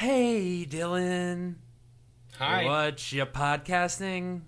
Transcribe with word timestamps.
Hey, 0.00 0.66
Dylan. 0.66 1.56
Hi. 2.38 2.64
What 2.64 3.12
you 3.12 3.26
podcasting? 3.26 4.40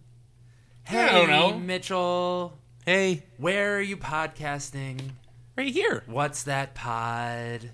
Hey, 0.84 1.02
I 1.02 1.12
don't 1.12 1.28
know. 1.28 1.58
Mitchell. 1.58 2.56
Hey, 2.86 3.24
Where 3.36 3.76
are 3.76 3.82
you 3.82 3.98
podcasting? 3.98 5.10
right 5.54 5.70
here. 5.70 6.04
What's 6.06 6.44
that 6.44 6.74
pod? 6.74 7.72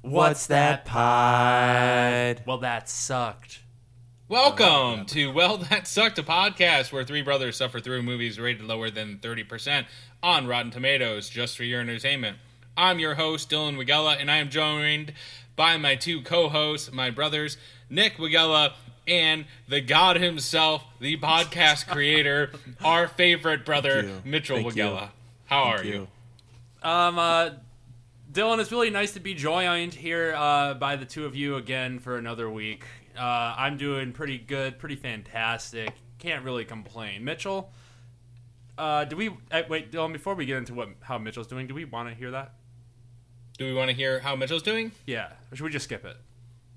What's 0.00 0.48
that 0.48 0.84
pod? 0.84 2.42
Well, 2.46 2.58
that 2.58 2.88
sucked. 2.88 3.60
Welcome 4.26 5.06
to 5.06 5.30
Well 5.30 5.58
That 5.70 5.86
Sucked, 5.86 6.18
a 6.18 6.24
podcast 6.24 6.90
where 6.92 7.04
three 7.04 7.22
brothers 7.22 7.56
suffer 7.56 7.78
through 7.78 8.02
movies 8.02 8.40
rated 8.40 8.64
lower 8.64 8.90
than 8.90 9.18
30% 9.18 9.86
on 10.20 10.48
Rotten 10.48 10.72
Tomatoes 10.72 11.28
just 11.28 11.56
for 11.56 11.62
your 11.62 11.80
entertainment. 11.80 12.38
I'm 12.76 12.98
your 12.98 13.14
host, 13.14 13.50
Dylan 13.50 13.76
Wigella, 13.76 14.18
and 14.18 14.30
I 14.30 14.38
am 14.38 14.48
joined 14.48 15.12
by 15.56 15.76
my 15.76 15.94
two 15.94 16.22
co 16.22 16.48
hosts, 16.48 16.92
my 16.92 17.10
brothers, 17.10 17.56
Nick 17.90 18.16
Wigella 18.16 18.72
and 19.06 19.46
the 19.68 19.80
God 19.80 20.16
himself, 20.16 20.84
the 21.00 21.16
podcast 21.18 21.88
creator, 21.88 22.52
our 22.84 23.08
favorite 23.08 23.64
brother. 23.64 24.20
Mitchell 24.24 24.56
Thank 24.56 24.76
you. 24.76 24.82
Wigella. 24.82 25.10
How 25.46 25.64
are 25.64 25.78
Thank 25.78 25.94
you? 25.94 26.08
Um, 26.82 27.18
uh, 27.18 27.50
Dylan, 28.32 28.60
it's 28.60 28.72
really 28.72 28.90
nice 28.90 29.12
to 29.12 29.20
be 29.20 29.34
joined 29.34 29.94
here 29.94 30.34
uh, 30.36 30.74
by 30.74 30.96
the 30.96 31.04
two 31.04 31.26
of 31.26 31.36
you 31.36 31.56
again 31.56 31.98
for 31.98 32.16
another 32.16 32.50
week. 32.50 32.84
Uh, 33.16 33.54
I'm 33.58 33.76
doing 33.76 34.12
pretty 34.12 34.38
good, 34.38 34.78
pretty 34.78 34.96
fantastic. 34.96 35.92
Can't 36.18 36.44
really 36.44 36.64
complain. 36.64 37.24
Mitchell, 37.24 37.70
uh, 38.78 39.04
do 39.04 39.16
we 39.16 39.28
uh, 39.50 39.62
wait, 39.68 39.92
Dylan? 39.92 40.12
Before 40.12 40.34
we 40.34 40.46
get 40.46 40.56
into 40.56 40.72
what 40.72 40.88
how 41.00 41.18
Mitchell's 41.18 41.46
doing, 41.46 41.66
do 41.66 41.74
we 41.74 41.84
want 41.84 42.08
to 42.08 42.14
hear 42.14 42.30
that? 42.30 42.54
Do 43.62 43.68
we 43.68 43.74
want 43.74 43.90
to 43.90 43.94
hear 43.96 44.18
how 44.18 44.34
Mitchell's 44.34 44.64
doing? 44.64 44.90
Yeah, 45.06 45.28
or 45.52 45.56
should 45.56 45.62
we 45.62 45.70
just 45.70 45.84
skip 45.84 46.04
it? 46.04 46.16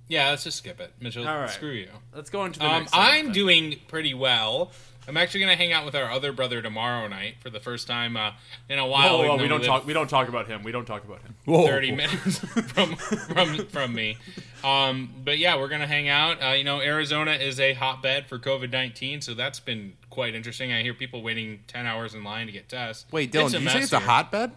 Yeah, 0.08 0.30
let's 0.30 0.44
just 0.44 0.60
skip 0.60 0.80
it. 0.80 0.92
Mitchell, 1.02 1.28
All 1.28 1.36
right. 1.40 1.50
screw 1.50 1.72
you. 1.72 1.90
Let's 2.14 2.30
go 2.30 2.46
into 2.46 2.60
the 2.60 2.66
Um, 2.68 2.82
next. 2.84 2.92
I'm 2.96 3.26
then. 3.26 3.34
doing 3.34 3.76
pretty 3.88 4.14
well. 4.14 4.72
I'm 5.08 5.18
actually 5.18 5.40
going 5.40 5.52
to 5.52 5.58
hang 5.58 5.74
out 5.74 5.84
with 5.84 5.96
our 5.96 6.12
other 6.12 6.32
brother 6.32 6.62
tomorrow 6.62 7.08
night 7.08 7.38
for 7.42 7.50
the 7.50 7.60
first 7.60 7.88
time 7.88 8.16
uh, 8.16 8.34
in 8.70 8.78
a 8.78 8.86
while. 8.86 9.18
Whoa, 9.18 9.28
whoa, 9.30 9.38
we 9.42 9.48
don't 9.48 9.62
live 9.62 9.68
talk. 9.68 9.88
We 9.88 9.94
don't 9.94 10.08
talk 10.08 10.28
about 10.30 10.46
him. 10.46 10.62
We 10.62 10.72
don't 10.72 10.86
talk 10.86 11.04
about 11.06 11.22
him. 11.24 11.34
Whoa. 11.46 11.66
30 11.66 11.92
minutes 11.94 12.38
from 12.72 12.96
from 12.98 13.66
from 13.66 13.96
me. 13.96 14.18
Um, 14.64 15.10
but 15.24 15.40
yeah, 15.40 15.58
we're 15.58 15.68
gonna 15.70 15.88
hang 15.88 16.08
out. 16.08 16.38
Uh, 16.44 16.50
you 16.54 16.64
know, 16.64 16.82
Arizona 16.82 17.32
is 17.32 17.60
a 17.60 17.74
hotbed 17.74 18.28
for 18.28 18.38
COVID 18.38 18.72
nineteen, 18.72 19.22
so 19.22 19.34
that's 19.34 19.60
been 19.60 19.94
quite 20.12 20.34
interesting. 20.36 20.72
I 20.72 20.82
hear 20.84 20.94
people 20.94 21.24
waiting 21.24 21.62
ten 21.68 21.86
hours 21.88 22.14
in 22.14 22.24
line 22.24 22.46
to 22.48 22.52
get 22.52 22.70
tests. 22.70 23.06
Wait, 23.12 23.32
Dylan, 23.32 23.44
It's 23.46 23.54
did 23.54 23.62
you 23.64 23.70
say 23.70 23.80
it's 23.82 23.94
a 23.94 24.00
hotbed? 24.00 24.52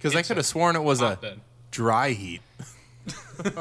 Because 0.00 0.16
I 0.16 0.22
could 0.22 0.38
have 0.38 0.46
sworn 0.46 0.76
it 0.76 0.82
was 0.82 1.00
a 1.02 1.10
hotbed. 1.10 1.40
dry 1.70 2.10
heat. 2.10 2.40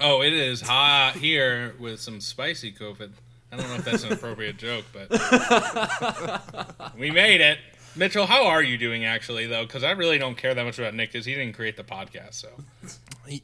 Oh, 0.00 0.22
it 0.22 0.32
is 0.32 0.60
hot 0.60 1.14
here 1.14 1.76
with 1.78 2.00
some 2.00 2.20
spicy 2.20 2.72
COVID. 2.72 3.12
I 3.52 3.56
don't 3.56 3.68
know 3.68 3.76
if 3.76 3.84
that's 3.84 4.02
an 4.02 4.12
appropriate 4.12 4.56
joke, 4.56 4.84
but 4.92 5.08
we 6.98 7.12
made 7.12 7.40
it. 7.40 7.58
Mitchell, 7.94 8.26
how 8.26 8.46
are 8.48 8.60
you 8.62 8.76
doing 8.76 9.04
actually 9.04 9.46
though? 9.46 9.62
Because 9.64 9.84
I 9.84 9.92
really 9.92 10.18
don't 10.18 10.36
care 10.36 10.52
that 10.52 10.64
much 10.64 10.80
about 10.80 10.94
Nick 10.94 11.12
because 11.12 11.24
he 11.24 11.34
didn't 11.34 11.52
create 11.54 11.76
the 11.76 11.84
podcast. 11.84 12.34
So 12.34 12.48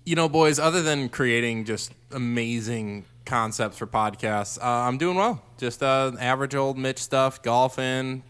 You 0.04 0.16
know, 0.16 0.28
boys, 0.28 0.58
other 0.58 0.82
than 0.82 1.08
creating 1.08 1.66
just 1.66 1.92
amazing 2.10 3.04
concepts 3.24 3.78
for 3.78 3.86
podcasts, 3.86 4.58
uh, 4.60 4.66
I'm 4.66 4.98
doing 4.98 5.16
well. 5.16 5.40
Just 5.56 5.84
uh, 5.84 6.10
average 6.18 6.56
old 6.56 6.76
Mitch 6.76 6.98
stuff, 6.98 7.42
golfing, 7.42 8.24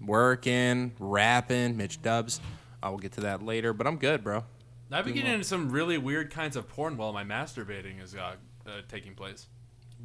working, 0.00 0.92
rapping, 0.98 1.76
Mitch 1.76 2.00
dubs. 2.00 2.40
I 2.82 2.88
will 2.90 2.98
get 2.98 3.12
to 3.12 3.20
that 3.22 3.42
later, 3.42 3.72
but 3.72 3.86
I'm 3.86 3.96
good, 3.96 4.22
bro. 4.24 4.44
I've 4.92 5.04
been 5.04 5.14
getting 5.14 5.32
into 5.32 5.44
some 5.44 5.70
really 5.70 5.98
weird 5.98 6.30
kinds 6.32 6.56
of 6.56 6.68
porn 6.68 6.96
while 6.96 7.12
my 7.12 7.22
masturbating 7.22 8.02
is 8.02 8.14
uh, 8.16 8.34
uh, 8.66 8.70
taking 8.88 9.14
place. 9.14 9.46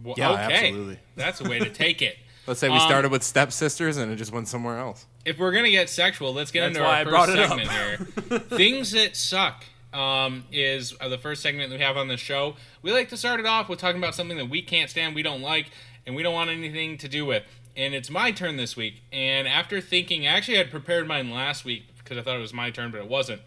Well, 0.03 0.13
Yeah, 0.17 0.31
okay, 0.31 0.67
absolutely. 0.67 0.99
that's 1.15 1.41
a 1.41 1.49
way 1.49 1.57
to 1.59 1.69
take 1.69 2.01
it. 2.01 2.17
Let's 2.45 2.59
say 2.59 2.69
we 2.69 2.75
Um, 2.75 2.81
started 2.81 3.09
with 3.11 3.23
stepsisters 3.23 3.97
and 3.97 4.11
it 4.11 4.17
just 4.17 4.31
went 4.31 4.47
somewhere 4.47 4.77
else. 4.77 5.07
if 5.25 5.39
we're 5.39 5.51
gonna 5.53 5.71
get 5.71 5.89
sexual, 5.89 6.33
let's 6.33 6.51
get 6.51 6.59
That's 6.61 6.77
into 6.77 6.81
why 6.87 6.95
our 6.97 7.01
I 7.01 7.03
brought 7.05 7.29
first 7.29 7.39
it 7.39 7.43
up. 7.43 7.59
segment 7.59 8.29
here. 8.29 8.39
Things 8.57 8.91
that 8.91 9.15
suck 9.15 9.63
um, 9.91 10.43
is 10.51 10.93
uh, 11.01 11.07
the 11.09 11.17
first 11.17 11.41
segment 11.41 11.71
that 11.71 11.79
we 11.79 11.83
have 11.83 11.97
on 11.97 12.07
the 12.07 12.17
show. 12.17 12.55
We 12.83 12.91
like 12.91 13.09
to 13.09 13.17
start 13.17 13.39
it 13.39 13.47
off 13.47 13.67
with 13.69 13.79
talking 13.79 13.97
about 13.99 14.13
something 14.13 14.37
that 14.37 14.49
we 14.49 14.61
can't 14.61 14.89
stand, 14.91 15.15
we 15.15 15.23
don't 15.23 15.41
like, 15.41 15.71
and 16.05 16.15
we 16.15 16.21
don't 16.21 16.33
want 16.33 16.51
anything 16.51 16.97
to 16.99 17.07
do 17.07 17.25
with. 17.25 17.41
And 17.75 17.95
it's 17.95 18.11
my 18.11 18.31
turn 18.31 18.57
this 18.57 18.75
week. 18.77 19.01
And 19.11 19.47
after 19.47 19.81
thinking, 19.81 20.27
actually, 20.27 20.27
I 20.27 20.37
actually 20.37 20.57
had 20.57 20.69
prepared 20.71 21.07
mine 21.07 21.31
last 21.31 21.65
week 21.65 21.87
because 22.05 22.17
I 22.17 22.21
thought 22.21 22.37
it 22.37 22.41
was 22.41 22.53
my 22.53 22.69
turn, 22.69 22.91
but 22.91 23.01
it 23.01 23.09
wasn't. 23.09 23.41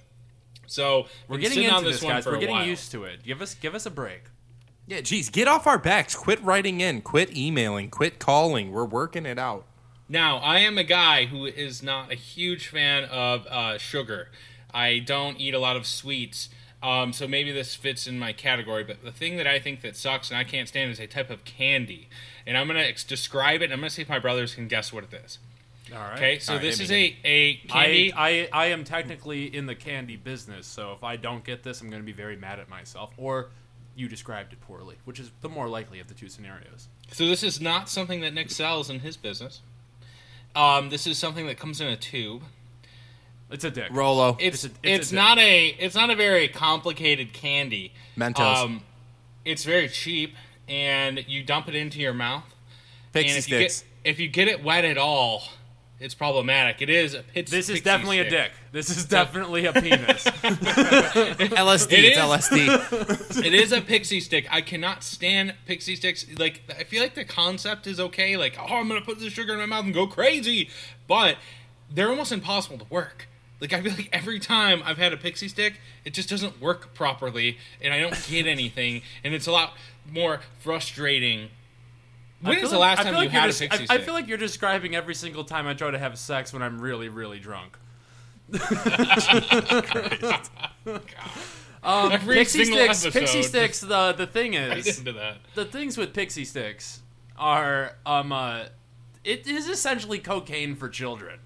So 0.66 1.06
We're 1.28 1.38
getting 1.38 1.62
into 1.62 1.74
on 1.74 1.84
this, 1.84 1.94
this, 1.94 2.02
one 2.02 2.14
guys. 2.16 2.26
We're 2.26 2.38
getting 2.38 2.56
while. 2.56 2.66
used 2.66 2.90
to 2.92 3.04
it. 3.04 3.22
Give 3.22 3.40
us, 3.40 3.54
give 3.54 3.74
us 3.74 3.86
a 3.86 3.90
break. 3.90 4.24
Yeah, 4.86 5.00
geez, 5.00 5.30
get 5.30 5.48
off 5.48 5.66
our 5.66 5.78
backs. 5.78 6.14
Quit 6.14 6.42
writing 6.42 6.80
in. 6.80 7.00
Quit 7.00 7.34
emailing. 7.34 7.88
Quit 7.88 8.18
calling. 8.18 8.72
We're 8.72 8.84
working 8.84 9.24
it 9.24 9.38
out. 9.38 9.64
Now, 10.08 10.38
I 10.38 10.60
am 10.60 10.78
a 10.78 10.84
guy 10.84 11.26
who 11.26 11.44
is 11.44 11.82
not 11.82 12.10
a 12.10 12.14
huge 12.14 12.68
fan 12.68 13.04
of 13.04 13.46
uh, 13.46 13.78
sugar. 13.78 14.28
I 14.72 14.98
don't 14.98 15.38
eat 15.38 15.54
a 15.54 15.58
lot 15.58 15.76
of 15.76 15.86
sweets, 15.86 16.48
um, 16.82 17.12
so 17.12 17.28
maybe 17.28 17.52
this 17.52 17.74
fits 17.74 18.06
in 18.06 18.18
my 18.18 18.32
category. 18.32 18.84
But 18.84 19.04
the 19.04 19.12
thing 19.12 19.36
that 19.36 19.46
I 19.46 19.58
think 19.58 19.82
that 19.82 19.96
sucks 19.96 20.30
and 20.30 20.38
I 20.38 20.44
can't 20.44 20.68
stand 20.68 20.90
is 20.90 20.98
a 20.98 21.06
type 21.06 21.28
of 21.28 21.44
candy, 21.44 22.08
and 22.46 22.56
I'm 22.56 22.66
gonna 22.66 22.80
ex- 22.80 23.04
describe 23.04 23.60
it. 23.60 23.64
and 23.64 23.74
I'm 23.74 23.80
gonna 23.80 23.90
see 23.90 24.02
if 24.02 24.08
my 24.08 24.18
brothers 24.18 24.54
can 24.54 24.68
guess 24.68 24.92
what 24.92 25.04
it 25.04 25.12
is. 25.12 25.38
All 25.92 25.98
right. 25.98 26.16
Okay, 26.16 26.38
so 26.38 26.52
All 26.52 26.58
right, 26.58 26.62
this 26.64 26.78
hit 26.78 26.84
is 26.84 26.90
me, 26.90 27.16
a 27.24 27.28
a 27.28 27.54
candy. 27.68 28.12
I, 28.12 28.30
I, 28.30 28.48
I 28.52 28.66
am 28.66 28.84
technically 28.84 29.44
in 29.54 29.66
the 29.66 29.74
candy 29.74 30.16
business, 30.16 30.66
so 30.66 30.92
if 30.92 31.02
I 31.02 31.16
don't 31.16 31.44
get 31.44 31.62
this, 31.62 31.80
I'm 31.80 31.88
going 31.90 32.02
to 32.02 32.06
be 32.06 32.12
very 32.12 32.36
mad 32.36 32.58
at 32.58 32.68
myself. 32.68 33.10
Or 33.16 33.48
you 33.96 34.08
described 34.08 34.52
it 34.52 34.60
poorly, 34.60 34.96
which 35.04 35.18
is 35.18 35.30
the 35.40 35.48
more 35.48 35.68
likely 35.68 35.98
of 36.00 36.08
the 36.08 36.14
two 36.14 36.28
scenarios. 36.28 36.88
so 37.10 37.26
this 37.26 37.42
is 37.42 37.60
not 37.60 37.88
something 37.88 38.20
that 38.20 38.32
Nick 38.34 38.50
sells 38.50 38.90
in 38.90 39.00
his 39.00 39.16
business. 39.16 39.60
Um, 40.54 40.90
this 40.90 41.06
is 41.06 41.18
something 41.18 41.46
that 41.46 41.58
comes 41.58 41.80
in 41.80 41.88
a 41.88 41.96
tube. 41.96 42.42
It's 43.50 43.64
a 43.64 43.70
dick. 43.70 43.88
Rolo. 43.90 44.36
It's 44.38 44.64
It's 44.64 44.64
it's, 44.64 44.74
a- 44.84 44.94
it's 44.94 45.12
a 45.12 45.14
not 45.14 45.38
a 45.38 45.68
it's 45.68 45.94
not 45.94 46.10
a 46.10 46.16
very 46.16 46.48
complicated 46.48 47.32
candy. 47.32 47.92
Mentos. 48.16 48.40
Um, 48.56 48.82
it's 49.44 49.64
very 49.64 49.88
cheap, 49.88 50.34
and 50.68 51.24
you 51.26 51.42
dump 51.42 51.68
it 51.68 51.74
into 51.74 51.98
your 51.98 52.12
mouth. 52.12 52.44
Pixie 53.12 53.30
and 53.30 53.38
if 53.38 53.44
sticks. 53.44 53.82
You 53.82 53.86
get, 54.04 54.10
if 54.10 54.20
you 54.20 54.28
get 54.28 54.48
it 54.48 54.62
wet 54.62 54.84
at 54.84 54.98
all, 54.98 55.44
it's 56.00 56.14
problematic. 56.14 56.80
It 56.80 56.90
is. 56.90 57.14
A 57.14 57.22
pits, 57.22 57.50
This 57.50 57.68
is 57.68 57.76
pixie 57.76 57.84
definitely 57.84 58.18
a 58.20 58.30
dick. 58.30 58.52
This 58.70 58.88
is 58.88 59.04
definitely 59.04 59.66
a 59.66 59.72
penis. 59.72 60.24
LSD. 60.24 61.92
It 61.92 62.04
it's 62.04 62.18
is. 62.18 62.22
LSD. 62.22 63.44
It 63.44 63.54
is 63.54 63.72
a 63.72 63.80
pixie 63.80 64.20
stick. 64.20 64.46
I 64.50 64.60
cannot 64.60 65.02
stand 65.02 65.54
pixie 65.66 65.96
sticks. 65.96 66.24
Like 66.38 66.62
I 66.78 66.84
feel 66.84 67.02
like 67.02 67.14
the 67.14 67.24
concept 67.24 67.86
is 67.86 67.98
okay. 67.98 68.36
Like 68.36 68.56
oh, 68.60 68.76
I'm 68.76 68.86
gonna 68.88 69.00
put 69.00 69.18
the 69.18 69.28
sugar 69.30 69.54
in 69.54 69.58
my 69.58 69.66
mouth 69.66 69.86
and 69.86 69.94
go 69.94 70.06
crazy, 70.06 70.70
but 71.08 71.36
they're 71.90 72.10
almost 72.10 72.30
impossible 72.30 72.78
to 72.78 72.86
work. 72.90 73.28
Like 73.60 73.72
I 73.72 73.82
feel 73.82 73.92
like 73.92 74.08
every 74.12 74.38
time 74.38 74.82
I've 74.84 74.98
had 74.98 75.12
a 75.12 75.16
pixie 75.16 75.48
stick, 75.48 75.80
it 76.04 76.14
just 76.14 76.28
doesn't 76.28 76.60
work 76.60 76.94
properly, 76.94 77.58
and 77.82 77.92
I 77.92 78.00
don't 78.00 78.26
get 78.28 78.46
anything, 78.46 79.02
and 79.24 79.34
it's 79.34 79.48
a 79.48 79.52
lot 79.52 79.74
more 80.08 80.40
frustrating. 80.60 81.48
I 82.44 82.48
When 82.50 82.60
feel 82.60 82.68
the 82.68 82.78
like- 82.78 82.98
last 82.98 83.00
I 83.00 83.02
time 83.04 83.12
you 83.14 83.18
like 83.18 83.32
you're 83.32 83.40
had 83.40 83.48
a 83.48 83.52
just- 83.52 83.60
pixie 83.60 83.82
I, 83.82 83.84
stick? 83.86 84.00
I 84.00 84.04
feel 84.04 84.14
like 84.14 84.28
you're 84.28 84.38
describing 84.38 84.94
every 84.94 85.14
single 85.14 85.44
time 85.44 85.66
I 85.66 85.74
try 85.74 85.90
to 85.90 85.98
have 85.98 86.16
sex 86.18 86.52
when 86.52 86.62
I'm 86.62 86.80
really, 86.80 87.08
really 87.08 87.38
drunk. 87.40 87.76
Um, 91.82 92.10
pixie 92.10 92.64
sticks. 92.64 93.04
episode. 93.04 93.12
Pixie 93.12 93.42
sticks. 93.44 93.80
The 93.80 94.12
the 94.12 94.26
thing 94.26 94.52
Right 94.54 94.78
is, 94.78 94.98
into 94.98 95.12
that. 95.12 95.38
the 95.54 95.64
things 95.64 95.96
with 95.96 96.12
pixie 96.12 96.44
sticks 96.44 97.02
are 97.36 97.94
um 98.04 98.32
uh, 98.32 98.64
it 99.24 99.46
is 99.46 99.68
essentially 99.68 100.18
cocaine 100.18 100.74
for 100.74 100.88
children. 100.88 101.38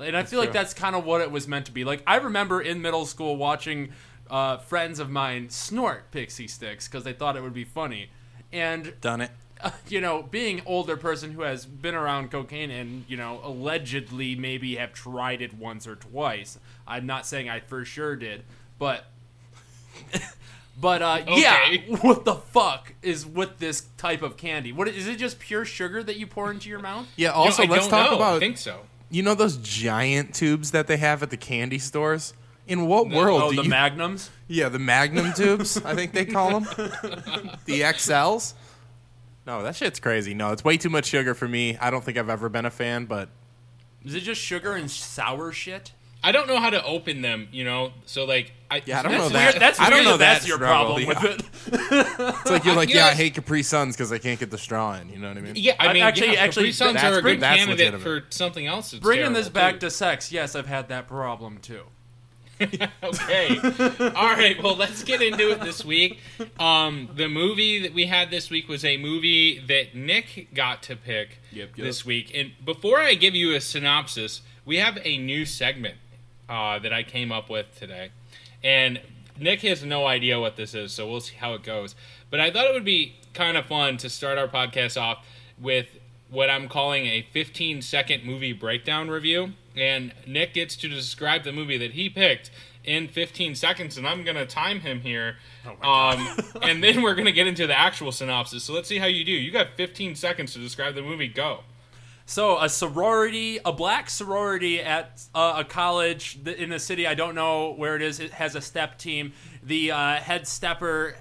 And 0.00 0.16
I 0.16 0.22
feel 0.22 0.40
like 0.40 0.52
that's 0.52 0.72
kind 0.72 0.96
of 0.96 1.04
what 1.04 1.20
it 1.20 1.30
was 1.30 1.46
meant 1.46 1.66
to 1.66 1.72
be. 1.72 1.84
Like 1.84 2.02
I 2.06 2.16
remember 2.16 2.60
in 2.62 2.80
middle 2.80 3.04
school 3.04 3.36
watching 3.36 3.90
uh, 4.30 4.56
friends 4.56 4.98
of 4.98 5.10
mine 5.10 5.50
snort 5.50 6.10
pixie 6.10 6.48
sticks 6.48 6.88
because 6.88 7.04
they 7.04 7.12
thought 7.12 7.36
it 7.36 7.42
would 7.42 7.52
be 7.54 7.64
funny, 7.64 8.08
and 8.52 8.94
Done 9.02 9.20
it. 9.20 9.30
you 9.88 10.00
know, 10.00 10.22
being 10.22 10.62
older 10.66 10.96
person 10.96 11.32
who 11.32 11.42
has 11.42 11.66
been 11.66 11.94
around 11.94 12.30
cocaine 12.30 12.70
and 12.70 13.04
you 13.08 13.16
know 13.16 13.40
allegedly 13.42 14.34
maybe 14.34 14.76
have 14.76 14.92
tried 14.92 15.40
it 15.42 15.54
once 15.54 15.86
or 15.86 15.96
twice. 15.96 16.58
I'm 16.86 17.06
not 17.06 17.26
saying 17.26 17.48
I 17.48 17.60
for 17.60 17.84
sure 17.84 18.16
did, 18.16 18.42
but 18.78 19.06
but 20.80 21.02
uh, 21.02 21.22
yeah, 21.28 21.76
what 22.00 22.24
the 22.24 22.34
fuck 22.36 22.94
is 23.02 23.26
with 23.26 23.58
this 23.58 23.82
type 23.98 24.22
of 24.22 24.36
candy? 24.36 24.72
What 24.72 24.88
is 24.88 25.06
it? 25.06 25.16
Just 25.16 25.38
pure 25.38 25.64
sugar 25.64 26.02
that 26.02 26.16
you 26.16 26.26
pour 26.26 26.50
into 26.50 26.68
your 26.68 26.78
mouth? 26.80 27.06
Yeah. 27.16 27.28
No, 27.28 27.34
Also, 27.34 27.62
I 27.64 27.66
let's 27.66 27.86
talk 27.88 28.10
know. 28.10 28.16
about 28.16 28.36
I 28.36 28.38
think 28.38 28.58
so. 28.58 28.80
you 29.10 29.22
know 29.22 29.34
those 29.34 29.56
giant 29.58 30.34
tubes 30.34 30.70
that 30.70 30.86
they 30.86 30.96
have 30.96 31.22
at 31.22 31.30
the 31.30 31.36
candy 31.36 31.78
stores. 31.78 32.32
In 32.66 32.86
what 32.86 33.08
world 33.08 33.42
Oh, 33.42 33.50
do 33.50 33.56
the 33.56 33.62
you? 33.64 33.68
magnums. 33.68 34.30
yeah, 34.46 34.68
the 34.68 34.78
Magnum 34.78 35.32
tubes. 35.32 35.82
I 35.84 35.96
think 35.96 36.12
they 36.12 36.24
call 36.24 36.60
them 36.60 36.64
the 37.64 37.80
XLs. 37.80 38.54
No, 39.46 39.62
that 39.62 39.74
shit's 39.76 39.98
crazy. 40.00 40.34
No, 40.34 40.52
it's 40.52 40.62
way 40.64 40.76
too 40.76 40.90
much 40.90 41.06
sugar 41.06 41.34
for 41.34 41.48
me. 41.48 41.76
I 41.78 41.90
don't 41.90 42.04
think 42.04 42.18
I've 42.18 42.28
ever 42.30 42.48
been 42.48 42.66
a 42.66 42.70
fan, 42.70 43.06
but 43.06 43.28
Is 44.04 44.14
it 44.14 44.20
just 44.20 44.40
sugar 44.40 44.74
and 44.74 44.90
sour 44.90 45.50
shit? 45.52 45.92
I 46.22 46.32
don't 46.32 46.46
know 46.46 46.58
how 46.60 46.68
to 46.68 46.84
open 46.84 47.22
them. 47.22 47.48
You 47.50 47.64
know, 47.64 47.92
so 48.04 48.26
like 48.26 48.52
I 48.70 48.82
Yeah, 48.84 48.98
I 49.00 49.02
don't 49.02 49.12
That's 49.12 49.32
know 49.32 49.38
weird. 49.40 49.54
that. 49.54 49.58
That's 49.60 49.80
I 49.80 49.84
don't 49.88 50.00
weird 50.00 50.04
know 50.04 50.16
that 50.18 50.32
that's 50.34 50.46
your 50.46 50.58
struggle, 50.58 50.94
problem 50.96 51.02
yeah. 51.02 51.08
with 51.08 51.24
it. 51.24 52.34
It's 52.42 52.50
like 52.50 52.64
you're 52.66 52.74
like, 52.76 52.90
You 52.90 52.96
yeah, 52.96 53.04
know, 53.06 53.08
I 53.08 53.14
hate 53.14 53.34
Capri 53.34 53.62
Suns 53.62 53.96
because 53.96 54.12
I 54.12 54.18
can't 54.18 54.38
get 54.38 54.50
the 54.50 54.58
straw 54.58 54.94
in. 54.96 55.08
You 55.08 55.18
know 55.18 55.28
what 55.28 55.38
I 55.38 55.40
mean? 55.40 55.54
Yeah, 55.56 55.76
I 55.78 55.86
I- 55.88 55.92
mean, 55.94 56.02
actually- 56.02 56.34
yeah, 56.34 56.40
actually, 56.40 56.72
Capri 56.72 56.72
Suns 56.72 57.02
are 57.02 57.18
a 57.18 57.22
pretty- 57.22 57.38
good 57.38 57.42
candidate 57.44 57.70
legitimate. 57.94 58.02
for 58.02 58.24
something 58.28 58.66
else. 58.66 58.90
That's 58.90 59.02
Bringing 59.02 59.32
this 59.32 59.48
back 59.48 59.74
too. 59.74 59.78
to 59.80 59.90
sex, 59.90 60.30
yes, 60.30 60.54
I've 60.54 60.66
had 60.66 60.88
that 60.90 61.08
problem 61.08 61.56
too. 61.58 61.84
okay. 63.02 63.58
All 64.14 64.30
right. 64.34 64.62
Well, 64.62 64.76
let's 64.76 65.02
get 65.02 65.22
into 65.22 65.50
it 65.50 65.60
this 65.60 65.84
week. 65.84 66.18
Um, 66.58 67.08
the 67.14 67.28
movie 67.28 67.80
that 67.82 67.94
we 67.94 68.06
had 68.06 68.30
this 68.30 68.50
week 68.50 68.68
was 68.68 68.84
a 68.84 68.96
movie 68.96 69.58
that 69.66 69.94
Nick 69.94 70.48
got 70.54 70.82
to 70.84 70.96
pick 70.96 71.38
Yep, 71.52 71.70
yep. 71.76 71.86
this 71.86 72.04
week. 72.04 72.30
And 72.34 72.52
before 72.64 73.00
I 73.00 73.14
give 73.14 73.34
you 73.34 73.54
a 73.54 73.60
synopsis, 73.60 74.42
we 74.64 74.76
have 74.76 74.98
a 75.04 75.16
new 75.18 75.44
segment 75.44 75.96
uh, 76.48 76.78
that 76.80 76.92
I 76.92 77.02
came 77.02 77.32
up 77.32 77.48
with 77.48 77.74
today. 77.78 78.10
And 78.62 79.00
Nick 79.38 79.62
has 79.62 79.82
no 79.82 80.06
idea 80.06 80.38
what 80.38 80.56
this 80.56 80.74
is, 80.74 80.92
so 80.92 81.10
we'll 81.10 81.20
see 81.20 81.36
how 81.36 81.54
it 81.54 81.62
goes. 81.62 81.94
But 82.28 82.40
I 82.40 82.50
thought 82.50 82.66
it 82.66 82.74
would 82.74 82.84
be 82.84 83.14
kind 83.32 83.56
of 83.56 83.66
fun 83.66 83.96
to 83.98 84.10
start 84.10 84.36
our 84.36 84.48
podcast 84.48 85.00
off 85.00 85.24
with 85.58 85.86
what 86.30 86.50
I'm 86.50 86.68
calling 86.68 87.06
a 87.06 87.22
15 87.22 87.82
second 87.82 88.24
movie 88.24 88.52
breakdown 88.52 89.08
review. 89.08 89.52
And 89.80 90.12
Nick 90.26 90.54
gets 90.54 90.76
to 90.76 90.88
describe 90.88 91.44
the 91.44 91.52
movie 91.52 91.78
that 91.78 91.92
he 91.92 92.08
picked 92.10 92.50
in 92.84 93.08
15 93.08 93.54
seconds, 93.54 93.96
and 93.96 94.06
I'm 94.06 94.24
going 94.24 94.36
to 94.36 94.46
time 94.46 94.80
him 94.80 95.00
here. 95.00 95.36
Oh 95.82 95.90
um, 95.90 96.38
and 96.62 96.82
then 96.82 97.02
we're 97.02 97.14
going 97.14 97.26
to 97.26 97.32
get 97.32 97.46
into 97.46 97.66
the 97.66 97.78
actual 97.78 98.12
synopsis. 98.12 98.64
So 98.64 98.72
let's 98.72 98.88
see 98.88 98.98
how 98.98 99.06
you 99.06 99.24
do. 99.24 99.32
You 99.32 99.50
got 99.50 99.70
15 99.70 100.14
seconds 100.14 100.52
to 100.54 100.58
describe 100.58 100.94
the 100.94 101.02
movie. 101.02 101.28
Go. 101.28 101.60
So 102.26 102.60
a 102.60 102.68
sorority, 102.68 103.58
a 103.64 103.72
black 103.72 104.08
sorority 104.08 104.80
at 104.80 105.22
uh, 105.34 105.54
a 105.58 105.64
college 105.64 106.38
in 106.46 106.70
the 106.70 106.78
city 106.78 107.06
I 107.06 107.14
don't 107.14 107.34
know 107.34 107.72
where 107.72 107.96
it 107.96 108.02
is. 108.02 108.20
It 108.20 108.30
has 108.32 108.54
a 108.54 108.60
step 108.60 108.98
team. 108.98 109.32
The 109.64 109.90
uh, 109.90 110.14
head 110.16 110.46
stepper 110.46 111.16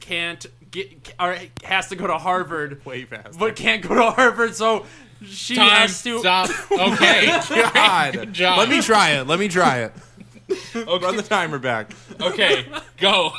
can't 0.00 0.46
get 0.70 1.14
or 1.18 1.36
has 1.64 1.88
to 1.88 1.96
go 1.96 2.06
to 2.06 2.18
Harvard, 2.18 2.84
Way 2.84 3.04
fast. 3.04 3.38
but 3.38 3.56
can't 3.56 3.82
go 3.82 3.94
to 3.94 4.10
Harvard. 4.10 4.54
So 4.54 4.86
she 5.26 5.54
Time. 5.56 5.68
has 5.70 6.02
to. 6.02 6.18
Stop. 6.20 6.50
Okay. 6.70 7.26
God. 7.74 8.12
Good 8.14 8.32
job. 8.32 8.58
Let 8.58 8.68
me 8.68 8.80
try 8.82 9.10
it. 9.12 9.26
Let 9.26 9.38
me 9.38 9.48
try 9.48 9.78
it. 9.80 9.92
Run 10.74 11.16
the 11.16 11.22
timer 11.22 11.58
back. 11.58 11.92
okay. 12.20 12.66
Go. 12.98 13.32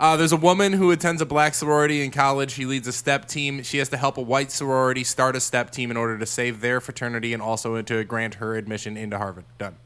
Uh, 0.00 0.16
there's 0.16 0.32
a 0.32 0.36
woman 0.36 0.72
who 0.72 0.90
attends 0.90 1.20
a 1.20 1.26
black 1.26 1.54
sorority 1.54 2.02
in 2.04 2.10
college. 2.10 2.52
She 2.52 2.64
leads 2.64 2.86
a 2.88 2.92
step 2.92 3.26
team. 3.26 3.62
She 3.62 3.78
has 3.78 3.88
to 3.90 3.96
help 3.96 4.16
a 4.18 4.22
white 4.22 4.50
sorority 4.52 5.04
start 5.04 5.34
a 5.36 5.40
step 5.40 5.70
team 5.70 5.90
in 5.90 5.96
order 5.96 6.16
to 6.18 6.26
save 6.26 6.60
their 6.60 6.80
fraternity 6.80 7.32
and 7.32 7.42
also 7.42 7.80
to 7.82 8.04
grant 8.04 8.34
her 8.36 8.56
admission 8.56 8.96
into 8.96 9.18
Harvard. 9.18 9.44
Done. 9.58 9.76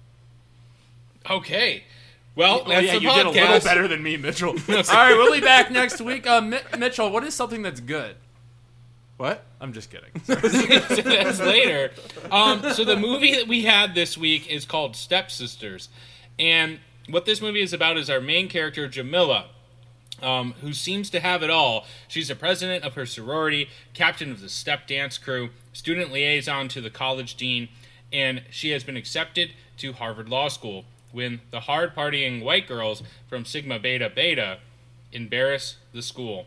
Okay. 1.29 1.85
Well, 2.35 2.63
Oh, 2.65 2.69
that's 2.69 2.87
yeah, 2.87 2.93
the 2.95 3.01
you 3.01 3.11
did 3.13 3.27
a 3.27 3.31
little 3.31 3.61
better 3.61 3.89
than 3.89 4.03
me, 4.03 4.17
Mitchell. 4.17 4.51
All 4.69 4.75
right, 4.77 5.15
we'll 5.17 5.33
be 5.33 5.41
back 5.41 5.71
next 5.71 6.01
week. 6.01 6.27
Uh, 6.27 6.41
Mi- 6.41 6.61
Mitchell, 6.79 7.11
what 7.11 7.25
is 7.25 7.35
something 7.35 7.63
that's 7.63 7.81
good? 7.81 8.15
What? 9.17 9.45
I'm 9.61 9.73
just 9.73 9.91
kidding. 9.91 10.11
That's 10.27 11.41
later. 11.41 11.91
Um, 12.31 12.63
so 12.73 12.85
the 12.85 12.97
movie 12.97 13.35
that 13.35 13.49
we 13.49 13.65
had 13.65 13.95
this 13.95 14.17
week 14.17 14.49
is 14.49 14.65
called 14.65 14.95
Stepsisters, 14.95 15.89
and 16.39 16.79
what 17.09 17.25
this 17.25 17.41
movie 17.41 17.63
is 17.63 17.73
about 17.73 17.97
is 17.97 18.09
our 18.11 18.21
main 18.21 18.49
character 18.49 18.87
Jamila, 18.87 19.47
um, 20.23 20.55
who 20.61 20.73
seems 20.73 21.11
to 21.11 21.21
have 21.21 21.43
it 21.43 21.51
all. 21.51 21.87
She's 22.07 22.29
the 22.29 22.35
president 22.35 22.85
of 22.85 22.95
her 22.95 23.07
sorority, 23.07 23.69
captain 23.95 24.31
of 24.31 24.41
the 24.41 24.49
step 24.49 24.87
dance 24.87 25.19
crew, 25.19 25.51
student 25.73 26.13
liaison 26.13 26.69
to 26.69 26.81
the 26.81 26.91
college 26.91 27.35
dean, 27.35 27.69
and 28.13 28.43
she 28.51 28.71
has 28.71 28.85
been 28.85 28.97
accepted 28.97 29.51
to 29.79 29.93
Harvard 29.93 30.29
Law 30.29 30.49
School. 30.49 30.85
When 31.11 31.41
the 31.51 31.61
hard 31.61 31.95
partying 31.95 32.43
white 32.43 32.69
girls 32.69 33.03
from 33.29 33.45
Sigma 33.45 33.79
Beta 33.79 34.11
Beta 34.15 34.59
embarrass 35.13 35.77
the 35.93 36.03
school. 36.03 36.47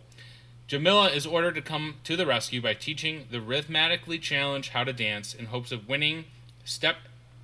Jamila 0.72 1.10
is 1.10 1.26
ordered 1.28 1.56
to 1.56 1.62
come 1.62 1.96
to 2.06 2.16
the 2.16 2.26
rescue 2.26 2.62
by 2.62 2.74
teaching 2.74 3.26
the 3.30 3.42
rhythmically 3.42 4.18
challenged 4.18 4.70
how 4.70 4.86
to 4.86 4.94
dance 4.94 5.34
in 5.34 5.48
hopes 5.48 5.74
of 5.74 5.90
winning 5.90 6.24
step 6.64 6.96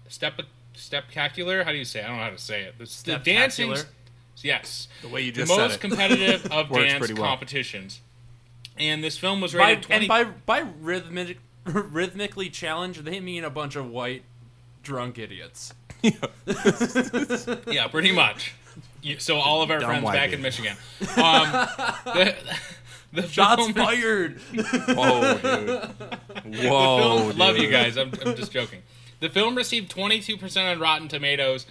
step 0.08 0.40
stepcacular. 0.74 1.66
How 1.66 1.74
do 1.74 1.78
you 1.78 1.84
say? 1.84 2.00
It? 2.00 2.06
I 2.06 2.08
don't 2.08 2.16
know 2.20 2.24
how 2.24 2.30
to 2.30 2.38
say 2.38 2.62
it. 2.62 2.78
The, 2.78 2.86
the 3.04 3.18
dancing. 3.18 3.76
Yes, 4.38 4.88
The 5.02 5.10
way 5.10 5.24
you 5.24 5.34
the 5.34 5.42
just 5.42 5.52
said 5.54 5.58
most 5.58 5.76
it. 5.76 5.82
competitive 5.82 6.46
of 6.54 6.70
dance 6.72 7.12
well. 7.12 7.18
competitions. 7.28 8.00
And 8.80 9.04
this 9.04 9.18
film 9.18 9.42
was 9.42 9.52
by, 9.54 9.72
rated 9.72 9.84
20. 9.84 10.00
and 10.00 10.08
by 10.08 10.24
by 10.24 10.70
rhythmic, 10.80 11.40
rhythmically 11.66 12.50
challenged, 12.50 13.04
they 13.04 13.20
mean 13.20 13.44
a 13.44 13.50
bunch 13.50 13.76
of 13.76 13.90
white 13.90 14.24
drunk 14.84 15.18
idiots. 15.18 15.74
yeah, 16.02 17.88
pretty 17.90 18.14
much. 18.14 18.54
You- 19.02 19.20
So 19.20 19.36
all 19.38 19.62
of 19.62 19.70
our 19.72 19.80
Dumb 19.80 19.90
friends 19.90 20.12
back 20.12 20.32
in 20.32 20.42
Michigan. 20.42 20.78
Um, 21.18 21.52
the, 22.06 22.36
the 23.13 23.21
Shots 23.27 23.62
film- 23.62 23.74
fired. 23.74 24.39
Whoa, 24.88 25.38
dude. 25.38 26.69
Whoa. 26.69 27.18
film, 27.19 27.38
love 27.38 27.57
you 27.57 27.69
guys. 27.69 27.98
I'm, 27.98 28.12
I'm 28.25 28.36
just 28.36 28.51
joking. 28.51 28.83
The 29.19 29.30
film 29.30 29.56
received 29.56 29.94
22% 29.95 30.71
on 30.71 30.80
Rotten 30.80 31.07
Tomatoes. 31.07 31.65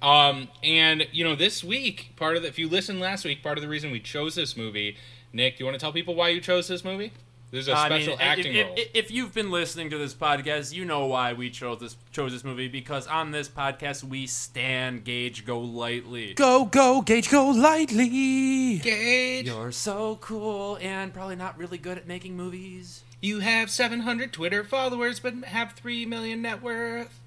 Um, 0.00 0.48
and 0.62 1.06
you 1.12 1.24
know, 1.24 1.34
this 1.36 1.62
week, 1.62 2.12
part 2.16 2.36
of 2.36 2.42
the, 2.42 2.48
if 2.48 2.58
you 2.58 2.68
listened 2.68 3.00
last 3.00 3.24
week, 3.24 3.42
part 3.42 3.56
of 3.58 3.62
the 3.62 3.68
reason 3.68 3.90
we 3.90 4.00
chose 4.00 4.34
this 4.34 4.56
movie, 4.56 4.96
Nick, 5.32 5.56
do 5.56 5.62
you 5.62 5.66
want 5.66 5.74
to 5.74 5.80
tell 5.80 5.92
people 5.92 6.14
why 6.14 6.28
you 6.28 6.40
chose 6.40 6.68
this 6.68 6.84
movie? 6.84 7.12
There's 7.52 7.68
a 7.68 7.74
I 7.76 7.86
special 7.86 8.16
mean, 8.16 8.20
acting 8.22 8.54
if, 8.54 8.66
role. 8.66 8.74
if, 8.78 8.88
if 8.94 9.10
you've 9.10 9.34
been 9.34 9.50
listening 9.50 9.90
to 9.90 9.98
this 9.98 10.14
podcast, 10.14 10.72
you 10.72 10.86
know 10.86 11.04
why 11.04 11.34
we 11.34 11.50
chose 11.50 11.80
this 11.80 11.96
chose 12.10 12.32
this 12.32 12.44
movie 12.44 12.66
because 12.66 13.06
on 13.06 13.30
this 13.30 13.46
podcast 13.46 14.02
we 14.02 14.26
stand 14.26 15.04
Gage 15.04 15.44
Golightly. 15.44 16.32
Go, 16.32 16.64
go, 16.64 17.02
Gage, 17.02 17.28
go 17.30 17.50
lightly. 17.50 18.78
Gage, 18.78 19.46
You're 19.46 19.70
so 19.70 20.16
cool 20.22 20.78
and 20.80 21.12
probably 21.12 21.36
not 21.36 21.58
really 21.58 21.76
good 21.76 21.98
at 21.98 22.06
making 22.08 22.38
movies. 22.38 23.02
you 23.20 23.40
have 23.40 23.68
700 23.70 24.32
Twitter 24.32 24.64
followers, 24.64 25.20
but 25.20 25.34
have 25.44 25.72
3 25.72 26.06
million 26.06 26.40
net 26.40 26.62
worth. 26.62 27.20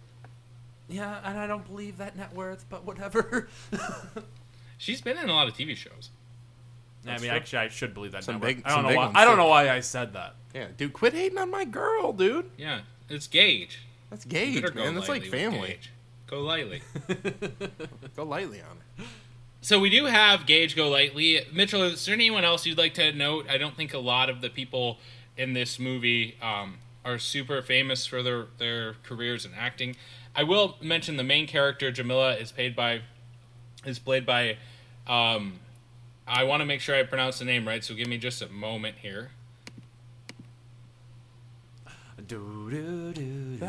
Yeah, 0.90 1.20
and 1.24 1.38
I 1.38 1.46
don't 1.46 1.68
believe 1.68 1.98
that 1.98 2.16
net 2.18 2.34
worth, 2.34 2.66
but 2.68 2.84
whatever. 2.84 3.48
She's 4.80 5.02
been 5.02 5.18
in 5.18 5.30
a 5.30 5.34
lot 5.34 5.48
of 5.48 5.54
TV 5.56 5.76
shows. 5.76 6.10
I 7.08 7.12
mean, 7.14 7.20
true. 7.22 7.30
actually, 7.30 7.60
I 7.60 7.68
should 7.70 7.94
believe 7.94 8.12
that 8.14 8.24
Some 8.24 8.36
net 8.36 8.42
big- 8.42 8.62
I 8.66 8.70
don't 8.70 8.76
some 8.78 8.82
know 8.84 8.88
big 8.90 8.98
why. 8.98 9.06
ones, 9.06 9.16
I 9.18 9.26
don't 9.26 9.34
too. 9.36 9.38
know 9.44 9.48
why 9.48 9.70
I 9.70 9.80
said 9.82 10.14
that. 10.14 10.36
Yeah, 10.54 10.68
dude, 10.78 10.94
quit 10.94 11.14
hating 11.14 11.38
on 11.38 11.52
my 11.52 11.66
girl, 11.66 12.14
dude. 12.14 12.50
Yeah, 12.58 12.82
it's 13.10 13.28
Gage. 13.28 13.80
That's 14.10 14.26
You 14.26 14.32
Gage, 14.32 14.62
better 14.62 14.74
go 14.74 14.84
man. 14.84 14.96
That's 14.96 15.10
like 15.10 15.24
lightly 15.24 15.32
with 15.46 15.54
family. 15.54 15.68
Gage. 15.70 15.92
Go 16.28 16.42
lightly. 16.42 16.82
Go 18.16 18.24
lightly 18.24 18.62
on 18.62 18.78
it. 18.98 19.06
So 19.62 19.80
we 19.80 19.90
do 19.90 20.06
have 20.06 20.46
Gage 20.46 20.76
go 20.76 20.90
lightly. 20.90 21.42
Mitchell, 21.54 21.84
is 21.84 22.06
there 22.06 22.14
anyone 22.14 22.44
else 22.44 22.66
you'd 22.66 22.78
like 22.78 22.94
to 22.96 23.12
note? 23.12 23.48
I 23.50 23.58
don't 23.58 23.76
think 23.76 23.94
a 23.94 24.00
lot 24.00 24.30
of 24.30 24.42
the 24.42 24.50
people 24.50 24.98
in 25.38 25.54
this 25.54 25.80
movie 25.80 26.36
um, 26.42 26.78
are 27.04 27.18
super 27.20 27.62
famous 27.62 28.06
for 28.06 28.22
their, 28.24 28.46
their 28.58 28.96
careers 29.04 29.46
in 29.46 29.54
acting. 29.56 29.96
I 30.36 30.44
will 30.44 30.78
mention 30.82 31.18
the 31.18 31.24
main 31.24 31.46
character 31.48 31.92
Jamila 31.92 32.36
is 32.36 32.52
paid 32.52 32.76
by 32.76 33.02
is 33.86 34.00
played 34.00 34.26
by 34.26 34.58
um, 35.08 35.60
I 36.28 36.44
want 36.44 36.62
to 36.62 36.66
make 36.66 36.82
sure 36.82 36.96
I 36.96 37.04
pronounce 37.04 37.40
the 37.40 37.46
name 37.46 37.68
right, 37.68 37.84
so 37.84 37.94
give 37.94 38.08
me 38.08 38.18
just 38.18 38.42
a 38.42 38.48
moment 38.50 38.98
here. 39.02 39.30
Do, 42.28 42.70
do, 42.72 43.14
do, 43.14 43.58
do, 43.58 43.68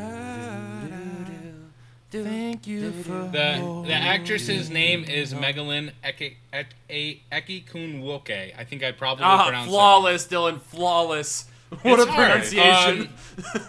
do, 2.11 2.23
Thank 2.25 2.67
you 2.67 2.93
for 2.93 3.29
The 3.31 3.83
the 3.87 3.93
actress's 3.93 4.71
name 4.71 5.05
is 5.05 5.35
Megalyn 5.35 5.91
Eke 6.07 6.39
Eke 6.89 7.21
Eke 7.31 7.69
Kunwoke. 7.71 8.57
I 8.59 8.65
think 8.65 8.83
I 8.83 8.93
probably 8.93 9.25
Ah, 9.25 9.43
pronounced 9.45 9.69
it. 9.69 9.71
flawless, 9.73 10.27
Dylan, 10.27 10.61
flawless. 10.61 11.47
What 11.83 11.99
It's 11.99 12.09
a 12.09 12.13
hard. 12.13 12.31
pronunciation! 12.31 13.09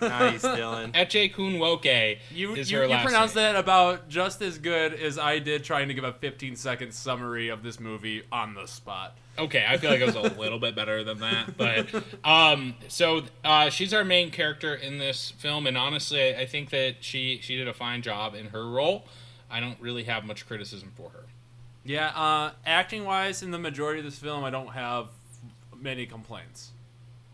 Um, 0.01 0.10
nice, 0.10 0.42
Dylan. 0.44 0.92
Eche 0.96 1.34
Kunwoke 1.34 2.18
you 2.32 2.54
is 2.54 2.72
you, 2.72 2.77
her 2.77 2.84
you 2.84 2.89
last 2.92 3.04
pronounced 3.04 3.36
name. 3.36 3.54
that 3.54 3.56
about 3.60 4.08
just 4.08 4.42
as 4.42 4.60
good 4.60 4.94
as 4.94 5.18
I 5.18 5.39
did 5.39 5.63
trying 5.63 5.88
to 5.88 5.94
give 5.96 6.04
a 6.04 6.13
15 6.13 6.56
second 6.56 6.94
summary 6.94 7.50
of 7.50 7.63
this 7.63 7.80
movie 7.80 8.22
on 8.32 8.54
the 8.54 8.68
spot. 8.68 9.18
Okay, 9.39 9.66
I 9.68 9.77
feel 9.77 9.89
like 9.89 10.00
it 10.00 10.06
was 10.06 10.16
a 10.16 10.22
little 10.39 10.60
bit 10.60 10.75
better 10.75 11.04
than 11.04 11.20
that, 11.20 11.58
but 11.58 11.88
um, 12.24 12.75
so 12.88 13.24
uh, 13.44 13.70
she's 13.70 13.94
our 13.94 14.04
main 14.04 14.30
character 14.32 14.74
in 14.75 15.00
this 15.00 15.32
film, 15.32 15.66
and 15.68 15.77
honestly, 15.77 16.36
I 16.36 16.46
think 16.46 16.70
that 16.72 16.98
she 17.04 17.39
she 17.42 17.56
did 17.58 17.68
a 17.68 17.74
fine 17.74 18.01
job 18.04 18.36
in 18.36 18.48
her 18.48 18.68
role. 18.70 19.06
I 19.50 19.60
don't 19.60 19.80
really 19.80 20.04
have 20.04 20.24
much 20.25 20.46
criticism 20.48 20.92
for 20.96 21.10
her. 21.12 21.24
Yeah, 21.84 22.08
uh, 22.10 22.51
acting 22.66 23.06
wise, 23.06 23.42
in 23.42 23.51
the 23.51 23.60
majority 23.60 24.00
of 24.00 24.06
this 24.06 24.20
film, 24.20 24.44
I 24.44 24.50
don't 24.50 24.74
have 24.74 25.08
many 25.75 26.06
complaints. 26.06 26.72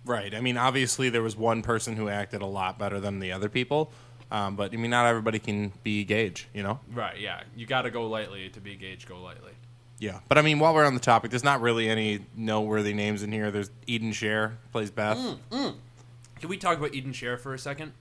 Right. 0.06 0.34
I 0.36 0.42
mean, 0.42 0.58
obviously, 0.58 1.10
there 1.10 1.22
was 1.22 1.36
one 1.36 1.62
person 1.62 1.96
who 1.96 2.10
acted 2.10 2.42
a 2.42 2.46
lot 2.46 2.78
better 2.78 3.00
than 3.00 3.20
the 3.20 3.32
other 3.32 3.50
people. 3.50 3.92
Um, 4.32 4.56
but 4.56 4.74
I 4.74 4.78
mean, 4.78 4.90
not 4.92 5.06
everybody 5.06 5.38
can 5.40 5.72
be 5.84 6.04
Gage, 6.04 6.48
you 6.54 6.64
know. 6.64 6.80
Right, 6.92 7.20
yeah. 7.20 7.42
You 7.56 7.66
got 7.68 7.84
to 7.84 7.92
go 7.92 8.08
lightly 8.08 8.50
to 8.50 8.60
be 8.60 8.76
Gage 8.76 9.08
Golightly. 9.08 9.52
Yeah. 10.00 10.20
But 10.28 10.38
I 10.40 10.42
mean, 10.42 10.60
while 10.60 10.74
we're 10.74 10.86
on 10.86 10.96
the 10.96 11.00
topic, 11.00 11.30
there's 11.30 11.44
not 11.44 11.62
really 11.62 11.88
any 11.88 12.26
noteworthy 12.36 12.94
names 12.94 13.22
in 13.22 13.32
here. 13.32 13.52
There's 13.52 13.70
Eden 13.86 14.12
Sher 14.12 14.58
plays 14.72 14.90
Beth. 14.92 15.18
Can 15.52 16.50
we 16.50 16.58
talk 16.58 16.78
about 16.78 16.94
Eden 16.94 17.14
Sher 17.14 17.38
for 17.38 17.54
a 17.54 17.60
second? 17.60 17.94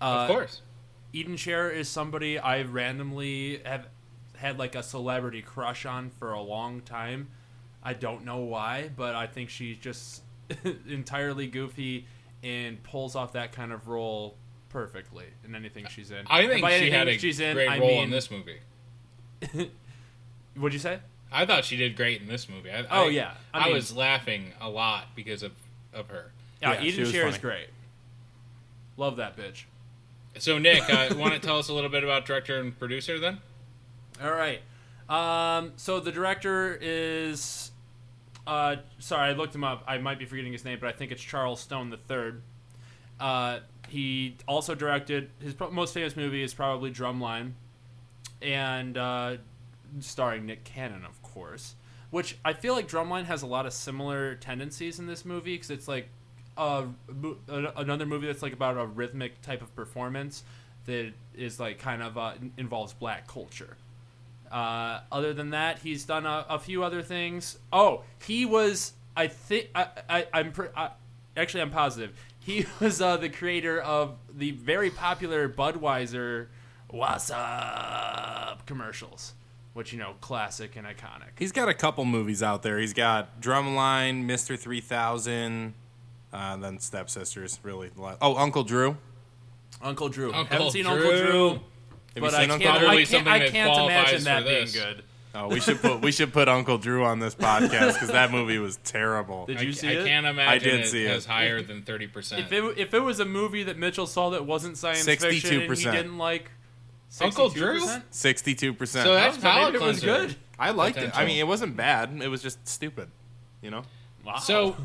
of 0.00 0.30
Uh, 0.30 0.32
course, 0.32 0.62
Eden 1.12 1.36
Sher 1.36 1.68
is 1.70 1.88
somebody 1.88 2.38
I 2.38 2.62
randomly 2.62 3.60
have 3.64 3.86
had 4.36 4.58
like 4.58 4.74
a 4.74 4.82
celebrity 4.82 5.42
crush 5.42 5.84
on 5.84 6.08
for 6.10 6.32
a 6.32 6.40
long 6.40 6.80
time. 6.80 7.28
I 7.82 7.92
don't 7.92 8.24
know 8.24 8.38
why, 8.38 8.90
but 8.96 9.14
I 9.14 9.26
think 9.26 9.50
she's 9.50 9.76
just 9.76 10.22
entirely 10.88 11.46
goofy 11.46 12.06
and 12.42 12.82
pulls 12.82 13.14
off 13.16 13.32
that 13.34 13.52
kind 13.52 13.72
of 13.72 13.88
role 13.88 14.36
perfectly 14.70 15.26
in 15.44 15.54
anything 15.54 15.86
she's 15.90 16.10
in. 16.10 16.24
I 16.28 16.40
And 16.40 16.50
think 16.50 16.62
by 16.62 16.70
she 16.70 16.74
anything 16.76 16.92
had 16.92 17.08
a 17.08 17.18
she's 17.18 17.40
in, 17.40 17.54
great 17.56 17.68
I 17.68 17.78
role 17.78 17.88
mean, 17.88 18.04
in 18.04 18.10
this 18.10 18.30
movie. 18.30 18.58
What'd 20.56 20.72
you 20.72 20.78
say? 20.80 20.98
I 21.32 21.46
thought 21.46 21.64
she 21.64 21.76
did 21.76 21.96
great 21.96 22.20
in 22.20 22.26
this 22.28 22.48
movie. 22.48 22.70
I, 22.70 22.80
Oh, 22.90 23.06
I- 23.06 23.10
yeah. 23.10 23.34
I 23.54 23.60
I, 23.60 23.64
mean- 23.66 23.74
was 23.74 23.94
laughing 23.94 24.52
a 24.60 24.68
lot 24.68 25.06
because 25.14 25.42
of 25.42 25.52
of 25.92 26.08
her. 26.08 26.30
Yeah, 26.62 26.74
Yeah, 26.74 26.80
she 26.82 26.86
Eden 26.88 27.02
was 27.24 27.34
is 27.34 27.38
great. 27.38 27.66
Love 28.96 29.16
that 29.16 29.36
bitch. 29.36 29.64
So 30.38 30.58
Nick, 30.58 30.82
uh, 30.88 31.14
want 31.16 31.32
to 31.34 31.40
tell 31.40 31.58
us 31.58 31.68
a 31.68 31.72
little 31.74 31.90
bit 31.90 32.04
about 32.04 32.26
director 32.26 32.60
and 32.60 32.78
producer 32.78 33.18
then? 33.18 33.38
All 34.22 34.30
right. 34.30 34.60
Um, 35.08 35.72
so 35.76 35.98
the 35.98 36.12
director 36.12 36.78
is, 36.80 37.69
uh, 38.50 38.76
sorry, 38.98 39.28
I 39.28 39.32
looked 39.32 39.54
him 39.54 39.62
up. 39.62 39.84
I 39.86 39.98
might 39.98 40.18
be 40.18 40.24
forgetting 40.24 40.50
his 40.52 40.64
name, 40.64 40.78
but 40.80 40.88
I 40.88 40.92
think 40.92 41.12
it's 41.12 41.22
Charles 41.22 41.60
Stone 41.60 41.96
III. 42.10 42.32
Uh, 43.20 43.60
he 43.88 44.38
also 44.48 44.74
directed 44.74 45.30
his 45.40 45.54
pro- 45.54 45.70
most 45.70 45.94
famous 45.94 46.16
movie 46.16 46.42
is 46.42 46.52
probably 46.52 46.90
Drumline, 46.90 47.52
and 48.42 48.98
uh, 48.98 49.36
starring 50.00 50.46
Nick 50.46 50.64
Cannon, 50.64 51.04
of 51.04 51.22
course. 51.22 51.76
Which 52.10 52.38
I 52.44 52.52
feel 52.54 52.74
like 52.74 52.88
Drumline 52.88 53.26
has 53.26 53.42
a 53.42 53.46
lot 53.46 53.66
of 53.66 53.72
similar 53.72 54.34
tendencies 54.34 54.98
in 54.98 55.06
this 55.06 55.24
movie 55.24 55.54
because 55.54 55.70
it's 55.70 55.86
like 55.86 56.08
a, 56.56 56.86
another 57.48 58.04
movie 58.04 58.26
that's 58.26 58.42
like 58.42 58.52
about 58.52 58.76
a 58.76 58.84
rhythmic 58.84 59.42
type 59.42 59.62
of 59.62 59.72
performance 59.76 60.42
that 60.86 61.12
is 61.36 61.60
like 61.60 61.78
kind 61.78 62.02
of 62.02 62.18
uh, 62.18 62.32
involves 62.56 62.94
black 62.94 63.28
culture. 63.28 63.76
Uh, 64.50 65.00
other 65.12 65.32
than 65.32 65.50
that, 65.50 65.78
he's 65.78 66.04
done 66.04 66.26
a, 66.26 66.44
a 66.48 66.58
few 66.58 66.82
other 66.82 67.02
things. 67.02 67.58
Oh, 67.72 68.02
he 68.24 68.44
was. 68.44 68.92
I 69.16 69.28
think 69.28 69.68
I, 69.74 69.88
I 70.08 70.26
I'm 70.32 70.52
pre- 70.52 70.68
I, 70.76 70.90
actually 71.36 71.62
I'm 71.62 71.70
positive 71.70 72.12
he 72.40 72.66
was 72.80 73.00
uh, 73.00 73.16
the 73.16 73.28
creator 73.28 73.80
of 73.80 74.16
the 74.32 74.50
very 74.52 74.90
popular 74.90 75.48
Budweiser 75.48 76.48
"What's 76.88 77.30
Up" 77.30 78.66
commercials, 78.66 79.34
which 79.74 79.92
you 79.92 79.98
know, 79.98 80.14
classic 80.20 80.76
and 80.76 80.86
iconic. 80.86 81.38
He's 81.38 81.52
got 81.52 81.68
a 81.68 81.74
couple 81.74 82.04
movies 82.04 82.42
out 82.42 82.62
there. 82.62 82.78
He's 82.78 82.94
got 82.94 83.40
Drumline, 83.40 84.24
Mister 84.24 84.56
Three 84.56 84.80
Thousand, 84.80 85.74
uh, 86.32 86.56
then 86.56 86.78
Stepsisters. 86.78 87.60
Really, 87.62 87.90
oh 87.98 88.36
Uncle 88.36 88.64
Drew. 88.64 88.96
Uncle 89.82 90.08
Drew. 90.08 90.32
Uncle 90.32 90.44
Haven't 90.56 90.72
seen 90.72 90.84
Drew. 90.84 90.92
Uncle 90.92 91.10
Drew, 91.10 91.60
Have 92.14 92.22
but 92.22 92.32
you 92.32 92.36
I 92.36 92.40
seen 92.42 92.50
Uncle 92.50 92.66
can't. 92.66 92.78
Drew? 92.78 92.86
Probably 92.86 92.88
I 92.88 92.96
can't, 92.96 93.08
something 93.08 93.32
I 93.32 93.38
that 93.38 93.50
can't 93.50 93.78
imagine 93.78 94.24
that 94.24 94.44
being 94.44 94.60
this. 94.62 94.74
good. 94.74 95.02
Oh, 95.32 95.48
we 95.48 95.60
should 95.60 95.80
put 95.80 96.00
we 96.00 96.10
should 96.10 96.32
put 96.32 96.48
Uncle 96.48 96.78
Drew 96.78 97.04
on 97.04 97.20
this 97.20 97.36
podcast 97.36 97.92
because 97.94 98.08
that 98.08 98.32
movie 98.32 98.58
was 98.58 98.78
terrible. 98.78 99.46
Did 99.46 99.58
I, 99.58 99.60
you 99.62 99.72
see 99.72 99.88
I 99.88 99.92
it? 99.92 100.02
I 100.02 100.08
can't 100.08 100.26
imagine 100.26 100.52
I 100.52 100.58
did 100.58 100.80
it 100.80 100.88
see 100.88 101.04
it. 101.04 101.10
as 101.10 101.24
higher 101.24 101.62
than 101.62 101.82
thirty 101.82 102.08
percent. 102.08 102.46
If 102.46 102.52
it 102.52 102.78
if 102.78 102.94
it 102.94 103.00
was 103.00 103.20
a 103.20 103.24
movie 103.24 103.62
that 103.62 103.78
Mitchell 103.78 104.08
saw 104.08 104.30
that 104.30 104.44
wasn't 104.44 104.76
science 104.76 105.04
fiction 105.04 105.28
and 105.28 105.62
he 105.62 105.68
62%. 105.68 105.92
didn't 105.92 106.18
like, 106.18 106.50
Uncle 107.20 107.48
Drew? 107.48 107.80
62%? 107.80 108.88
So 108.88 109.14
that's 109.14 109.38
palate 109.38 109.76
it 109.76 109.80
was 109.80 110.00
good. 110.00 110.34
I 110.58 110.70
liked 110.70 110.98
it. 110.98 111.16
I 111.16 111.24
mean, 111.24 111.38
it 111.38 111.46
wasn't 111.46 111.76
bad. 111.76 112.10
It 112.22 112.28
was 112.28 112.42
just 112.42 112.66
stupid. 112.66 113.08
You 113.62 113.70
know. 113.70 113.82
Wow. 114.24 114.36
So, 114.38 114.76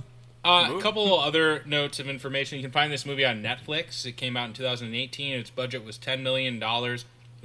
uh, 0.44 0.74
a 0.78 0.82
couple 0.82 1.20
other 1.20 1.64
notes 1.66 2.00
of 2.00 2.08
information. 2.08 2.58
You 2.58 2.64
can 2.64 2.72
find 2.72 2.92
this 2.92 3.06
movie 3.06 3.26
on 3.26 3.42
Netflix. 3.42 4.06
It 4.06 4.14
came 4.14 4.38
out 4.38 4.48
in 4.48 4.54
2018. 4.54 5.34
Its 5.40 5.50
budget 5.50 5.84
was 5.84 5.98
$10 5.98 6.22
million. 6.22 6.60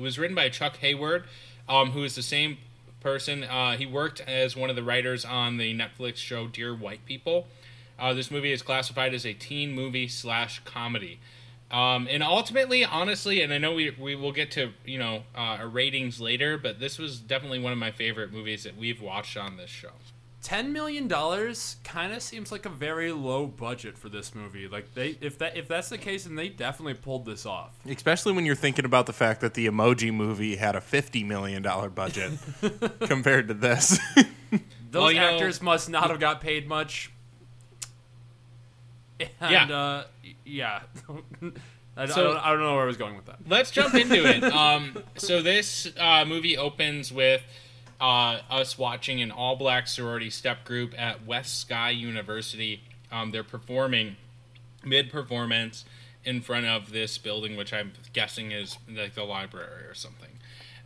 It 0.00 0.02
was 0.02 0.18
written 0.18 0.34
by 0.34 0.48
Chuck 0.48 0.78
Hayward, 0.78 1.24
um, 1.68 1.90
who 1.90 2.04
is 2.04 2.14
the 2.14 2.22
same 2.22 2.56
person. 3.00 3.44
Uh, 3.44 3.76
he 3.76 3.84
worked 3.84 4.22
as 4.22 4.56
one 4.56 4.70
of 4.70 4.76
the 4.76 4.82
writers 4.82 5.26
on 5.26 5.58
the 5.58 5.78
Netflix 5.78 6.16
show 6.16 6.46
Dear 6.46 6.74
White 6.74 7.04
People. 7.04 7.48
Uh, 7.98 8.14
this 8.14 8.30
movie 8.30 8.50
is 8.50 8.62
classified 8.62 9.12
as 9.12 9.26
a 9.26 9.34
teen 9.34 9.72
movie 9.72 10.08
slash 10.08 10.62
comedy. 10.64 11.18
Um, 11.70 12.08
and 12.10 12.22
ultimately, 12.22 12.82
honestly, 12.82 13.42
and 13.42 13.52
I 13.52 13.58
know 13.58 13.74
we, 13.74 13.90
we 13.90 14.16
will 14.16 14.32
get 14.32 14.50
to 14.52 14.70
you 14.86 14.98
know 14.98 15.24
uh, 15.34 15.68
ratings 15.70 16.18
later, 16.18 16.56
but 16.56 16.80
this 16.80 16.98
was 16.98 17.18
definitely 17.20 17.60
one 17.60 17.72
of 17.72 17.78
my 17.78 17.90
favorite 17.90 18.32
movies 18.32 18.64
that 18.64 18.78
we've 18.78 19.02
watched 19.02 19.36
on 19.36 19.58
this 19.58 19.68
show. 19.68 19.92
Ten 20.42 20.72
million 20.72 21.06
dollars 21.08 21.76
kind 21.84 22.12
of 22.12 22.22
seems 22.22 22.50
like 22.50 22.64
a 22.66 22.70
very 22.70 23.12
low 23.12 23.46
budget 23.46 23.98
for 23.98 24.08
this 24.08 24.34
movie. 24.34 24.66
Like 24.68 24.94
they, 24.94 25.16
if 25.20 25.38
that 25.38 25.56
if 25.56 25.68
that's 25.68 25.88
the 25.90 25.98
case, 25.98 26.24
then 26.24 26.34
they 26.36 26.48
definitely 26.48 26.94
pulled 26.94 27.26
this 27.26 27.44
off. 27.46 27.78
Especially 27.86 28.32
when 28.32 28.46
you're 28.46 28.54
thinking 28.54 28.84
about 28.84 29.06
the 29.06 29.12
fact 29.12 29.40
that 29.42 29.54
the 29.54 29.66
Emoji 29.66 30.12
Movie 30.12 30.56
had 30.56 30.76
a 30.76 30.80
fifty 30.80 31.22
million 31.24 31.62
dollar 31.62 31.90
budget 31.90 32.32
compared 33.00 33.48
to 33.48 33.54
this. 33.54 33.98
Those 34.90 35.02
Well, 35.02 35.12
you 35.12 35.20
know- 35.20 35.34
actors 35.34 35.62
must 35.62 35.88
not 35.88 36.10
have 36.10 36.18
got 36.18 36.40
paid 36.40 36.66
much. 36.66 37.12
And, 39.20 39.30
Yeah. 39.40 39.64
Uh, 39.76 40.04
yeah. 40.44 40.80
I, 41.96 42.02
I 42.02 42.06
So- 42.06 42.24
don't, 42.32 42.36
I 42.38 42.50
don't 42.50 42.60
know 42.60 42.74
where 42.74 42.84
I 42.84 42.86
was 42.86 42.96
going 42.96 43.16
with 43.16 43.26
that. 43.26 43.38
Let's 43.46 43.70
jump 43.70 43.94
into 43.94 44.24
it. 44.26 44.42
Um, 44.44 44.98
so 45.16 45.42
this 45.42 45.88
uh, 45.98 46.24
movie 46.24 46.56
opens 46.56 47.12
with 47.12 47.42
uh, 48.00 48.40
us 48.50 48.78
watching 48.78 49.20
an 49.20 49.30
all-black 49.30 49.86
sorority 49.86 50.30
step 50.30 50.64
group 50.64 50.94
at 50.98 51.26
West 51.26 51.60
Sky 51.60 51.90
University. 51.90 52.82
Um, 53.12 53.30
they're 53.30 53.44
performing 53.44 54.16
mid-performance 54.84 55.84
in 56.24 56.40
front 56.40 56.66
of 56.66 56.92
this 56.92 57.18
building, 57.18 57.56
which 57.56 57.72
I'm 57.72 57.92
guessing 58.12 58.52
is 58.52 58.78
like 58.88 59.14
the 59.14 59.24
library 59.24 59.84
or 59.84 59.94
something. 59.94 60.30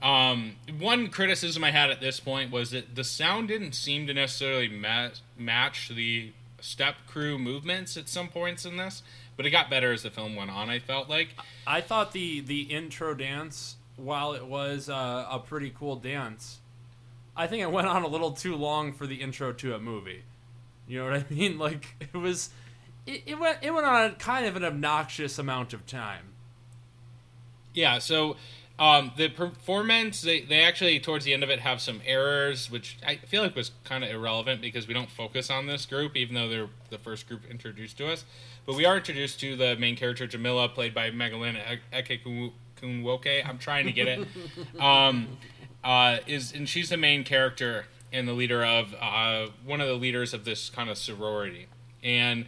Um, 0.03 0.57
one 0.79 1.09
criticism 1.09 1.65
I 1.65 1.71
had 1.71 1.91
at 1.91 2.01
this 2.01 2.21
point 2.21 2.51
was 2.51 2.73
that 2.73 2.95
the 2.95 3.05
sound 3.05 3.49
didn't 3.49 3.73
seem 3.73 4.07
to 4.07 4.15
necessarily 4.15 4.69
ma- 4.69 5.11
match 5.39 5.89
the 5.89 6.33
step 6.61 6.97
crew 7.07 7.39
movements 7.39 7.97
at 7.97 8.09
some 8.09 8.29
points 8.29 8.65
in 8.65 8.77
this, 8.77 9.03
but 9.37 9.47
it 9.47 9.51
got 9.51 9.71
better 9.71 9.93
as 9.93 10.03
the 10.03 10.11
film 10.11 10.37
went 10.37 10.51
on. 10.51 10.69
I 10.69 10.79
felt 10.79 11.09
like. 11.09 11.29
I 11.67 11.81
thought 11.81 12.13
the 12.13 12.41
the 12.41 12.63
intro 12.63 13.15
dance, 13.15 13.77
while 13.97 14.35
it 14.35 14.47
was 14.47 14.89
uh, 14.89 15.27
a 15.31 15.39
pretty 15.39 15.73
cool 15.77 15.97
dance, 15.97 16.59
I 17.37 17.47
think 17.47 17.63
it 17.63 17.71
went 17.71 17.87
on 17.87 18.03
a 18.03 18.09
little 18.09 18.33
too 18.33 18.55
long 18.57 18.93
for 18.93 19.07
the 19.07 19.17
intro 19.17 19.53
to 19.53 19.75
a 19.75 19.79
movie. 19.79 20.23
You 20.87 21.01
know 21.01 21.11
what 21.11 21.21
I 21.21 21.25
mean? 21.35 21.59
Like 21.59 21.97
it 22.01 22.17
was, 22.17 22.51
it, 23.07 23.23
it 23.27 23.39
went 23.39 23.59
it 23.63 23.73
went 23.73 23.87
on 23.87 24.15
kind 24.17 24.47
of 24.47 24.57
an 24.57 24.65
obnoxious 24.65 25.39
amount 25.39 25.73
of 25.73 25.87
time. 25.87 26.33
Yeah, 27.73 27.99
so 27.99 28.37
um, 28.79 29.13
the 29.17 29.29
performance, 29.29 30.21
they, 30.23 30.41
they 30.41 30.63
actually, 30.63 30.99
towards 30.99 31.25
the 31.25 31.33
end 31.33 31.45
of 31.45 31.51
it, 31.51 31.61
have 31.61 31.81
some 31.81 32.01
errors, 32.05 32.71
which 32.71 32.99
I 33.07 33.17
feel 33.17 33.43
like 33.43 33.55
was 33.55 33.71
kind 33.85 34.03
of 34.03 34.11
irrelevant 34.11 34.61
because 34.61 34.89
we 34.89 34.95
don't 34.95 35.11
focus 35.11 35.49
on 35.49 35.67
this 35.67 35.87
group, 35.87 36.17
even 36.17 36.35
though 36.35 36.49
they're 36.49 36.69
the 36.91 36.99
first 36.99 37.29
group 37.29 37.43
introduced 37.49 37.99
to 37.99 38.11
us. 38.11 38.25
But 38.67 38.75
we 38.75 38.85
are 38.85 38.97
introduced 38.97 39.39
to 39.41 39.57
the 39.57 39.77
main 39.77 39.95
character, 39.95 40.27
Jamila, 40.27 40.69
played 40.69 40.93
by 40.93 41.11
Megalyn 41.11 41.57
Echikunwoke. 41.93 43.49
I'm 43.49 43.59
trying 43.59 43.87
to 43.87 43.93
get 43.93 44.09
it. 44.09 44.27
um, 44.81 45.29
uh, 45.85 46.19
is 46.27 46.53
And 46.53 46.69
she's 46.69 46.89
the 46.89 46.97
main 46.97 47.25
character 47.25 47.87
and 48.13 48.27
the 48.27 48.33
leader 48.33 48.65
of, 48.65 48.95
uh, 49.01 49.49
one 49.65 49.81
of 49.81 49.89
the 49.89 49.95
leaders 49.95 50.33
of 50.33 50.45
this 50.45 50.71
kind 50.71 50.89
of 50.89 50.97
sorority. 50.97 51.67
And 52.03 52.47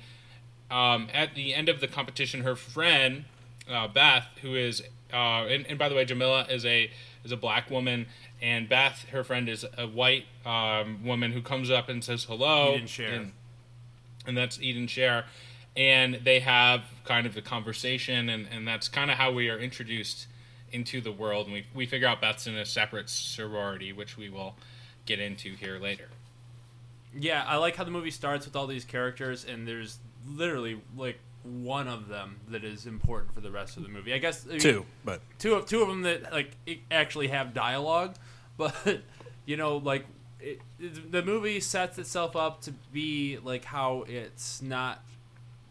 um, 0.70 1.08
at 1.12 1.34
the 1.34 1.54
end 1.54 1.68
of 1.68 1.80
the 1.80 1.88
competition, 1.88 2.42
her 2.42 2.56
friend 2.56 3.24
uh, 3.70 3.88
Beth, 3.88 4.26
who 4.42 4.54
is, 4.54 4.82
uh, 5.12 5.46
and, 5.46 5.66
and 5.66 5.78
by 5.78 5.88
the 5.88 5.94
way, 5.94 6.04
Jamila 6.04 6.46
is 6.48 6.64
a 6.64 6.90
is 7.24 7.32
a 7.32 7.36
black 7.36 7.70
woman, 7.70 8.06
and 8.40 8.68
Beth, 8.68 9.06
her 9.10 9.24
friend, 9.24 9.48
is 9.48 9.64
a 9.76 9.86
white 9.86 10.26
um, 10.44 11.04
woman 11.04 11.32
who 11.32 11.42
comes 11.42 11.70
up 11.70 11.88
and 11.88 12.04
says 12.04 12.24
hello, 12.24 12.74
Eden 12.74 12.86
Sher. 12.86 13.06
and, 13.06 13.32
and 14.26 14.38
that's 14.38 14.60
Eden 14.60 14.86
Sher, 14.86 15.24
and 15.76 16.20
they 16.22 16.40
have 16.40 16.82
kind 17.04 17.26
of 17.26 17.36
a 17.36 17.42
conversation, 17.42 18.28
and, 18.28 18.46
and 18.50 18.66
that's 18.66 18.88
kind 18.88 19.10
of 19.10 19.16
how 19.16 19.32
we 19.32 19.48
are 19.48 19.58
introduced 19.58 20.26
into 20.76 21.00
the 21.00 21.10
world, 21.12 21.46
and 21.46 21.54
we 21.54 21.66
we 21.74 21.86
figure 21.86 22.06
out 22.06 22.20
Beth's 22.20 22.46
in 22.46 22.54
a 22.56 22.64
separate 22.66 23.08
sorority, 23.08 23.92
which 23.92 24.16
we 24.16 24.28
will 24.28 24.54
get 25.06 25.18
into 25.18 25.54
here 25.54 25.78
later. 25.78 26.08
Yeah, 27.18 27.44
I 27.46 27.56
like 27.56 27.76
how 27.76 27.84
the 27.84 27.90
movie 27.90 28.10
starts 28.10 28.44
with 28.46 28.54
all 28.54 28.66
these 28.66 28.84
characters, 28.84 29.44
and 29.44 29.66
there's 29.66 29.98
literally 30.28 30.80
like 30.96 31.18
one 31.42 31.88
of 31.88 32.08
them 32.08 32.36
that 32.48 32.62
is 32.64 32.86
important 32.86 33.32
for 33.34 33.40
the 33.40 33.50
rest 33.50 33.76
of 33.76 33.82
the 33.84 33.88
movie. 33.88 34.12
I 34.12 34.18
guess 34.18 34.44
I 34.46 34.50
mean, 34.50 34.60
Two, 34.60 34.86
but 35.04 35.20
two 35.38 35.54
of 35.54 35.66
two 35.66 35.80
of 35.82 35.88
them 35.88 36.02
that 36.02 36.30
like 36.32 36.52
actually 36.90 37.28
have 37.28 37.54
dialogue, 37.54 38.16
but 38.58 38.74
you 39.46 39.56
know, 39.56 39.78
like 39.78 40.04
it, 40.40 40.60
it- 40.78 41.10
the 41.10 41.22
movie 41.22 41.58
sets 41.60 41.98
itself 41.98 42.36
up 42.36 42.60
to 42.62 42.72
be 42.92 43.38
like 43.42 43.64
how 43.64 44.04
it's 44.08 44.60
not 44.60 45.02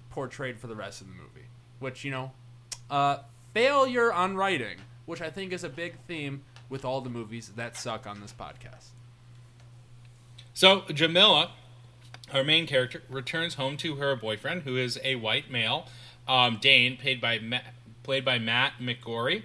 portrayed 0.09 0.57
for 0.57 0.67
the 0.67 0.75
rest 0.75 1.01
of 1.01 1.07
the 1.07 1.13
movie, 1.13 1.47
which 1.79 2.03
you 2.03 2.09
know, 2.11 2.31
uh, 2.89 3.17
failure 3.53 4.11
on 4.11 4.35
writing, 4.37 4.77
which 5.05 5.21
I 5.21 5.29
think 5.29 5.53
is 5.53 5.63
a 5.63 5.69
big 5.69 5.95
theme 6.07 6.43
with 6.69 6.83
all 6.85 7.01
the 7.01 7.09
movies 7.09 7.51
that 7.55 7.77
suck 7.77 8.07
on 8.07 8.21
this 8.21 8.33
podcast. 8.33 8.87
So 10.53 10.83
Jamila, 10.93 11.51
our 12.33 12.43
main 12.43 12.65
character, 12.67 13.01
returns 13.09 13.55
home 13.55 13.77
to 13.77 13.95
her 13.95 14.15
boyfriend, 14.15 14.63
who 14.63 14.77
is 14.77 14.99
a 15.03 15.15
white 15.15 15.51
male, 15.51 15.87
um, 16.27 16.57
Dane, 16.61 16.97
played 16.97 17.19
by 17.21 17.39
Ma- 17.39 17.59
played 18.03 18.23
by 18.25 18.39
Matt 18.39 18.73
McGorry, 18.79 19.43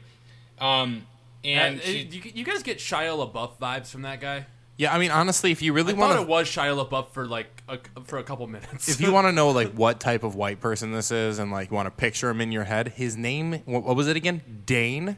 Um, 0.60 1.06
and 1.42 1.80
Uh, 1.80 1.84
she, 1.84 2.02
you, 2.10 2.32
you 2.34 2.44
guys 2.44 2.62
get 2.62 2.78
Shia 2.78 3.16
LaBeouf 3.16 3.52
vibes 3.58 3.88
from 3.90 4.02
that 4.02 4.20
guy. 4.20 4.46
Yeah, 4.76 4.94
I 4.94 4.98
mean, 4.98 5.10
honestly, 5.10 5.50
if 5.50 5.60
you 5.62 5.72
really 5.72 5.92
I 5.94 5.96
want 5.96 6.12
thought 6.12 6.16
to 6.18 6.22
it 6.22 6.28
was 6.28 6.48
Shia 6.48 6.86
LaBeouf 6.86 7.10
for 7.12 7.26
like 7.26 7.62
a, 7.68 7.78
for 8.04 8.18
a 8.18 8.22
couple 8.22 8.46
minutes. 8.46 8.88
if 8.88 9.00
you 9.00 9.12
want 9.12 9.26
to 9.26 9.32
know 9.32 9.50
like 9.50 9.72
what 9.72 9.98
type 10.00 10.22
of 10.22 10.34
white 10.36 10.60
person 10.60 10.92
this 10.92 11.10
is 11.10 11.38
and 11.38 11.50
like 11.50 11.70
want 11.70 11.86
to 11.86 11.90
picture 11.90 12.30
him 12.30 12.40
in 12.40 12.52
your 12.52 12.64
head, 12.64 12.88
his 12.88 13.16
name 13.16 13.60
what, 13.64 13.82
what 13.82 13.96
was 13.96 14.06
it 14.08 14.16
again? 14.16 14.62
Dane. 14.66 15.16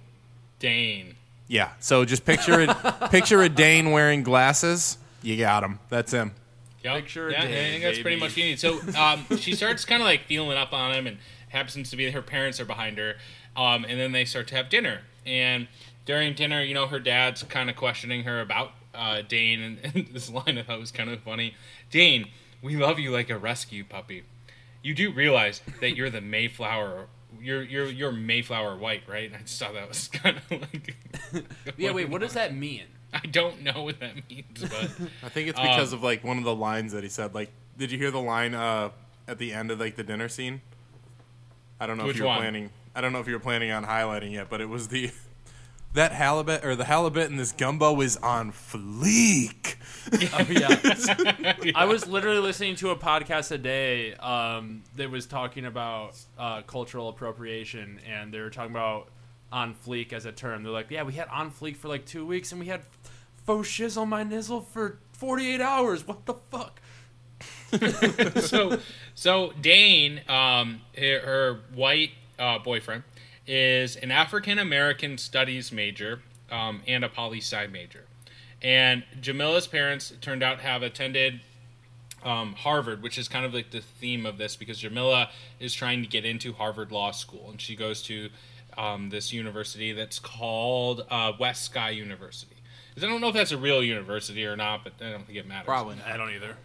Dane. 0.62 1.16
Yeah. 1.48 1.70
So 1.80 2.04
just 2.04 2.24
picture 2.24 2.60
it. 2.60 2.70
picture 3.10 3.42
a 3.42 3.48
Dane 3.48 3.90
wearing 3.90 4.22
glasses. 4.22 4.96
You 5.20 5.36
got 5.36 5.64
him. 5.64 5.80
That's 5.88 6.12
him. 6.12 6.32
Yep. 6.84 6.94
Picture 6.94 7.30
yeah, 7.30 7.42
Dane, 7.42 7.50
I 7.50 7.70
think 7.70 7.82
that's 7.82 7.98
pretty 7.98 8.16
much 8.16 8.30
what 8.30 8.36
you 8.36 8.44
need. 8.44 8.60
So 8.60 8.80
um, 8.96 9.26
she 9.38 9.54
starts 9.54 9.84
kind 9.84 10.00
of 10.00 10.06
like 10.06 10.24
feeling 10.26 10.56
up 10.56 10.72
on 10.72 10.92
him, 10.92 11.06
and 11.08 11.18
happens 11.48 11.90
to 11.90 11.96
be 11.96 12.10
her 12.10 12.22
parents 12.22 12.60
are 12.60 12.64
behind 12.64 12.98
her, 12.98 13.16
um, 13.56 13.84
and 13.84 14.00
then 14.00 14.12
they 14.12 14.24
start 14.24 14.46
to 14.48 14.54
have 14.54 14.68
dinner. 14.68 15.00
And 15.26 15.66
during 16.04 16.34
dinner, 16.34 16.62
you 16.62 16.74
know, 16.74 16.86
her 16.86 17.00
dad's 17.00 17.42
kind 17.42 17.68
of 17.68 17.76
questioning 17.76 18.22
her 18.22 18.40
about 18.40 18.72
uh, 18.94 19.22
Dane, 19.22 19.60
and, 19.60 19.78
and 19.96 20.06
this 20.12 20.30
line 20.30 20.58
I 20.58 20.62
thought 20.62 20.78
was 20.78 20.92
kind 20.92 21.10
of 21.10 21.20
funny. 21.20 21.54
Dane, 21.90 22.28
we 22.62 22.76
love 22.76 23.00
you 23.00 23.10
like 23.10 23.30
a 23.30 23.38
rescue 23.38 23.84
puppy. 23.84 24.22
You 24.80 24.94
do 24.94 25.12
realize 25.12 25.60
that 25.80 25.96
you're 25.96 26.10
the 26.10 26.20
Mayflower. 26.20 27.06
You're 27.42 27.62
you're 27.62 27.86
you're 27.86 28.12
Mayflower 28.12 28.76
white, 28.76 29.02
right? 29.08 29.32
I 29.34 29.38
just 29.42 29.58
thought 29.58 29.74
that 29.74 29.88
was 29.88 30.08
kind 30.12 30.36
of 30.38 30.50
like. 30.50 30.96
yeah, 31.76 31.92
wait, 31.92 32.08
what 32.08 32.20
does 32.20 32.34
that 32.34 32.54
mean? 32.54 32.84
I 33.12 33.26
don't 33.26 33.62
know 33.62 33.82
what 33.82 34.00
that 34.00 34.14
means, 34.30 34.60
but 34.60 34.90
I 35.22 35.28
think 35.28 35.48
it's 35.48 35.58
Um, 35.58 35.66
because 35.66 35.92
of 35.92 36.02
like 36.02 36.24
one 36.24 36.38
of 36.38 36.44
the 36.44 36.54
lines 36.54 36.92
that 36.92 37.02
he 37.02 37.10
said. 37.10 37.34
Like, 37.34 37.50
did 37.76 37.90
you 37.90 37.98
hear 37.98 38.10
the 38.10 38.20
line 38.22 38.54
uh, 38.54 38.90
at 39.28 39.38
the 39.38 39.52
end 39.52 39.70
of 39.70 39.80
like 39.80 39.96
the 39.96 40.02
dinner 40.04 40.28
scene? 40.28 40.62
I 41.80 41.86
don't 41.86 41.98
know 41.98 42.08
if 42.08 42.16
you 42.16 42.22
were 42.22 42.28
one? 42.28 42.38
planning. 42.38 42.70
I 42.94 43.00
don't 43.00 43.12
know 43.12 43.20
if 43.20 43.26
you 43.26 43.34
were 43.34 43.40
planning 43.40 43.70
on 43.70 43.84
highlighting 43.84 44.40
it, 44.40 44.48
but 44.48 44.60
it 44.60 44.68
was 44.68 44.88
the 44.88 45.10
that 45.94 46.12
halibut 46.12 46.64
or 46.64 46.74
the 46.74 46.84
halibut 46.84 47.30
in 47.30 47.36
this 47.36 47.52
gumbo 47.52 48.00
is 48.00 48.16
on 48.18 48.52
fleek. 48.52 49.76
Oh, 50.34 50.46
yeah. 50.50 51.54
I 51.76 51.84
was 51.84 52.08
literally 52.08 52.40
listening 52.40 52.74
to 52.76 52.90
a 52.90 52.96
podcast 52.96 53.48
today 53.48 54.14
um, 54.14 54.82
that 54.96 55.10
was 55.10 55.26
talking 55.26 55.64
about 55.64 56.16
uh, 56.36 56.62
cultural 56.62 57.08
appropriation, 57.08 58.00
and 58.06 58.34
they 58.34 58.40
were 58.40 58.50
talking 58.50 58.72
about 58.72 59.08
on 59.52 59.74
fleek 59.74 60.12
as 60.12 60.26
a 60.26 60.32
term. 60.32 60.64
They're 60.64 60.72
like, 60.72 60.90
yeah, 60.90 61.04
we 61.04 61.12
had 61.12 61.28
on 61.28 61.52
fleek 61.52 61.76
for 61.76 61.88
like 61.88 62.04
two 62.04 62.26
weeks, 62.26 62.50
and 62.50 62.60
we 62.60 62.66
had 62.66 62.82
faux 63.46 63.68
shizzle 63.68 64.08
my 64.08 64.24
nizzle 64.24 64.66
for 64.66 64.98
48 65.12 65.60
hours. 65.60 66.06
What 66.06 66.26
the 66.26 66.34
fuck? 66.34 66.80
so 68.40 68.78
so 69.14 69.52
Dane, 69.60 70.20
um, 70.28 70.80
her, 70.98 71.20
her 71.20 71.60
white 71.74 72.10
uh, 72.38 72.58
boyfriend, 72.58 73.04
is 73.46 73.96
an 73.96 74.10
African 74.10 74.58
American 74.58 75.18
studies 75.18 75.72
major 75.72 76.22
um, 76.50 76.82
and 76.86 77.04
a 77.04 77.08
poli 77.08 77.38
sci 77.40 77.66
major, 77.68 78.04
and 78.60 79.04
Jamila's 79.20 79.66
parents 79.66 80.12
turned 80.20 80.42
out 80.42 80.58
to 80.58 80.64
have 80.64 80.82
attended 80.82 81.40
um, 82.24 82.52
Harvard, 82.54 83.02
which 83.02 83.18
is 83.18 83.26
kind 83.28 83.44
of 83.44 83.52
like 83.52 83.70
the 83.70 83.80
theme 83.80 84.26
of 84.26 84.38
this 84.38 84.54
because 84.54 84.78
Jamila 84.78 85.30
is 85.58 85.74
trying 85.74 86.02
to 86.02 86.08
get 86.08 86.24
into 86.24 86.52
Harvard 86.52 86.92
Law 86.92 87.10
School, 87.10 87.50
and 87.50 87.60
she 87.60 87.74
goes 87.74 88.02
to 88.04 88.28
um, 88.78 89.10
this 89.10 89.32
university 89.32 89.92
that's 89.92 90.18
called 90.18 91.04
uh, 91.10 91.32
West 91.38 91.64
Sky 91.64 91.90
University. 91.90 92.56
'Cause 92.94 93.04
I 93.04 93.06
don't 93.08 93.20
know 93.22 93.28
if 93.28 93.34
that's 93.34 93.52
a 93.52 93.56
real 93.58 93.82
university 93.82 94.44
or 94.44 94.54
not, 94.54 94.84
but 94.84 94.92
I 95.00 95.10
don't 95.10 95.26
think 95.26 95.38
it 95.38 95.46
matters. 95.46 95.64
Probably, 95.64 95.96
I 96.06 96.16
don't 96.18 96.30
either. 96.30 96.56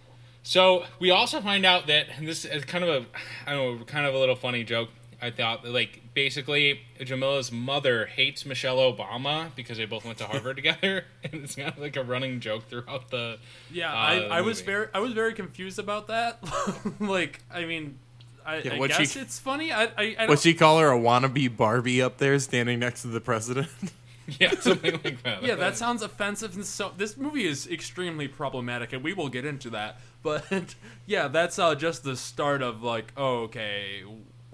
So 0.44 0.86
we 1.00 1.10
also 1.10 1.40
find 1.42 1.66
out 1.66 1.88
that 1.88 2.08
and 2.18 2.28
this 2.28 2.44
is 2.46 2.66
kind 2.66 2.84
of 2.84 2.90
a 2.90 3.06
I 3.50 3.54
don't 3.54 3.80
know, 3.80 3.86
kind 3.86 4.06
of 4.06 4.14
a 4.14 4.18
little 4.18 4.36
funny 4.36 4.64
joke. 4.66 4.90
I 5.22 5.32
thought 5.32 5.66
like 5.66 6.07
basically 6.18 6.82
Jamila's 7.00 7.52
mother 7.52 8.08
hates 8.08 8.44
Michelle 8.44 8.78
Obama 8.78 9.54
because 9.54 9.78
they 9.78 9.86
both 9.86 10.04
went 10.04 10.18
to 10.18 10.26
Harvard 10.26 10.56
together, 10.56 11.06
and 11.24 11.44
it's 11.44 11.56
kind 11.56 11.70
of 11.70 11.78
like 11.78 11.96
a 11.96 12.04
running 12.04 12.40
joke 12.40 12.68
throughout 12.68 13.12
the. 13.12 13.38
Yeah, 13.72 13.94
uh, 13.94 13.96
I, 13.96 14.16
the 14.20 14.26
I 14.30 14.42
was 14.42 14.62
very 14.62 14.88
I 14.96 15.00
was 15.00 15.14
very 15.14 15.36
confused 15.36 15.78
about 15.78 16.08
that. 16.08 16.40
like, 17.00 17.44
I 17.54 17.66
mean, 17.66 18.00
I, 18.44 18.58
Yeah, 18.58 18.74
I 18.82 18.88
guess 18.88 19.12
she- 19.12 19.20
it's 19.20 19.38
funny. 19.38 19.72
I, 19.72 19.84
I, 19.84 20.16
I 20.18 20.26
don't, 20.26 20.40
she 20.40 20.56
call 20.56 20.80
her 20.80 20.92
a 20.92 21.00
wannabe 21.00 21.56
Barbie 21.56 22.02
up 22.02 22.18
there 22.18 22.40
standing 22.40 22.80
next 22.80 23.04
to 23.04 23.10
the 23.10 23.22
president? 23.22 23.70
yeah 24.40 24.60
something 24.60 25.00
like 25.04 25.22
that. 25.22 25.44
yeah, 25.44 25.54
that 25.54 25.78
sounds 25.78 26.02
offensive. 26.02 26.56
And 26.56 26.66
so 26.66 26.94
this 26.98 27.16
movie 27.16 27.46
is 27.46 27.68
extremely 27.68 28.28
problematic, 28.28 28.92
and 28.92 29.04
we 29.04 29.14
will 29.14 29.30
get 29.30 29.46
into 29.46 29.70
that. 29.70 30.00
But 30.24 30.74
yeah, 31.06 31.28
that's 31.28 31.60
uh, 31.60 31.76
just 31.76 32.04
the 32.04 32.16
start 32.16 32.64
of 32.64 32.82
like, 32.82 33.14
oh, 33.16 33.44
okay, 33.44 34.04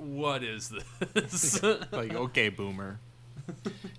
what 0.03 0.43
is 0.43 0.71
this? 1.13 1.63
like, 1.91 2.13
okay, 2.13 2.49
boomer. 2.49 2.99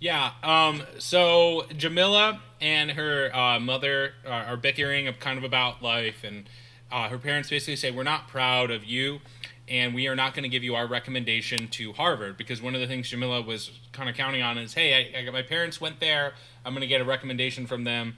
Yeah. 0.00 0.32
Um. 0.42 0.82
So 0.98 1.66
Jamila 1.76 2.40
and 2.60 2.92
her 2.92 3.34
uh, 3.34 3.60
mother 3.60 4.12
are, 4.26 4.44
are 4.44 4.56
bickering 4.56 5.06
of 5.08 5.18
kind 5.18 5.38
of 5.38 5.44
about 5.44 5.82
life, 5.82 6.24
and 6.24 6.48
uh, 6.90 7.08
her 7.08 7.18
parents 7.18 7.50
basically 7.50 7.76
say, 7.76 7.90
"We're 7.90 8.02
not 8.04 8.28
proud 8.28 8.70
of 8.70 8.84
you, 8.84 9.20
and 9.68 9.94
we 9.94 10.08
are 10.08 10.16
not 10.16 10.34
going 10.34 10.44
to 10.44 10.48
give 10.48 10.62
you 10.62 10.74
our 10.74 10.86
recommendation 10.86 11.68
to 11.68 11.92
Harvard 11.92 12.36
because 12.36 12.62
one 12.62 12.74
of 12.74 12.80
the 12.80 12.86
things 12.86 13.08
Jamila 13.08 13.42
was 13.42 13.70
kind 13.92 14.08
of 14.08 14.16
counting 14.16 14.42
on 14.42 14.58
is, 14.58 14.74
hey, 14.74 15.12
I, 15.14 15.20
I 15.20 15.24
got 15.24 15.32
my 15.32 15.42
parents 15.42 15.80
went 15.80 16.00
there. 16.00 16.32
I'm 16.64 16.72
going 16.72 16.82
to 16.82 16.86
get 16.86 17.00
a 17.00 17.04
recommendation 17.04 17.66
from 17.66 17.84
them." 17.84 18.16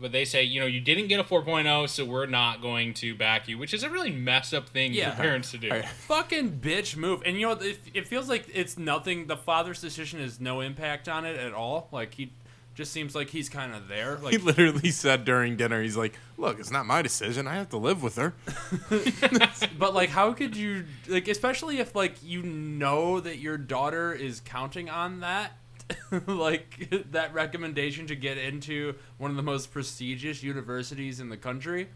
But 0.00 0.12
they 0.12 0.24
say, 0.24 0.42
you 0.44 0.60
know, 0.60 0.66
you 0.66 0.80
didn't 0.80 1.08
get 1.08 1.18
a 1.20 1.24
4.0, 1.24 1.88
so 1.88 2.04
we're 2.04 2.26
not 2.26 2.62
going 2.62 2.94
to 2.94 3.14
back 3.14 3.48
you, 3.48 3.58
which 3.58 3.74
is 3.74 3.82
a 3.82 3.90
really 3.90 4.12
messed 4.12 4.54
up 4.54 4.68
thing 4.68 4.92
Yeah. 4.92 5.10
for 5.10 5.22
parents 5.22 5.50
to 5.52 5.58
do. 5.58 5.70
I- 5.72 5.82
Fucking 6.08 6.60
bitch 6.60 6.96
move. 6.96 7.22
And 7.26 7.36
you 7.38 7.46
know, 7.48 7.52
it, 7.52 7.78
it 7.94 8.06
feels 8.06 8.28
like 8.28 8.46
it's 8.54 8.78
nothing. 8.78 9.26
The 9.26 9.36
father's 9.36 9.80
decision 9.80 10.20
has 10.20 10.40
no 10.40 10.60
impact 10.60 11.08
on 11.08 11.24
it 11.24 11.36
at 11.38 11.52
all. 11.52 11.88
Like 11.92 12.14
he 12.14 12.32
just 12.74 12.92
seems 12.92 13.12
like 13.16 13.28
he's 13.28 13.48
kind 13.48 13.74
of 13.74 13.88
there. 13.88 14.18
Like 14.22 14.32
He 14.34 14.38
literally 14.38 14.90
said 14.90 15.24
during 15.24 15.56
dinner, 15.56 15.82
he's 15.82 15.96
like, 15.96 16.14
"Look, 16.36 16.60
it's 16.60 16.70
not 16.70 16.86
my 16.86 17.02
decision. 17.02 17.48
I 17.48 17.54
have 17.54 17.70
to 17.70 17.76
live 17.76 18.02
with 18.04 18.14
her." 18.16 18.34
But 19.78 19.94
like, 19.94 20.10
how 20.10 20.32
could 20.32 20.56
you 20.56 20.84
like, 21.08 21.28
especially 21.28 21.78
if 21.78 21.94
like 21.94 22.22
you 22.22 22.42
know 22.42 23.20
that 23.20 23.38
your 23.38 23.56
daughter 23.58 24.12
is 24.12 24.40
counting 24.44 24.88
on 24.88 25.20
that, 25.20 25.52
like 26.26 26.88
that 27.12 27.32
recommendation 27.32 28.06
to 28.06 28.14
get 28.16 28.38
into 28.38 28.94
one 29.16 29.30
of 29.30 29.36
the 29.36 29.42
most 29.42 29.72
prestigious 29.72 30.42
universities 30.42 31.20
in 31.20 31.28
the 31.28 31.36
country 31.36 31.88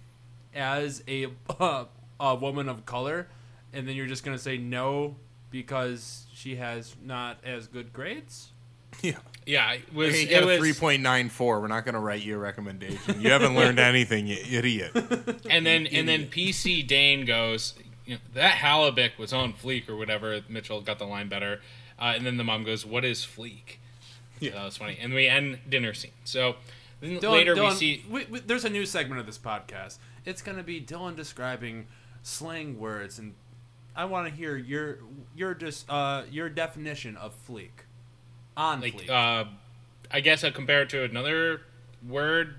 as 0.54 1.02
a 1.08 1.26
uh, 1.60 1.84
a 2.20 2.34
woman 2.34 2.68
of 2.68 2.86
color, 2.86 3.28
and 3.72 3.86
then 3.88 3.96
you're 3.96 4.06
just 4.06 4.24
gonna 4.24 4.38
say 4.38 4.56
no 4.56 5.16
because 5.50 6.26
she 6.32 6.56
has 6.56 6.96
not 7.02 7.38
as 7.44 7.66
good 7.66 7.92
grades. 7.92 8.48
Yeah. 9.02 9.16
Yeah, 9.46 9.72
it 9.72 9.92
was. 9.92 10.14
Hey, 10.14 10.20
you 10.22 10.26
it 10.28 10.30
got 10.30 10.42
a 10.42 10.46
was 10.46 10.58
three 10.58 10.72
point 10.74 11.02
nine 11.02 11.28
four. 11.28 11.60
We're 11.60 11.66
not 11.66 11.84
going 11.84 11.94
to 11.94 12.00
write 12.00 12.22
you 12.22 12.36
a 12.36 12.38
recommendation. 12.38 13.20
You 13.20 13.30
haven't 13.30 13.56
learned 13.56 13.80
anything, 13.80 14.28
you 14.28 14.36
idiot. 14.48 14.92
and 15.50 15.66
then 15.66 15.88
and 15.88 16.08
then 16.08 16.26
PC 16.26 16.86
Dane 16.86 17.24
goes, 17.24 17.74
you 18.06 18.14
know, 18.14 18.20
that 18.34 18.52
halibut 18.54 19.18
was 19.18 19.32
on 19.32 19.52
fleek 19.52 19.88
or 19.88 19.96
whatever. 19.96 20.40
Mitchell 20.48 20.80
got 20.80 21.00
the 21.00 21.06
line 21.06 21.28
better, 21.28 21.60
uh, 21.98 22.12
and 22.14 22.24
then 22.24 22.36
the 22.36 22.44
mom 22.44 22.62
goes, 22.62 22.86
"What 22.86 23.04
is 23.04 23.26
fleek?" 23.26 23.78
Yeah, 24.42 24.52
that 24.52 24.64
was 24.64 24.76
funny. 24.76 24.98
And 25.00 25.14
we 25.14 25.26
end 25.28 25.58
dinner 25.68 25.94
scene. 25.94 26.10
So 26.24 26.56
then 27.00 27.18
Dylan, 27.18 27.32
later 27.32 27.54
Dylan, 27.54 27.70
we 27.70 27.76
see. 27.76 28.04
we- 28.10 28.24
we- 28.26 28.40
there's 28.40 28.64
a 28.64 28.70
new 28.70 28.84
segment 28.86 29.20
of 29.20 29.26
this 29.26 29.38
podcast. 29.38 29.98
It's 30.24 30.42
going 30.42 30.56
to 30.56 30.62
be 30.62 30.80
Dylan 30.80 31.16
describing 31.16 31.86
slang 32.22 32.78
words, 32.78 33.18
and 33.18 33.34
I 33.96 34.04
want 34.04 34.28
to 34.28 34.34
hear 34.34 34.56
your 34.56 34.98
your 35.36 35.54
dis, 35.54 35.84
uh, 35.88 36.24
your 36.30 36.48
definition 36.48 37.16
of 37.16 37.34
fleek. 37.46 37.86
On 38.56 38.80
like 38.80 38.94
fleek. 38.94 39.10
uh, 39.10 39.48
I 40.10 40.20
guess 40.20 40.44
I 40.44 40.50
compare 40.50 40.82
it 40.82 40.90
to 40.90 41.02
another 41.04 41.62
word, 42.06 42.56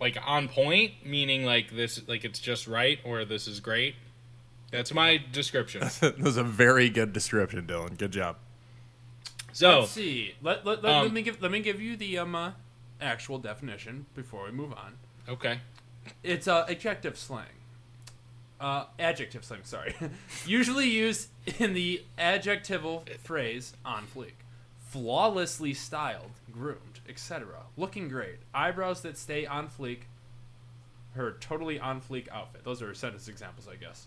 like 0.00 0.16
on 0.26 0.48
point, 0.48 0.92
meaning 1.04 1.44
like 1.44 1.70
this, 1.74 2.00
like 2.08 2.24
it's 2.24 2.38
just 2.38 2.66
right, 2.66 2.98
or 3.04 3.24
this 3.24 3.46
is 3.46 3.60
great. 3.60 3.94
That's 4.70 4.92
my 4.94 5.22
description. 5.32 5.82
that 6.00 6.18
was 6.18 6.36
a 6.38 6.42
very 6.44 6.88
good 6.88 7.12
description, 7.12 7.66
Dylan. 7.66 7.98
Good 7.98 8.12
job. 8.12 8.36
So 9.52 9.80
Let's 9.80 9.92
see. 9.92 10.34
Let, 10.42 10.64
let, 10.66 10.82
let, 10.82 10.92
Um, 10.94 11.02
let 11.04 11.12
me 11.12 11.22
give 11.22 11.40
let 11.42 11.50
me 11.50 11.60
give 11.60 11.80
you 11.80 11.96
the 11.96 12.18
um 12.18 12.34
uh, 12.34 12.52
actual 13.00 13.38
definition 13.38 14.06
before 14.14 14.44
we 14.44 14.50
move 14.50 14.72
on. 14.72 14.94
okay, 15.28 15.58
It's 16.22 16.48
uh, 16.48 16.64
adjective 16.68 17.16
slang. 17.18 17.46
Uh, 18.60 18.84
adjective 18.98 19.44
slang, 19.44 19.60
sorry. 19.64 19.94
Usually 20.46 20.88
used 20.88 21.28
in 21.58 21.74
the 21.74 22.04
adjectival 22.16 23.04
phrase 23.24 23.72
on 23.84 24.06
fleek. 24.06 24.34
Flawlessly 24.88 25.74
styled, 25.74 26.32
groomed, 26.52 27.00
etc. 27.08 27.62
Looking 27.76 28.08
great. 28.08 28.36
Eyebrows 28.54 29.00
that 29.02 29.16
stay 29.18 29.46
on 29.46 29.68
fleek. 29.68 30.00
Her 31.14 31.32
totally 31.40 31.80
on 31.80 32.00
fleek 32.00 32.28
outfit. 32.30 32.62
Those 32.64 32.82
are 32.82 32.94
sentence 32.94 33.26
examples, 33.28 33.68
I 33.68 33.76
guess. 33.76 34.06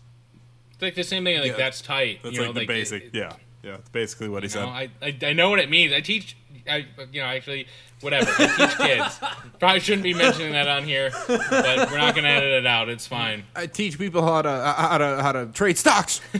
it's 0.72 0.82
like 0.82 0.94
the 0.94 1.04
same 1.04 1.24
thing. 1.24 1.38
Like 1.40 1.50
Yeah. 1.52 1.56
that's 1.56 1.80
tight. 1.82 2.20
That's 2.22 2.34
you 2.34 2.40
know, 2.42 2.46
like 2.48 2.54
the 2.54 2.60
it- 2.62 2.68
basic. 2.68 3.02
it- 3.04 3.14
yeah, 3.14 3.34
yeah. 3.62 3.74
It's 3.76 3.88
basically 3.90 4.28
what 4.28 4.42
he 4.42 4.46
You 4.46 4.50
said. 4.50 4.64
I, 4.64 4.90
I 5.02 5.16
I 5.22 5.32
know 5.32 5.50
what 5.50 5.58
it 5.58 5.70
means. 5.70 5.92
I 5.92 6.00
teach. 6.00 6.36
I 6.68 6.86
you 7.12 7.20
know 7.20 7.26
actually 7.26 7.66
whatever. 8.00 8.30
I 8.38 8.46
teach 8.46 8.76
kids. 8.86 9.20
Probably 9.58 9.80
shouldn't 9.80 10.02
be 10.02 10.14
mentioning 10.14 10.52
that 10.52 10.68
on 10.68 10.84
here, 10.84 11.10
but 11.28 11.90
we're 11.90 11.98
not 11.98 12.14
gonna 12.14 12.28
edit 12.28 12.52
it 12.52 12.66
out. 12.66 12.88
It's 12.88 13.06
fine. 13.06 13.44
I 13.54 13.66
teach 13.66 13.98
people 13.98 14.22
how 14.22 14.42
to 14.42 14.48
uh, 14.48 14.74
how 14.74 14.98
to 14.98 15.22
how 15.22 15.32
to 15.32 15.46
trade 15.46 15.78
stocks. 15.78 16.20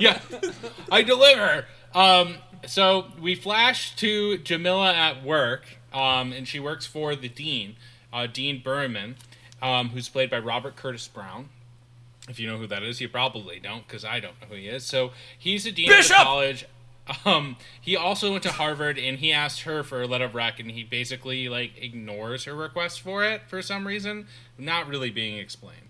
Yeah, 0.00 0.20
I 0.90 1.02
deliver. 1.02 1.66
Um, 1.94 2.36
so 2.66 3.06
we 3.20 3.34
flash 3.34 3.94
to 3.96 4.38
Jamila 4.38 4.92
at 4.92 5.24
work, 5.24 5.64
um, 5.92 6.32
and 6.32 6.46
she 6.46 6.60
works 6.60 6.86
for 6.86 7.14
the 7.16 7.28
dean, 7.28 7.76
uh, 8.12 8.26
Dean 8.26 8.60
Berman, 8.62 9.16
um, 9.62 9.90
who's 9.90 10.08
played 10.08 10.30
by 10.30 10.38
Robert 10.38 10.76
Curtis 10.76 11.08
Brown. 11.08 11.48
If 12.28 12.38
you 12.38 12.46
know 12.46 12.58
who 12.58 12.66
that 12.66 12.82
is, 12.82 13.00
you 13.00 13.08
probably 13.08 13.58
don't, 13.58 13.86
because 13.86 14.04
I 14.04 14.20
don't 14.20 14.40
know 14.40 14.48
who 14.48 14.54
he 14.56 14.66
is. 14.66 14.84
So 14.84 15.12
he's 15.38 15.66
a 15.66 15.72
dean 15.72 15.88
Bishop! 15.88 16.18
of 16.18 16.26
college. 16.26 16.66
Um, 17.24 17.56
he 17.80 17.96
also 17.96 18.30
went 18.32 18.42
to 18.42 18.52
Harvard, 18.52 18.98
and 18.98 19.18
he 19.18 19.32
asked 19.32 19.62
her 19.62 19.82
for 19.82 20.02
a 20.02 20.06
letter 20.06 20.26
of 20.26 20.34
rec, 20.34 20.60
and 20.60 20.70
he 20.70 20.84
basically 20.84 21.48
like 21.48 21.72
ignores 21.80 22.44
her 22.44 22.54
request 22.54 23.00
for 23.00 23.24
it 23.24 23.42
for 23.48 23.62
some 23.62 23.86
reason, 23.86 24.26
not 24.58 24.86
really 24.86 25.10
being 25.10 25.38
explained. 25.38 25.88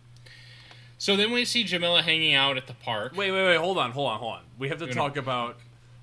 So 0.97 1.17
then 1.17 1.31
we 1.31 1.45
see 1.45 1.65
Jamila 1.65 2.03
hanging 2.03 2.35
out 2.35 2.57
at 2.57 2.67
the 2.67 2.75
park. 2.75 3.17
Wait, 3.17 3.31
wait, 3.31 3.47
wait. 3.47 3.57
Hold 3.57 3.79
on, 3.79 3.93
hold 3.93 4.11
on, 4.11 4.19
hold 4.19 4.35
on. 4.35 4.43
We 4.59 4.69
have 4.69 4.79
to 4.79 4.93
talk 4.93 5.17
about 5.17 5.57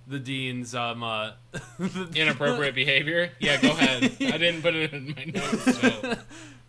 the 0.07 0.19
dean's 0.19 0.75
um 0.75 1.03
uh, 1.03 1.31
inappropriate 2.15 2.75
behavior. 2.83 3.31
Yeah, 3.39 3.61
go 3.61 3.69
ahead. 3.69 4.03
I 4.21 4.37
didn't 4.37 4.61
put 4.61 4.75
it 4.75 4.93
in 4.93 5.13
my 5.15 5.25
notes. 5.25 5.79
So. 5.79 6.15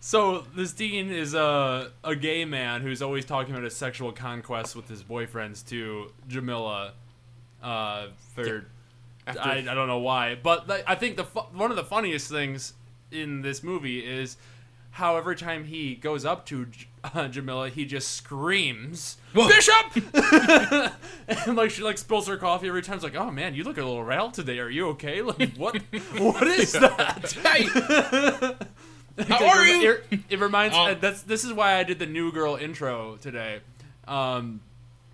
So 0.07 0.45
this 0.55 0.73
dean 0.73 1.11
is 1.11 1.35
a 1.35 1.91
a 2.05 2.15
gay 2.15 2.45
man 2.45 2.81
who's 2.81 3.03
always 3.03 3.25
talking 3.25 3.53
about 3.53 3.65
his 3.65 3.75
sexual 3.75 4.13
conquests 4.13 4.77
with 4.77 4.89
his 4.89 5.03
boyfriends 5.03 5.67
to 5.71 6.13
Jamila. 6.29 6.93
Uh, 7.61 8.07
for 8.33 8.67
After- 9.27 9.41
I, 9.41 9.67
I 9.69 9.75
don't 9.75 9.89
know 9.89 9.99
why, 9.99 10.37
but 10.41 10.69
th- 10.69 10.85
I 10.87 10.95
think 10.95 11.17
the 11.17 11.25
fu- 11.25 11.41
one 11.41 11.73
of 11.73 11.77
the 11.77 11.83
funniest 11.83 12.31
things 12.31 12.75
in 13.11 13.43
this 13.43 13.65
movie 13.65 13.99
is 13.99 14.37
how 14.93 15.17
every 15.17 15.35
time 15.35 15.65
he 15.65 15.97
goes 15.97 16.25
up 16.25 16.47
to 16.47 16.67
J- 16.67 16.87
uh, 17.13 17.27
Jamila, 17.27 17.69
he 17.69 17.85
just 17.85 18.13
screams 18.13 19.17
Bishop, 19.35 20.05
and 21.27 21.57
like 21.57 21.73
she 21.73 21.83
like 21.83 21.99
spills 21.99 22.29
her 22.29 22.37
coffee 22.37 22.69
every 22.69 22.83
time. 22.83 22.95
It's 22.95 23.03
like, 23.03 23.17
oh 23.17 23.33
man, 23.33 23.57
you 23.57 23.65
look 23.65 23.77
a 23.77 23.83
little 23.83 24.05
rattled 24.05 24.35
today. 24.35 24.61
Are 24.61 24.71
you 24.71 24.87
okay? 24.91 25.21
Like 25.23 25.57
what? 25.57 25.83
what 26.17 26.47
is 26.47 26.71
that? 26.75 27.33
Hey, 27.43 28.67
how 29.19 29.47
are 29.47 29.67
you? 29.67 29.99
It, 30.11 30.21
it 30.31 30.41
reminds 30.41 30.77
Um, 30.77 30.87
uh, 30.89 30.95
that's 30.95 31.23
this 31.23 31.45
is 31.45 31.53
why 31.53 31.77
I 31.77 31.85
did 31.85 31.99
the 31.99 32.07
New 32.07 32.33
Girl 32.33 32.57
intro 32.57 33.17
today, 33.17 33.61
um, 34.07 34.61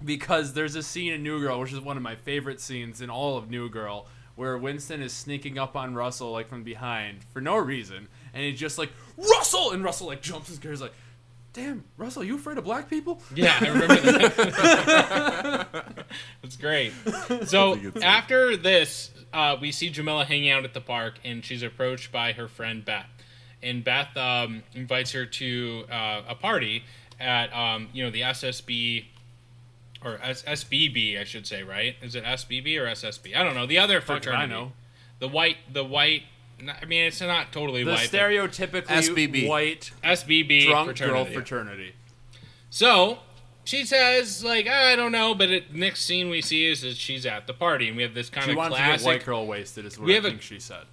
because 0.05 0.55
there's 0.55 0.75
a 0.75 0.83
scene 0.83 1.13
in 1.13 1.23
New 1.23 1.41
Girl 1.41 1.61
which 1.61 1.73
is 1.73 1.81
one 1.81 1.97
of 1.97 2.03
my 2.03 2.17
favorite 2.17 2.61
scenes 2.61 3.01
in 3.01 3.11
all 3.11 3.37
of 3.37 3.51
New 3.51 3.69
Girl 3.69 4.07
where 4.35 4.57
Winston 4.57 5.03
is 5.03 5.13
sneaking 5.13 5.59
up 5.59 5.77
on 5.77 5.95
Russell 5.95 6.33
like 6.33 6.49
from 6.49 6.63
behind 6.63 7.19
for 7.33 7.41
no 7.41 7.57
reason, 7.57 8.09
and 8.33 8.45
he's 8.45 8.59
just 8.59 8.79
like 8.79 8.91
Russell, 9.17 9.73
and 9.73 9.85
Russell 9.85 10.07
like 10.07 10.23
jumps 10.23 10.49
and 10.49 10.57
scares 10.57 10.81
like, 10.81 10.95
damn 11.53 11.85
Russell, 11.99 12.25
you 12.25 12.37
afraid 12.37 12.57
of 12.59 12.65
black 12.65 12.89
people? 12.89 13.21
Yeah, 13.35 13.57
I 13.61 13.69
remember 13.69 13.97
that. 13.97 16.07
That's 16.43 16.57
great. 16.57 16.93
So 17.47 17.79
after 18.03 18.57
this, 18.57 19.11
uh, 19.33 19.57
we 19.61 19.73
see 19.73 19.91
Jamila 19.91 20.25
hanging 20.25 20.51
out 20.51 20.65
at 20.65 20.75
the 20.75 20.81
park, 20.81 21.19
and 21.25 21.45
she's 21.45 21.63
approached 21.63 22.13
by 22.13 22.33
her 22.33 22.49
friend 22.49 22.85
Beth. 22.85 23.07
And 23.63 23.85
Beth 23.85 24.17
um, 24.17 24.63
invites 24.75 25.13
her 25.13 25.25
to 25.25 25.85
uh, 25.91 26.23
a 26.29 26.35
party 26.35 26.83
at 27.21 27.53
um, 27.55 27.89
you 27.93 28.03
know 28.05 28.11
the 28.11 28.23
SSB 28.23 29.05
or 30.05 30.19
S- 30.23 30.43
SBB, 30.43 31.21
I 31.21 31.25
should 31.25 31.47
say, 31.47 31.63
right? 31.63 31.95
Is 32.03 32.17
it 32.17 32.25
SBB 32.25 32.77
or 32.79 32.87
SSB? 32.87 33.37
I 33.37 33.45
don't 33.45 33.55
know. 33.55 33.67
The 33.67 33.79
other 33.79 34.01
Fuck 34.01 34.25
fraternity. 34.25 34.43
I 34.43 34.47
know. 34.47 34.73
The 35.21 35.29
white, 35.29 35.59
the 35.73 35.85
white. 35.85 36.23
I 36.81 36.85
mean, 36.87 37.05
it's 37.05 37.21
not 37.21 37.53
totally 37.53 37.85
The 37.85 37.91
white. 37.93 38.09
but 38.11 38.19
stereotypically 38.21 38.87
SBB. 38.87 39.49
white 39.49 39.91
SBB 40.03 40.67
drunk 40.67 40.87
fraternity. 40.89 41.25
girl 41.25 41.25
fraternity. 41.33 41.93
So 42.71 43.19
she 43.65 43.85
says, 43.85 44.43
like, 44.45 44.67
I 44.67 44.97
don't 44.97 45.13
know, 45.13 45.35
but 45.35 45.51
it, 45.51 45.75
next 45.75 46.05
scene 46.05 46.31
we 46.31 46.41
see 46.41 46.67
is 46.67 46.81
that 46.83 46.97
she's 46.97 47.27
at 47.27 47.47
the 47.47 47.55
party, 47.55 47.89
and 47.89 47.97
we 47.97 48.03
have 48.03 48.15
this 48.15 48.29
kind 48.31 48.45
She 48.47 48.51
of 48.53 48.57
wanted 48.57 48.77
to 48.77 48.83
get 48.83 49.03
white 49.03 49.25
girl 49.25 49.47
wasted, 49.47 49.87
is 49.87 49.99
what 49.99 50.07
We 50.07 50.13
I 50.13 50.15
have 50.17 50.25
a- 50.25 50.29
think 50.31 50.43
she 50.43 50.59
said. 50.59 50.85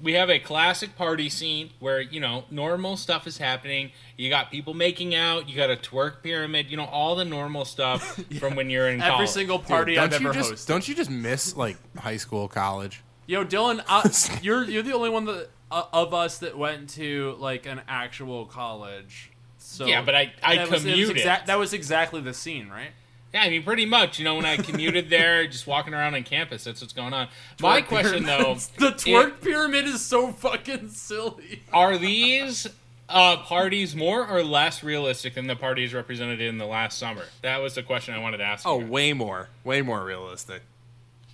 We 0.00 0.12
have 0.12 0.28
a 0.28 0.38
classic 0.38 0.94
party 0.96 1.30
scene 1.30 1.70
where 1.80 2.00
you 2.00 2.20
know 2.20 2.44
normal 2.50 2.96
stuff 2.98 3.26
is 3.26 3.38
happening. 3.38 3.92
You 4.18 4.28
got 4.28 4.50
people 4.50 4.74
making 4.74 5.14
out. 5.14 5.48
You 5.48 5.56
got 5.56 5.70
a 5.70 5.76
twerk 5.76 6.22
pyramid. 6.22 6.70
You 6.70 6.76
know 6.76 6.84
all 6.84 7.16
the 7.16 7.24
normal 7.24 7.64
stuff 7.64 8.20
from 8.38 8.56
when 8.56 8.68
you're 8.68 8.88
in 8.88 9.00
Every 9.00 9.10
college. 9.12 9.28
single 9.30 9.58
Dude, 9.58 9.66
party 9.68 9.98
I've 9.98 10.10
don't 10.10 10.20
you 10.22 10.28
ever 10.28 10.38
just, 10.38 10.52
hosted. 10.52 10.66
Don't 10.66 10.86
you 10.88 10.94
just 10.94 11.10
miss 11.10 11.56
like 11.56 11.76
high 11.98 12.18
school, 12.18 12.46
college? 12.48 13.02
Yo, 13.26 13.44
Dylan, 13.44 13.82
uh, 13.88 14.08
you're 14.42 14.64
you're 14.64 14.82
the 14.82 14.92
only 14.92 15.08
one 15.10 15.24
that 15.24 15.48
uh, 15.70 15.84
of 15.92 16.12
us 16.12 16.38
that 16.38 16.58
went 16.58 16.90
to 16.90 17.34
like 17.38 17.64
an 17.66 17.80
actual 17.88 18.44
college. 18.46 19.30
So 19.58 19.86
Yeah, 19.86 20.02
but 20.02 20.14
I- 20.14 20.32
I 20.42 20.56
that 20.56 20.62
was, 20.70 20.70
was 20.70 20.82
commuted. 20.82 21.16
exact- 21.16 21.46
that 21.48 21.58
was 21.58 21.72
exactly 21.72 22.20
the 22.20 22.34
scene, 22.34 22.68
right? 22.68 22.90
Yeah, 23.34 23.42
I 23.42 23.50
mean, 23.50 23.62
pretty 23.62 23.86
much. 23.86 24.18
You 24.18 24.24
know, 24.24 24.36
when 24.36 24.46
I 24.46 24.56
commuted 24.56 25.10
there, 25.10 25.46
just 25.46 25.66
walking 25.66 25.94
around 25.94 26.14
on 26.14 26.22
campus, 26.22 26.64
that's 26.64 26.80
what's 26.80 26.92
going 26.92 27.12
on. 27.12 27.28
My 27.60 27.82
Twerk 27.82 27.86
question, 27.86 28.24
though, 28.24 28.54
the 28.78 28.92
twerk 28.92 29.40
pyramid 29.40 29.84
is 29.86 30.00
so 30.00 30.32
fucking 30.32 30.90
silly. 30.90 31.62
are 31.72 31.98
these 31.98 32.66
uh, 33.08 33.36
parties 33.38 33.94
more 33.94 34.26
or 34.26 34.42
less 34.42 34.82
realistic 34.82 35.34
than 35.34 35.46
the 35.46 35.56
parties 35.56 35.92
represented 35.94 36.40
in 36.40 36.58
the 36.58 36.66
last 36.66 36.98
summer? 36.98 37.24
That 37.42 37.58
was 37.58 37.74
the 37.74 37.82
question 37.82 38.14
I 38.14 38.18
wanted 38.18 38.38
to 38.38 38.44
ask. 38.44 38.66
Oh, 38.66 38.80
you 38.80 38.86
way 38.86 39.12
more, 39.12 39.48
way 39.64 39.82
more 39.82 40.04
realistic. 40.04 40.62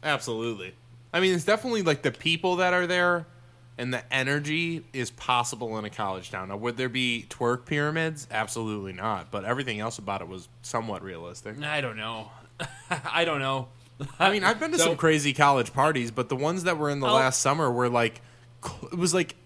Absolutely. 0.02 0.74
I 1.12 1.20
mean, 1.20 1.34
it's 1.34 1.44
definitely 1.44 1.82
like 1.82 2.02
the 2.02 2.10
people 2.10 2.56
that 2.56 2.72
are 2.72 2.86
there 2.86 3.26
and 3.78 3.92
the 3.92 4.02
energy 4.12 4.84
is 4.92 5.10
possible 5.10 5.78
in 5.78 5.84
a 5.84 5.90
college 5.90 6.30
town. 6.30 6.48
Now, 6.48 6.56
would 6.58 6.76
there 6.76 6.88
be 6.88 7.26
twerk 7.30 7.64
pyramids? 7.64 8.26
Absolutely 8.30 8.92
not. 8.92 9.30
But 9.30 9.44
everything 9.44 9.80
else 9.80 9.98
about 9.98 10.20
it 10.20 10.28
was 10.28 10.48
somewhat 10.62 11.02
realistic. 11.02 11.62
I 11.62 11.80
don't 11.80 11.96
know. 11.96 12.30
I 12.90 13.24
don't 13.24 13.40
know. 13.40 13.68
I 14.18 14.30
mean, 14.30 14.44
I've 14.44 14.58
been 14.60 14.72
to 14.72 14.78
So- 14.78 14.86
some 14.86 14.96
crazy 14.96 15.32
college 15.32 15.72
parties, 15.72 16.10
but 16.10 16.28
the 16.28 16.36
ones 16.36 16.64
that 16.64 16.76
were 16.78 16.90
in 16.90 17.00
the 17.00 17.06
I'll- 17.06 17.14
last 17.14 17.40
summer 17.40 17.70
were 17.70 17.88
like, 17.88 18.20
it 18.92 18.98
was 18.98 19.14
like 19.14 19.36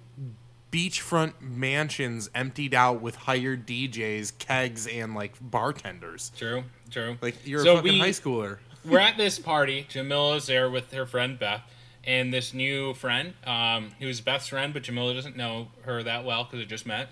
beachfront 0.72 1.34
mansions 1.40 2.28
emptied 2.34 2.74
out 2.74 3.00
with 3.00 3.14
hired 3.16 3.66
DJs, 3.66 4.36
kegs, 4.38 4.86
and 4.86 5.14
like 5.14 5.34
bartenders. 5.40 6.32
True, 6.36 6.64
true. 6.90 7.16
Like 7.22 7.36
you're 7.46 7.62
So 7.64 7.74
a 7.74 7.76
fucking 7.76 7.92
we- 7.92 7.98
high 8.00 8.10
schooler. 8.10 8.58
we're 8.84 8.98
at 8.98 9.16
this 9.16 9.38
party. 9.38 9.86
Jamila's 9.88 10.46
there 10.46 10.68
with 10.68 10.92
her 10.92 11.06
friend 11.06 11.38
Beth 11.38 11.62
and 12.06 12.32
this 12.32 12.54
new 12.54 12.94
friend, 12.94 13.34
um, 13.46 13.90
who's 13.98 14.20
Beth's 14.20 14.48
friend, 14.48 14.72
but 14.72 14.82
Jamila 14.84 15.12
doesn't 15.14 15.36
know 15.36 15.68
her 15.82 16.02
that 16.02 16.24
well 16.24 16.44
because 16.44 16.60
they 16.60 16.64
just 16.64 16.86
met, 16.86 17.08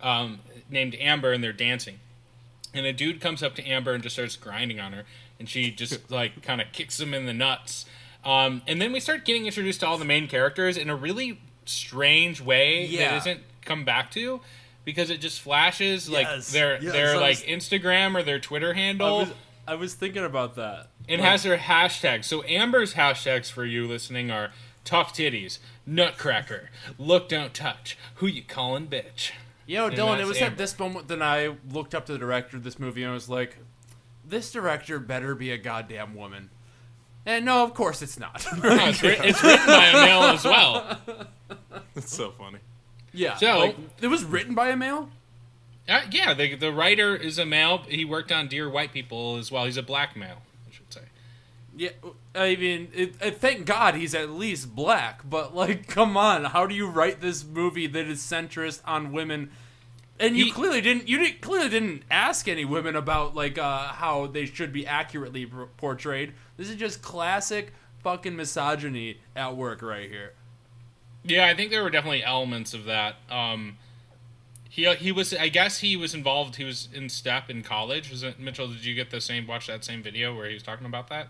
um, 0.00 0.40
named 0.68 0.94
Amber, 1.00 1.32
and 1.32 1.42
they're 1.42 1.52
dancing. 1.52 1.98
And 2.74 2.84
a 2.86 2.92
dude 2.92 3.20
comes 3.20 3.42
up 3.42 3.54
to 3.56 3.64
Amber 3.66 3.92
and 3.94 4.02
just 4.02 4.16
starts 4.16 4.36
grinding 4.36 4.80
on 4.80 4.92
her, 4.92 5.04
and 5.38 5.48
she 5.48 5.70
just 5.70 6.10
like 6.10 6.42
kind 6.42 6.60
of 6.60 6.72
kicks 6.72 7.00
him 7.00 7.14
in 7.14 7.26
the 7.26 7.32
nuts. 7.34 7.86
Um, 8.24 8.62
and 8.66 8.80
then 8.80 8.92
we 8.92 9.00
start 9.00 9.24
getting 9.24 9.46
introduced 9.46 9.80
to 9.80 9.86
all 9.86 9.98
the 9.98 10.04
main 10.04 10.28
characters 10.28 10.76
in 10.76 10.88
a 10.90 10.96
really 10.96 11.40
strange 11.66 12.40
way 12.40 12.86
Yeah. 12.86 13.10
that 13.10 13.16
isn't 13.18 13.40
come 13.64 13.84
back 13.84 14.10
to. 14.12 14.40
Because 14.84 15.08
it 15.08 15.22
just 15.22 15.40
flashes 15.40 16.10
like 16.10 16.26
Yes. 16.26 16.52
their 16.52 16.74
Yes, 16.82 16.92
their 16.92 17.14
I 17.14 17.18
like 17.18 17.38
Instagram 17.38 18.14
or 18.18 18.22
their 18.22 18.38
Twitter 18.38 18.72
I 18.72 18.76
handle. 18.76 19.18
was, 19.20 19.28
I 19.66 19.74
was 19.76 19.94
thinking 19.94 20.24
about 20.24 20.56
that. 20.56 20.88
It 21.06 21.20
has 21.20 21.44
her 21.44 21.56
hashtags. 21.56 22.24
So 22.24 22.42
Amber's 22.44 22.94
hashtags 22.94 23.50
for 23.50 23.64
you 23.64 23.86
listening 23.86 24.30
are 24.30 24.50
tough 24.84 25.12
titties, 25.14 25.58
nutcracker, 25.86 26.70
look 26.98 27.28
don't 27.28 27.52
touch, 27.54 27.96
who 28.16 28.26
you 28.26 28.42
calling 28.42 28.86
bitch. 28.86 29.30
Yo, 29.66 29.86
And 29.86 29.96
Dylan, 29.96 30.20
it 30.20 30.26
was 30.26 30.38
Amber. 30.38 30.52
at 30.52 30.58
this 30.58 30.78
moment 30.78 31.08
that 31.08 31.22
I 31.22 31.56
looked 31.70 31.94
up 31.94 32.06
to 32.06 32.12
the 32.12 32.18
director 32.18 32.56
of 32.56 32.64
this 32.64 32.78
movie 32.78 33.02
and 33.02 33.10
I 33.10 33.14
was 33.14 33.28
like, 33.28 33.56
this 34.26 34.50
director 34.52 34.98
better 34.98 35.34
be 35.34 35.50
a 35.50 35.58
goddamn 35.58 36.14
woman. 36.14 36.50
And 37.26 37.46
no, 37.46 37.64
of 37.64 37.72
course 37.74 38.02
it's 38.02 38.18
not. 38.18 38.46
No, 38.62 38.88
it's, 38.88 39.02
writ- 39.02 39.20
it's 39.24 39.42
written 39.42 39.66
by 39.66 39.86
a 39.86 39.92
male 39.94 40.22
as 40.24 40.44
well. 40.44 41.00
It's 41.96 42.14
so 42.14 42.30
funny. 42.32 42.58
yeah. 43.12 43.36
So- 43.36 43.58
like, 43.58 43.76
it 44.00 44.08
was 44.08 44.24
written 44.24 44.54
by 44.54 44.68
a 44.70 44.76
male? 44.76 45.08
Uh, 45.88 46.00
yeah, 46.10 46.34
the, 46.34 46.54
the 46.56 46.72
writer 46.72 47.14
is 47.14 47.38
a 47.38 47.44
male. 47.46 47.78
He 47.88 48.04
worked 48.04 48.32
on 48.32 48.48
Dear 48.48 48.68
White 48.70 48.92
People 48.92 49.36
as 49.36 49.52
well. 49.52 49.64
He's 49.66 49.76
a 49.76 49.82
black 49.82 50.16
male, 50.16 50.38
I 50.38 50.38
should 50.38 50.42
say. 50.42 50.43
Yeah, 51.76 51.90
I 52.34 52.54
mean, 52.56 52.88
it, 52.94 53.14
it, 53.20 53.38
thank 53.38 53.66
God 53.66 53.96
he's 53.96 54.14
at 54.14 54.30
least 54.30 54.74
black, 54.76 55.28
but 55.28 55.54
like, 55.54 55.86
come 55.88 56.16
on, 56.16 56.44
how 56.44 56.66
do 56.66 56.74
you 56.74 56.86
write 56.86 57.20
this 57.20 57.44
movie 57.44 57.86
that 57.88 58.06
is 58.06 58.20
centrist 58.20 58.80
on 58.84 59.12
women? 59.12 59.50
And 60.20 60.36
you 60.36 60.44
He- 60.46 60.50
clearly 60.52 60.80
didn't. 60.80 61.08
You 61.08 61.18
didn't, 61.18 61.40
clearly 61.40 61.68
didn't 61.68 62.02
ask 62.10 62.46
any 62.46 62.64
women 62.64 62.94
about 62.94 63.34
like 63.34 63.58
uh, 63.58 63.88
how 63.88 64.26
they 64.28 64.46
should 64.46 64.72
be 64.72 64.86
accurately 64.86 65.46
portrayed. 65.76 66.34
This 66.56 66.70
is 66.70 66.76
just 66.76 67.02
classic 67.02 67.72
fucking 68.04 68.36
misogyny 68.36 69.18
at 69.34 69.56
work 69.56 69.82
right 69.82 70.08
here. 70.08 70.34
Yeah, 71.24 71.46
I 71.46 71.54
think 71.54 71.70
there 71.70 71.82
were 71.82 71.90
definitely 71.90 72.22
elements 72.22 72.74
of 72.74 72.84
that. 72.84 73.16
Um, 73.28 73.78
he 74.68 74.92
he 74.94 75.10
was. 75.10 75.34
I 75.34 75.48
guess 75.48 75.80
he 75.80 75.96
was 75.96 76.14
involved. 76.14 76.56
He 76.56 76.64
was 76.64 76.88
in 76.94 77.08
step 77.08 77.50
in 77.50 77.62
college. 77.64 78.10
Was 78.10 78.22
it 78.22 78.38
Mitchell? 78.38 78.68
Did 78.68 78.84
you 78.84 78.94
get 78.94 79.10
the 79.10 79.20
same? 79.20 79.46
Watch 79.48 79.66
that 79.66 79.84
same 79.84 80.00
video 80.02 80.36
where 80.36 80.46
he 80.48 80.54
was 80.54 80.62
talking 80.62 80.86
about 80.86 81.08
that? 81.08 81.28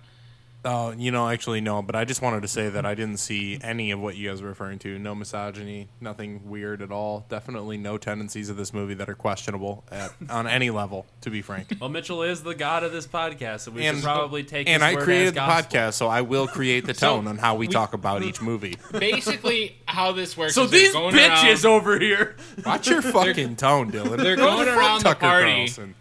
Oh, 0.66 0.92
you 0.92 1.10
know, 1.10 1.28
actually, 1.28 1.60
no, 1.60 1.82
but 1.82 1.94
I 1.94 2.04
just 2.06 2.22
wanted 2.22 2.40
to 2.42 2.48
say 2.48 2.70
that 2.70 2.86
I 2.86 2.94
didn't 2.94 3.18
see 3.18 3.58
any 3.62 3.90
of 3.90 4.00
what 4.00 4.16
you 4.16 4.30
guys 4.30 4.40
were 4.40 4.48
referring 4.48 4.78
to. 4.80 4.98
No 4.98 5.14
misogyny, 5.14 5.88
nothing 6.00 6.48
weird 6.48 6.80
at 6.80 6.90
all. 6.90 7.26
Definitely 7.28 7.76
no 7.76 7.98
tendencies 7.98 8.48
of 8.48 8.56
this 8.56 8.72
movie 8.72 8.94
that 8.94 9.08
are 9.10 9.14
questionable 9.14 9.84
at, 9.92 10.12
on 10.30 10.46
any 10.46 10.70
level, 10.70 11.04
to 11.20 11.28
be 11.30 11.42
frank. 11.42 11.72
Well, 11.80 11.90
Mitchell 11.90 12.22
is 12.22 12.42
the 12.42 12.54
god 12.54 12.82
of 12.82 12.92
this 12.92 13.06
podcast, 13.06 13.60
so 13.60 13.72
we 13.72 13.84
And- 13.84 13.98
should 13.98 14.04
probably 14.04 14.42
take. 14.42 14.66
and 14.68 14.82
his 14.82 14.92
I 14.92 14.94
word 14.94 15.04
created 15.04 15.26
as 15.26 15.32
the 15.32 15.36
gospel. 15.40 15.78
podcast, 15.80 15.92
so 15.94 16.08
I 16.08 16.22
will 16.22 16.46
create 16.46 16.86
the 16.86 16.94
So, 17.04 17.16
tone 17.16 17.26
on 17.28 17.36
how 17.36 17.56
we, 17.56 17.66
we- 17.66 17.72
talk 17.72 17.92
about 17.92 18.22
each 18.22 18.40
movie. 18.40 18.76
Basically, 18.90 19.76
how 19.86 20.12
this 20.12 20.36
works. 20.36 20.54
So 20.54 20.64
is 20.64 20.70
they're 20.70 20.80
these 20.80 20.92
going 20.92 21.14
bitches 21.14 21.64
around- 21.64 21.74
over 21.76 21.98
here. 21.98 22.36
Watch 22.64 22.88
your 22.88 23.02
fucking 23.02 23.56
tone, 23.56 23.92
Dylan. 23.92 24.16
they're 24.22 24.36
going 24.36 24.64
fuck 24.66 24.76
around 24.78 24.98
the 25.00 25.04
Tucker 25.04 25.20
party. 25.20 25.52
Carlson. 25.52 25.94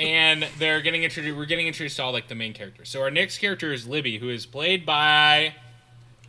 And 0.00 0.46
they're 0.58 0.80
getting 0.80 1.04
introduced. 1.04 1.36
We're 1.36 1.44
getting 1.44 1.66
introduced 1.66 1.96
to 1.96 2.02
all 2.04 2.12
like 2.12 2.28
the 2.28 2.34
main 2.34 2.54
characters. 2.54 2.88
So 2.88 3.02
our 3.02 3.10
next 3.10 3.38
character 3.38 3.72
is 3.72 3.86
Libby, 3.86 4.18
who 4.18 4.28
is 4.30 4.46
played 4.46 4.86
by 4.86 5.54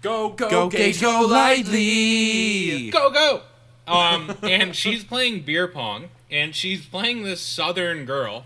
Go 0.02 0.30
go 0.30 0.50
Go, 0.50 0.70
Gage, 0.70 1.00
Gage, 1.00 1.02
go 1.02 1.26
lightly. 1.28 2.90
Go 2.90 3.10
Go. 3.12 3.42
Um, 3.88 4.36
and 4.44 4.76
she's 4.76 5.04
playing 5.04 5.42
beer 5.42 5.68
pong, 5.68 6.10
and 6.30 6.56
she's 6.56 6.86
playing 6.86 7.24
this 7.24 7.42
Southern 7.42 8.06
girl. 8.06 8.46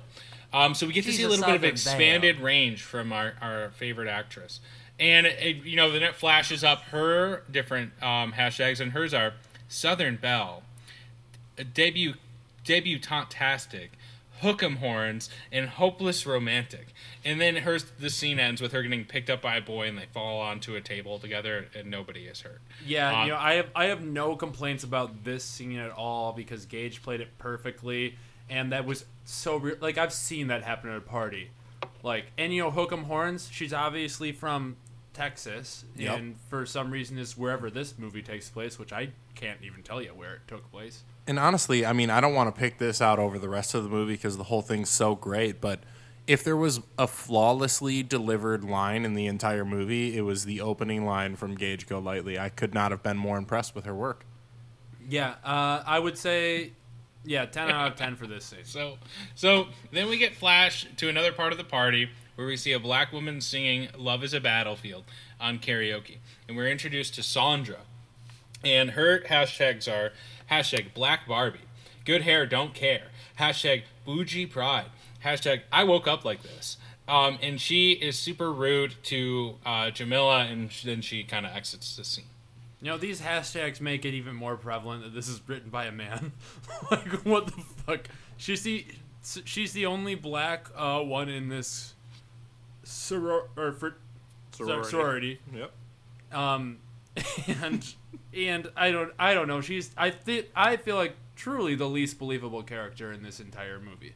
Um, 0.54 0.74
so 0.74 0.88
we 0.88 0.94
get 0.94 1.06
to 1.06 1.12
see 1.12 1.24
a 1.24 1.28
a 1.28 1.30
little 1.30 1.46
bit 1.46 1.56
of 1.56 1.80
Southern 1.80 1.98
expanded 1.98 2.40
range 2.40 2.82
from 2.84 3.12
our, 3.12 3.34
our 3.42 3.72
favorite 3.72 4.08
actress. 4.08 4.60
And 4.98 5.26
it, 5.28 5.58
you 5.66 5.76
know, 5.76 5.92
then 5.92 6.04
it 6.04 6.16
flashes 6.16 6.64
up 6.64 6.84
her 6.84 7.44
different 7.52 7.92
um, 8.02 8.32
hashtags, 8.32 8.80
and 8.80 8.94
hers 8.94 9.14
are 9.14 9.34
Southern 9.68 10.16
Belle, 10.16 10.64
debut 11.74 12.14
debutante-tastic, 12.66 13.92
hook'em 14.42 14.78
horns, 14.78 15.30
and 15.52 15.70
hopeless 15.70 16.26
romantic. 16.26 16.88
And 17.24 17.40
then 17.40 17.58
her 17.58 17.80
the 17.80 18.10
scene 18.10 18.40
ends 18.40 18.62
with 18.62 18.72
her 18.74 18.82
getting 18.84 19.06
picked 19.06 19.30
up 19.30 19.42
by 19.42 19.56
a 19.58 19.62
boy, 19.62 19.88
and 19.88 19.98
they 19.98 20.06
fall 20.14 20.42
onto 20.42 20.76
a 20.76 20.82
table 20.82 21.20
together, 21.20 21.68
and 21.76 21.90
nobody 21.90 22.26
is 22.26 22.42
hurt. 22.42 22.62
Yeah, 22.86 23.22
Uh, 23.22 23.24
you 23.26 23.32
know, 23.32 23.38
I 23.38 23.54
have 23.56 23.70
I 23.76 23.86
have 23.86 24.04
no 24.04 24.36
complaints 24.36 24.84
about 24.84 25.24
this 25.24 25.44
scene 25.44 25.78
at 25.80 25.92
all 25.92 26.34
because 26.34 26.66
Gage 26.66 27.02
played 27.02 27.22
it 27.22 27.38
perfectly, 27.38 28.16
and 28.50 28.72
that 28.72 28.86
was 28.86 29.06
so 29.24 29.58
re- 29.58 29.76
like 29.80 29.98
I've 29.98 30.14
seen 30.14 30.48
that 30.48 30.64
happen 30.64 30.90
at 30.90 30.98
a 30.98 31.02
party, 31.02 31.50
like 32.04 32.32
and 32.38 32.54
you 32.54 32.62
know 32.64 32.72
Hook'em 32.72 33.06
Horns, 33.06 33.50
she's 33.52 33.74
obviously 33.74 34.32
from 34.32 34.78
Texas, 35.14 35.86
Yep. 35.96 36.18
and 36.20 36.36
for 36.50 36.66
some 36.66 36.92
reason 36.92 37.18
is 37.18 37.38
wherever 37.38 37.70
this 37.70 37.98
movie 37.98 38.22
takes 38.22 38.50
place, 38.50 38.78
which 38.78 38.92
I 38.92 39.10
can't 39.34 39.60
even 39.64 39.82
tell 39.82 40.02
you 40.02 40.10
where 40.10 40.36
it 40.36 40.42
took 40.48 40.70
place. 40.72 41.04
And 41.28 41.40
honestly, 41.40 41.86
I 41.86 41.94
mean, 41.94 42.10
I 42.10 42.22
don't 42.22 42.36
want 42.36 42.54
to 42.54 42.60
pick 42.60 42.78
this 42.78 43.02
out 43.02 43.18
over 43.18 43.40
the 43.40 43.50
rest 43.50 43.74
of 43.74 43.84
the 43.84 43.90
movie 43.90 44.14
because 44.14 44.38
the 44.38 44.44
whole 44.44 44.62
thing's 44.62 44.90
so 44.90 45.16
great. 45.16 45.60
But 45.60 45.80
if 46.28 46.44
there 46.44 46.58
was 46.58 46.82
a 46.98 47.08
flawlessly 47.08 48.04
delivered 48.04 48.64
line 48.64 49.06
in 49.06 49.16
the 49.16 49.26
entire 49.28 49.66
movie, 49.66 50.18
it 50.18 50.22
was 50.22 50.46
the 50.46 50.62
opening 50.62 51.06
line 51.06 51.36
from 51.36 51.56
Gage 51.56 51.88
Golightly. 51.88 52.38
I 52.38 52.50
could 52.50 52.74
not 52.74 52.92
have 52.92 53.02
been 53.02 53.18
more 53.18 53.38
impressed 53.38 53.76
with 53.76 53.86
her 53.86 53.96
work. 53.96 54.26
Yeah, 55.08 55.36
uh, 55.44 55.84
I 55.86 56.00
would 56.00 56.18
say, 56.18 56.72
yeah, 57.24 57.46
ten 57.46 57.70
out 57.70 57.92
of 57.92 57.98
ten 57.98 58.16
for 58.16 58.26
this 58.26 58.46
scene. 58.46 58.60
So, 58.64 58.98
so 59.36 59.68
then 59.92 60.10
we 60.10 60.18
get 60.18 60.36
flash 60.36 60.88
to 60.98 61.10
another 61.10 61.32
part 61.32 61.52
of 61.52 61.58
the 61.60 61.64
party 61.64 62.10
where 62.36 62.48
we 62.48 62.58
see 62.58 62.72
a 62.72 62.80
black 62.80 63.14
woman 63.14 63.40
singing 63.40 63.90
"Love 63.98 64.24
Is 64.24 64.34
a 64.34 64.40
Battlefield" 64.40 65.04
on 65.40 65.60
karaoke, 65.60 66.18
and 66.48 66.58
we're 66.58 66.70
introduced 66.70 67.14
to 67.16 67.24
Sandra, 67.24 67.82
and 68.64 68.92
her 68.92 69.20
hashtags 69.20 69.88
are 69.88 70.12
hashtag 70.52 70.94
Black 70.94 71.28
Barbie, 71.28 71.60
Good 72.06 72.22
Hair 72.24 72.48
Don't 72.48 72.74
Care, 72.74 73.08
hashtag 73.40 73.84
Bougie 74.06 74.46
Pride, 74.46 74.88
hashtag 75.24 75.62
I 75.72 75.84
woke 75.84 76.08
up 76.08 76.26
like 76.26 76.44
this. 76.44 76.78
Um, 77.08 77.38
and 77.42 77.62
she 77.62 77.92
is 77.92 78.18
super 78.18 78.52
rude 78.52 78.96
to 79.04 79.56
uh, 79.66 79.92
Jamila, 79.92 80.46
and 80.46 80.72
then 80.84 81.02
she 81.02 81.24
kind 81.24 81.46
of 81.46 81.56
exits 81.56 81.96
the 81.96 82.04
scene. 82.04 82.26
You 82.82 82.92
know, 82.92 82.98
these 82.98 83.22
hashtags 83.22 83.80
make 83.80 84.06
it 84.06 84.14
even 84.14 84.36
more 84.36 84.58
prevalent 84.58 85.04
that 85.04 85.14
this 85.14 85.28
is 85.28 85.42
written 85.48 85.70
by 85.70 85.86
a 85.86 85.92
man. 85.92 86.34
like, 86.92 87.26
what 87.26 87.48
the 87.48 87.64
fuck? 87.86 88.08
She's 88.38 88.64
the 88.64 88.86
she's 89.44 89.74
the 89.74 89.86
only 89.86 90.16
black 90.16 90.70
uh, 90.76 91.00
one 91.02 91.30
in 91.30 91.50
this 91.50 91.94
soror 92.84 93.48
or 93.56 93.72
for, 93.72 93.96
sorority. 94.52 94.90
sorority. 94.90 95.40
Yep. 95.54 95.72
Um, 96.32 96.78
and 97.62 97.96
and 98.36 98.70
I 98.76 98.92
don't 98.92 99.12
I 99.18 99.34
don't 99.34 99.48
know. 99.48 99.62
She's 99.62 99.92
I 99.98 100.10
think 100.12 100.48
I 100.56 100.78
feel 100.78 100.96
like 100.96 101.16
truly 101.36 101.76
the 101.76 101.88
least 101.88 102.20
believable 102.20 102.64
character 102.64 103.12
in 103.12 103.24
this 103.24 103.40
entire 103.40 103.80
movie. 103.80 104.14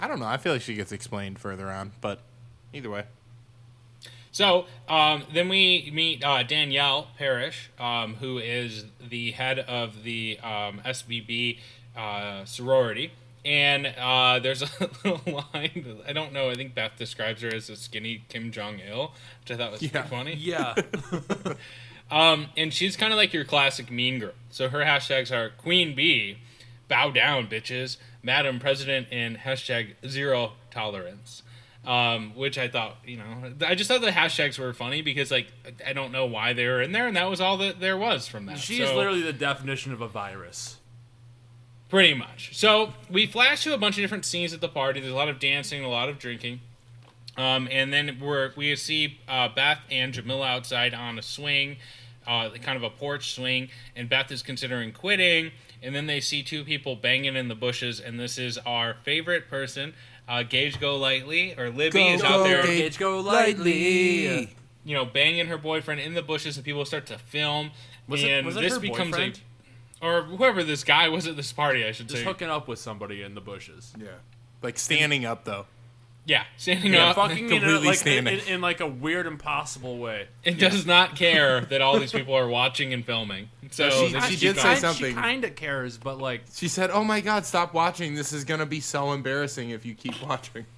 I 0.00 0.08
don't 0.08 0.20
know. 0.20 0.26
I 0.26 0.36
feel 0.36 0.52
like 0.52 0.62
she 0.62 0.74
gets 0.74 0.92
explained 0.92 1.38
further 1.38 1.70
on, 1.70 1.92
but 2.00 2.20
either 2.72 2.90
way. 2.90 3.04
So 4.30 4.66
um, 4.88 5.22
then 5.32 5.48
we 5.48 5.90
meet 5.94 6.22
uh, 6.22 6.42
Danielle 6.42 7.08
Parrish, 7.16 7.70
um, 7.78 8.16
who 8.16 8.36
is 8.38 8.84
the 9.08 9.30
head 9.30 9.58
of 9.60 10.02
the 10.02 10.38
um, 10.42 10.82
SBB 10.84 11.58
uh, 11.96 12.44
sorority. 12.44 13.12
And 13.46 13.86
uh, 13.86 14.40
there's 14.40 14.60
a 14.60 14.68
little 15.04 15.20
line. 15.54 15.84
that- 15.86 16.04
I 16.08 16.12
don't 16.12 16.32
know. 16.34 16.50
I 16.50 16.54
think 16.54 16.74
Beth 16.74 16.92
describes 16.98 17.40
her 17.42 17.48
as 17.48 17.70
a 17.70 17.76
skinny 17.76 18.24
Kim 18.28 18.50
Jong 18.50 18.80
Il, 18.80 19.12
which 19.40 19.52
I 19.52 19.56
thought 19.56 19.72
was 19.72 19.80
Yeah. 19.82 19.88
pretty 19.90 20.08
funny. 20.08 20.34
Yeah. 20.34 20.74
Um, 22.10 22.46
and 22.56 22.72
she's 22.72 22.96
kind 22.96 23.12
of 23.12 23.16
like 23.16 23.32
your 23.32 23.44
classic 23.44 23.90
mean 23.90 24.18
girl. 24.20 24.32
So 24.50 24.68
her 24.68 24.80
hashtags 24.80 25.30
are 25.32 25.50
Queen 25.50 25.94
Bee, 25.94 26.38
Bow 26.88 27.10
Down, 27.10 27.48
bitches, 27.48 27.96
Madam 28.22 28.60
President, 28.60 29.08
and 29.10 29.38
hashtag 29.38 29.94
Zero 30.06 30.52
Tolerance. 30.70 31.42
Um, 31.84 32.34
which 32.34 32.58
I 32.58 32.66
thought, 32.66 32.96
you 33.06 33.16
know, 33.16 33.52
I 33.64 33.76
just 33.76 33.88
thought 33.88 34.00
the 34.00 34.08
hashtags 34.10 34.58
were 34.58 34.72
funny 34.72 35.02
because, 35.02 35.30
like, 35.30 35.46
I 35.86 35.92
don't 35.92 36.10
know 36.10 36.26
why 36.26 36.52
they 36.52 36.66
were 36.66 36.82
in 36.82 36.90
there, 36.90 37.06
and 37.06 37.16
that 37.16 37.30
was 37.30 37.40
all 37.40 37.56
that 37.58 37.78
there 37.78 37.96
was 37.96 38.26
from 38.26 38.46
that. 38.46 38.58
She's 38.58 38.78
So- 38.88 38.96
literally 38.96 39.20
the 39.22 39.32
definition 39.32 39.92
of 39.92 40.00
a 40.00 40.08
virus. 40.08 40.78
Pretty 41.88 42.12
much. 42.14 42.56
So 42.56 42.92
we 43.08 43.26
flash 43.26 43.62
to 43.62 43.72
a 43.72 43.78
bunch 43.78 43.96
of 43.96 44.02
different 44.02 44.24
scenes 44.24 44.52
at 44.52 44.60
the 44.60 44.68
party. 44.68 44.98
There's 44.98 45.12
a 45.12 45.16
lot 45.16 45.28
of 45.28 45.38
dancing, 45.38 45.84
a 45.84 45.88
lot 45.88 46.08
of 46.08 46.18
drinking. 46.18 46.60
Um, 47.36 47.68
and 47.70 47.92
then 47.92 48.18
we're, 48.20 48.52
we 48.56 48.74
see 48.76 49.20
uh, 49.28 49.48
Beth 49.48 49.80
and 49.90 50.12
Jamila 50.12 50.46
outside 50.46 50.94
on 50.94 51.18
a 51.18 51.22
swing, 51.22 51.76
uh, 52.26 52.50
kind 52.62 52.76
of 52.76 52.82
a 52.82 52.90
porch 52.90 53.34
swing, 53.34 53.68
and 53.94 54.08
Beth 54.08 54.30
is 54.32 54.42
considering 54.42 54.92
quitting. 54.92 55.50
And 55.82 55.94
then 55.94 56.06
they 56.06 56.20
see 56.20 56.42
two 56.42 56.64
people 56.64 56.96
banging 56.96 57.36
in 57.36 57.48
the 57.48 57.54
bushes, 57.54 58.00
and 58.00 58.18
this 58.18 58.38
is 58.38 58.56
our 58.58 58.96
favorite 59.04 59.48
person, 59.50 59.92
uh, 60.26 60.42
Gage 60.42 60.80
Golightly, 60.80 61.54
or 61.58 61.68
Libby 61.70 62.02
is 62.08 62.22
out 62.22 62.44
there, 62.44 62.62
Gage. 62.64 62.78
Gage, 62.92 62.98
go 62.98 63.20
lightly. 63.20 64.56
you 64.84 64.94
know, 64.94 65.04
banging 65.04 65.46
her 65.48 65.58
boyfriend 65.58 66.00
in 66.00 66.14
the 66.14 66.22
bushes, 66.22 66.56
and 66.56 66.64
people 66.64 66.84
start 66.86 67.06
to 67.06 67.18
film. 67.18 67.70
Was 68.08 68.22
it- 68.24 68.44
was 68.44 68.56
it 68.56 68.60
this 68.62 68.74
her 68.74 68.80
becomes 68.80 69.10
boyfriend? 69.10 69.40
a, 70.00 70.06
or 70.06 70.22
whoever 70.22 70.62
this 70.64 70.82
guy 70.84 71.08
was 71.08 71.26
at 71.26 71.36
this 71.36 71.52
party, 71.52 71.84
I 71.84 71.92
should 71.92 72.08
Just 72.08 72.22
say. 72.22 72.24
hooking 72.26 72.48
up 72.48 72.66
with 72.68 72.78
somebody 72.78 73.22
in 73.22 73.34
the 73.34 73.40
bushes. 73.40 73.92
Yeah. 73.98 74.08
Like 74.62 74.78
standing 74.78 75.24
up 75.26 75.44
though. 75.44 75.66
Yeah, 76.26 76.42
standing 76.56 76.92
Yeah, 76.92 77.10
up. 77.10 77.16
fucking 77.16 77.38
in, 77.50 77.52
a, 77.52 77.60
completely 77.60 77.86
like, 77.86 77.94
in, 77.94 77.94
standing. 78.00 78.38
in, 78.40 78.46
in 78.54 78.60
like 78.60 78.80
a 78.80 78.86
weird, 78.86 79.26
impossible 79.28 79.98
way. 79.98 80.26
It 80.42 80.58
does 80.58 80.84
not 80.84 81.14
care 81.14 81.60
that 81.70 81.80
all 81.80 81.98
these 82.00 82.10
people 82.12 82.34
are 82.34 82.48
watching 82.48 82.92
and 82.92 83.04
filming. 83.04 83.48
So 83.70 83.88
She- 83.90 84.12
they 84.12 84.20
she 84.20 84.36
did 84.36 84.56
say 84.56 84.62
going. 84.62 84.76
something. 84.78 85.14
She 85.14 85.20
kind 85.20 85.44
of 85.44 85.54
cares, 85.54 85.98
but 85.98 86.18
like, 86.18 86.42
She 86.52 86.66
said, 86.68 86.90
"Oh 86.90 87.04
my 87.04 87.20
God, 87.20 87.46
stop 87.46 87.72
watching! 87.74 88.14
This 88.16 88.32
is 88.32 88.44
gonna 88.44 88.66
be 88.66 88.80
so 88.80 89.12
embarrassing 89.12 89.70
if 89.70 89.86
you 89.86 89.94
keep 89.94 90.20
watching." 90.22 90.66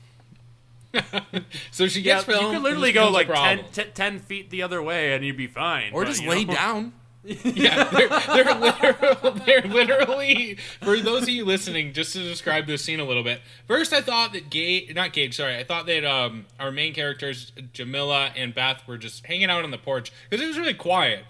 So 1.70 1.86
she 1.86 2.00
yeah, 2.00 2.16
gets 2.24 2.28
you 2.28 2.34
could 2.50 2.62
literally 2.62 2.92
go 2.92 3.10
like 3.10 3.26
10, 3.26 3.34
problem. 3.36 3.66
10, 3.72 3.86
10 3.94 4.18
feet 4.20 4.50
the 4.50 4.62
other 4.62 4.82
way 4.82 5.12
and 5.12 5.24
you'd 5.24 5.36
be 5.36 5.46
fine. 5.46 5.92
Or 5.92 6.02
but, 6.02 6.08
just 6.10 6.24
lay 6.24 6.44
know. 6.44 6.54
down. 6.54 6.92
Yeah, 7.44 7.84
they're, 7.84 8.08
they're, 8.08 8.54
literally, 8.54 9.40
they're 9.44 9.62
literally. 9.62 10.58
For 10.80 10.96
those 10.98 11.24
of 11.24 11.28
you 11.28 11.44
listening, 11.44 11.92
just 11.92 12.12
to 12.12 12.20
describe 12.20 12.66
this 12.66 12.82
scene 12.84 13.00
a 13.00 13.04
little 13.04 13.24
bit. 13.24 13.40
First, 13.66 13.92
I 13.92 14.00
thought 14.00 14.32
that 14.32 14.50
Gage, 14.50 14.94
not 14.94 15.12
Gage, 15.12 15.36
sorry, 15.36 15.56
I 15.56 15.64
thought 15.64 15.86
that 15.86 16.04
um, 16.04 16.46
our 16.58 16.70
main 16.70 16.94
characters, 16.94 17.52
Jamila 17.72 18.30
and 18.36 18.54
Beth, 18.54 18.86
were 18.86 18.98
just 18.98 19.26
hanging 19.26 19.50
out 19.50 19.64
on 19.64 19.70
the 19.70 19.78
porch 19.78 20.12
because 20.30 20.42
it 20.42 20.48
was 20.48 20.58
really 20.58 20.74
quiet 20.74 21.24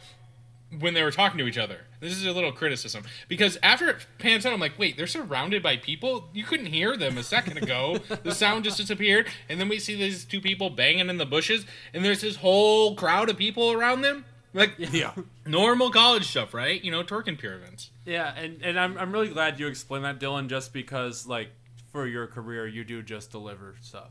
when 0.79 0.95
they 0.95 1.03
were 1.03 1.11
talking 1.11 1.39
to 1.39 1.47
each 1.47 1.59
other. 1.59 1.79
This 2.01 2.13
is 2.13 2.27
a 2.27 2.33
little 2.33 2.53
criticism 2.53 3.05
because 3.27 3.59
after 3.63 3.89
it 3.89 4.07
pans 4.19 4.47
out, 4.47 4.53
I'm 4.53 4.61
like, 4.61 4.79
wait, 4.79 4.97
they're 4.97 5.07
surrounded 5.07 5.63
by 5.63 5.79
people. 5.79 6.29
You 6.33 6.45
couldn't 6.45 6.67
hear 6.67 6.97
them 6.97 7.19
a 7.19 7.23
second 7.23 7.59
ago. 7.59 7.99
the 8.23 8.35
sound 8.35 8.65
just 8.65 8.77
disappeared, 8.77 9.27
and 9.49 9.59
then 9.59 9.69
we 9.69 9.81
see 9.81 9.97
these 9.97 10.25
two 10.25 10.41
people 10.41 10.71
banging 10.71 11.09
in 11.09 11.17
the 11.17 11.27
bushes, 11.27 11.65
and 11.93 12.05
there's 12.05 12.21
this 12.21 12.37
whole 12.37 12.95
crowd 12.95 13.31
of 13.31 13.37
people 13.37 13.73
around 13.73 14.03
them. 14.03 14.27
Like 14.59 14.75
Yeah. 14.79 15.13
normal 15.47 15.91
college 15.91 16.27
stuff, 16.27 16.53
right? 16.53 16.83
You 16.83 16.91
know, 16.91 17.03
twerking 17.05 17.39
peer 17.39 17.55
events. 17.55 17.91
Yeah, 18.05 18.35
and, 18.37 18.61
and 18.63 18.79
I'm, 18.79 18.99
I'm 18.99 19.13
really 19.13 19.29
glad 19.29 19.61
you 19.61 19.67
explained 19.69 20.05
that, 20.05 20.19
Dylan, 20.19 20.49
just 20.49 20.73
because, 20.73 21.27
like, 21.27 21.49
for 21.93 22.07
your 22.07 22.27
career, 22.27 22.67
you 22.67 22.85
do 22.85 23.03
just 23.03 23.31
deliver 23.31 23.77
stuff. 23.81 24.11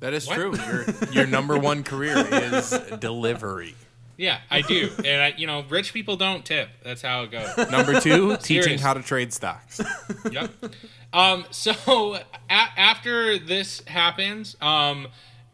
That 0.00 0.12
is 0.14 0.26
What? 0.26 0.34
true. 0.36 0.54
Your 0.56 0.84
your 1.12 1.26
number 1.26 1.56
one 1.58 1.84
career 1.84 2.16
is 2.16 2.70
delivery. 2.98 3.74
Yeah, 4.16 4.38
I 4.50 4.60
do, 4.62 4.90
and 5.04 5.22
I, 5.22 5.34
you 5.36 5.46
know, 5.46 5.64
rich 5.68 5.92
people 5.92 6.16
don't 6.16 6.44
tip. 6.44 6.68
That's 6.84 7.02
how 7.02 7.22
it 7.22 7.30
goes. 7.30 7.70
Number 7.70 7.98
two, 8.00 8.36
teaching 8.42 8.62
Serious. 8.62 8.80
how 8.82 8.94
to 8.94 9.02
trade 9.02 9.32
stocks. 9.32 9.80
yep. 10.30 10.50
Um, 11.12 11.44
so 11.50 12.14
a- 12.16 12.22
after 12.50 13.38
this 13.38 13.80
happens, 13.86 14.56
um, 14.60 15.08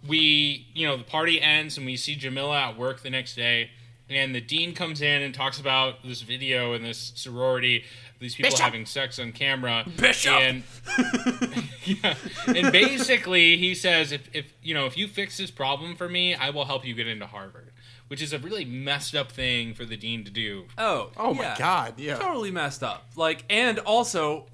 we, 0.06 0.66
you 0.74 0.86
know, 0.86 0.96
the 0.96 1.04
party 1.04 1.40
ends 1.40 1.76
and 1.76 1.86
we 1.86 1.96
see 1.96 2.14
Jamila 2.14 2.68
at 2.68 2.78
work 2.78 3.02
the 3.02 3.10
next 3.10 3.34
day, 3.34 3.70
and 4.08 4.34
the 4.34 4.40
dean 4.40 4.74
comes 4.74 5.02
in 5.02 5.22
and 5.22 5.34
talks 5.34 5.60
about 5.60 6.02
this 6.02 6.22
video 6.22 6.72
and 6.72 6.84
this 6.84 7.12
sorority, 7.14 7.84
these 8.20 8.34
people 8.34 8.50
Bishop! 8.50 8.64
having 8.64 8.86
sex 8.86 9.18
on 9.18 9.32
camera. 9.32 9.84
Bishop! 9.96 10.32
And, 10.32 10.62
yeah, 11.84 12.14
and 12.46 12.72
basically 12.72 13.56
he 13.58 13.74
says, 13.74 14.12
if, 14.12 14.28
if 14.32 14.52
you 14.62 14.74
know, 14.74 14.86
if 14.86 14.96
you 14.96 15.08
fix 15.08 15.36
this 15.36 15.50
problem 15.50 15.94
for 15.94 16.08
me, 16.08 16.34
I 16.34 16.50
will 16.50 16.64
help 16.64 16.86
you 16.86 16.94
get 16.94 17.06
into 17.06 17.26
Harvard, 17.26 17.70
which 18.08 18.22
is 18.22 18.32
a 18.32 18.38
really 18.38 18.64
messed 18.64 19.14
up 19.14 19.30
thing 19.30 19.74
for 19.74 19.84
the 19.84 19.96
dean 19.96 20.24
to 20.24 20.30
do. 20.30 20.64
Oh, 20.78 21.10
Oh 21.16 21.34
my 21.34 21.54
god, 21.58 21.94
yeah. 21.98 22.16
totally 22.16 22.50
messed 22.50 22.82
up. 22.82 23.08
Like, 23.14 23.44
and 23.50 23.78
also, 23.80 24.46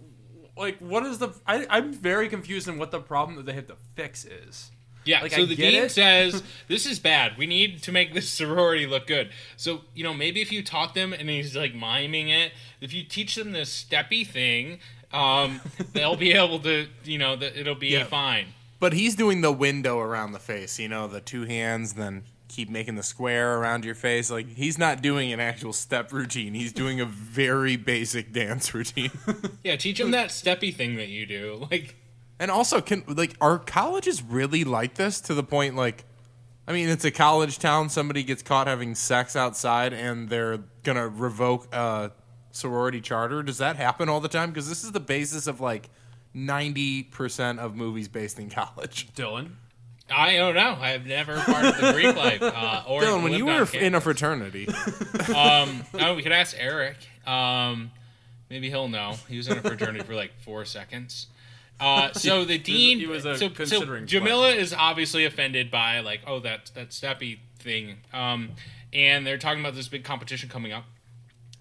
like, 0.56 0.78
what 0.80 1.04
is 1.06 1.18
the? 1.18 1.30
I, 1.46 1.66
I'm 1.70 1.92
very 1.92 2.28
confused 2.28 2.66
in 2.66 2.78
what 2.78 2.90
the 2.90 3.00
problem 3.00 3.36
that 3.36 3.46
they 3.46 3.52
have 3.52 3.68
to 3.68 3.76
fix 3.94 4.24
is. 4.24 4.72
Yeah, 5.04 5.20
Like, 5.22 5.32
so 5.32 5.42
I 5.42 5.46
the 5.46 5.54
dean 5.56 5.88
says 5.88 6.42
this 6.68 6.86
is 6.86 6.98
bad. 6.98 7.36
We 7.36 7.46
need 7.46 7.82
to 7.82 7.92
make 7.92 8.14
this 8.14 8.28
sorority 8.40 8.86
look 8.86 9.06
good. 9.06 9.30
So 9.56 9.82
you 9.94 10.04
know, 10.04 10.14
maybe 10.14 10.40
if 10.40 10.50
you 10.52 10.62
taught 10.62 10.94
them 10.94 11.12
and 11.12 11.28
he's 11.28 11.54
like 11.56 11.74
miming 11.74 12.28
it, 12.30 12.52
if 12.80 12.92
you 12.94 13.02
teach 13.04 13.34
them 13.34 13.52
this 13.52 13.84
steppy 13.84 14.26
thing, 14.26 14.78
um, 15.12 15.60
they'll 15.92 16.16
be 16.16 16.32
able 16.32 16.58
to, 16.60 16.88
you 17.04 17.18
know, 17.18 17.36
that 17.36 17.58
it'll 17.58 17.74
be 17.74 17.88
Yeah. 17.88 18.04
fine. 18.04 18.46
But 18.80 18.92
he's 18.92 19.14
doing 19.14 19.40
the 19.40 19.52
window 19.52 19.98
around 19.98 20.32
the 20.32 20.38
face, 20.38 20.78
you 20.78 20.88
know, 20.88 21.06
the 21.06 21.20
two 21.20 21.44
hands, 21.44 21.94
then 21.94 22.24
keep 22.48 22.68
making 22.68 22.94
the 22.96 23.02
square 23.02 23.56
around 23.58 23.84
your 23.84 23.94
face. 23.94 24.30
Like 24.30 24.48
he's 24.54 24.78
not 24.78 25.00
doing 25.02 25.32
an 25.32 25.40
actual 25.40 25.72
step 25.72 26.12
routine. 26.12 26.54
He's 26.54 26.72
doing 26.72 27.00
a 27.00 27.04
very 27.06 27.76
basic 27.76 28.32
dance 28.32 28.72
routine. 28.74 29.10
Yeah, 29.62 29.76
teach 29.76 29.98
him 30.00 30.10
that 30.12 30.30
steppy 30.30 30.74
thing 30.74 30.96
that 30.96 31.08
you 31.08 31.24
do. 31.26 31.66
Like, 31.70 31.96
and 32.38 32.50
also, 32.50 32.80
can 32.80 33.04
like 33.06 33.36
are 33.40 33.58
colleges 33.58 34.22
really 34.22 34.64
like 34.64 34.94
this 34.94 35.20
to 35.22 35.34
the 35.34 35.44
point 35.44 35.76
like, 35.76 36.04
I 36.66 36.72
mean, 36.72 36.88
it's 36.88 37.04
a 37.04 37.10
college 37.10 37.58
town. 37.58 37.88
Somebody 37.88 38.22
gets 38.22 38.42
caught 38.42 38.66
having 38.66 38.94
sex 38.94 39.36
outside, 39.36 39.92
and 39.92 40.28
they're 40.28 40.60
gonna 40.82 41.08
revoke 41.08 41.72
a 41.72 42.12
sorority 42.50 43.00
charter. 43.00 43.42
Does 43.42 43.58
that 43.58 43.76
happen 43.76 44.08
all 44.08 44.20
the 44.20 44.28
time? 44.28 44.50
Because 44.50 44.68
this 44.68 44.84
is 44.84 44.92
the 44.92 45.00
basis 45.00 45.46
of 45.46 45.60
like 45.60 45.90
ninety 46.32 47.02
percent 47.02 47.60
of 47.60 47.76
movies 47.76 48.08
based 48.08 48.38
in 48.38 48.50
college. 48.50 49.12
Dylan, 49.14 49.52
I 50.10 50.36
don't 50.36 50.54
know. 50.54 50.76
I've 50.80 51.06
never 51.06 51.36
part 51.38 51.64
of 51.64 51.76
the 51.80 51.92
Greek 51.92 52.16
life. 52.16 52.42
Uh, 52.42 52.82
or 52.86 53.02
Dylan, 53.02 53.22
when 53.22 53.32
you 53.34 53.46
were 53.46 53.66
in 53.74 53.94
a 53.94 54.00
fraternity, 54.00 54.68
um, 55.34 55.84
oh, 55.94 56.14
we 56.14 56.22
could 56.22 56.32
ask 56.32 56.56
Eric. 56.58 56.96
Um, 57.26 57.90
maybe 58.50 58.68
he'll 58.68 58.88
know. 58.88 59.16
He 59.28 59.36
was 59.36 59.48
in 59.48 59.58
a 59.58 59.62
fraternity 59.62 60.04
for 60.04 60.14
like 60.14 60.32
four 60.40 60.64
seconds. 60.64 61.28
Uh, 61.80 62.12
so 62.12 62.44
the 62.44 62.58
dean, 62.58 62.98
he 62.98 63.06
was 63.06 63.24
a 63.24 63.36
so, 63.36 63.48
so 63.48 63.54
considering 63.54 64.06
Jamila 64.06 64.50
is 64.50 64.72
obviously 64.72 65.24
offended 65.24 65.70
by 65.70 66.00
like, 66.00 66.20
oh, 66.26 66.40
that 66.40 66.70
that 66.74 66.90
steppy 66.90 67.38
thing, 67.58 67.96
um, 68.12 68.50
and 68.92 69.26
they're 69.26 69.38
talking 69.38 69.60
about 69.60 69.74
this 69.74 69.88
big 69.88 70.04
competition 70.04 70.48
coming 70.48 70.72
up, 70.72 70.84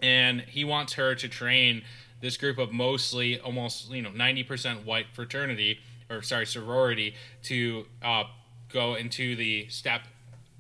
and 0.01 0.41
he 0.41 0.63
wants 0.63 0.93
her 0.93 1.15
to 1.15 1.27
train 1.27 1.83
this 2.21 2.37
group 2.37 2.57
of 2.57 2.71
mostly 2.71 3.39
almost 3.39 3.91
you 3.91 4.01
know 4.01 4.11
ninety 4.11 4.43
percent 4.43 4.85
white 4.85 5.07
fraternity 5.13 5.79
or 6.09 6.21
sorry 6.21 6.45
sorority 6.45 7.15
to 7.43 7.85
uh, 8.03 8.23
go 8.71 8.95
into 8.95 9.35
the 9.35 9.67
step 9.69 10.01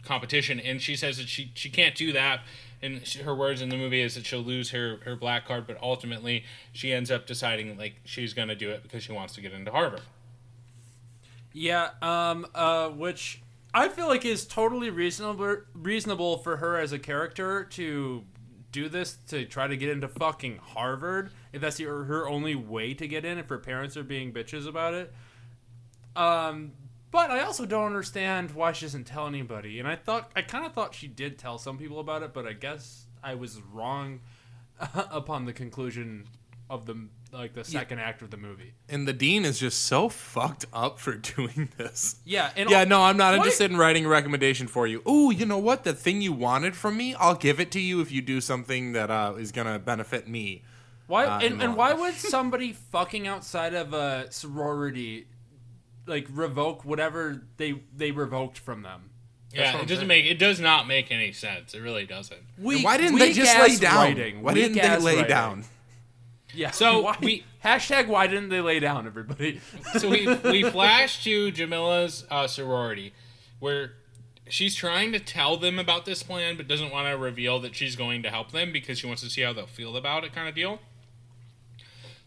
competition, 0.03 0.59
and 0.59 0.81
she 0.81 0.95
says 0.95 1.17
that 1.17 1.27
she 1.27 1.51
she 1.53 1.69
can't 1.69 1.95
do 1.95 2.11
that. 2.13 2.41
And 2.83 3.07
she, 3.07 3.19
her 3.23 3.33
words 3.33 3.61
in 3.61 3.69
the 3.69 3.77
movie 3.77 4.01
is 4.01 4.15
that 4.15 4.25
she'll 4.25 4.41
lose 4.41 4.71
her 4.71 4.99
her 5.05 5.15
black 5.15 5.47
card, 5.47 5.65
but 5.65 5.77
ultimately 5.81 6.43
she 6.71 6.93
ends 6.93 7.09
up 7.09 7.25
deciding 7.25 7.77
like 7.77 7.95
she's 8.03 8.33
to 8.33 8.55
do 8.55 8.69
it 8.69 8.83
because 8.83 9.03
she 9.03 9.11
wants 9.11 9.33
to 9.35 9.41
get 9.41 9.53
into 9.53 9.71
Harvard. 9.71 10.01
Yeah, 11.53 11.91
um, 12.01 12.45
uh, 12.53 12.89
which 12.89 13.41
I 13.73 13.87
feel 13.87 14.07
like 14.07 14.25
is 14.25 14.45
totally 14.45 14.89
reasonable 14.89 15.59
reasonable 15.73 16.37
for 16.39 16.57
her 16.57 16.77
as 16.77 16.91
a 16.91 16.99
character 16.99 17.63
to 17.63 18.25
do 18.73 18.89
this 18.89 19.17
to 19.27 19.45
try 19.45 19.67
to 19.67 19.77
get 19.77 19.89
into 19.89 20.07
fucking 20.07 20.57
Harvard 20.57 21.31
if 21.53 21.61
that's 21.61 21.79
your, 21.79 22.03
her 22.05 22.27
only 22.27 22.55
way 22.55 22.93
to 22.95 23.07
get 23.07 23.23
in 23.23 23.37
if 23.37 23.47
her 23.47 23.59
parents 23.59 23.95
are 23.95 24.03
being 24.03 24.33
bitches 24.33 24.67
about 24.67 24.93
it. 24.93 25.13
Um, 26.15 26.73
but 27.13 27.29
I 27.29 27.41
also 27.41 27.65
don't 27.67 27.85
understand 27.85 28.51
why 28.51 28.71
she 28.71 28.85
doesn't 28.85 29.05
tell 29.05 29.27
anybody. 29.27 29.79
And 29.79 29.87
I 29.87 29.95
thought 29.95 30.31
I 30.35 30.41
kind 30.41 30.65
of 30.65 30.73
thought 30.73 30.95
she 30.95 31.07
did 31.07 31.37
tell 31.37 31.59
some 31.59 31.77
people 31.77 31.99
about 31.99 32.23
it, 32.23 32.33
but 32.33 32.47
I 32.47 32.53
guess 32.53 33.05
I 33.23 33.35
was 33.35 33.61
wrong 33.61 34.19
upon 35.11 35.45
the 35.45 35.53
conclusion 35.53 36.27
of 36.69 36.87
the 36.87 37.07
like 37.31 37.53
the 37.53 37.63
second 37.63 37.99
act 37.99 38.21
of 38.21 38.31
the 38.31 38.37
movie. 38.37 38.73
and 38.89 39.07
the 39.07 39.13
dean 39.13 39.43
is 39.45 39.59
just 39.59 39.83
so 39.83 40.09
fucked 40.09 40.65
up 40.73 40.99
for 40.99 41.13
doing 41.35 41.69
this. 41.77 42.15
Yeah, 42.25 42.49
and 42.57 42.69
Yeah, 42.69 42.83
no, 42.83 43.03
I'm 43.03 43.17
not 43.17 43.35
interested 43.35 43.69
in 43.69 43.77
writing 43.77 44.05
a 44.05 44.09
recommendation 44.09 44.67
for 44.67 44.87
you. 44.87 45.01
Ooh, 45.07 45.31
you 45.31 45.45
know 45.45 45.57
what? 45.59 45.83
The 45.83 45.93
thing 45.93 46.21
you 46.21 46.33
wanted 46.33 46.75
from 46.75 46.97
me, 46.97 47.13
I'll 47.15 47.35
give 47.35 47.59
it 47.59 47.71
to 47.71 47.79
you 47.79 48.01
if 48.01 48.11
you 48.11 48.21
do 48.23 48.41
something 48.41 48.93
that 48.93 49.11
uh, 49.11 49.35
is 49.37 49.51
gonna 49.51 49.77
benefit 49.77 50.27
me. 50.27 50.63
Why 51.05 51.25
uh, 51.25 51.39
and, 51.41 51.61
and 51.61 51.75
why 51.75 51.93
would 51.93 52.15
somebody 52.15 52.73
fucking 52.73 53.27
outside 53.27 53.75
of 53.75 53.93
a 53.93 54.31
sorority 54.31 55.27
like 56.05 56.27
revoke 56.31 56.85
whatever 56.85 57.43
they 57.57 57.81
they 57.95 58.11
revoked 58.11 58.57
from 58.57 58.81
them? 58.81 59.09
That's 59.51 59.59
yeah, 59.61 59.69
it 59.77 59.81
I'm 59.81 59.85
doesn't 59.85 59.97
saying. 59.97 60.07
make 60.07 60.25
it 60.25 60.39
does 60.39 60.59
not 60.59 60.87
make 60.87 61.11
any 61.11 61.31
sense. 61.31 61.73
It 61.73 61.79
really 61.81 62.05
doesn't. 62.05 62.41
Weak, 62.57 62.83
why 62.83 62.97
didn't 62.97 63.19
they 63.19 63.33
just 63.33 63.57
lay 63.59 63.75
down? 63.77 63.95
Writing. 63.97 64.41
Why 64.41 64.53
didn't 64.53 64.77
they 64.77 64.97
lay 64.97 65.15
writing. 65.15 65.29
down? 65.29 65.63
Yeah. 66.55 66.69
So, 66.69 67.01
why, 67.01 67.17
we- 67.19 67.43
hashtag 67.65 68.07
why 68.07 68.27
didn't 68.27 68.49
they 68.49 68.61
lay 68.61 68.79
down? 68.79 69.07
Everybody. 69.07 69.59
So 69.97 70.07
we 70.07 70.27
we 70.43 70.63
flash 70.69 71.23
to 71.23 71.51
Jamila's 71.51 72.25
uh, 72.29 72.45
sorority, 72.45 73.11
where 73.59 73.93
she's 74.47 74.75
trying 74.75 75.11
to 75.13 75.19
tell 75.19 75.57
them 75.57 75.79
about 75.79 76.05
this 76.05 76.21
plan, 76.21 76.55
but 76.55 76.67
doesn't 76.67 76.91
want 76.91 77.07
to 77.07 77.17
reveal 77.17 77.59
that 77.61 77.75
she's 77.75 77.95
going 77.95 78.21
to 78.21 78.29
help 78.29 78.51
them 78.51 78.71
because 78.71 78.99
she 78.99 79.07
wants 79.07 79.23
to 79.23 79.31
see 79.31 79.41
how 79.41 79.51
they'll 79.51 79.65
feel 79.65 79.97
about 79.97 80.23
it, 80.25 80.33
kind 80.33 80.47
of 80.47 80.53
deal. 80.53 80.77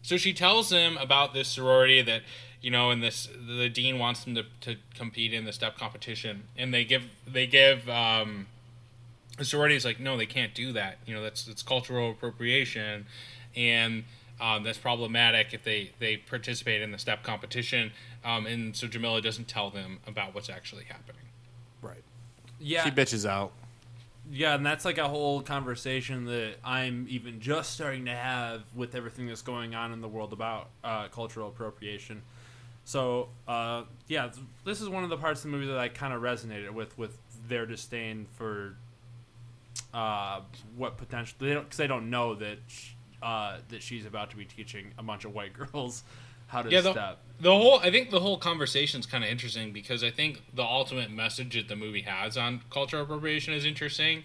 So 0.02 0.16
she 0.16 0.32
tells 0.32 0.70
them 0.70 0.96
about 0.98 1.34
this 1.34 1.48
sorority 1.48 2.02
that 2.02 2.22
you 2.60 2.70
know, 2.70 2.90
and 2.90 3.02
this 3.02 3.28
the 3.46 3.68
dean 3.68 3.98
wants 3.98 4.24
them 4.24 4.34
to, 4.34 4.44
to 4.62 4.76
compete 4.94 5.32
in 5.32 5.44
the 5.44 5.52
step 5.52 5.78
competition, 5.78 6.44
and 6.56 6.72
they 6.72 6.84
give 6.84 7.04
they 7.26 7.46
give 7.46 7.88
um, 7.88 8.46
the 9.38 9.44
sorority 9.44 9.76
is 9.76 9.84
like, 9.84 10.00
no, 10.00 10.16
they 10.16 10.26
can't 10.26 10.54
do 10.54 10.72
that. 10.72 10.98
You 11.06 11.14
know, 11.14 11.22
that's 11.22 11.44
that's 11.44 11.62
cultural 11.62 12.10
appropriation, 12.10 13.06
and 13.54 14.04
um, 14.40 14.62
that's 14.62 14.78
problematic 14.78 15.52
if 15.52 15.64
they 15.64 15.92
they 15.98 16.16
participate 16.16 16.82
in 16.82 16.92
the 16.92 16.98
step 16.98 17.22
competition. 17.22 17.92
Um, 18.24 18.46
and 18.46 18.74
so 18.74 18.86
Jamila 18.86 19.20
doesn't 19.20 19.48
tell 19.48 19.70
them 19.70 20.00
about 20.06 20.34
what's 20.34 20.50
actually 20.50 20.84
happening. 20.84 21.22
Right. 21.82 22.02
Yeah. 22.58 22.84
She 22.84 22.90
bitches 22.90 23.28
out. 23.28 23.52
Yeah, 24.30 24.56
and 24.56 24.66
that's 24.66 24.84
like 24.84 24.98
a 24.98 25.06
whole 25.06 25.40
conversation 25.40 26.24
that 26.24 26.56
I'm 26.64 27.06
even 27.08 27.38
just 27.38 27.72
starting 27.72 28.06
to 28.06 28.14
have 28.14 28.64
with 28.74 28.96
everything 28.96 29.28
that's 29.28 29.42
going 29.42 29.76
on 29.76 29.92
in 29.92 30.00
the 30.00 30.08
world 30.08 30.32
about 30.32 30.70
uh, 30.82 31.06
cultural 31.08 31.48
appropriation. 31.48 32.22
So, 32.86 33.30
uh, 33.48 33.82
yeah, 34.06 34.28
th- 34.28 34.46
this 34.64 34.80
is 34.80 34.88
one 34.88 35.02
of 35.02 35.10
the 35.10 35.16
parts 35.16 35.44
of 35.44 35.50
the 35.50 35.56
movie 35.56 35.66
that 35.66 35.76
I 35.78 35.88
kind 35.88 36.14
of 36.14 36.22
resonated 36.22 36.70
with, 36.70 36.96
with 36.96 37.18
their 37.48 37.66
disdain 37.66 38.28
for 38.36 38.76
uh, 39.92 40.40
what 40.76 40.96
potential 40.96 41.36
they 41.40 41.52
don't 41.52 41.64
because 41.64 41.78
they 41.78 41.88
don't 41.88 42.10
know 42.10 42.36
that 42.36 42.58
sh- 42.68 42.92
uh, 43.22 43.58
that 43.70 43.82
she's 43.82 44.06
about 44.06 44.30
to 44.30 44.36
be 44.36 44.44
teaching 44.44 44.92
a 44.98 45.02
bunch 45.02 45.24
of 45.24 45.34
white 45.34 45.52
girls 45.72 46.04
how 46.46 46.62
to 46.62 46.70
Yeah, 46.70 46.80
the, 46.80 46.92
step. 46.92 47.18
the 47.40 47.50
whole 47.50 47.80
I 47.80 47.90
think 47.90 48.10
the 48.10 48.20
whole 48.20 48.38
conversation 48.38 49.00
is 49.00 49.06
kind 49.06 49.24
of 49.24 49.30
interesting 49.30 49.72
because 49.72 50.04
I 50.04 50.10
think 50.10 50.42
the 50.54 50.62
ultimate 50.62 51.10
message 51.10 51.54
that 51.56 51.66
the 51.66 51.74
movie 51.76 52.02
has 52.02 52.36
on 52.36 52.62
cultural 52.70 53.02
appropriation 53.02 53.52
is 53.52 53.64
interesting. 53.64 54.22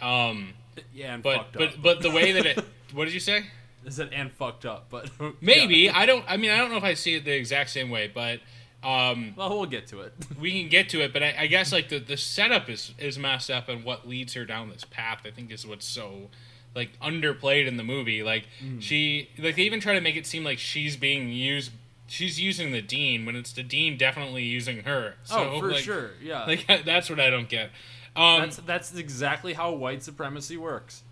Um, 0.00 0.54
Yeah, 0.94 1.14
and 1.14 1.22
but 1.24 1.52
but 1.52 1.82
but 1.82 2.00
the 2.00 2.10
way 2.12 2.30
that 2.30 2.46
it 2.46 2.64
what 2.92 3.06
did 3.06 3.14
you 3.14 3.18
say? 3.20 3.46
Is 3.84 3.98
it 3.98 4.10
and 4.12 4.32
fucked 4.32 4.64
up? 4.66 4.86
But 4.90 5.10
Maybe 5.40 5.76
yeah. 5.76 5.98
I 5.98 6.06
don't. 6.06 6.24
I 6.28 6.36
mean, 6.36 6.50
I 6.50 6.56
don't 6.58 6.70
know 6.70 6.76
if 6.76 6.84
I 6.84 6.94
see 6.94 7.14
it 7.14 7.24
the 7.24 7.32
exact 7.34 7.70
same 7.70 7.90
way, 7.90 8.10
but 8.12 8.40
um, 8.82 9.34
Well, 9.36 9.50
we'll 9.50 9.66
get 9.66 9.86
to 9.88 10.00
it. 10.00 10.12
we 10.40 10.60
can 10.60 10.68
get 10.68 10.88
to 10.90 11.00
it. 11.02 11.12
But 11.12 11.22
I, 11.22 11.34
I 11.40 11.46
guess 11.46 11.72
like 11.72 11.88
the, 11.88 11.98
the 11.98 12.16
setup 12.16 12.68
is 12.68 12.94
is 12.98 13.18
messed 13.18 13.50
up, 13.50 13.68
and 13.68 13.84
what 13.84 14.08
leads 14.08 14.34
her 14.34 14.44
down 14.44 14.70
this 14.70 14.84
path, 14.84 15.22
I 15.24 15.30
think, 15.30 15.50
is 15.52 15.66
what's 15.66 15.86
so 15.86 16.28
like 16.74 16.90
underplayed 17.00 17.66
in 17.66 17.76
the 17.76 17.84
movie. 17.84 18.22
Like 18.22 18.46
Mm. 18.62 18.80
she 18.82 19.30
like 19.38 19.56
they 19.56 19.62
even 19.62 19.80
try 19.80 19.94
to 19.94 20.00
make 20.00 20.16
it 20.16 20.26
seem 20.26 20.44
like 20.44 20.58
she's 20.58 20.96
being 20.96 21.30
used. 21.32 21.72
She's 22.10 22.40
using 22.40 22.72
the 22.72 22.80
dean 22.80 23.26
when 23.26 23.36
it's 23.36 23.52
the 23.52 23.62
dean 23.62 23.98
definitely 23.98 24.42
using 24.42 24.84
her. 24.84 25.16
So, 25.24 25.50
oh, 25.50 25.60
for 25.60 25.72
like, 25.72 25.80
sure. 25.84 26.12
Yeah. 26.22 26.44
Like 26.46 26.84
that's 26.84 27.10
what 27.10 27.20
I 27.20 27.28
don't 27.30 27.48
get. 27.48 27.70
Um, 28.16 28.40
That's 28.40 28.56
that's 28.56 28.94
exactly 28.96 29.52
how 29.52 29.72
white 29.72 30.02
supremacy 30.02 30.56
works. 30.56 31.02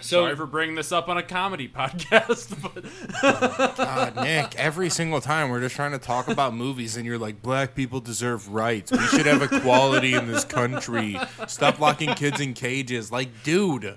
So 0.00 0.22
Sorry 0.22 0.36
for 0.36 0.46
bringing 0.46 0.74
this 0.74 0.90
up 0.90 1.08
on 1.08 1.18
a 1.18 1.22
comedy 1.22 1.68
podcast, 1.74 2.60
but 2.62 3.76
God, 3.76 4.16
Nick, 4.16 4.56
every 4.56 4.90
single 4.90 5.20
time 5.20 5.50
we're 5.50 5.60
just 5.60 5.76
trying 5.76 5.92
to 5.92 5.98
talk 5.98 6.28
about 6.28 6.54
movies, 6.54 6.96
and 6.96 7.04
you're 7.04 7.18
like, 7.18 7.42
black 7.42 7.74
people 7.74 8.00
deserve 8.00 8.52
rights. 8.52 8.90
We 8.90 8.98
should 9.08 9.26
have 9.26 9.42
equality 9.42 10.14
in 10.14 10.26
this 10.26 10.44
country. 10.44 11.18
Stop 11.46 11.78
locking 11.78 12.14
kids 12.14 12.40
in 12.40 12.54
cages. 12.54 13.12
Like, 13.12 13.28
dude. 13.42 13.96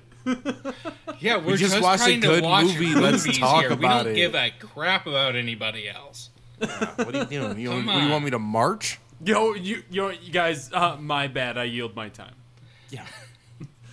yeah, 1.20 1.38
we're 1.38 1.56
just 1.56 1.74
just, 1.74 1.82
watched 1.82 2.08
a 2.08 2.18
good 2.18 2.42
to 2.42 2.48
watch 2.48 2.66
movie, 2.66 2.96
let's 2.96 3.38
talk 3.38 3.62
here. 3.62 3.72
about 3.72 4.06
we 4.06 4.12
don't 4.12 4.14
it. 4.14 4.16
give 4.16 4.36
a 4.36 4.52
crap 4.60 5.06
about 5.08 5.36
anybody 5.36 5.88
else. 5.88 6.30
What 6.58 7.16
are 7.16 7.20
you 7.20 7.26
doing? 7.26 7.60
You, 7.60 7.70
Come 7.70 7.86
do 7.86 7.92
you 7.94 8.10
want 8.10 8.26
me 8.26 8.32
to 8.32 8.40
march? 8.40 9.00
Yo, 9.24 9.54
you, 9.54 9.84
yo, 9.90 10.10
you 10.10 10.32
guys, 10.32 10.72
uh, 10.74 10.98
my 11.00 11.28
bad. 11.28 11.58
I 11.58 11.66
yield 11.66 11.96
my 11.96 12.10
time. 12.10 12.34
Yeah. 12.90 13.06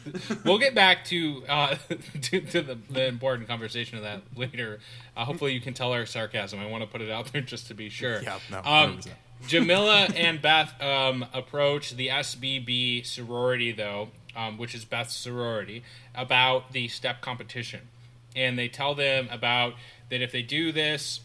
we'll 0.44 0.58
get 0.58 0.74
back 0.74 1.04
to 1.06 1.44
uh, 1.48 1.76
to, 2.22 2.40
to 2.40 2.62
the, 2.62 2.78
the 2.90 3.06
important 3.06 3.48
conversation 3.48 3.96
of 3.98 4.04
that 4.04 4.22
later. 4.36 4.80
Uh, 5.16 5.24
hopefully, 5.24 5.52
you 5.52 5.60
can 5.60 5.74
tell 5.74 5.92
our 5.92 6.06
sarcasm. 6.06 6.58
I 6.58 6.66
want 6.66 6.82
to 6.82 6.88
put 6.88 7.00
it 7.00 7.10
out 7.10 7.32
there 7.32 7.42
just 7.42 7.66
to 7.68 7.74
be 7.74 7.88
sure. 7.88 8.22
Yeah, 8.22 8.38
no, 8.50 8.62
Um, 8.64 9.00
Jamila 9.46 10.08
and 10.14 10.40
Beth 10.40 10.80
um, 10.80 11.26
approach 11.34 11.96
the 11.96 12.08
SBB 12.08 13.04
sorority, 13.04 13.72
though, 13.72 14.10
um, 14.36 14.56
which 14.56 14.74
is 14.74 14.84
Beth's 14.84 15.16
sorority, 15.16 15.82
about 16.14 16.72
the 16.72 16.88
step 16.88 17.20
competition, 17.20 17.80
and 18.36 18.58
they 18.58 18.68
tell 18.68 18.94
them 18.94 19.28
about 19.30 19.74
that 20.10 20.22
if 20.22 20.30
they 20.30 20.42
do 20.42 20.70
this, 20.72 21.20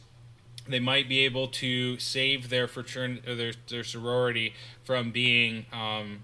they 0.68 0.80
might 0.80 1.08
be 1.08 1.20
able 1.20 1.48
to 1.48 1.98
save 2.00 2.50
their 2.50 2.68
fraternity, 2.68 3.30
or 3.30 3.36
their 3.36 3.54
their 3.70 3.84
sorority 3.84 4.54
from 4.84 5.12
being 5.12 5.66
um, 5.72 6.22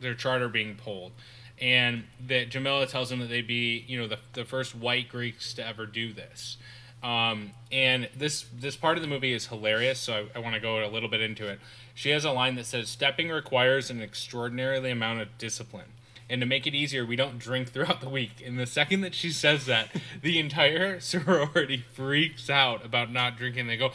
their 0.00 0.14
charter 0.14 0.48
being 0.48 0.74
pulled. 0.74 1.12
And 1.60 2.04
that 2.26 2.48
Jamila 2.48 2.86
tells 2.86 3.10
them 3.10 3.18
that 3.20 3.28
they'd 3.28 3.46
be, 3.46 3.84
you 3.86 4.00
know, 4.00 4.08
the, 4.08 4.18
the 4.32 4.44
first 4.44 4.74
white 4.74 5.08
Greeks 5.08 5.52
to 5.54 5.66
ever 5.66 5.84
do 5.84 6.12
this. 6.12 6.56
Um, 7.02 7.52
and 7.72 8.08
this 8.14 8.44
this 8.54 8.76
part 8.76 8.98
of 8.98 9.02
the 9.02 9.08
movie 9.08 9.32
is 9.32 9.46
hilarious, 9.46 9.98
so 9.98 10.26
I, 10.34 10.38
I 10.38 10.38
want 10.40 10.54
to 10.54 10.60
go 10.60 10.84
a 10.84 10.88
little 10.88 11.08
bit 11.08 11.22
into 11.22 11.48
it. 11.48 11.58
She 11.94 12.10
has 12.10 12.24
a 12.24 12.30
line 12.30 12.56
that 12.56 12.66
says, 12.66 12.90
"Stepping 12.90 13.30
requires 13.30 13.90
an 13.90 14.02
extraordinarily 14.02 14.90
amount 14.90 15.20
of 15.20 15.38
discipline." 15.38 15.92
And 16.30 16.40
to 16.42 16.46
make 16.46 16.64
it 16.64 16.74
easier, 16.76 17.04
we 17.04 17.16
don't 17.16 17.40
drink 17.40 17.70
throughout 17.70 18.00
the 18.00 18.08
week. 18.08 18.40
And 18.44 18.56
the 18.56 18.66
second 18.66 19.00
that 19.00 19.16
she 19.16 19.30
says 19.30 19.66
that, 19.66 19.88
the 20.22 20.38
entire 20.38 21.00
sorority 21.00 21.84
freaks 21.92 22.48
out 22.48 22.84
about 22.84 23.10
not 23.12 23.36
drinking. 23.36 23.66
They 23.66 23.76
go, 23.76 23.90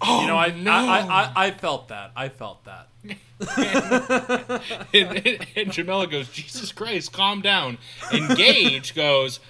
"Oh 0.00 0.22
You 0.22 0.26
know, 0.28 0.36
I, 0.36 0.50
no!" 0.50 0.72
I, 0.72 0.98
I, 0.98 1.06
I, 1.08 1.32
I 1.46 1.50
felt 1.52 1.88
that. 1.88 2.12
I 2.16 2.28
felt 2.28 2.64
that. 2.64 2.88
and, 4.94 5.26
and, 5.26 5.46
and 5.54 5.72
Jamila 5.72 6.06
goes, 6.06 6.28
Jesus 6.28 6.72
Christ, 6.72 7.12
calm 7.12 7.40
down. 7.40 7.78
And 8.10 8.36
Gage 8.36 8.94
goes, 8.94 9.40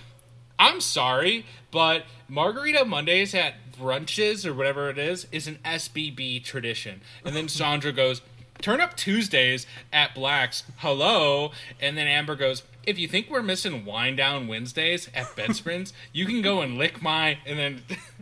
I'm 0.58 0.80
sorry, 0.80 1.46
but 1.70 2.04
Margarita 2.28 2.84
Mondays 2.84 3.34
at 3.34 3.54
brunches 3.78 4.44
or 4.46 4.54
whatever 4.54 4.90
it 4.90 4.98
is 4.98 5.26
is 5.30 5.46
an 5.46 5.58
SBB 5.64 6.42
tradition. 6.44 7.02
And 7.24 7.36
then 7.36 7.48
Sandra 7.48 7.92
goes, 7.92 8.22
Turn 8.62 8.80
up 8.80 8.96
Tuesdays 8.96 9.66
at 9.92 10.14
Black's. 10.14 10.64
Hello. 10.78 11.52
And 11.78 11.96
then 11.96 12.06
Amber 12.06 12.36
goes, 12.36 12.62
If 12.86 12.98
you 12.98 13.06
think 13.06 13.28
we're 13.28 13.42
missing 13.42 13.84
Wine 13.84 14.16
Down 14.16 14.48
Wednesdays 14.48 15.10
at 15.14 15.36
Bedsprings, 15.36 15.92
you 16.12 16.24
can 16.24 16.40
go 16.40 16.62
and 16.62 16.78
lick 16.78 17.02
my. 17.02 17.38
And 17.46 17.58
then. 17.58 17.82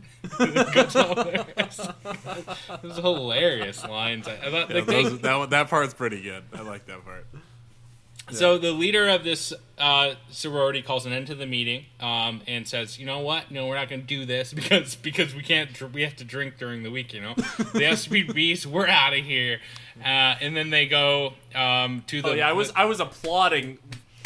Those 2.82 2.96
hilarious 2.96 3.84
lines. 3.84 4.28
I, 4.28 4.32
I 4.34 4.50
thought, 4.50 4.70
Yeah, 4.70 4.76
like, 4.76 4.86
those, 4.86 5.18
that, 5.20 5.50
that 5.50 5.68
part's 5.70 5.94
pretty 5.94 6.22
good. 6.22 6.44
I 6.52 6.62
like 6.62 6.86
that 6.86 7.04
part. 7.04 7.26
So 8.30 8.56
the 8.56 8.72
leader 8.72 9.06
of 9.08 9.22
this 9.22 9.52
uh, 9.76 10.14
sorority 10.30 10.80
calls 10.80 11.04
an 11.04 11.12
end 11.12 11.26
to 11.26 11.34
the 11.34 11.44
meeting 11.44 11.84
um, 12.00 12.40
and 12.46 12.66
says, 12.66 12.98
"You 12.98 13.04
know 13.04 13.18
what? 13.20 13.50
No, 13.50 13.66
we're 13.66 13.74
not 13.74 13.90
going 13.90 14.00
to 14.00 14.06
do 14.06 14.24
this 14.24 14.52
because 14.54 14.96
because 14.96 15.34
we 15.34 15.42
can't. 15.42 15.70
dr- 15.74 15.92
We 15.92 16.02
have 16.02 16.16
to 16.16 16.24
drink 16.24 16.56
during 16.58 16.82
the 16.84 16.90
week. 16.90 17.12
You 17.12 17.20
know, 17.20 17.34
the 17.34 17.80
SBBs. 17.82 18.64
We're 18.64 18.88
out 18.88 19.12
of 19.12 19.22
here." 19.24 19.60
Uh, 20.00 20.36
and 20.40 20.56
then 20.56 20.70
they 20.70 20.86
go 20.86 21.34
um, 21.54 22.02
to 22.06 22.22
the. 22.22 22.30
Oh 22.30 22.32
yeah, 22.32 22.48
I 22.48 22.52
was 22.52 22.72
I 22.74 22.86
was 22.86 22.98
applauding 22.98 23.76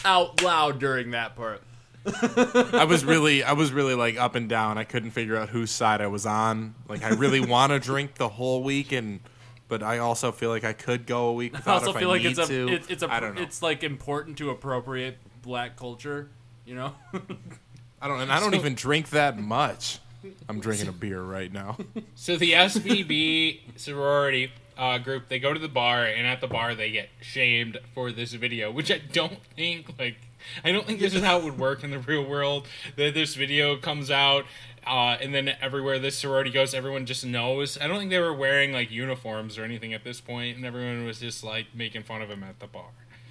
out 0.05 0.43
loud 0.45 0.79
during 0.79 1.11
that 1.11 1.35
part. 1.35 1.61
I 2.07 2.85
was 2.89 3.05
really, 3.05 3.43
I 3.43 3.53
was 3.53 3.73
really 3.73 3.95
like 3.95 4.17
up 4.19 4.35
and 4.35 4.49
down. 4.49 4.79
I 4.79 4.85
couldn't 4.85 5.11
figure 5.11 5.37
out 5.37 5.49
whose 5.51 5.71
side 5.71 6.01
I 6.01 6.07
was 6.07 6.27
on. 6.27 6.75
Like, 6.89 7.03
I 7.03 7.11
really 7.11 7.41
want 7.55 7.73
to 7.73 7.79
drink 7.79 8.15
the 8.15 8.29
whole 8.29 8.63
week, 8.63 8.93
and 8.93 9.21
but 9.69 9.83
I 9.83 9.99
also 9.99 10.33
feel 10.33 10.51
like 10.51 10.65
I 10.65 10.73
could 10.73 11.07
go 11.07 11.29
a 11.29 11.33
week 11.35 11.55
I 11.55 11.59
without 11.59 11.75
also 11.81 11.91
if 11.91 11.99
feel 11.99 12.09
I 12.11 12.13
like 12.15 12.23
need 12.23 12.31
it's 12.31 12.39
a 12.39 12.47
to. 12.47 12.69
it's, 12.69 12.89
it's 12.89 13.03
a 13.03 13.13
I 13.13 13.21
don't 13.21 13.35
know. 13.35 13.43
It's 13.43 13.61
like 13.63 13.83
important 13.85 14.39
to 14.39 14.51
appropriate 14.51 15.19
black 15.43 15.77
culture. 15.77 16.29
You 16.65 16.75
know. 16.77 16.95
I 18.01 18.09
don't, 18.09 18.21
and 18.21 18.33
I 18.33 18.41
don't 18.41 18.53
So- 18.53 18.59
even 18.59 18.75
drink 18.75 19.11
that 19.11 19.39
much. 19.39 19.99
I'm 20.49 20.61
drinking 20.61 20.89
a 20.89 20.93
beer 20.93 21.23
right 21.23 21.53
now. 21.53 21.77
So 22.15 22.37
the 22.37 22.53
SBB 22.53 23.61
sorority 23.77 24.51
uh, 24.77 24.99
group, 24.99 25.29
they 25.29 25.39
go 25.39 25.55
to 25.55 25.61
the 25.61 25.69
bar, 25.69 26.05
and 26.05 26.27
at 26.27 26.41
the 26.41 26.49
bar 26.49 26.75
they 26.75 26.91
get 26.91 27.09
shamed 27.21 27.79
for 27.95 28.11
this 28.13 28.33
video, 28.33 28.71
which 28.71 28.91
I 28.91 28.99
don't 28.99 29.39
think 29.57 29.93
like 29.99 30.17
I 30.65 30.73
don't 30.73 30.87
think 30.87 31.01
this 31.01 31.15
is 31.15 31.23
how 31.23 31.39
it 31.39 31.45
would 31.45 31.59
work 31.59 31.85
in 31.85 31.91
the 31.91 31.99
real 31.99 32.25
world. 32.25 32.67
That 32.97 33.15
this 33.15 33.35
video 33.35 33.77
comes 33.77 34.11
out. 34.11 34.45
Uh, 34.87 35.19
and 35.21 35.35
then 35.35 35.55
everywhere 35.61 35.99
this 35.99 36.17
sorority 36.17 36.51
goes, 36.51 36.73
everyone 36.73 37.05
just 37.05 37.27
knows. 37.27 37.77
I 37.79 37.87
don't 37.89 37.99
think 37.99 38.11
they 38.11 38.21
were 38.21 38.33
wearing 38.33 38.73
like 38.73 38.91
uniforms 38.91 39.59
or 39.59 39.65
anything 39.65 39.93
at 39.93 40.03
this 40.03 40.19
point, 40.21 40.57
and 40.57 40.65
everyone 40.65 41.05
was 41.05 41.21
just 41.21 41.45
like 41.45 41.67
making 41.75 42.05
fun 42.05 42.23
of 42.23 42.31
him 42.31 42.43
at 42.43 42.59
the 42.59 42.67
bar. 42.69 42.87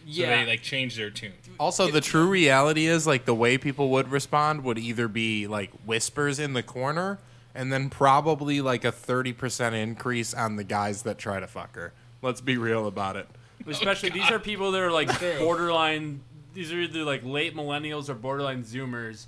So 0.06 0.22
Yeah. 0.22 0.44
they 0.44 0.52
like 0.52 0.62
changed 0.62 1.00
their 1.00 1.10
tune. 1.10 1.34
Also, 1.60 1.90
the 1.90 2.02
true 2.02 2.28
reality 2.28 2.86
is 2.86 3.08
like 3.08 3.26
the 3.26 3.34
way 3.34 3.58
people 3.58 3.90
would 3.90 4.12
respond 4.12 4.64
would 4.66 4.78
either 4.78 5.08
be 5.08 5.48
like 5.48 5.72
whispers 5.84 6.38
in 6.38 6.54
the 6.54 6.62
corner, 6.62 7.18
and 7.56 7.74
then 7.74 7.90
probably 7.90 8.62
like 8.62 8.86
a 8.86 8.92
thirty 8.92 9.34
percent 9.34 9.74
increase 9.74 10.36
on 10.36 10.58
the 10.58 10.64
guys 10.64 11.02
that 11.04 11.18
try 11.18 11.40
to 11.40 11.48
fuck 11.48 11.74
her. 11.76 11.92
Let's 12.22 12.42
be 12.42 12.58
real 12.58 12.86
about 12.88 13.16
it. 13.16 13.28
Especially 13.66 14.10
these 14.12 14.30
are 14.30 14.38
people 14.38 14.72
that 14.74 14.82
are 14.82 14.92
like 14.92 15.10
borderline. 15.40 16.22
These 16.58 16.74
are 16.74 16.80
either 16.80 17.04
like 17.04 17.24
late 17.24 17.56
millennials 17.56 18.10
or 18.10 18.16
borderline 18.16 18.64
Zoomers, 18.64 19.28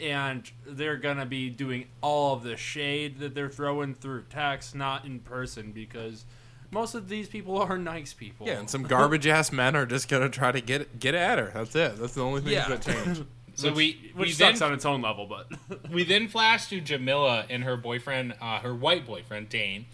and 0.00 0.50
they're 0.66 0.96
gonna 0.96 1.24
be 1.24 1.48
doing 1.48 1.86
all 2.00 2.34
of 2.34 2.42
the 2.42 2.56
shade 2.56 3.20
that 3.20 3.36
they're 3.36 3.48
throwing 3.48 3.94
through 3.94 4.24
text, 4.30 4.74
not 4.74 5.04
in 5.04 5.20
person, 5.20 5.70
because 5.70 6.24
most 6.72 6.96
of 6.96 7.08
these 7.08 7.28
people 7.28 7.56
are 7.56 7.78
nice 7.78 8.12
people. 8.12 8.48
Yeah, 8.48 8.58
and 8.58 8.68
some 8.68 8.82
garbage 8.82 9.28
ass 9.28 9.52
men 9.52 9.76
are 9.76 9.86
just 9.86 10.08
gonna 10.08 10.28
try 10.28 10.50
to 10.50 10.60
get 10.60 10.98
get 10.98 11.14
at 11.14 11.38
her. 11.38 11.52
That's 11.54 11.76
it. 11.76 11.98
That's 12.00 12.14
the 12.14 12.24
only 12.24 12.40
thing 12.40 12.54
Yeah. 12.54 12.68
that 12.68 12.82
change. 12.82 13.22
So 13.54 13.68
which, 13.68 13.76
we 13.76 14.10
which 14.14 14.26
we 14.26 14.32
sucks 14.32 14.58
then 14.58 14.68
on 14.68 14.74
its 14.74 14.84
own 14.84 15.00
level, 15.00 15.24
but 15.26 15.48
we 15.90 16.02
then 16.02 16.26
flash 16.26 16.66
to 16.70 16.80
Jamila 16.80 17.46
and 17.48 17.62
her 17.62 17.76
boyfriend, 17.76 18.34
uh, 18.40 18.58
her 18.58 18.74
white 18.74 19.06
boyfriend 19.06 19.48
Dane. 19.48 19.86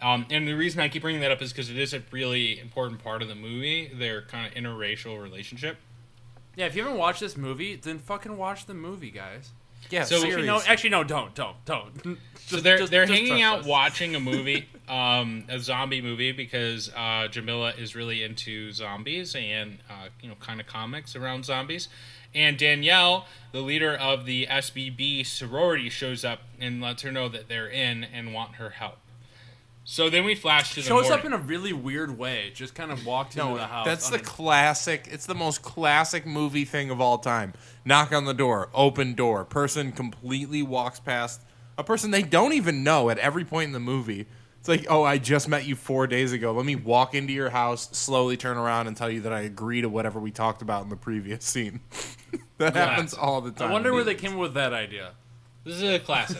Um, 0.00 0.24
and 0.30 0.46
the 0.48 0.54
reason 0.54 0.80
I 0.80 0.88
keep 0.88 1.02
bringing 1.02 1.20
that 1.20 1.30
up 1.32 1.42
is 1.42 1.52
because 1.52 1.68
it 1.68 1.76
is 1.78 1.92
a 1.92 2.02
really 2.12 2.58
important 2.60 3.02
part 3.02 3.20
of 3.22 3.28
the 3.28 3.34
movie. 3.34 3.90
Their 3.92 4.22
kind 4.22 4.46
of 4.46 4.54
interracial 4.54 5.20
relationship. 5.20 5.78
Yeah, 6.56 6.66
if 6.66 6.76
you 6.76 6.82
haven't 6.82 6.98
watched 6.98 7.20
this 7.20 7.36
movie, 7.36 7.76
then 7.76 7.98
fucking 7.98 8.36
watch 8.36 8.66
the 8.66 8.74
movie, 8.74 9.10
guys. 9.10 9.50
Yeah, 9.90 10.04
So- 10.04 10.22
Actually, 10.24 10.46
no, 10.46 10.60
actually, 10.66 10.90
no, 10.90 11.04
don't, 11.04 11.34
don't, 11.34 11.56
don't. 11.64 12.18
So 12.46 12.56
they're 12.60 12.78
just- 12.78 12.90
they're 12.90 13.06
just 13.06 13.18
hanging 13.18 13.40
out 13.42 13.60
us. 13.60 13.66
watching 13.66 14.14
a 14.14 14.20
movie, 14.32 14.66
um, 14.88 15.44
a 15.48 15.58
zombie 15.58 16.00
movie, 16.02 16.32
because 16.32 16.90
uh, 16.94 17.28
Jamila 17.28 17.70
is 17.78 17.94
really 17.94 18.22
into 18.22 18.72
zombies 18.72 19.34
and 19.34 19.78
uh, 19.88 20.08
you 20.20 20.28
know 20.28 20.34
kind 20.36 20.60
of 20.60 20.66
comics 20.66 21.14
around 21.16 21.44
zombies. 21.44 21.88
And 22.34 22.56
Danielle, 22.58 23.26
the 23.52 23.60
leader 23.60 23.94
of 23.94 24.24
the 24.26 24.46
SBB 24.46 25.24
sorority, 25.26 25.88
shows 25.90 26.24
up 26.24 26.40
and 26.58 26.80
lets 26.80 27.02
her 27.02 27.12
know 27.12 27.28
that 27.28 27.48
they're 27.48 27.68
in 27.68 28.04
and 28.04 28.32
want 28.34 28.54
her 28.56 28.70
help. 28.70 28.98
So 29.84 30.08
then 30.10 30.24
we 30.24 30.34
flash 30.36 30.70
to 30.70 30.76
the 30.76 30.82
Shows 30.82 31.08
morning. 31.08 31.12
up 31.18 31.24
in 31.24 31.32
a 31.32 31.38
really 31.38 31.72
weird 31.72 32.16
way. 32.16 32.52
Just 32.54 32.74
kind 32.74 32.92
of 32.92 33.04
walked 33.04 33.34
into 33.36 33.48
No, 33.48 33.56
the 33.56 33.66
house. 33.66 33.84
that's 33.84 34.10
the 34.10 34.18
unin- 34.18 34.24
classic. 34.24 35.08
It's 35.10 35.26
the 35.26 35.34
most 35.34 35.62
classic 35.62 36.24
movie 36.24 36.64
thing 36.64 36.90
of 36.90 37.00
all 37.00 37.18
time. 37.18 37.52
Knock 37.84 38.12
on 38.12 38.24
the 38.24 38.34
door, 38.34 38.68
open 38.74 39.14
door. 39.14 39.44
Person 39.44 39.90
completely 39.92 40.62
walks 40.62 41.00
past 41.00 41.40
a 41.78 41.82
person 41.82 42.10
they 42.10 42.22
don't 42.22 42.52
even 42.52 42.84
know 42.84 43.08
at 43.10 43.18
every 43.18 43.44
point 43.44 43.66
in 43.68 43.72
the 43.72 43.80
movie. 43.80 44.26
It's 44.60 44.68
like, 44.68 44.86
oh, 44.88 45.02
I 45.02 45.18
just 45.18 45.48
met 45.48 45.64
you 45.66 45.74
four 45.74 46.06
days 46.06 46.30
ago. 46.32 46.52
Let 46.52 46.64
me 46.66 46.76
walk 46.76 47.14
into 47.16 47.32
your 47.32 47.50
house, 47.50 47.88
slowly 47.96 48.36
turn 48.36 48.56
around, 48.58 48.86
and 48.86 48.96
tell 48.96 49.10
you 49.10 49.22
that 49.22 49.32
I 49.32 49.40
agree 49.40 49.80
to 49.80 49.88
whatever 49.88 50.20
we 50.20 50.30
talked 50.30 50.62
about 50.62 50.84
in 50.84 50.90
the 50.90 50.96
previous 50.96 51.44
scene. 51.44 51.80
that 52.58 52.74
Yeah. 52.76 52.86
happens 52.90 53.14
all 53.14 53.40
the 53.40 53.50
time. 53.50 53.70
I 53.70 53.72
wonder 53.72 53.92
where 53.92 54.04
they 54.04 54.14
came 54.14 54.34
up 54.34 54.38
with 54.38 54.54
that 54.54 54.72
idea. 54.72 55.12
This 55.64 55.76
is 55.76 55.82
a 55.82 55.98
classic. 55.98 56.38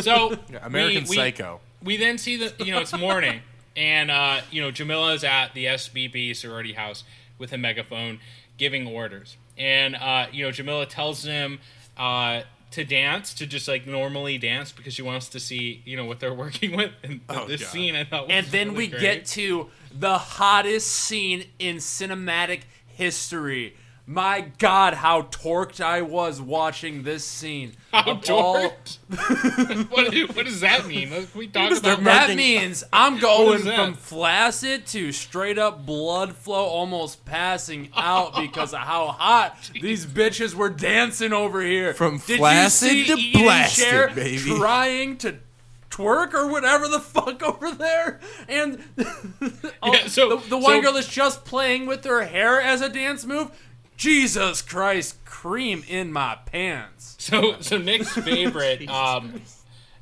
So 0.00 0.38
American 0.62 1.04
we- 1.04 1.10
we- 1.10 1.16
Psycho. 1.16 1.58
We 1.58 1.75
then 1.96 2.18
see 2.18 2.36
that 2.38 2.58
you 2.66 2.72
know 2.72 2.80
it's 2.80 2.96
morning, 2.96 3.40
and 3.76 4.10
uh, 4.10 4.40
you 4.50 4.60
know 4.60 4.72
Jamila 4.72 5.12
is 5.14 5.22
at 5.22 5.54
the 5.54 5.66
SBB 5.66 6.34
sorority 6.34 6.72
house 6.72 7.04
with 7.38 7.52
a 7.52 7.58
megaphone 7.58 8.18
giving 8.56 8.88
orders, 8.88 9.36
and 9.56 9.94
uh, 9.94 10.26
you 10.32 10.44
know 10.44 10.50
Jamila 10.50 10.86
tells 10.86 11.22
them 11.22 11.60
uh, 11.96 12.40
to 12.72 12.84
dance 12.84 13.32
to 13.34 13.46
just 13.46 13.68
like 13.68 13.86
normally 13.86 14.38
dance 14.38 14.72
because 14.72 14.92
she 14.94 15.02
wants 15.02 15.28
to 15.28 15.38
see 15.38 15.82
you 15.84 15.96
know 15.96 16.04
what 16.06 16.18
they're 16.18 16.34
working 16.44 16.76
with. 16.76 16.90
And 17.04 17.20
Oh, 17.28 17.46
this 17.46 17.60
God. 17.60 17.70
scene 17.70 17.94
I 17.94 18.02
thought, 18.04 18.26
was 18.26 18.34
And 18.36 18.46
then 18.48 18.68
really 18.68 18.78
we 18.78 18.88
great. 18.88 19.00
get 19.02 19.26
to 19.26 19.68
the 19.96 20.18
hottest 20.18 20.88
scene 20.90 21.44
in 21.60 21.76
cinematic 21.76 22.62
history. 22.88 23.76
My 24.08 24.52
God, 24.58 24.94
how 24.94 25.22
torqued 25.22 25.80
I 25.80 26.02
was 26.02 26.40
watching 26.40 27.02
this 27.02 27.24
scene. 27.24 27.72
How 27.92 28.12
Of 28.12 28.30
all- 28.30 28.68
what, 29.08 30.10
do- 30.12 30.28
what 30.28 30.44
does 30.46 30.60
that 30.60 30.86
mean? 30.86 31.08
Can 31.08 31.26
we 31.34 31.48
talk 31.48 31.72
about 31.72 31.82
That 31.82 32.02
Marking- 32.02 32.36
means 32.36 32.84
I'm 32.92 33.18
going 33.18 33.62
from 33.62 33.94
flaccid 33.94 34.86
to 34.88 35.10
straight 35.10 35.58
up 35.58 35.84
blood 35.84 36.36
flow, 36.36 36.64
almost 36.66 37.24
passing 37.24 37.88
out 37.96 38.36
because 38.36 38.72
of 38.72 38.78
how 38.80 39.08
hot 39.08 39.70
these 39.82 40.06
bitches 40.06 40.54
were 40.54 40.70
dancing 40.70 41.32
over 41.32 41.60
here. 41.60 41.92
From 41.92 42.18
Did 42.18 42.38
flaccid 42.38 43.06
to 43.08 43.14
Eden 43.14 43.42
blasted, 43.42 43.84
Cher 43.84 44.08
baby. 44.14 44.38
Trying 44.56 45.16
to 45.18 45.38
twerk 45.90 46.32
or 46.34 46.46
whatever 46.46 46.86
the 46.88 47.00
fuck 47.00 47.42
over 47.42 47.72
there, 47.72 48.20
and 48.48 48.84
oh, 49.82 49.92
Yeah, 49.94 50.06
so- 50.06 50.36
the, 50.36 50.48
the 50.50 50.58
one 50.58 50.74
so- 50.76 50.82
girl 50.82 50.96
is 50.96 51.08
just 51.08 51.44
playing 51.44 51.86
with 51.86 52.04
her 52.04 52.24
hair 52.24 52.60
as 52.60 52.80
a 52.82 52.88
dance 52.88 53.24
move. 53.24 53.50
Jesus 53.96 54.62
Christ, 54.62 55.24
cream 55.24 55.84
in 55.88 56.12
my 56.12 56.36
pants. 56.46 57.16
So 57.18 57.60
so 57.60 57.78
Nick's 57.78 58.12
favorite 58.12 58.88
um, 58.88 59.40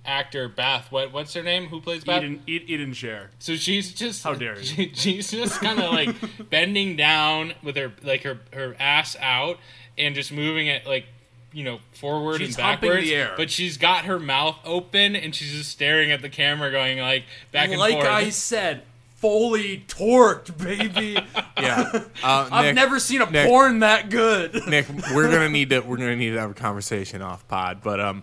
actor 0.04 0.48
Beth. 0.48 0.90
What 0.90 1.12
what's 1.12 1.34
her 1.34 1.42
name? 1.42 1.66
Who 1.66 1.80
plays 1.80 2.04
Beth? 2.04 2.22
Eden, 2.22 2.42
Ed- 2.48 2.62
Eden 2.66 2.92
Sher. 2.92 3.30
So 3.38 3.56
she's 3.56 3.92
just 3.94 4.22
How 4.24 4.34
dare 4.34 4.58
you. 4.58 4.64
she- 4.64 4.92
she's 4.94 5.30
just 5.30 5.60
kind 5.60 5.80
of 5.80 5.92
like 5.92 6.14
bending 6.50 6.96
down 6.96 7.54
with 7.62 7.76
her 7.76 7.92
like 8.02 8.22
her 8.22 8.38
her 8.52 8.76
ass 8.78 9.16
out 9.20 9.58
and 9.96 10.14
just 10.14 10.32
moving 10.32 10.66
it 10.66 10.86
like 10.86 11.06
you 11.52 11.62
know 11.62 11.78
forward 11.92 12.38
She's 12.40 12.48
and 12.48 12.56
backwards. 12.56 13.04
the 13.04 13.14
air. 13.14 13.34
But 13.36 13.50
she's 13.50 13.76
got 13.78 14.06
her 14.06 14.18
mouth 14.18 14.58
open 14.64 15.14
and 15.14 15.34
she's 15.34 15.52
just 15.52 15.70
staring 15.70 16.10
at 16.10 16.20
the 16.20 16.28
camera, 16.28 16.70
going 16.72 16.98
like 16.98 17.24
back 17.52 17.70
and 17.70 17.78
Like 17.78 17.94
forth. 17.94 18.06
I 18.06 18.30
said, 18.30 18.82
fully 19.24 19.84
torqued, 19.88 20.56
baby. 20.62 21.16
Yeah. 21.58 22.02
Uh, 22.22 22.48
I've 22.50 22.64
Nick, 22.66 22.74
never 22.76 22.98
seen 22.98 23.20
a 23.22 23.30
Nick- 23.30 23.46
porn 23.48 23.80
that 23.80 24.08
good. 24.08 24.54
Nick, 24.68 24.86
we're 25.14 25.30
gonna 25.30 25.48
need 25.50 25.70
to 25.70 25.80
we're 25.80 25.96
gonna 25.98 26.16
need 26.16 26.30
to 26.30 26.38
have 26.40 26.50
a 26.50 26.54
conversation 26.54 27.20
off 27.22 27.46
pod, 27.48 27.80
but 27.82 28.00
um, 28.00 28.22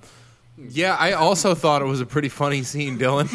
yeah, 0.58 0.96
I 1.00 1.12
also 1.14 1.54
thought 1.56 1.82
it 1.84 1.86
was 1.86 2.02
a 2.02 2.06
pretty 2.06 2.30
funny 2.30 2.64
scene, 2.64 2.98
Dylan. 2.98 3.30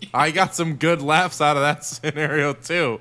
I 0.14 0.30
got 0.32 0.54
some 0.56 0.74
good 0.76 1.00
laughs 1.02 1.40
out 1.40 1.56
of 1.56 1.62
that 1.62 1.84
scenario 1.84 2.52
too. 2.54 3.00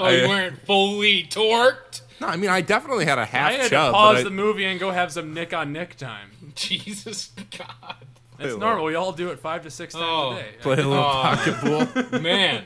oh, 0.00 0.08
you 0.08 0.24
I- 0.24 0.28
weren't 0.28 0.58
fully 0.66 1.24
torqued. 1.24 2.02
No, 2.20 2.28
I 2.28 2.36
mean 2.36 2.48
I 2.50 2.60
definitely 2.62 3.04
had 3.04 3.18
a 3.18 3.26
half 3.26 3.50
I 3.50 3.52
had 3.54 3.70
chub. 3.70 3.92
to 3.92 3.92
pause 3.92 4.20
I- 4.20 4.22
the 4.24 4.30
movie 4.30 4.64
and 4.64 4.80
go 4.80 4.90
have 4.90 5.12
some 5.12 5.34
Nick 5.34 5.52
on 5.52 5.72
Nick 5.72 5.96
time. 5.96 6.30
Jesus 6.54 7.30
God, 7.58 7.96
It's 8.38 8.54
Ew. 8.54 8.58
normal. 8.58 8.84
We 8.86 8.94
all 8.94 9.12
do 9.12 9.28
it 9.30 9.38
five 9.38 9.62
to 9.64 9.70
six 9.70 9.92
times 9.92 10.04
Oh. 10.06 10.32
a 10.32 10.36
day. 10.36 10.48
play 10.60 10.74
a 10.74 10.76
little 10.76 10.94
Oh. 10.94 11.10
pocket 11.22 11.54
pool. 12.10 12.20
man. 12.20 12.64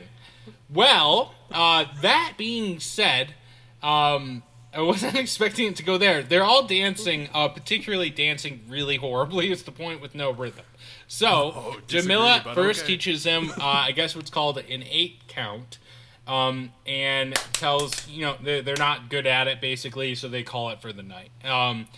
Well, 0.73 1.35
uh, 1.51 1.87
that 2.03 2.35
being 2.37 2.79
said, 2.81 3.35
um, 3.83 4.43
I 4.73 4.83
wasn't 4.83 5.17
expecting 5.19 5.67
it 5.69 5.77
to 5.77 5.83
go 5.83 5.99
there. 5.99 6.23
They're 6.23 6.45
all 6.45 6.67
dancing, 6.67 7.29
uh, 7.35 7.49
particularly 7.49 8.11
dancing 8.11 8.61
really 8.69 8.97
horribly. 8.97 9.51
It's 9.51 9.63
the 9.63 9.73
point 9.73 10.01
with 10.01 10.15
no 10.15 10.31
rhythm. 10.31 10.65
So 11.09 11.53
Oh, 11.57 11.77
Jamila 11.89 12.43
first 12.55 12.81
okay. 12.85 12.93
teaches 12.93 13.25
them, 13.25 13.51
uh, 13.59 13.65
I 13.65 13.93
guess 13.93 14.15
what's 14.15 14.31
called 14.31 14.59
an 14.59 14.85
eight 14.89 15.23
count, 15.27 15.79
um, 16.29 16.71
and 16.87 17.35
tells 17.53 18.07
you 18.07 18.23
know 18.25 18.37
they're, 18.41 18.63
they're 18.63 18.77
not 18.77 19.11
good 19.11 19.27
at 19.27 19.49
it 19.49 19.61
basically, 19.61 20.15
so 20.15 20.29
they 20.29 20.45
call 20.45 20.71
it 20.71 20.81
for 20.81 20.93
the 20.93 21.03
night. 21.03 21.31
Um, 21.45 21.89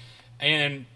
and 0.40 0.86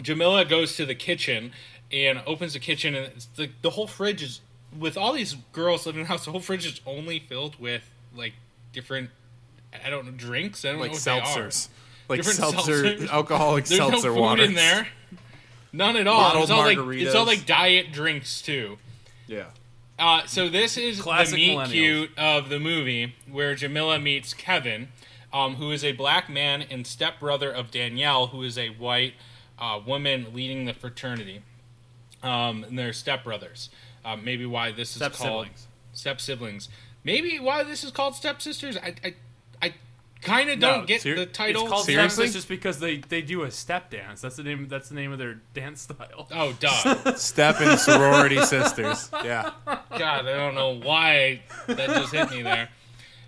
Jamila 0.00 0.44
goes 0.44 0.76
to 0.76 0.86
the 0.86 0.94
kitchen 0.94 1.52
and 1.90 2.22
opens 2.26 2.52
the 2.52 2.60
kitchen, 2.60 2.94
and 2.94 3.06
it's 3.06 3.26
the 3.26 3.50
the 3.62 3.70
whole 3.70 3.88
fridge 3.88 4.22
is 4.22 4.40
with 4.76 4.96
all 4.96 5.12
these 5.12 5.34
girls 5.52 5.86
living 5.86 6.00
in 6.00 6.04
the 6.06 6.08
house. 6.08 6.24
The 6.24 6.32
whole 6.32 6.40
fridge 6.40 6.66
is 6.66 6.80
only 6.86 7.18
filled 7.18 7.58
with 7.60 7.82
like 8.14 8.34
different, 8.72 9.10
I 9.84 9.90
don't 9.90 10.06
know, 10.06 10.12
drinks. 10.12 10.64
I 10.64 10.70
don't 10.70 10.80
like 10.80 10.90
know 10.90 10.94
what 10.94 11.04
they 11.04 11.10
are. 11.10 11.22
seltzers, 11.22 11.68
like 12.08 12.18
Different 12.18 12.38
seltzer, 12.38 12.82
seltzers. 12.84 13.08
alcoholic 13.12 13.64
There's 13.66 13.78
seltzer 13.78 14.08
no 14.08 14.14
food 14.14 14.20
water 14.20 14.42
in 14.42 14.54
there. 14.54 14.88
None 15.72 15.96
at 15.96 16.06
all. 16.06 16.20
Bottled 16.20 16.42
It's 16.44 16.50
all 16.50 16.60
like 16.60 16.78
it's 16.98 17.14
all 17.14 17.26
like 17.26 17.46
diet 17.46 17.92
drinks 17.92 18.40
too. 18.40 18.78
Yeah. 19.26 19.46
Uh, 19.98 20.24
so 20.26 20.48
this 20.48 20.76
is 20.76 21.00
Classic 21.00 21.34
the 21.34 21.56
meet 21.56 21.68
cute 21.68 22.10
of 22.16 22.48
the 22.50 22.60
movie 22.60 23.14
where 23.30 23.54
Jamila 23.54 23.98
meets 23.98 24.32
Kevin, 24.32 24.88
um, 25.32 25.56
who 25.56 25.72
is 25.72 25.82
a 25.82 25.92
black 25.92 26.30
man 26.30 26.62
and 26.62 26.86
stepbrother 26.86 27.50
of 27.50 27.70
Danielle, 27.70 28.28
who 28.28 28.42
is 28.44 28.56
a 28.56 28.68
white 28.68 29.14
uh, 29.58 29.80
woman 29.84 30.28
leading 30.32 30.66
the 30.66 30.72
fraternity. 30.72 31.42
Um, 32.22 32.64
and 32.64 32.78
they're 32.78 32.90
stepbrothers. 32.90 33.68
Uh, 34.04 34.16
maybe 34.16 34.46
why 34.46 34.72
this 34.72 34.90
is 34.90 34.96
Step 34.96 35.12
called 35.12 35.46
siblings. 35.46 35.66
step 35.92 36.20
siblings. 36.20 36.68
Maybe 37.04 37.38
why 37.38 37.62
this 37.64 37.84
is 37.84 37.90
called 37.90 38.14
stepsisters. 38.14 38.76
I 38.76 38.94
I, 39.04 39.14
I 39.62 39.74
kind 40.20 40.50
of 40.50 40.58
don't 40.60 40.86
get 40.86 41.00
ser- 41.02 41.14
the 41.16 41.26
title. 41.26 41.62
It's 41.62 41.70
called 41.70 41.84
Seriously? 41.86 42.16
Seriously? 42.26 42.38
just 42.38 42.48
because 42.48 42.80
they, 42.80 42.98
they 42.98 43.22
do 43.22 43.42
a 43.42 43.50
step 43.50 43.90
dance. 43.90 44.20
That's 44.20 44.36
the 44.36 44.42
name. 44.42 44.66
That's 44.68 44.88
the 44.88 44.94
name 44.96 45.12
of 45.12 45.18
their 45.18 45.40
dance 45.54 45.82
style. 45.82 46.26
oh, 46.32 46.52
duh. 46.58 47.14
Step 47.16 47.60
and 47.60 47.78
sorority 47.78 48.42
sisters. 48.44 49.10
Yeah. 49.24 49.52
God, 49.66 50.26
I 50.26 50.32
don't 50.36 50.54
know 50.56 50.74
why 50.80 51.42
that 51.68 51.88
just 51.90 52.12
hit 52.12 52.30
me 52.30 52.42
there. 52.42 52.68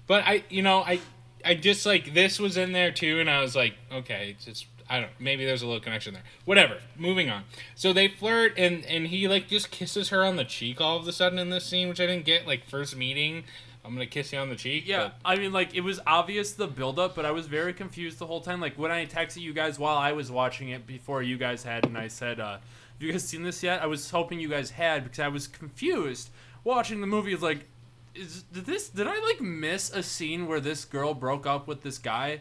But 0.08 0.24
I, 0.26 0.42
you 0.50 0.62
know, 0.62 0.80
I, 0.80 0.98
I 1.44 1.54
just 1.54 1.86
like 1.86 2.12
this 2.12 2.40
was 2.40 2.56
in 2.56 2.72
there 2.72 2.90
too, 2.90 3.20
and 3.20 3.30
I 3.30 3.40
was 3.40 3.54
like, 3.54 3.74
okay, 3.92 4.30
it's 4.34 4.44
just 4.44 4.66
I 4.90 4.98
don't. 4.98 5.12
Maybe 5.20 5.46
there's 5.46 5.62
a 5.62 5.66
little 5.66 5.80
connection 5.80 6.14
there. 6.14 6.24
Whatever. 6.44 6.78
Moving 6.96 7.30
on. 7.30 7.44
So 7.76 7.92
they 7.92 8.08
flirt, 8.08 8.54
and 8.58 8.84
and 8.86 9.06
he 9.06 9.28
like 9.28 9.46
just 9.48 9.70
kisses 9.70 10.08
her 10.08 10.24
on 10.24 10.34
the 10.34 10.44
cheek 10.44 10.80
all 10.80 10.98
of 10.98 11.06
a 11.06 11.12
sudden 11.12 11.38
in 11.38 11.48
this 11.48 11.64
scene, 11.64 11.88
which 11.88 12.00
I 12.00 12.06
didn't 12.06 12.24
get. 12.24 12.44
Like 12.44 12.64
first 12.64 12.96
meeting, 12.96 13.44
I'm 13.84 13.92
gonna 13.92 14.06
kiss 14.06 14.32
you 14.32 14.40
on 14.40 14.48
the 14.48 14.56
cheek. 14.56 14.84
Yeah, 14.86 15.12
I 15.24 15.36
mean, 15.36 15.52
like 15.52 15.76
it 15.76 15.82
was 15.82 16.00
obvious 16.08 16.52
the 16.52 16.66
buildup, 16.66 17.14
but 17.14 17.24
I 17.24 17.30
was 17.30 17.46
very 17.46 17.72
confused 17.72 18.18
the 18.18 18.26
whole 18.26 18.40
time. 18.40 18.60
Like 18.60 18.76
when 18.76 18.90
I 18.90 19.06
texted 19.06 19.42
you 19.42 19.52
guys 19.52 19.78
while 19.78 19.96
I 19.96 20.10
was 20.10 20.28
watching 20.28 20.70
it 20.70 20.88
before 20.88 21.22
you 21.22 21.38
guys 21.38 21.62
had, 21.62 21.86
and 21.86 21.96
I 21.96 22.08
said, 22.08 22.40
uh, 22.40 22.54
"Have 22.54 22.60
you 22.98 23.12
guys 23.12 23.26
seen 23.26 23.44
this 23.44 23.62
yet?" 23.62 23.80
I 23.80 23.86
was 23.86 24.10
hoping 24.10 24.40
you 24.40 24.48
guys 24.48 24.72
had 24.72 25.04
because 25.04 25.20
I 25.20 25.28
was 25.28 25.46
confused 25.46 26.30
watching 26.64 27.00
the 27.00 27.06
movie. 27.06 27.32
It's 27.32 27.42
like, 27.42 27.66
is 28.14 28.42
did 28.52 28.66
this? 28.66 28.88
Did 28.88 29.06
I 29.06 29.20
like 29.20 29.40
miss 29.40 29.90
a 29.90 30.02
scene 30.02 30.48
where 30.48 30.60
this 30.60 30.84
girl 30.84 31.14
broke 31.14 31.46
up 31.46 31.68
with 31.68 31.82
this 31.82 31.98
guy? 31.98 32.40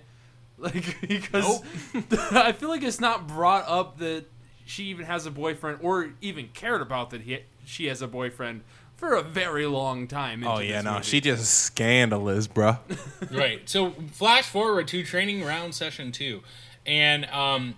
Like 0.63 0.97
because 1.07 1.61
I 2.31 2.51
feel 2.51 2.69
like 2.69 2.83
it's 2.83 2.99
not 2.99 3.27
brought 3.27 3.65
up 3.67 3.97
that 3.99 4.25
she 4.65 4.85
even 4.85 5.05
has 5.05 5.25
a 5.25 5.31
boyfriend 5.31 5.79
or 5.81 6.11
even 6.21 6.49
cared 6.53 6.81
about 6.81 7.11
that 7.11 7.21
he 7.21 7.39
she 7.65 7.85
has 7.85 8.01
a 8.01 8.07
boyfriend 8.07 8.61
for 8.97 9.13
a 9.13 9.21
very 9.21 9.65
long 9.65 10.07
time. 10.07 10.43
Oh 10.43 10.59
yeah, 10.59 10.77
this 10.77 10.83
no, 10.85 10.93
movie. 10.95 11.03
she 11.05 11.21
just 11.21 11.49
scandalous, 11.53 12.47
bro. 12.47 12.77
right. 13.31 13.67
So 13.69 13.91
flash 14.11 14.43
forward 14.45 14.89
to 14.89 15.03
training 15.03 15.43
round 15.45 15.73
session 15.73 16.11
two, 16.11 16.41
and 16.85 17.25
um, 17.27 17.75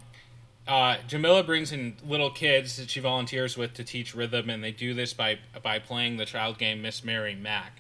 uh, 0.68 0.98
Jamila 1.08 1.44
brings 1.44 1.72
in 1.72 1.96
little 2.04 2.32
kids 2.32 2.78
that 2.78 2.90
she 2.90 3.00
volunteers 3.00 3.56
with 3.56 3.76
to 3.76 3.84
teach 3.84 4.16
rhythm, 4.16 4.50
and 4.50 4.64
they 4.64 4.72
do 4.72 4.94
this 4.96 5.14
by 5.14 5.38
by 5.62 5.78
playing 5.78 6.18
the 6.18 6.26
child 6.26 6.58
game 6.58 6.82
Miss 6.82 7.04
Mary 7.04 7.36
Mac, 7.36 7.80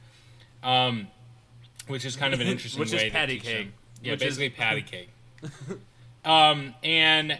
um, 0.61 1.07
which 1.87 2.05
is 2.05 2.15
kind 2.15 2.33
of 2.33 2.39
an 2.39 2.47
interesting 2.47 2.79
Which 2.79 2.93
is 2.93 3.01
way 3.01 3.09
patty 3.09 3.39
to 3.39 3.43
teach 3.43 3.51
cake. 3.51 3.65
them. 3.65 3.73
Yeah, 4.03 4.13
Which 4.13 4.21
is- 4.23 4.37
basically 4.37 4.49
patty 4.49 4.81
cake. 4.81 5.09
um, 6.25 6.73
and 6.83 7.39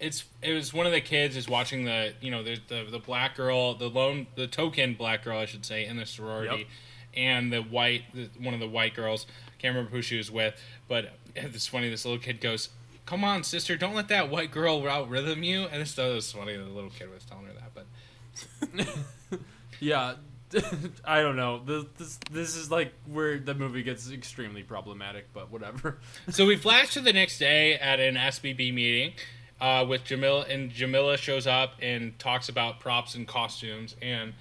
it's 0.00 0.24
it 0.42 0.52
was 0.52 0.72
one 0.72 0.86
of 0.86 0.92
the 0.92 1.00
kids 1.00 1.36
is 1.36 1.48
watching 1.48 1.84
the 1.84 2.12
you 2.20 2.30
know 2.30 2.42
the 2.42 2.58
the, 2.68 2.84
the 2.90 2.98
black 2.98 3.36
girl 3.36 3.74
the 3.74 3.88
lone 3.88 4.26
the 4.36 4.46
token 4.46 4.94
black 4.94 5.24
girl 5.24 5.38
I 5.38 5.44
should 5.46 5.64
say 5.66 5.84
in 5.86 5.96
the 5.96 6.06
sorority 6.06 6.56
Yep. 6.58 6.66
and 7.14 7.52
the 7.52 7.60
white 7.62 8.02
the, 8.14 8.28
one 8.40 8.54
of 8.54 8.60
the 8.60 8.68
white 8.68 8.94
girls 8.94 9.26
I 9.48 9.60
can't 9.60 9.74
remember 9.74 9.90
who 9.96 10.02
she 10.02 10.16
was 10.16 10.30
with 10.30 10.54
but 10.86 11.14
it's 11.34 11.66
funny 11.66 11.90
this 11.90 12.04
little 12.04 12.20
kid 12.20 12.40
goes 12.40 12.68
come 13.06 13.24
on 13.24 13.42
sister 13.42 13.76
don't 13.76 13.94
let 13.94 14.06
that 14.08 14.30
white 14.30 14.52
girl 14.52 14.88
out 14.88 15.08
rhythm 15.08 15.42
you 15.42 15.62
and 15.64 15.82
it's 15.82 15.96
was 15.96 16.30
funny 16.30 16.56
the 16.56 16.62
little 16.64 16.90
kid 16.90 17.12
was 17.12 17.24
telling 17.24 17.46
her 17.46 17.52
that 17.54 17.72
but 17.74 19.38
Yeah, 19.80 20.14
I 21.04 21.20
don't 21.22 21.36
know. 21.36 21.62
This, 21.64 21.84
this 21.98 22.18
this 22.30 22.56
is 22.56 22.70
like 22.70 22.92
where 23.06 23.38
the 23.38 23.54
movie 23.54 23.82
gets 23.82 24.10
extremely 24.10 24.62
problematic, 24.62 25.26
but 25.32 25.50
whatever. 25.50 25.98
so 26.30 26.46
we 26.46 26.56
flash 26.56 26.94
to 26.94 27.00
the 27.00 27.12
next 27.12 27.38
day 27.38 27.74
at 27.74 28.00
an 28.00 28.14
SBB 28.14 28.72
meeting 28.72 29.12
uh, 29.60 29.84
with 29.88 30.04
Jamila, 30.04 30.46
and 30.48 30.70
Jamila 30.70 31.16
shows 31.16 31.46
up 31.46 31.74
and 31.82 32.18
talks 32.18 32.48
about 32.48 32.80
props 32.80 33.14
and 33.14 33.26
costumes 33.26 33.96
and 34.00 34.34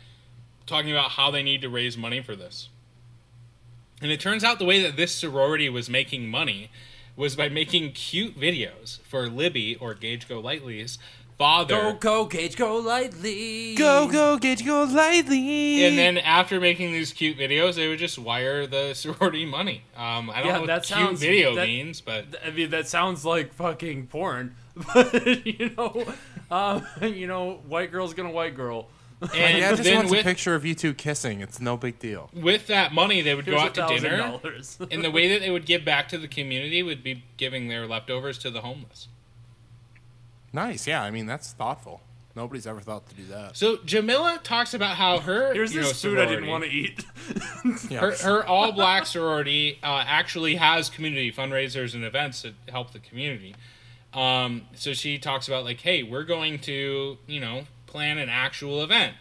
talking 0.66 0.92
about 0.92 1.12
how 1.12 1.32
they 1.32 1.44
need 1.44 1.62
to 1.62 1.70
raise 1.70 1.98
money 1.98 2.22
for 2.22 2.36
this. 2.36 2.70
And 4.02 4.12
it 4.12 4.20
turns 4.20 4.44
out 4.44 4.60
the 4.60 4.66
way 4.66 4.82
that 4.84 4.96
this 4.96 5.14
sorority 5.14 5.70
was 5.70 5.90
making 5.90 6.30
money 6.30 6.70
was 7.16 7.36
by 7.36 7.50
making 7.50 7.94
cute 7.94 8.40
videos 8.40 9.02
for 9.02 9.28
Libby 9.28 9.76
or 9.76 9.96
Gage 9.96 10.28
Golightly's 10.28 11.00
father. 11.38 11.76
Go 11.76 11.94
go 11.94 12.26
Gage, 12.26 12.56
go 12.56 12.78
lightly. 12.78 13.76
Go 13.76 14.08
go 14.10 14.38
get 14.38 14.66
go 14.66 14.84
lightly. 14.84 15.84
and 15.86 15.98
then 15.98 16.18
after 16.18 16.60
making 16.60 16.92
these 16.92 17.14
cute 17.14 17.38
videos, 17.38 17.76
they 17.76 17.88
would 17.88 18.00
just 18.00 18.18
wire 18.20 18.68
the 18.68 18.94
sorority 18.96 19.46
money. 19.46 19.84
Um, 19.96 20.30
I 20.30 20.38
don't 20.40 20.48
Yeah, 20.48 20.54
know 20.54 20.60
what 20.62 20.68
that 20.68 20.84
cute 20.84 20.98
sounds- 21.00 21.20
video 21.20 21.56
that- 21.56 21.68
means, 21.68 22.02
but 22.02 22.26
I 22.46 22.52
mean, 22.52 22.70
that 22.72 22.88
sounds 22.88 23.24
like 23.26 23.54
fucking 23.54 24.08
porn, 24.08 24.56
but 24.94 25.46
you 25.46 25.72
know, 25.78 26.06
um, 26.52 26.86
you 27.02 27.28
know, 27.28 27.62
white 27.68 27.92
girl's 27.92 28.14
gonna 28.14 28.32
white 28.32 28.56
girl. 28.56 28.90
and 29.20 29.58
yeah, 29.58 29.72
just 29.72 29.82
then 29.84 29.96
wants 29.96 30.12
with 30.12 30.22
a 30.22 30.24
picture 30.24 30.54
of 30.54 30.64
you 30.64 30.76
two 30.76 30.94
kissing. 30.94 31.42
It's 31.42 31.60
no 31.60 31.76
big 31.76 31.98
deal. 31.98 32.30
with 32.34 32.68
that 32.68 32.94
money, 32.94 33.22
they 33.24 33.34
would 33.34 33.46
Here's 33.46 33.58
go 33.60 33.66
out 33.66 33.74
to 33.74 33.88
dinner, 34.00 34.18
dollars. 34.18 34.78
and 34.92 35.04
the 35.04 35.10
way 35.10 35.28
that 35.30 35.40
they 35.42 35.50
would 35.50 35.66
give 35.66 35.84
back 35.84 36.08
to 36.10 36.20
the 36.20 36.28
community 36.28 36.84
would 36.84 37.02
be 37.04 37.24
giving 37.36 37.68
their 37.68 37.88
leftovers 37.88 38.38
to 38.40 38.52
the 38.52 38.62
homeless. 38.62 39.08
Nice. 40.54 40.88
Yeah, 40.88 41.02
I 41.04 41.12
mean 41.12 41.26
that's 41.26 41.52
thoughtful. 41.54 42.02
Nobody's 42.36 42.68
ever 42.68 42.82
thought 42.82 43.10
to 43.10 43.16
do 43.16 43.26
that. 43.28 43.58
So 43.58 43.78
Jamila 43.84 44.40
talks 44.44 44.74
about 44.76 44.96
how 44.98 45.20
her 45.20 45.54
Here's 45.56 45.74
you 45.74 45.82
know, 45.82 45.88
this 45.88 46.02
food 46.04 46.20
I 46.20 46.26
didn't 46.26 46.46
sorority- 46.46 46.52
want 46.52 46.64
to 46.66 46.70
eat. 46.70 47.06
Yeah. 47.92 48.00
her, 48.02 48.12
her 48.12 48.46
all 48.46 48.72
black 48.72 49.06
sorority 49.08 49.80
uh, 49.84 50.04
actually 50.08 50.56
has 50.56 50.90
community 50.90 51.32
fundraisers 51.32 51.94
and 51.96 52.04
events 52.04 52.44
that 52.44 52.54
help 52.70 52.92
the 52.92 53.00
community. 53.00 53.56
Um, 54.14 54.64
so 54.76 54.94
she 54.94 55.18
talks 55.18 55.48
about 55.48 55.64
like, 55.66 55.82
hey, 55.82 56.04
we're 56.04 56.24
going 56.24 56.60
to 56.60 57.18
you 57.28 57.40
know 57.40 57.64
plan 57.88 58.18
an 58.20 58.30
actual 58.30 58.84
event, 58.84 59.16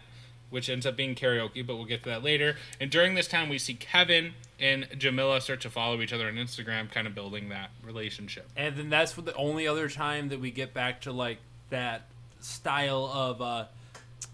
which 0.51 0.69
ends 0.69 0.85
up 0.87 0.97
being 0.97 1.15
karaoke, 1.15 1.67
but 1.67 1.77
we'll 1.77 1.85
get 1.87 2.03
to 2.05 2.09
that 2.11 2.23
later. 2.23 2.57
And 2.81 2.91
during 2.91 3.15
this 3.15 3.27
time, 3.29 3.49
we 3.49 3.59
see 3.59 3.75
Kevin 3.75 4.35
and 4.59 4.87
Jamila 4.97 5.41
start 5.41 5.61
to 5.63 5.71
follow 5.71 6.01
each 6.01 6.13
other 6.13 6.27
on 6.29 6.35
Instagram, 6.35 6.91
kind 6.91 7.07
of 7.07 7.15
building 7.15 7.51
that 7.51 7.71
relationship. 7.83 8.49
And 8.57 8.77
then 8.77 8.89
that's 8.91 9.13
the 9.13 9.35
only 9.35 9.67
other 9.69 9.89
time 9.89 10.29
that 10.31 10.41
we 10.41 10.51
get 10.51 10.73
back 10.75 11.03
to 11.03 11.13
like 11.13 11.39
that 11.71 12.07
style 12.41 13.11
of 13.13 13.43
uh, 13.43 13.65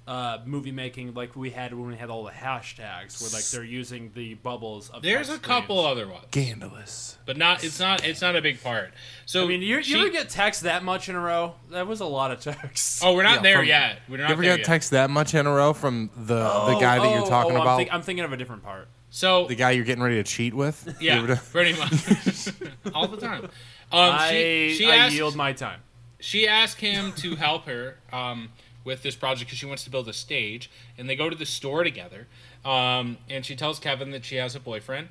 uh, 0.06 0.38
movie 0.44 0.72
making, 0.72 1.14
like 1.14 1.34
we 1.36 1.50
had 1.50 1.72
when 1.74 1.88
we 1.88 1.96
had 1.96 2.10
all 2.10 2.24
the 2.24 2.30
hashtags, 2.30 3.20
where 3.22 3.30
like 3.30 3.44
they're 3.50 3.64
using 3.64 4.10
the 4.14 4.34
bubbles. 4.34 4.90
of 4.90 5.02
There's 5.02 5.28
a 5.28 5.38
couple 5.38 5.82
streams. 5.82 5.90
other 6.00 6.08
ones, 6.12 6.24
Scandalous. 6.30 7.18
but 7.24 7.36
not. 7.36 7.62
It's 7.64 7.78
not. 7.80 8.04
It's 8.04 8.20
not 8.20 8.34
a 8.36 8.42
big 8.42 8.62
part. 8.62 8.92
So 9.26 9.44
I 9.44 9.48
mean, 9.48 9.62
you, 9.62 9.82
she- 9.82 9.92
you 9.94 10.00
ever 10.00 10.10
get 10.10 10.28
text 10.28 10.62
that 10.62 10.82
much 10.84 11.08
in 11.08 11.14
a 11.14 11.20
row? 11.20 11.54
That 11.70 11.86
was 11.86 12.00
a 12.00 12.04
lot 12.06 12.30
of 12.32 12.40
texts. 12.40 13.00
Oh, 13.02 13.14
we're 13.14 13.22
not 13.22 13.36
Yeah, 13.36 13.42
there 13.42 13.56
from- 13.58 13.66
yet. 13.66 13.98
We're 14.08 14.16
not 14.18 14.28
You 14.28 14.32
ever 14.34 14.42
there 14.42 14.52
get 14.52 14.58
yet. 14.60 14.66
text 14.66 14.90
that 14.90 15.10
much 15.10 15.34
in 15.34 15.46
a 15.46 15.52
row 15.52 15.72
from 15.72 16.10
the 16.16 16.34
the 16.66 16.78
guy 16.80 16.98
that 16.98 17.10
you're 17.10 17.22
Oh, 17.24 17.28
talking 17.28 17.52
oh, 17.52 17.56
I'm 17.56 17.62
about? 17.62 17.76
think- 17.78 17.92
I'm 17.92 18.02
thinking 18.02 18.24
of 18.24 18.32
a 18.32 18.36
different 18.36 18.62
part. 18.64 18.88
So 19.14 19.46
the 19.46 19.54
guy 19.54 19.72
you're 19.72 19.84
getting 19.84 20.02
ready 20.02 20.16
to 20.16 20.24
cheat 20.24 20.54
with? 20.54 20.96
Yeah, 21.00 21.18
ever- 21.22 21.36
pretty 21.52 21.78
much 21.78 22.48
all 22.94 23.06
the 23.06 23.18
time. 23.18 23.44
Um, 23.92 24.18
she 24.30 24.70
I, 24.70 24.72
she 24.72 24.90
I 24.90 24.96
asked, 24.96 25.14
yield 25.14 25.36
my 25.36 25.52
time. 25.52 25.80
she 26.18 26.48
asked 26.48 26.80
him 26.80 27.12
to 27.16 27.36
help 27.36 27.66
her 27.66 27.96
um, 28.10 28.48
with 28.84 29.02
this 29.02 29.14
project 29.14 29.48
because 29.48 29.58
she 29.58 29.66
wants 29.66 29.84
to 29.84 29.90
build 29.90 30.08
a 30.08 30.14
stage, 30.14 30.70
and 30.96 31.08
they 31.10 31.14
go 31.14 31.28
to 31.28 31.36
the 31.36 31.44
store 31.44 31.84
together. 31.84 32.26
Um, 32.64 33.18
and 33.28 33.44
she 33.44 33.54
tells 33.54 33.78
Kevin 33.78 34.12
that 34.12 34.24
she 34.24 34.36
has 34.36 34.56
a 34.56 34.60
boyfriend, 34.60 35.08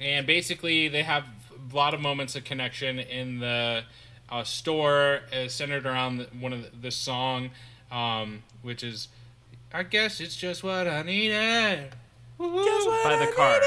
and 0.00 0.26
basically 0.26 0.88
they 0.88 1.04
have 1.04 1.24
a 1.72 1.76
lot 1.76 1.94
of 1.94 2.00
moments 2.00 2.34
of 2.34 2.42
connection 2.42 2.98
in 2.98 3.38
the 3.38 3.84
uh, 4.30 4.42
store, 4.42 5.20
uh, 5.32 5.46
centered 5.46 5.86
around 5.86 6.16
the, 6.16 6.24
one 6.40 6.52
of 6.52 6.62
the, 6.64 6.70
this 6.76 6.96
song, 6.96 7.50
um, 7.92 8.42
which 8.62 8.82
is, 8.82 9.06
I 9.72 9.84
guess 9.84 10.20
it's 10.20 10.34
just 10.34 10.64
what 10.64 10.88
I 10.88 11.02
needed. 11.02 11.90
By 12.38 13.16
the 13.16 13.32
Cars. 13.34 13.64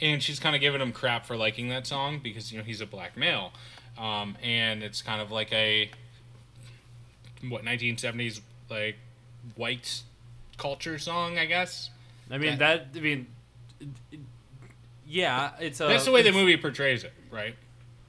and 0.00 0.22
she's 0.22 0.38
kind 0.38 0.54
of 0.54 0.60
giving 0.60 0.80
him 0.80 0.92
crap 0.92 1.26
for 1.26 1.36
liking 1.36 1.68
that 1.68 1.86
song 1.86 2.20
because 2.22 2.52
you 2.52 2.58
know 2.58 2.64
he's 2.64 2.80
a 2.80 2.86
black 2.86 3.16
male, 3.16 3.52
um, 3.98 4.36
and 4.42 4.82
it's 4.82 5.02
kind 5.02 5.20
of 5.20 5.30
like 5.30 5.52
a 5.52 5.90
what 7.48 7.64
1970s 7.64 8.40
like 8.70 8.96
white 9.54 10.02
culture 10.58 10.98
song, 10.98 11.38
I 11.38 11.46
guess. 11.46 11.90
I 12.30 12.38
mean 12.38 12.58
that. 12.58 12.88
I 12.94 13.00
mean, 13.00 13.26
yeah, 15.06 15.52
it's 15.60 15.80
a. 15.80 15.86
That's 15.86 16.04
the 16.04 16.12
way 16.12 16.22
the 16.22 16.32
movie 16.32 16.56
portrays 16.56 17.04
it, 17.04 17.12
right? 17.30 17.54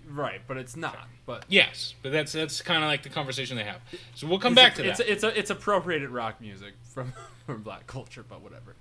Right, 0.09 0.41
but 0.47 0.57
it's 0.57 0.75
not. 0.75 1.07
But 1.25 1.43
Yes, 1.49 1.93
but 2.01 2.11
that's 2.11 2.31
that's 2.31 2.61
kind 2.61 2.83
of 2.83 2.87
like 2.87 3.03
the 3.03 3.09
conversation 3.09 3.57
they 3.57 3.65
have. 3.65 3.81
So 4.15 4.27
we'll 4.27 4.39
come 4.39 4.55
back 4.55 4.79
a, 4.79 4.83
to 4.83 4.89
it's 4.89 4.97
that. 4.99 5.07
A, 5.07 5.11
it's 5.11 5.23
a, 5.23 5.39
it's 5.39 5.49
appropriated 5.49 6.09
rock 6.09 6.41
music 6.41 6.73
from 6.83 7.13
from 7.45 7.61
black 7.61 7.85
culture, 7.85 8.23
but 8.27 8.41
whatever. 8.41 8.75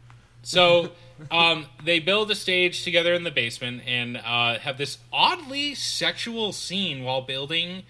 So 0.47 0.93
um, 1.33 1.67
they 1.85 1.99
build 1.99 2.31
a 2.31 2.37
stage 2.37 2.85
together 2.85 3.13
in 3.15 3.25
the 3.25 3.33
basement 3.33 3.83
and 3.85 4.17
uh, 4.17 4.61
have 4.61 4.79
this 4.79 4.99
oddly 5.13 5.75
sexual 5.75 6.53
scene 6.53 7.03
while 7.03 7.21
building 7.21 7.83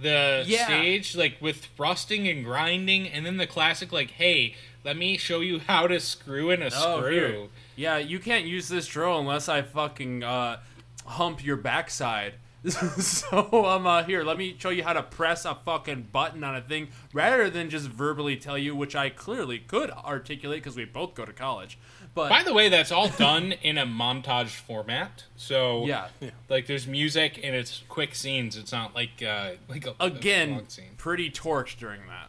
the 0.00 0.42
Yeah. 0.46 0.64
stage, 0.64 1.14
like 1.14 1.36
with 1.40 1.66
thrusting 1.76 2.26
and 2.26 2.42
grinding, 2.44 3.08
and 3.08 3.26
then 3.26 3.36
the 3.36 3.46
classic, 3.46 3.92
like, 3.92 4.12
"Hey, 4.12 4.54
let 4.84 4.96
me 4.96 5.18
show 5.18 5.40
you 5.40 5.58
how 5.58 5.86
to 5.86 6.00
screw 6.00 6.50
in 6.50 6.62
a 6.62 6.70
Oh, 6.72 7.00
screw." 7.00 7.50
Yeah, 7.76 7.98
you 7.98 8.18
can't 8.20 8.46
use 8.46 8.68
this 8.68 8.86
drill 8.86 9.18
unless 9.18 9.46
I 9.48 9.60
fucking 9.60 10.22
uh, 10.22 10.60
hump 11.04 11.44
your 11.44 11.56
backside. 11.56 12.34
so 12.98 13.64
um, 13.66 13.86
uh, 13.86 14.02
here, 14.02 14.24
let 14.24 14.36
me 14.36 14.56
show 14.58 14.70
you 14.70 14.82
how 14.82 14.92
to 14.92 15.02
press 15.02 15.44
a 15.44 15.54
fucking 15.64 16.08
button 16.12 16.42
on 16.42 16.56
a 16.56 16.60
thing 16.60 16.88
rather 17.12 17.48
than 17.48 17.70
just 17.70 17.86
verbally 17.86 18.36
tell 18.36 18.58
you, 18.58 18.74
which 18.74 18.96
I 18.96 19.10
clearly 19.10 19.58
could 19.60 19.90
articulate 19.90 20.62
because 20.62 20.76
we 20.76 20.84
both 20.84 21.14
go 21.14 21.24
to 21.24 21.32
college. 21.32 21.78
But 22.14 22.30
By 22.30 22.42
the 22.42 22.52
way, 22.52 22.68
that's 22.68 22.90
all 22.90 23.08
done 23.08 23.52
in 23.62 23.78
a 23.78 23.86
montage 23.86 24.48
format. 24.48 25.24
So 25.36 25.86
yeah, 25.86 26.08
like 26.48 26.66
there's 26.66 26.86
music 26.86 27.40
and 27.42 27.54
it's 27.54 27.82
quick 27.88 28.14
scenes. 28.14 28.56
It's 28.56 28.72
not 28.72 28.94
like 28.94 29.22
uh, 29.22 29.52
like 29.68 29.86
a, 29.86 29.94
a 30.00 30.06
again, 30.06 30.52
long 30.52 30.68
scene. 30.68 30.90
pretty 30.96 31.30
torched 31.30 31.78
during 31.78 32.00
that. 32.08 32.28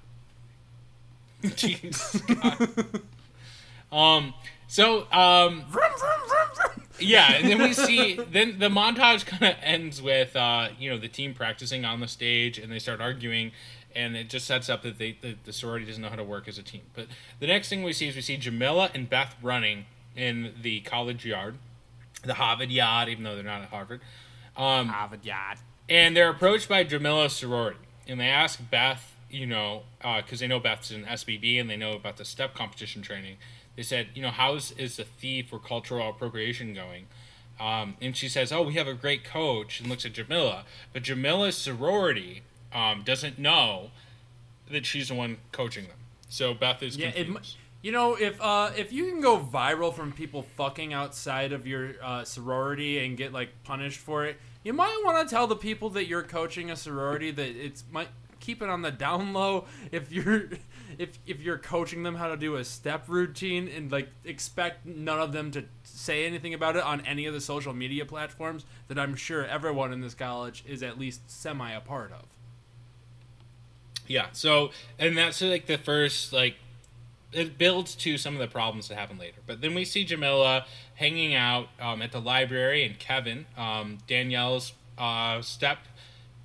Jeez. 1.55 3.01
Um. 3.91 4.33
So 4.67 5.07
um. 5.11 5.65
Yeah, 6.99 7.33
and 7.33 7.49
then 7.49 7.61
we 7.61 7.73
see 7.87 8.15
then 8.15 8.59
the 8.59 8.69
montage 8.69 9.25
kind 9.25 9.43
of 9.43 9.55
ends 9.61 10.01
with 10.01 10.35
uh, 10.35 10.69
you 10.77 10.89
know 10.89 10.97
the 10.97 11.07
team 11.07 11.33
practicing 11.33 11.85
on 11.85 11.99
the 11.99 12.07
stage 12.07 12.57
and 12.57 12.71
they 12.71 12.79
start 12.79 13.01
arguing, 13.01 13.51
and 13.95 14.15
it 14.15 14.29
just 14.29 14.45
sets 14.45 14.69
up 14.69 14.83
that 14.83 14.97
they 14.97 15.17
the, 15.21 15.35
the 15.43 15.53
sorority 15.53 15.85
doesn't 15.85 16.01
know 16.01 16.09
how 16.09 16.15
to 16.15 16.23
work 16.23 16.47
as 16.47 16.57
a 16.57 16.63
team. 16.63 16.81
But 16.93 17.07
the 17.39 17.47
next 17.47 17.69
thing 17.69 17.83
we 17.83 17.93
see 17.93 18.07
is 18.07 18.15
we 18.15 18.21
see 18.21 18.37
Jamila 18.37 18.89
and 18.93 19.09
Beth 19.09 19.35
running 19.41 19.85
in 20.15 20.53
the 20.61 20.81
college 20.81 21.25
yard, 21.25 21.55
the 22.23 22.35
Harvard 22.35 22.71
yard, 22.71 23.09
even 23.09 23.23
though 23.23 23.35
they're 23.35 23.43
not 23.43 23.61
at 23.61 23.69
Harvard. 23.69 24.01
Um, 24.57 24.87
Harvard 24.87 25.25
yard. 25.25 25.57
and 25.87 26.15
they're 26.15 26.29
approached 26.29 26.67
by 26.67 26.83
Jamila's 26.83 27.33
sorority, 27.33 27.79
and 28.07 28.19
they 28.19 28.27
ask 28.27 28.59
Beth, 28.69 29.15
you 29.29 29.45
know, 29.45 29.83
because 30.01 30.39
they 30.39 30.47
know 30.47 30.59
Beth's 30.59 30.91
in 30.91 31.05
SBB 31.05 31.59
and 31.59 31.69
they 31.69 31.77
know 31.77 31.93
about 31.93 32.17
the 32.17 32.25
step 32.25 32.53
competition 32.53 33.01
training. 33.01 33.37
They 33.75 33.83
said, 33.83 34.07
you 34.13 34.21
know, 34.21 34.31
how's 34.31 34.71
is 34.73 34.97
the 34.97 35.05
thief 35.05 35.49
for 35.49 35.59
cultural 35.59 36.09
appropriation 36.09 36.73
going? 36.73 37.05
Um, 37.59 37.95
and 38.01 38.15
she 38.15 38.29
says, 38.29 38.51
oh, 38.51 38.61
we 38.61 38.73
have 38.75 38.87
a 38.87 38.93
great 38.93 39.23
coach, 39.23 39.79
and 39.79 39.89
looks 39.89 40.05
at 40.05 40.13
Jamila, 40.13 40.65
but 40.93 41.03
Jamila's 41.03 41.57
sorority 41.57 42.43
um, 42.73 43.03
doesn't 43.03 43.39
know 43.39 43.91
that 44.71 44.85
she's 44.85 45.07
the 45.09 45.15
one 45.15 45.37
coaching 45.51 45.85
them. 45.85 45.97
So 46.29 46.53
Beth 46.53 46.83
is 46.83 46.95
Yeah, 46.97 47.11
confused. 47.11 47.29
mu- 47.31 47.39
you 47.81 47.91
know, 47.91 48.15
if 48.15 48.39
uh, 48.41 48.71
if 48.77 48.91
you 48.91 49.05
can 49.09 49.21
go 49.21 49.39
viral 49.39 49.93
from 49.93 50.11
people 50.11 50.43
fucking 50.43 50.93
outside 50.93 51.53
of 51.53 51.65
your 51.65 51.91
uh, 52.03 52.23
sorority 52.25 53.03
and 53.05 53.17
get 53.17 53.31
like 53.33 53.49
punished 53.63 53.99
for 53.99 54.25
it, 54.25 54.37
you 54.63 54.73
might 54.73 55.01
want 55.05 55.27
to 55.27 55.33
tell 55.33 55.47
the 55.47 55.55
people 55.55 55.89
that 55.91 56.05
you're 56.05 56.21
coaching 56.23 56.69
a 56.69 56.75
sorority 56.75 57.31
that 57.31 57.47
it's 57.49 57.83
might 57.91 58.09
keep 58.41 58.61
it 58.61 58.69
on 58.69 58.81
the 58.81 58.91
down 58.91 59.33
low 59.33 59.65
if 59.91 60.11
you're 60.11 60.49
if 60.97 61.17
if 61.25 61.39
you're 61.41 61.57
coaching 61.57 62.03
them 62.03 62.15
how 62.15 62.27
to 62.27 62.35
do 62.37 62.55
a 62.57 62.63
step 62.65 63.05
routine 63.07 63.67
and 63.69 63.91
like 63.91 64.09
expect 64.25 64.85
none 64.85 65.19
of 65.19 65.31
them 65.31 65.49
to 65.51 65.63
say 65.83 66.25
anything 66.25 66.53
about 66.53 66.75
it 66.75 66.83
on 66.83 66.99
any 67.05 67.25
of 67.25 67.33
the 67.33 67.41
social 67.41 67.73
media 67.73 68.05
platforms 68.05 68.65
that 68.89 68.99
I'm 68.99 69.15
sure 69.15 69.45
everyone 69.45 69.93
in 69.93 70.01
this 70.01 70.13
college 70.13 70.63
is 70.67 70.83
at 70.83 70.99
least 70.99 71.31
semi 71.31 71.71
a 71.71 71.79
part 71.79 72.11
of. 72.11 72.25
Yeah. 74.09 74.25
So, 74.33 74.71
and 74.97 75.17
that's 75.17 75.41
like 75.41 75.67
the 75.67 75.77
first 75.77 76.33
like 76.33 76.55
it 77.31 77.57
builds 77.57 77.95
to 77.95 78.17
some 78.17 78.33
of 78.33 78.39
the 78.39 78.47
problems 78.47 78.89
that 78.89 78.97
happen 78.97 79.17
later. 79.17 79.37
But 79.45 79.61
then 79.61 79.75
we 79.75 79.85
see 79.85 80.03
Jamila 80.03 80.65
hanging 80.95 81.35
out 81.35 81.67
um, 81.79 82.01
at 82.01 82.11
the 82.11 82.19
library, 82.19 82.83
and 82.83 82.97
Kevin, 82.99 83.45
um, 83.55 83.99
Danielle's 84.07 84.73
uh, 84.97 85.41
step 85.41 85.77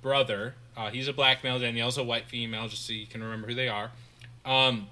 brother, 0.01 0.53
uh, 0.77 0.91
he's 0.91 1.07
a 1.07 1.13
black 1.13 1.43
male. 1.43 1.57
Danielle's 1.59 1.97
a 1.97 2.03
white 2.03 2.27
female, 2.27 2.67
just 2.67 2.85
so 2.85 2.93
you 2.93 3.07
can 3.07 3.23
remember 3.23 3.47
who 3.47 3.55
they 3.55 3.67
are. 3.67 3.91
Um, 4.45 4.87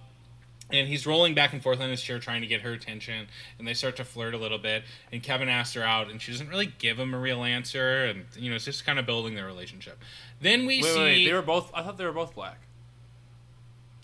and 0.73 0.87
he's 0.89 1.05
rolling 1.07 1.33
back 1.33 1.53
and 1.53 1.63
forth 1.63 1.79
on 1.79 1.89
his 1.89 2.01
chair 2.01 2.19
trying 2.19 2.41
to 2.41 2.47
get 2.47 2.59
her 2.61 2.73
attention 2.73 3.27
and 3.57 3.65
they 3.67 3.73
start 3.73 3.95
to 3.95 4.03
flirt 4.03 4.33
a 4.33 4.37
little 4.37 4.57
bit 4.57 4.83
and 5.11 5.23
kevin 5.23 5.47
asks 5.47 5.73
her 5.75 5.83
out 5.83 6.09
and 6.11 6.21
she 6.21 6.31
doesn't 6.33 6.49
really 6.49 6.73
give 6.79 6.99
him 6.99 7.13
a 7.13 7.19
real 7.19 7.43
answer 7.43 8.03
and 8.05 8.25
you 8.35 8.49
know 8.49 8.55
it's 8.57 8.65
just 8.65 8.85
kind 8.85 8.99
of 8.99 9.05
building 9.05 9.35
their 9.35 9.45
relationship 9.45 9.99
then 10.41 10.65
we 10.65 10.81
Wait, 10.81 10.93
see 10.93 10.99
wait, 10.99 11.25
they 11.25 11.31
were 11.33 11.41
both. 11.41 11.71
I 11.73 11.83
thought 11.83 11.97
they 11.97 12.03
were 12.05 12.11
both 12.11 12.35
black. 12.35 12.59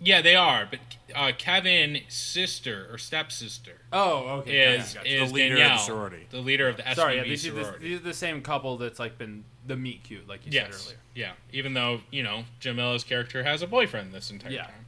yeah, 0.01 0.21
they 0.21 0.35
are. 0.35 0.65
But 0.69 0.79
uh, 1.13 1.31
Kevin's 1.37 1.99
sister 2.07 2.87
or 2.89 2.97
stepsister 2.97 3.81
Oh, 3.91 4.39
okay. 4.39 4.75
is 4.77 4.93
gotcha, 4.93 4.97
gotcha. 4.99 5.23
is 5.23 5.29
The 5.29 5.35
leader 5.35 5.55
of 5.55 5.69
the 5.71 5.77
sorority. 5.77 6.27
the 6.29 6.39
leader 6.39 6.69
of 6.69 6.77
the 6.77 6.83
SBB 6.83 6.95
Sorry, 6.95 7.15
yeah, 7.17 7.23
these, 7.23 7.47
are 7.47 7.51
the, 7.51 7.75
these 7.81 7.99
are 7.99 8.03
the 8.03 8.13
same 8.13 8.41
couple 8.41 8.77
that's 8.77 8.99
like 8.99 9.17
been 9.17 9.43
the 9.67 9.75
meet 9.75 10.03
cute, 10.03 10.27
like 10.29 10.45
you 10.45 10.51
said 10.53 10.69
earlier. 10.73 10.97
yeah. 11.15 11.31
Even 11.51 11.73
though 11.73 11.99
you 12.11 12.23
know 12.23 12.43
Jamila's 12.61 13.03
character 13.03 13.43
has 13.43 13.61
a 13.61 13.67
boyfriend 13.67 14.13
this 14.13 14.31
entire 14.31 14.51
Yeah. 14.53 14.63
time. 14.63 14.85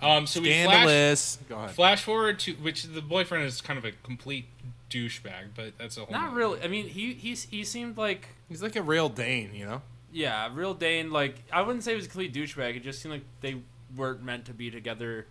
Um, 0.00 0.26
so 0.26 0.40
we 0.40 0.52
flash 0.64 1.36
Go 1.48 1.56
ahead. 1.56 1.70
flash 1.70 2.02
forward 2.02 2.38
to 2.40 2.52
which 2.54 2.84
the 2.84 3.00
boyfriend 3.00 3.44
is 3.44 3.60
kind 3.60 3.78
of 3.78 3.84
a 3.84 3.92
complete 4.02 4.46
douchebag, 4.90 5.48
but 5.54 5.78
that's 5.78 5.96
a 5.96 6.00
whole. 6.04 6.12
Not 6.12 6.26
nother- 6.26 6.36
really. 6.36 6.62
I 6.62 6.68
mean, 6.68 6.86
he 6.88 7.14
he's, 7.14 7.44
he 7.44 7.64
seemed 7.64 7.96
like 7.96 8.28
He's 8.48 8.62
like 8.62 8.76
a 8.76 8.82
real 8.82 9.08
Dane, 9.08 9.50
you 9.54 9.64
know? 9.66 9.82
yeah, 10.12 10.48
real 10.52 10.74
Dane. 10.74 11.10
Like 11.10 11.36
I 11.52 11.62
wouldn't 11.62 11.82
say 11.84 11.92
he 11.92 11.96
was 11.96 12.06
a 12.06 12.08
complete 12.08 12.34
douchebag. 12.34 12.76
It 12.76 12.82
just 12.84 13.00
seemed 13.02 13.12
like 13.14 13.24
they 13.40 13.56
weren't 13.96 14.22
meant 14.22 14.44
to 14.46 14.52
be 14.52 14.70
together. 14.70 15.26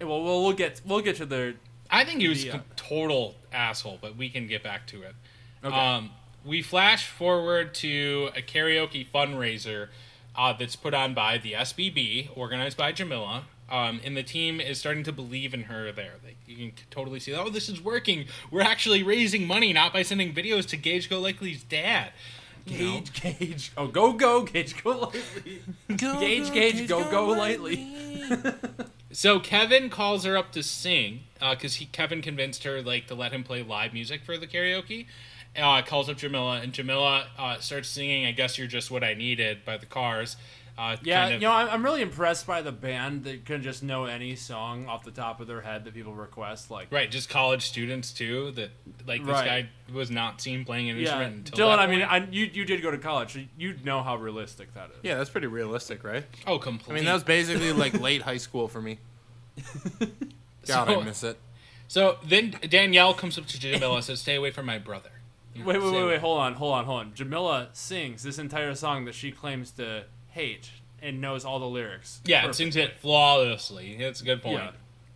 Well, 0.00 0.22
we'll, 0.22 0.42
we'll 0.44 0.52
get 0.52 0.80
we'll 0.86 1.00
get 1.02 1.16
to 1.16 1.26
the 1.26 1.54
I 1.90 2.04
think 2.04 2.20
he 2.20 2.28
was 2.28 2.44
The, 2.44 2.50
a 2.50 2.54
uh, 2.54 2.60
total 2.76 3.34
asshole, 3.52 3.98
but 4.00 4.16
we 4.16 4.28
can 4.28 4.46
get 4.46 4.62
back 4.62 4.86
to 4.88 5.02
it. 5.02 5.14
Okay. 5.64 5.74
Um, 5.74 6.10
we 6.44 6.62
flash 6.62 7.06
forward 7.06 7.74
to 7.74 8.30
a 8.36 8.40
karaoke 8.40 9.06
fundraiser 9.06 9.88
uh, 10.36 10.52
that's 10.54 10.76
put 10.76 10.94
on 10.94 11.12
by 11.12 11.36
the 11.38 11.52
SBB, 11.52 12.30
organized 12.36 12.76
by 12.78 12.92
Jamila. 12.92 13.44
Um, 13.70 14.00
and 14.04 14.16
the 14.16 14.22
team 14.22 14.60
is 14.60 14.78
starting 14.78 15.04
to 15.04 15.12
believe 15.12 15.54
in 15.54 15.64
her 15.64 15.92
there. 15.92 16.14
Like, 16.24 16.36
you 16.46 16.56
can 16.56 16.72
totally 16.90 17.20
see, 17.20 17.32
oh, 17.34 17.48
this 17.48 17.68
is 17.68 17.80
working. 17.80 18.26
We're 18.50 18.62
actually 18.62 19.02
raising 19.02 19.46
money, 19.46 19.72
not 19.72 19.92
by 19.92 20.02
sending 20.02 20.34
videos 20.34 20.66
to 20.68 20.76
Gage 20.76 21.08
Go 21.08 21.20
Likely's 21.20 21.62
dad. 21.62 22.10
Know? 22.66 23.00
Gage 23.00 23.38
Gage. 23.38 23.72
Oh, 23.76 23.86
go 23.86 24.12
go 24.12 24.42
Gage, 24.42 24.82
go 24.82 24.90
lightly. 24.90 25.62
Gage 25.96 26.52
Gage, 26.52 26.88
go 26.88 27.08
go 27.10 27.26
lightly. 27.26 27.94
So 29.12 29.40
Kevin 29.40 29.90
calls 29.90 30.24
her 30.24 30.36
up 30.36 30.52
to 30.52 30.62
sing 30.62 31.20
because 31.40 31.76
he 31.76 31.86
Kevin 31.86 32.22
convinced 32.22 32.62
her 32.64 32.80
like 32.80 33.08
to 33.08 33.14
let 33.14 33.32
him 33.32 33.42
play 33.42 33.62
live 33.62 33.92
music 33.92 34.24
for 34.24 34.38
the 34.38 34.46
karaoke. 34.46 35.06
Uh, 35.56 35.82
calls 35.82 36.08
up 36.08 36.16
Jamila 36.16 36.60
and 36.60 36.72
Jamila 36.72 37.26
uh, 37.36 37.58
starts 37.58 37.88
singing. 37.88 38.24
I 38.24 38.30
guess 38.30 38.56
you're 38.56 38.68
just 38.68 38.88
what 38.88 39.02
I 39.02 39.14
needed 39.14 39.64
by 39.64 39.78
the 39.78 39.86
Cars. 39.86 40.36
Uh, 40.80 40.96
Yeah, 41.02 41.22
kind 41.22 41.34
of- 41.34 41.42
you 41.42 41.46
know, 41.48 41.52
I'm 41.52 41.68
I'm 41.68 41.84
really 41.84 42.00
impressed 42.00 42.46
by 42.46 42.62
the 42.62 42.72
band 42.72 43.24
that 43.24 43.44
can 43.44 43.62
just 43.62 43.82
know 43.82 44.06
any 44.06 44.34
song 44.34 44.86
off 44.86 45.04
the 45.04 45.10
top 45.10 45.38
of 45.40 45.46
their 45.46 45.60
head 45.60 45.84
that 45.84 45.92
people 45.92 46.14
request. 46.14 46.70
Like, 46.70 46.90
right, 46.90 47.10
just 47.10 47.28
college 47.28 47.66
students 47.66 48.12
too. 48.12 48.52
That 48.52 48.70
like 49.06 49.20
this 49.20 49.30
Right. 49.32 49.68
guy 49.88 49.92
was 49.94 50.10
not 50.10 50.40
seen 50.40 50.64
playing 50.64 50.88
an 50.88 50.96
yeah, 50.96 51.02
instrument 51.02 51.36
until 51.50 51.68
Dylan. 51.68 51.76
that 51.76 51.78
I 51.80 51.86
mean. 51.86 52.02
I, 52.02 52.26
you 52.30 52.48
you 52.52 52.64
did 52.64 52.80
go 52.80 52.90
to 52.90 52.96
college, 52.98 53.34
so 53.34 53.40
you'd 53.58 53.84
know 53.84 54.02
how 54.02 54.16
realistic 54.16 54.72
that 54.74 54.90
is. 54.90 54.96
Yeah, 55.02 55.16
that's 55.16 55.28
pretty 55.28 55.48
realistic, 55.48 56.02
right? 56.02 56.24
oh, 56.46 56.58
completely. 56.58 56.94
I 56.94 56.96
mean, 56.96 57.04
that 57.04 57.14
was 57.14 57.24
basically 57.24 57.72
like 57.74 58.00
late 58.00 58.22
high 58.22 58.38
school 58.38 58.66
for 58.66 58.80
me. 58.80 58.98
God, 60.66 60.88
So- 60.88 61.00
I 61.00 61.04
miss 61.04 61.22
it. 61.22 61.38
So 61.88 62.18
then 62.24 62.56
Danielle 62.68 63.14
comes 63.14 63.36
up 63.36 63.46
to 63.46 63.58
Jamila 63.58 63.96
and 63.96 64.04
says, 64.04 64.20
"Stay 64.20 64.36
away 64.36 64.50
from 64.50 64.64
my 64.66 64.78
brother." 64.78 65.10
You 65.54 65.62
know, 65.62 65.66
Wait, 65.66 65.82
wait, 65.82 65.92
wait, 65.92 66.04
wait. 66.06 66.20
Hold 66.20 66.38
on, 66.38 66.54
hold 66.54 66.74
on, 66.74 66.84
hold 66.84 67.00
on. 67.00 67.14
Jamila 67.14 67.68
sings 67.72 68.22
this 68.22 68.38
entire 68.38 68.74
song 68.76 69.04
that 69.06 69.14
she 69.16 69.32
claims 69.32 69.72
to 69.72 70.04
hate 70.40 70.70
and 71.02 71.20
knows 71.20 71.44
all 71.44 71.58
the 71.58 71.66
lyrics. 71.68 72.20
Yeah, 72.24 72.44
and 72.44 72.54
sings 72.54 72.76
it 72.76 72.96
flawlessly. 73.00 73.96
That's 73.98 74.20
a 74.20 74.24
good 74.24 74.42
point. 74.42 74.58
Yeah. 74.58 74.70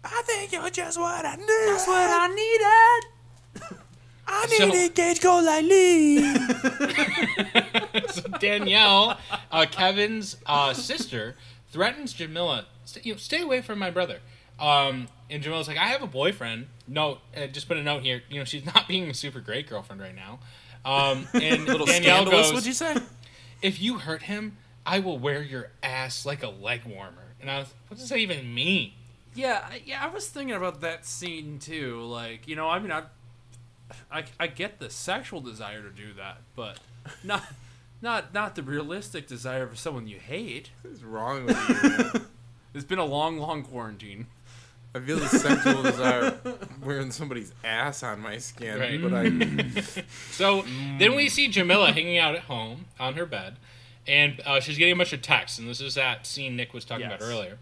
I 0.05 0.22
think 0.27 0.53
you're 0.53 0.68
just 0.70 0.99
what 0.99 1.25
I 1.25 1.37
need. 1.37 1.47
That's 1.49 1.87
what 1.87 2.11
I 2.11 2.29
needed. 2.29 3.79
I 4.27 4.47
So- 4.49 4.66
needed 4.68 4.95
Gage 4.95 5.20
Golightly. 5.20 6.25
so 8.09 8.22
Danielle, 8.39 9.18
uh, 9.51 9.66
Kevin's 9.70 10.37
uh, 10.47 10.72
sister, 10.75 11.37
threatens 11.70 12.12
Jamila, 12.12 12.66
"Stay- 12.85 13.01
you 13.05 13.12
know, 13.14 13.18
stay 13.18 13.41
away 13.43 13.61
from 13.62 13.79
my 13.79 13.91
brother. 13.91 14.20
Um, 14.61 15.09
and 15.31 15.43
Jamila's 15.43 15.68
like, 15.68 15.79
I 15.79 15.87
have 15.89 16.03
a 16.03 16.07
boyfriend. 16.07 16.66
No, 16.87 17.18
uh, 17.37 17.47
just 17.47 17.66
put 17.68 17.77
a 17.77 17.83
note 17.83 18.03
here. 18.03 18.22
You 18.31 18.39
know, 18.39 18.45
she's 18.45 18.64
not 18.66 18.87
being 18.89 19.09
a 19.11 19.14
super 19.14 19.41
great 19.41 19.68
girlfriend 19.68 20.01
right 20.01 20.14
now. 20.14 20.39
Um, 20.85 21.27
and 21.35 21.64
little 21.66 21.87
Danielle 21.87 22.25
goes, 22.27 22.53
would 22.53 22.66
you 22.66 22.72
say? 22.75 22.97
if 23.62 23.81
you 23.81 23.99
hurt 23.99 24.22
him, 24.22 24.57
I 24.87 24.99
will 24.99 25.18
wear 25.18 25.43
your 25.43 25.70
ass 25.82 26.26
like 26.26 26.43
a 26.43 26.49
leg 26.49 26.82
warmer. 26.85 27.35
And 27.41 27.51
I 27.51 27.59
was, 27.61 27.74
what 27.89 27.99
does 27.99 28.09
that 28.09 28.18
even 28.18 28.55
mean? 28.55 28.93
Yeah, 29.35 29.64
yeah. 29.85 30.05
I 30.05 30.09
was 30.09 30.28
thinking 30.28 30.55
about 30.55 30.80
that 30.82 31.05
scene 31.07 31.59
too. 31.59 32.03
Like, 32.03 32.47
you 32.47 32.57
know, 32.57 32.68
I 32.68 32.78
mean, 32.78 32.93
I, 32.93 33.03
I, 34.11 34.24
I 34.39 34.47
get 34.47 34.78
the 34.78 34.91
sexual 34.91 35.41
desire 35.41 35.82
to 35.82 35.91
do 35.91 36.12
that, 36.14 36.39
but 36.55 36.78
not, 37.24 37.43
not, 38.01 38.32
not 38.35 38.55
the 38.55 38.62
realistic 38.62 39.26
desire 39.26 39.66
for 39.66 39.76
someone 39.76 40.07
you 40.07 40.18
hate. 40.18 40.70
What's 40.82 41.03
wrong 41.03 41.47
with 41.47 41.68
you? 41.68 41.89
man? 41.89 42.26
It's 42.74 42.85
been 42.85 42.99
a 42.99 43.05
long, 43.05 43.39
long 43.39 43.62
quarantine. 43.62 44.26
I 44.97 45.01
feel 45.01 45.18
the 45.18 45.28
sexual 45.28 45.82
desire 45.85 46.37
wearing 46.82 47.12
somebody's 47.12 47.53
ass 47.62 48.03
on 48.03 48.18
my 48.20 48.39
skin, 48.39 48.80
Right. 48.80 49.01
but 49.01 49.14
I 49.14 49.24
So 50.32 50.62
then 50.99 51.14
we 51.14 51.26
mm. 51.26 51.30
see 51.30 51.49
Jamila 51.49 51.93
hanging 51.93 52.18
out 52.18 52.35
at 52.35 52.43
home 52.43 52.87
on 52.99 53.14
her 53.14 53.26
bed, 53.26 53.57
and 54.07 54.40
uh, 54.44 54.61
she's 54.61 54.78
getting 54.78 54.94
a 54.94 54.96
bunch 54.96 55.12
of 55.12 55.22
texts. 55.22 55.59
And 55.59 55.68
this 55.68 55.80
is 55.80 55.94
that 55.94 56.26
scene 56.26 56.57
Nick 56.57 56.74
was 56.74 56.84
talking 56.84 57.07
about 57.07 57.22
earlier. 57.22 57.59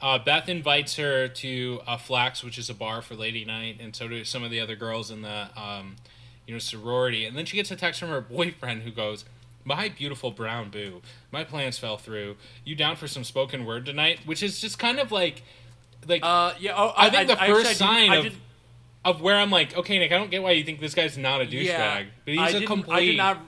Uh, 0.00 0.18
Beth 0.18 0.48
invites 0.48 0.96
her 0.96 1.28
to 1.28 1.80
uh, 1.86 1.96
Flax, 1.96 2.42
which 2.42 2.58
is 2.58 2.68
a 2.68 2.74
bar 2.74 3.02
for 3.02 3.14
lady 3.14 3.44
night, 3.44 3.78
and 3.80 3.94
so 3.94 4.08
do 4.08 4.24
some 4.24 4.42
of 4.42 4.50
the 4.50 4.58
other 4.58 4.74
girls 4.74 5.10
in 5.10 5.22
the 5.22 5.48
um, 5.56 5.96
you 6.46 6.54
know 6.54 6.58
sorority. 6.58 7.24
And 7.24 7.36
then 7.36 7.44
she 7.44 7.56
gets 7.56 7.70
a 7.70 7.76
text 7.76 8.00
from 8.00 8.08
her 8.08 8.20
boyfriend 8.20 8.82
who 8.82 8.90
goes, 8.90 9.24
"My 9.64 9.88
beautiful 9.88 10.32
brown 10.32 10.70
boo, 10.70 11.02
my 11.30 11.44
plans 11.44 11.78
fell 11.78 11.98
through. 11.98 12.36
You 12.64 12.74
down 12.74 12.96
for 12.96 13.06
some 13.06 13.22
spoken 13.22 13.64
word 13.64 13.86
tonight?" 13.86 14.20
Which 14.24 14.42
is 14.42 14.60
just 14.60 14.76
kind 14.78 14.98
of 14.98 15.12
like 15.12 15.44
like 16.08 16.24
Uh, 16.24 16.54
yeah. 16.58 16.74
Oh, 16.76 16.92
I 16.96 17.08
think 17.10 17.28
the 17.28 17.40
actually, 17.40 17.62
first 17.62 17.82
I 17.82 18.08
sign 18.08 18.26
of 18.26 18.34
of 19.04 19.20
where 19.20 19.36
I'm 19.36 19.50
like, 19.50 19.76
okay, 19.76 19.98
Nick, 19.98 20.12
I 20.12 20.18
don't 20.18 20.30
get 20.30 20.42
why 20.42 20.52
you 20.52 20.64
think 20.64 20.80
this 20.80 20.94
guy's 20.94 21.18
not 21.18 21.40
a 21.40 21.44
douchebag, 21.44 22.06
but 22.24 22.34
he's 22.34 22.54
I 22.54 22.58
a 22.58 22.66
complete. 22.66 22.94
I 22.94 23.04
did 23.06 23.16
not. 23.16 23.38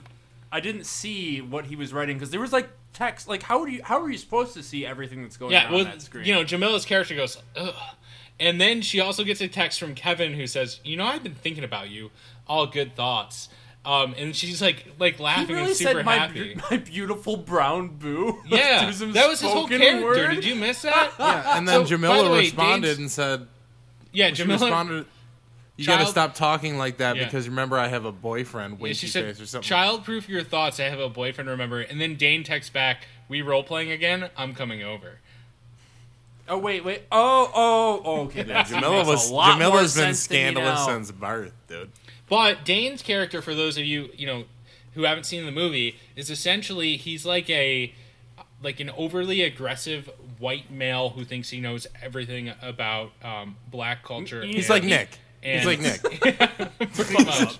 I 0.55 0.59
didn't 0.61 0.85
see 0.85 1.41
what 1.41 1.65
he 1.65 1.75
was 1.75 1.91
writing 1.93 2.15
because 2.17 2.29
there 2.31 2.39
was 2.39 2.53
like 2.53 2.69
text. 2.93 3.27
Like, 3.27 3.43
how 3.43 3.65
do 3.65 3.71
you? 3.71 3.81
How 3.83 4.01
are 4.01 4.09
you 4.09 4.17
supposed 4.17 4.53
to 4.53 4.63
see 4.63 4.85
everything 4.85 5.21
that's 5.21 5.35
going 5.37 5.51
Yeah, 5.51 5.67
on 5.67 5.73
well, 5.73 5.83
that 5.83 6.01
screen? 6.01 6.25
you 6.25 6.33
know, 6.33 6.43
Jamila's 6.45 6.85
character 6.85 7.13
goes, 7.15 7.37
ugh. 7.57 7.73
And 8.39 8.59
then 8.59 8.81
she 8.81 8.99
also 8.99 9.23
gets 9.23 9.41
a 9.41 9.47
text 9.47 9.79
from 9.79 9.95
Kevin 9.95 10.33
who 10.33 10.47
says, 10.47 10.79
you 10.83 10.95
know, 10.97 11.05
I've 11.05 11.23
been 11.23 11.35
thinking 11.35 11.63
about 11.63 11.89
you. 11.89 12.11
All 12.47 12.67
good 12.67 12.93
thoughts. 12.95 13.49
Um, 13.85 14.13
and 14.17 14.35
she's 14.35 14.61
like, 14.61 14.85
like 14.99 15.19
laughing 15.19 15.55
really 15.55 15.67
and 15.67 15.75
super 15.75 15.93
said 15.93 16.05
my, 16.05 16.15
happy. 16.15 16.57
my 16.71 16.77
beautiful 16.77 17.37
brown 17.37 17.89
boo. 17.89 18.41
yeah, 18.47 18.89
that 18.91 19.27
was 19.29 19.41
his 19.41 19.51
whole 19.51 19.67
character. 19.67 20.03
word? 20.03 20.31
Did 20.35 20.45
you 20.45 20.55
miss 20.55 20.81
that? 20.83 21.11
yeah. 21.19 21.57
And 21.57 21.67
then 21.67 21.81
So, 21.81 21.85
Jamila 21.85 22.23
the 22.25 22.29
way, 22.31 22.39
responded 22.39 22.87
Dane's- 22.87 22.97
and 22.99 23.11
said, 23.11 23.47
yeah, 24.11 24.29
she 24.29 24.35
Jamila 24.35 24.65
responded, 24.65 25.05
"You 25.77 25.85
got 25.85 25.99
to 25.99 26.05
stop 26.05 26.35
talking 26.35 26.77
like 26.77 26.97
that 26.97 27.15
Yeah. 27.17 27.25
because 27.25 27.47
remember 27.49 27.77
I 27.77 27.87
have 27.87 28.05
a 28.05 28.11
boyfriend, 28.11 28.73
Yeah, 28.77 28.83
winky 28.83 29.07
she 29.07 29.07
face 29.07 29.39
or 29.41 29.45
something." 29.45 29.69
"Childproof 29.69 30.27
your 30.27 30.43
thoughts. 30.43 30.79
I 30.79 30.85
have 30.89 30.99
a 30.99 31.09
boyfriend. 31.09 31.49
Remember." 31.49 31.81
And 31.81 31.99
then 31.99 32.15
Dane 32.15 32.43
texts 32.43 32.69
back, 32.71 33.05
"We 33.27 33.41
role 33.41 33.63
playing 33.63 33.91
again. 33.91 34.29
I'm 34.37 34.53
coming 34.53 34.81
over." 34.83 35.19
Oh 36.47 36.57
wait, 36.59 36.85
wait. 36.85 37.01
Oh, 37.11 37.51
oh, 37.55 38.01
oh 38.05 38.21
okay. 38.25 38.39
yeah, 38.39 38.43
that 38.45 38.67
Jamila 38.69 38.97
makes 38.97 39.07
a 39.07 39.11
was 39.11 39.31
lot 39.31 39.59
more 39.59 39.69
Jamila's 39.71 39.95
been 39.95 40.13
sense 40.13 40.27
to 40.27 40.33
me 40.33 40.39
scandalous 40.39 40.79
now. 40.79 40.85
since 40.87 41.11
birth, 41.11 41.53
dude. 41.67 41.91
But 42.29 42.63
Dane's 42.63 43.01
character, 43.01 43.41
for 43.41 43.55
those 43.55 43.77
of 43.77 43.85
you 43.85 44.09
you 44.15 44.27
know 44.27 44.43
who 44.93 45.03
haven't 45.03 45.23
seen 45.25 45.45
the 45.45 45.51
movie, 45.51 45.97
is 46.15 46.29
essentially 46.29 46.97
he's 46.97 47.25
like 47.25 47.49
a 47.49 47.93
like 48.61 48.79
an 48.79 48.91
overly 48.91 49.41
aggressive 49.41 50.09
white 50.37 50.69
male 50.71 51.09
who 51.09 51.23
thinks 51.25 51.49
he 51.49 51.59
knows 51.59 51.87
everything 52.01 52.51
about 52.61 53.11
um, 53.23 53.55
black 53.71 54.03
culture. 54.03 54.43
He's 54.43 54.67
Yeah. 54.67 54.73
like 54.73 54.83
Nick. 54.83 55.17
And- 55.45 55.57
He's 55.59 55.65
like 55.65 55.79
Nick. 55.79 56.01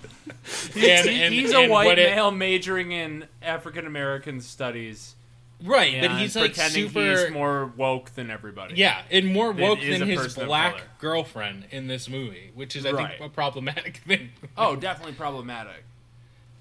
And- 0.76 1.08
and- 1.08 1.34
he's 1.34 1.52
and 1.52 1.66
a 1.66 1.72
white 1.72 1.98
it- 1.98 2.14
male 2.14 2.30
majoring 2.30 2.92
in 2.92 3.26
African 3.42 3.86
American 3.86 4.40
studies, 4.40 5.16
right? 5.64 5.94
and 5.94 6.12
but 6.12 6.20
he's 6.20 6.36
like 6.36 6.54
pretending 6.54 6.88
super. 6.88 7.00
he's 7.24 7.30
more 7.32 7.66
woke 7.76 8.10
than 8.14 8.30
everybody. 8.30 8.74
yeah, 8.76 9.02
and 9.10 9.26
more 9.26 9.50
woke 9.52 9.82
is 9.82 9.98
than 9.98 10.08
his 10.08 10.34
black 10.34 10.98
girlfriend 11.00 11.64
in 11.70 11.86
this 11.88 12.08
movie, 12.08 12.52
which 12.54 12.76
is 12.76 12.86
I 12.86 12.92
Right. 12.92 13.18
think 13.18 13.30
a 13.30 13.34
problematic 13.34 13.96
thing. 14.06 14.30
Oh, 14.56 14.76
definitely 14.76 15.14
problematic. 15.14 15.84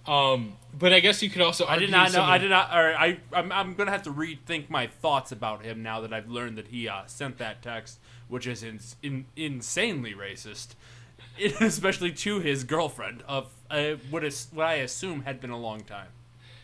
Um, 0.07 0.53
but 0.77 0.93
I 0.93 0.99
guess 0.99 1.21
you 1.23 1.29
could 1.29 1.41
also. 1.41 1.65
I 1.67 1.77
did 1.79 1.89
not 1.91 2.07
know. 2.09 2.19
some 2.19 2.29
I 2.29 2.37
did 2.37 2.49
not. 2.51 2.69
Or 2.75 2.95
I. 2.95 3.17
I'm, 3.33 3.51
I'm 3.51 3.73
gonna 3.75 3.91
have 3.91 4.03
to 4.03 4.11
rethink 4.13 4.69
my 4.69 4.87
thoughts 4.87 5.31
about 5.31 5.63
him 5.63 5.81
now 5.83 6.01
that 6.01 6.13
I've 6.13 6.29
learned 6.29 6.57
that 6.57 6.67
he 6.67 6.87
uh, 6.87 7.03
sent 7.07 7.37
that 7.39 7.61
text, 7.63 7.99
which 8.27 8.45
is 8.47 8.61
in, 8.63 8.79
in, 9.01 9.25
insanely 9.35 10.13
racist, 10.13 10.75
especially 11.59 12.11
to 12.11 12.39
his 12.39 12.63
girlfriend 12.63 13.23
of 13.27 13.47
uh, 13.69 13.93
what 14.09 14.23
is 14.23 14.47
what 14.51 14.67
I 14.67 14.75
assume 14.75 15.23
had 15.23 15.41
been 15.41 15.49
a 15.49 15.59
long 15.59 15.81
time. 15.81 16.07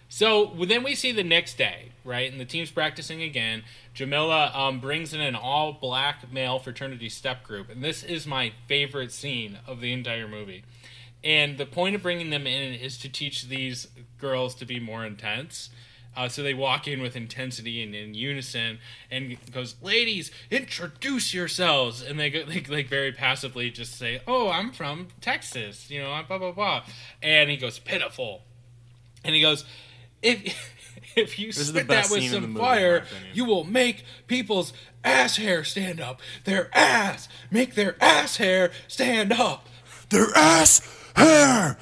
So 0.09 0.51
well, 0.53 0.67
then 0.67 0.83
we 0.83 0.93
see 0.95 1.11
the 1.13 1.23
next 1.23 1.57
day, 1.57 1.93
right? 2.03 2.29
And 2.29 2.39
the 2.39 2.45
team's 2.45 2.69
practicing 2.69 3.21
again. 3.21 3.63
Jamila 3.93 4.51
um, 4.53 4.79
brings 4.79 5.13
in 5.13 5.21
an 5.21 5.35
all 5.35 5.73
black 5.73 6.31
male 6.31 6.59
fraternity 6.59 7.07
step 7.07 7.43
group. 7.43 7.69
And 7.69 7.81
this 7.81 8.03
is 8.03 8.27
my 8.27 8.51
favorite 8.67 9.11
scene 9.11 9.59
of 9.65 9.79
the 9.79 9.93
entire 9.93 10.27
movie. 10.27 10.63
And 11.23 11.57
the 11.57 11.65
point 11.65 11.95
of 11.95 12.01
bringing 12.01 12.29
them 12.29 12.47
in 12.47 12.73
is 12.73 12.97
to 12.99 13.09
teach 13.09 13.47
these 13.47 13.87
girls 14.17 14.53
to 14.55 14.65
be 14.65 14.79
more 14.79 15.05
intense. 15.05 15.69
Uh, 16.15 16.27
so 16.27 16.43
they 16.43 16.53
walk 16.53 16.87
in 16.87 17.01
with 17.01 17.15
intensity 17.15 17.81
and 17.81 17.95
in 17.95 18.13
unison, 18.13 18.79
and 19.09 19.37
goes, 19.51 19.75
"Ladies, 19.81 20.29
introduce 20.49 21.33
yourselves." 21.33 22.01
And 22.01 22.19
they 22.19 22.29
go, 22.29 22.43
like, 22.47 22.69
like 22.69 22.87
very 22.87 23.11
passively, 23.11 23.69
just 23.71 23.97
say, 23.97 24.21
"Oh, 24.27 24.49
I'm 24.49 24.71
from 24.71 25.07
Texas," 25.21 25.89
you 25.89 26.01
know, 26.01 26.21
blah 26.27 26.37
blah 26.37 26.51
blah. 26.51 26.83
And 27.21 27.49
he 27.49 27.57
goes, 27.57 27.79
"Pitiful," 27.79 28.43
and 29.23 29.33
he 29.33 29.41
goes, 29.41 29.63
"If 30.21 30.43
if 31.15 31.39
you 31.39 31.49
is 31.49 31.71
the 31.71 31.79
spit 31.79 31.87
that 31.87 32.09
with 32.09 32.19
scene 32.19 32.23
in 32.23 32.29
the 32.31 32.35
some 32.35 32.53
movie, 32.53 32.59
fire, 32.59 33.05
you 33.33 33.45
will 33.45 33.63
make 33.63 34.03
people's 34.27 34.73
ass 35.05 35.37
hair 35.37 35.63
stand 35.63 36.01
up. 36.01 36.21
Their 36.43 36.69
ass, 36.77 37.29
make 37.49 37.75
their 37.75 37.95
ass 38.03 38.37
hair 38.37 38.71
stand 38.87 39.31
up." 39.31 39.67
Their 40.09 40.27
ass 40.35 40.81
hair 41.15 41.77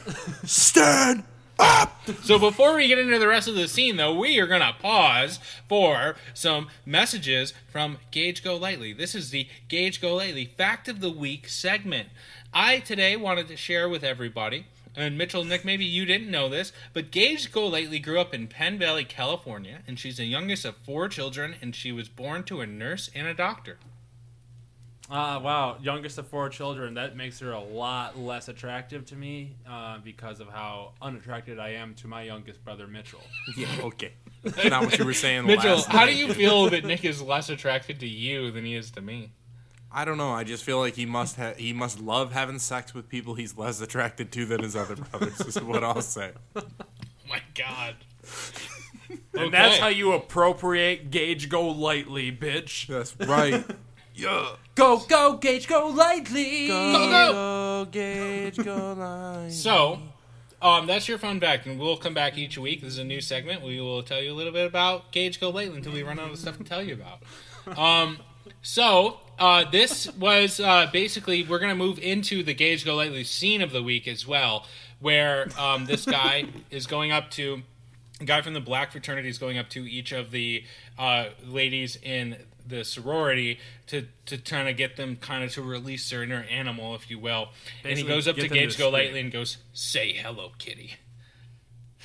stand 0.45 1.23
up. 1.59 1.95
So 2.23 2.39
before 2.39 2.75
we 2.75 2.87
get 2.87 2.97
into 2.97 3.19
the 3.19 3.27
rest 3.27 3.47
of 3.47 3.53
the 3.53 3.67
scene, 3.67 3.97
though, 3.97 4.15
we 4.15 4.39
are 4.39 4.47
gonna 4.47 4.75
pause 4.79 5.39
for 5.67 6.15
some 6.33 6.69
messages 6.83 7.53
from 7.71 7.97
Gage 8.09 8.43
Golightly. 8.43 8.93
This 8.93 9.13
is 9.13 9.29
the 9.29 9.47
Gage 9.67 10.01
Golightly 10.01 10.45
Fact 10.45 10.87
of 10.87 11.01
the 11.01 11.11
Week 11.11 11.47
segment. 11.47 12.09
I 12.51 12.79
today 12.79 13.15
wanted 13.15 13.47
to 13.49 13.55
share 13.55 13.87
with 13.87 14.03
everybody, 14.03 14.65
and 14.95 15.19
Mitchell, 15.19 15.43
Nick, 15.43 15.63
maybe 15.63 15.85
you 15.85 16.05
didn't 16.05 16.31
know 16.31 16.49
this, 16.49 16.71
but 16.93 17.11
Gage 17.11 17.51
Golightly 17.51 17.99
grew 17.99 18.19
up 18.19 18.33
in 18.33 18.47
Penn 18.47 18.79
Valley, 18.79 19.05
California, 19.05 19.79
and 19.87 19.99
she's 19.99 20.17
the 20.17 20.25
youngest 20.25 20.65
of 20.65 20.77
four 20.77 21.09
children, 21.09 21.55
and 21.61 21.75
she 21.75 21.91
was 21.91 22.09
born 22.09 22.43
to 22.45 22.61
a 22.61 22.67
nurse 22.67 23.11
and 23.13 23.27
a 23.27 23.35
doctor. 23.35 23.77
Uh, 25.09 25.39
wow, 25.43 25.77
youngest 25.81 26.19
of 26.19 26.27
four 26.27 26.49
children. 26.49 26.93
That 26.93 27.15
makes 27.17 27.39
her 27.39 27.51
a 27.51 27.59
lot 27.59 28.17
less 28.19 28.47
attractive 28.47 29.05
to 29.07 29.15
me 29.15 29.55
uh, 29.67 29.97
because 30.03 30.39
of 30.39 30.49
how 30.49 30.91
unattracted 31.01 31.57
I 31.57 31.69
am 31.69 31.95
to 31.95 32.07
my 32.07 32.21
youngest 32.21 32.63
brother 32.63 32.85
Mitchell. 32.87 33.21
Yeah, 33.57 33.67
okay. 33.81 34.13
Not 34.69 34.85
what 34.85 34.97
you 34.99 35.05
were 35.05 35.13
saying. 35.13 35.47
Mitchell, 35.47 35.75
last 35.77 35.87
how 35.87 36.05
do 36.05 36.15
you 36.15 36.31
feel 36.33 36.69
that 36.69 36.85
Nick 36.85 37.03
is 37.03 37.21
less 37.21 37.49
attracted 37.49 37.99
to 38.01 38.07
you 38.07 38.51
than 38.51 38.63
he 38.65 38.75
is 38.75 38.91
to 38.91 39.01
me? 39.01 39.31
I 39.91 40.05
don't 40.05 40.17
know. 40.17 40.29
I 40.31 40.43
just 40.43 40.63
feel 40.63 40.77
like 40.77 40.93
he 40.95 41.07
must 41.07 41.35
ha- 41.37 41.55
he 41.57 41.73
must 41.73 41.99
love 41.99 42.31
having 42.31 42.59
sex 42.59 42.93
with 42.93 43.09
people 43.09 43.33
he's 43.33 43.57
less 43.57 43.81
attracted 43.81 44.31
to 44.33 44.45
than 44.45 44.61
his 44.61 44.75
other 44.75 44.95
brothers. 44.95 45.39
is 45.41 45.59
what 45.61 45.83
I'll 45.83 46.01
say. 46.03 46.33
Oh 46.55 46.61
my 47.29 47.41
god. 47.55 47.95
And 49.33 49.51
that's 49.51 49.79
how 49.79 49.87
you 49.87 50.11
appropriate 50.13 51.09
Gage 51.09 51.49
Golightly, 51.49 52.31
bitch. 52.31 52.85
That's 52.87 53.15
right. 53.27 53.65
Yeah. 54.19 54.55
Go, 54.75 54.97
go, 55.07 55.37
Gage 55.37 55.67
Go 55.67 55.87
Lightly. 55.87 56.67
Go, 56.67 56.93
go. 56.93 57.31
go, 57.31 57.91
Gage, 57.91 58.57
go 58.57 58.93
line. 58.93 59.51
So, 59.51 59.99
um, 60.61 60.87
that's 60.87 61.07
your 61.07 61.17
fun 61.17 61.39
fact, 61.39 61.65
and 61.65 61.79
we'll 61.79 61.95
come 61.95 62.13
back 62.13 62.37
each 62.37 62.57
week. 62.57 62.81
This 62.81 62.93
is 62.93 62.99
a 62.99 63.03
new 63.05 63.21
segment. 63.21 63.61
We 63.61 63.79
will 63.79 64.03
tell 64.03 64.21
you 64.21 64.33
a 64.33 64.35
little 64.35 64.51
bit 64.51 64.67
about 64.67 65.13
Gage 65.13 65.39
Golightly 65.39 65.77
until 65.77 65.93
we 65.93 66.03
run 66.03 66.19
out 66.19 66.31
of 66.31 66.37
stuff 66.37 66.57
to 66.57 66.63
tell 66.65 66.83
you 66.83 66.95
about. 66.95 67.77
Um, 67.77 68.19
so, 68.61 69.21
uh, 69.37 69.69
this 69.69 70.11
was 70.15 70.59
uh, 70.59 70.89
basically 70.91 71.43
we're 71.43 71.59
going 71.59 71.69
to 71.69 71.75
move 71.75 71.97
into 71.99 72.43
the 72.43 72.53
Gage 72.53 72.83
Golightly 72.83 73.23
scene 73.23 73.61
of 73.61 73.71
the 73.71 73.81
week 73.81 74.05
as 74.05 74.27
well, 74.27 74.65
where 74.99 75.47
um, 75.57 75.85
this 75.85 76.03
guy 76.05 76.45
is 76.71 76.87
going 76.87 77.11
up 77.11 77.31
to 77.31 77.63
a 78.19 78.25
guy 78.25 78.41
from 78.41 78.53
the 78.53 78.59
black 78.59 78.91
fraternity 78.91 79.29
is 79.29 79.37
going 79.37 79.57
up 79.57 79.69
to 79.69 79.89
each 79.89 80.11
of 80.11 80.31
the 80.31 80.63
uh, 80.97 81.27
ladies 81.45 81.95
in 82.03 82.35
the 82.69 82.83
sorority 82.85 83.59
to 83.87 84.07
to 84.27 84.37
trying 84.37 84.65
to 84.67 84.73
get 84.73 84.95
them 84.95 85.15
kind 85.17 85.43
of 85.43 85.51
to 85.53 85.61
release 85.61 86.09
their 86.09 86.23
inner 86.23 86.43
animal, 86.49 86.95
if 86.95 87.09
you 87.09 87.19
will. 87.19 87.49
and 87.83 87.97
he 87.97 88.03
goes 88.03 88.27
up 88.27 88.35
to 88.35 88.41
them 88.43 88.49
to 88.49 88.55
Gage 88.55 88.77
Go. 88.77 88.89
Lightly 88.89 89.19
and 89.19 89.31
goes, 89.31 89.57
"Say 89.73 90.13
hello, 90.13 90.51
kitty." 90.57 90.93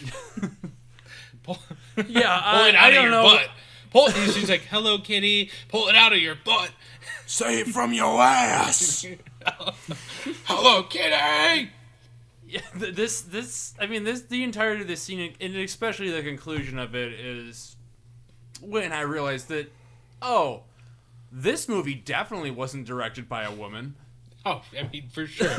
pull, 1.42 1.58
Yeah, 1.96 2.02
pull 2.52 2.64
it 2.66 2.74
I, 2.74 2.76
out 2.76 2.76
I 2.76 2.90
don't 2.90 2.98
of 2.98 3.02
your 3.04 3.10
know. 3.10 3.22
butt. 3.22 3.48
Pull 3.90 4.06
it. 4.08 4.12
She's 4.32 4.48
like, 4.50 4.62
"Hello, 4.62 4.98
kitty." 4.98 5.50
Pull 5.68 5.88
it 5.88 5.94
out 5.94 6.12
of 6.12 6.18
your 6.18 6.34
butt. 6.34 6.70
Say 7.26 7.60
it 7.60 7.68
from 7.68 7.92
your 7.92 8.20
ass. 8.20 9.06
Hello, 10.44 10.82
kitty. 10.84 11.70
Yeah, 12.46 12.60
this, 12.74 13.22
this, 13.22 13.74
I 13.80 13.86
mean, 13.86 14.04
this, 14.04 14.22
the 14.22 14.42
entirety 14.44 14.82
of 14.82 14.88
this 14.88 15.02
scene, 15.02 15.34
and 15.40 15.56
especially 15.56 16.10
the 16.10 16.22
conclusion 16.22 16.78
of 16.78 16.94
it, 16.94 17.12
is 17.12 17.74
when 18.60 18.92
I 18.92 19.00
realized 19.00 19.48
that, 19.48 19.72
oh, 20.24 20.62
this 21.30 21.68
movie 21.68 21.94
definitely 21.94 22.50
wasn't 22.50 22.86
directed 22.86 23.28
by 23.28 23.44
a 23.44 23.52
woman. 23.52 23.94
Oh, 24.46 24.62
I 24.78 24.88
mean, 24.92 25.08
for 25.10 25.26
sure. 25.26 25.48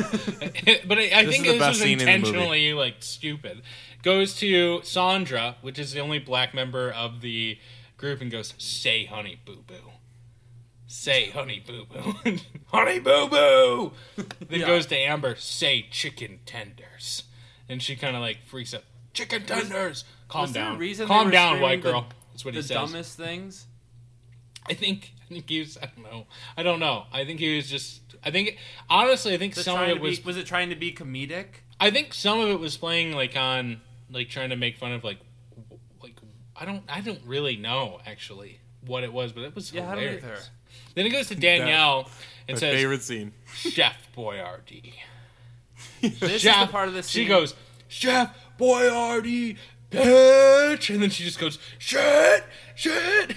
but 0.87 0.97
I, 0.99 1.09
I 1.13 1.25
think 1.25 1.45
is 1.45 1.53
this 1.53 1.59
was 1.59 1.79
scene 1.79 1.99
in 2.01 2.07
intentionally 2.07 2.73
like 2.73 2.95
stupid. 2.99 3.61
Goes 4.03 4.35
to 4.37 4.81
Sandra, 4.83 5.55
which 5.61 5.79
is 5.79 5.93
the 5.93 6.01
only 6.01 6.19
black 6.19 6.53
member 6.53 6.91
of 6.91 7.21
the 7.21 7.57
group, 7.97 8.21
and 8.21 8.29
goes, 8.29 8.53
"Say, 8.57 9.05
honey, 9.05 9.39
boo 9.45 9.63
boo." 9.65 9.91
Say, 10.87 11.31
honey, 11.31 11.63
boo 11.65 11.85
boo. 11.85 12.37
honey, 12.67 12.99
boo 12.99 13.27
boo. 13.27 13.91
Then 14.15 14.59
Yeah. 14.61 14.67
goes 14.67 14.85
to 14.87 14.95
Amber. 14.95 15.35
Say, 15.35 15.87
chicken 15.89 16.39
tenders. 16.45 17.23
And 17.67 17.81
she 17.81 17.95
kind 17.95 18.15
of 18.15 18.21
like 18.21 18.43
freaks 18.45 18.73
out. 18.73 18.83
Chicken 19.13 19.45
tenders. 19.45 20.05
Calm 20.29 20.43
Was 20.43 20.51
down. 20.53 20.77
reason 20.77 21.07
Calm 21.07 21.31
down, 21.31 21.55
screaming 21.57 21.61
white 21.63 21.81
the- 21.83 21.91
girl. 21.91 22.05
That's 22.31 22.45
what 22.45 22.53
the 22.53 22.59
he 22.61 22.67
says. 22.67 22.75
dumbest 22.77 23.17
things. 23.17 23.65
I 24.67 24.73
think 24.73 25.13
I 25.23 25.33
think 25.33 25.49
he 25.49 25.59
was. 25.59 25.77
I 25.81 25.87
don't 25.95 26.03
know. 26.03 26.25
I 26.57 26.63
don't 26.63 26.79
know. 26.79 27.05
I 27.11 27.25
think 27.25 27.39
he 27.39 27.55
was 27.55 27.69
just. 27.69 28.01
I 28.23 28.31
think 28.31 28.57
honestly, 28.89 29.33
I 29.33 29.37
think 29.37 29.55
Was 29.55 29.65
some 29.65 29.81
of 29.81 29.87
it 29.89 29.99
was. 30.01 30.19
be, 30.19 30.25
was 30.25 30.37
it 30.37 30.45
trying 30.45 30.69
to 30.69 30.75
be 30.75 30.91
comedic? 30.91 31.47
I 31.79 31.91
think 31.91 32.13
some 32.13 32.39
of 32.39 32.49
it 32.49 32.59
was 32.59 32.77
playing 32.77 33.13
like 33.13 33.35
on 33.35 33.81
like 34.09 34.29
trying 34.29 34.49
to 34.49 34.55
make 34.55 34.77
fun 34.77 34.91
of 34.93 35.03
like 35.03 35.17
like 36.01 36.15
I 36.55 36.65
don't 36.65 36.83
I 36.89 37.01
don't 37.01 37.21
really 37.25 37.57
know 37.57 37.99
actually 38.05 38.59
what 38.85 39.03
it 39.03 39.11
was, 39.13 39.31
but 39.33 39.43
it 39.43 39.53
was 39.55 39.71
Yeah, 39.73 39.89
hilarious. 39.89 40.23
either. 40.23 40.37
Then 40.95 41.05
it 41.05 41.09
goes 41.09 41.27
to 41.27 41.35
Danielle 41.35 42.09
and 42.47 42.55
My 42.55 42.59
says, 42.59 42.73
favorite 42.75 43.01
scene. 43.03 43.33
"Chef 43.53 43.95
Boyardee." 44.15 44.93
This 46.01 46.41
Chef. 46.41 46.61
is 46.61 46.67
the 46.67 46.71
part 46.71 46.87
of 46.87 46.93
the 46.93 47.03
scene. 47.03 47.23
She 47.23 47.27
goes, 47.27 47.53
"Chef 47.87 48.33
Boyardee, 48.59 49.57
bitch," 49.91 50.93
and 50.93 51.01
then 51.03 51.09
she 51.09 51.23
just 51.23 51.39
goes, 51.39 51.57
"Shit, 51.79 52.43
shit." 52.75 53.35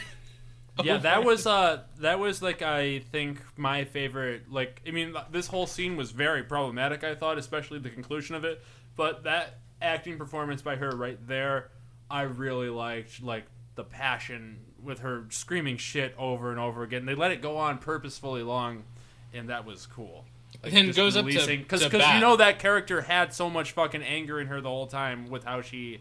yeah 0.84 0.96
that 0.98 1.24
was 1.24 1.46
uh 1.46 1.82
that 1.98 2.18
was 2.18 2.42
like 2.42 2.62
i 2.62 2.98
think 3.12 3.40
my 3.56 3.84
favorite 3.84 4.50
like 4.50 4.80
i 4.86 4.90
mean 4.90 5.14
this 5.30 5.46
whole 5.46 5.66
scene 5.66 5.96
was 5.96 6.10
very 6.10 6.42
problematic 6.42 7.02
i 7.04 7.14
thought 7.14 7.38
especially 7.38 7.78
the 7.78 7.90
conclusion 7.90 8.34
of 8.34 8.44
it 8.44 8.62
but 8.96 9.24
that 9.24 9.58
acting 9.82 10.16
performance 10.18 10.62
by 10.62 10.76
her 10.76 10.90
right 10.90 11.18
there 11.26 11.70
i 12.10 12.22
really 12.22 12.68
liked 12.68 13.22
like 13.22 13.44
the 13.74 13.84
passion 13.84 14.58
with 14.82 15.00
her 15.00 15.24
screaming 15.30 15.76
shit 15.76 16.14
over 16.18 16.50
and 16.50 16.58
over 16.60 16.82
again. 16.82 17.06
They 17.06 17.14
let 17.14 17.30
it 17.30 17.40
go 17.42 17.56
on 17.56 17.78
purposefully 17.78 18.42
long 18.42 18.84
and 19.32 19.48
that 19.50 19.64
was 19.64 19.86
cool. 19.86 20.24
Like, 20.62 20.72
just 20.86 20.96
goes 20.96 21.16
up 21.16 21.24
to- 21.24 21.26
releasing- 21.28 21.64
to 21.66 21.98
you 22.14 22.20
know 22.20 22.36
that 22.36 22.58
character 22.58 23.02
had 23.02 23.32
so 23.32 23.48
much 23.48 23.72
fucking 23.72 24.02
anger 24.02 24.40
in 24.40 24.46
her 24.48 24.60
the 24.60 24.68
whole 24.68 24.86
time 24.86 25.28
with 25.28 25.44
how 25.44 25.60
she 25.62 26.00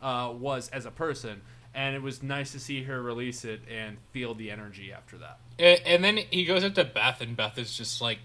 uh, 0.00 0.32
was 0.34 0.68
as 0.70 0.86
a 0.86 0.90
person 0.90 1.42
and 1.78 1.94
it 1.94 2.02
was 2.02 2.24
nice 2.24 2.50
to 2.50 2.58
see 2.58 2.82
her 2.82 3.00
release 3.00 3.44
it 3.44 3.60
and 3.72 3.98
feel 4.10 4.34
the 4.34 4.50
energy 4.50 4.92
after 4.92 5.16
that. 5.18 5.38
And, 5.60 5.80
and 5.86 6.04
then 6.04 6.16
he 6.30 6.44
goes 6.44 6.64
up 6.64 6.74
to 6.74 6.82
Beth, 6.84 7.20
and 7.20 7.36
Beth 7.36 7.56
is 7.56 7.76
just 7.76 8.00
like 8.02 8.18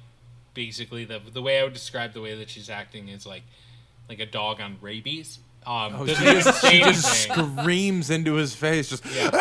basically 0.55 1.05
the 1.05 1.19
the 1.31 1.41
way 1.41 1.59
I 1.59 1.63
would 1.63 1.73
describe 1.73 2.13
the 2.13 2.21
way 2.21 2.35
that 2.35 2.49
she's 2.49 2.67
acting 2.67 3.09
is 3.09 3.27
like 3.27 3.43
like 4.09 4.19
a 4.19 4.25
dog 4.25 4.59
on 4.59 4.77
rabies. 4.81 5.37
Um, 5.67 5.95
Oh, 5.95 6.05
she 6.07 6.15
just, 6.15 6.65
she 6.65 6.79
just 6.79 7.29
screams 7.29 8.09
into 8.09 8.33
his 8.33 8.55
face. 8.55 8.89
Just 8.89 9.05
and 9.05 9.13
then, 9.13 9.31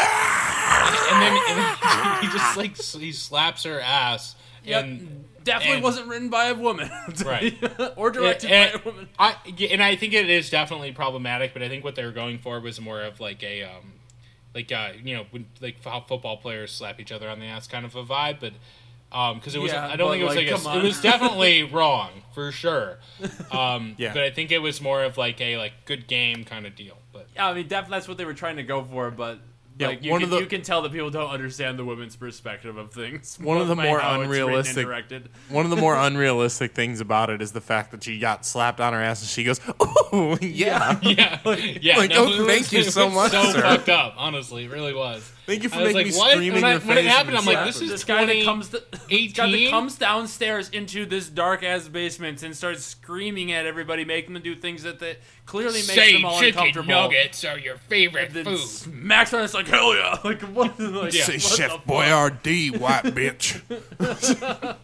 and 1.48 1.58
then 1.58 1.76
he 2.20 2.28
just 2.28 2.56
like 2.58 2.76
he 2.76 3.12
slaps 3.12 3.64
her 3.64 3.80
ass. 3.80 4.36
And 4.66 5.24
definitely 5.42 5.76
and- 5.76 5.84
wasn't 5.84 6.08
written 6.08 6.28
by 6.28 6.46
a 6.46 6.54
woman, 6.54 6.90
Right. 7.24 7.56
or 7.96 8.10
directed 8.10 8.50
and, 8.50 8.72
by 8.74 8.78
a 8.78 8.84
woman. 8.84 9.08
I 9.18 9.36
and 9.70 9.82
I 9.82 9.96
think 9.96 10.12
it 10.12 10.28
is 10.28 10.50
definitely 10.50 10.92
problematic, 10.92 11.54
but 11.54 11.62
I 11.62 11.70
think 11.70 11.82
what 11.82 11.94
they 11.94 12.04
were 12.04 12.12
going 12.12 12.38
for 12.38 12.60
was 12.60 12.78
more 12.78 13.00
of 13.00 13.18
like 13.18 13.42
a 13.42 13.64
um, 13.64 13.94
like 14.55 14.70
uh, 14.72 14.90
you 15.03 15.16
know, 15.16 15.24
when, 15.30 15.46
like 15.61 15.82
how 15.84 16.00
football 16.00 16.36
players 16.36 16.72
slap 16.72 17.00
each 17.00 17.12
other 17.12 17.28
on 17.28 17.40
the 17.40 17.46
ass 17.46 17.66
kind 17.66 17.84
of 17.84 17.94
a 17.96 18.05
vibe, 18.05 18.40
but. 18.40 18.53
Um, 19.14 19.38
because 19.40 19.55
it 19.55 19.59
was, 19.61 19.70
Yeah, 19.70 19.86
I 19.86 19.96
don't 19.96 20.11
think 20.11 20.22
it 20.22 20.24
was 20.24 20.36
like, 20.36 20.50
like, 20.50 20.74
a, 20.74 20.78
it 20.78 20.82
was 20.84 21.03
definitely 21.03 21.62
wrong 21.70 22.22
for 22.34 22.50
sure. 22.50 22.96
Um, 23.50 23.94
Yeah. 23.98 24.14
but 24.14 24.22
I 24.22 24.30
think 24.30 24.50
it 24.50 24.61
was 24.61 24.80
more 24.80 25.05
of 25.05 25.18
like 25.18 25.38
a 25.38 25.59
like 25.59 25.84
good 25.84 26.07
game 26.07 26.44
kind 26.44 26.66
of 26.66 26.74
deal. 26.74 26.96
But 27.12 27.28
Yeah, 27.34 27.50
I 27.50 27.53
mean, 27.53 27.68
definitely 27.68 27.96
that's 27.96 28.09
what 28.09 28.16
they 28.16 28.24
were 28.24 28.32
trying 28.32 28.57
to 28.57 28.62
go 28.62 28.82
for, 28.82 29.11
but 29.11 29.38
Yeah, 29.83 29.89
like 29.89 30.03
you, 30.05 30.11
one 30.11 30.20
can, 30.20 30.24
of 30.24 30.30
the- 30.30 30.41
you 30.41 30.47
can 30.47 30.62
tell 30.62 30.83
that 30.83 30.93
people 30.93 31.11
don't 31.11 31.30
understand 31.30 31.78
the 31.78 31.85
women's 31.85 32.16
perspective 32.16 32.76
of 32.76 32.93
things. 32.93 33.37
One 33.41 33.59
of 33.59 33.68
the 33.68 33.76
more 33.76 34.01
how 34.01 34.20
it's 34.20 34.28
written 34.30 34.49
and 34.49 34.78
unrealistic- 34.78 35.30
one 35.51 35.64
of 35.64 35.70
the 35.70 35.76
more 35.76 35.95
unrealistic 36.07 36.74
things 36.74 37.01
about 37.01 37.30
it 37.30 37.43
is 37.43 37.53
the 37.53 37.61
fact 37.61 37.91
that 37.91 38.03
she 38.05 38.18
got 38.18 38.47
slapped 38.47 38.80
on 38.80 38.93
her 38.93 39.01
ass 39.03 39.20
and 39.22 39.28
she 39.28 39.45
goes, 39.45 39.61
"Oh 39.80 40.39
yeah, 40.41 40.99
yeah, 41.03 41.39
yeah. 41.80 41.97
like, 41.99 42.11
no, 42.11 42.26
oh, 42.26 42.47
thank 42.47 42.62
was- 42.62 42.72
you 42.72 42.83
so 42.85 43.09
much, 43.11 43.33
So 43.33 43.43
sir. 43.53 43.61
fucked 43.62 43.89
up, 43.89 44.14
honestly, 44.16 44.64
it 44.64 44.70
really 44.70 44.95
was. 44.95 45.30
Thank 45.45 45.64
you 45.64 45.68
for 45.70 45.76
I 45.76 45.93
making 45.93 45.97
like, 45.97 46.07
me 46.07 46.12
what? 46.12 46.30
scream 46.32 46.53
when 46.53 46.59
in 46.59 46.64
I, 46.64 46.70
your 46.72 46.80
when 46.82 46.99
it 46.99 47.05
happened, 47.05 47.36
I'm 47.36 47.45
like, 47.45 47.64
this 47.66 47.80
is 47.80 47.90
This 47.90 48.05
guy 48.05 48.20
that 48.26 48.32
20 48.32 48.45
comes 48.45 48.68
to, 48.68 48.82
this 49.11 49.32
guy 49.32 49.51
that 49.51 49.70
comes 49.70 49.99
downstairs 49.99 50.68
into 50.68 51.05
this 51.05 51.28
dark 51.28 51.64
ass 51.64 51.88
basement 51.88 52.45
and 52.45 52.57
starts 52.57 52.84
screaming 52.84 53.51
at 53.51 53.66
everybody, 53.66 54.05
making 54.05 54.34
them 54.34 54.43
do 54.45 54.55
things 54.55 54.84
that 54.84 55.01
they 55.01 55.16
clearly 55.45 55.74
makes 55.80 55.95
Say 55.95 56.12
them 56.12 56.24
all 56.26 56.38
chicken 56.38 56.59
uncomfortable. 56.61 56.88
nuggets 56.88 57.45
are 57.45 57.59
your 57.59 57.76
favorite 57.76 58.32
Then 58.32 58.45
food. 58.45 58.59
smacks 58.59 59.34
on 59.34 59.43
it's 59.43 59.53
like 59.55 59.66
hell 59.66 59.97
yeah, 59.97 60.16
like 60.24 60.43
what? 60.43 60.78
Like, 60.78 61.12
Yeah. 61.12 61.24
Say 61.24 61.32
what 61.34 61.43
Chef 61.43 61.84
the? 61.86 61.93
Boyardee, 61.93 62.78
white 62.78 63.03
bitch. 63.05 63.61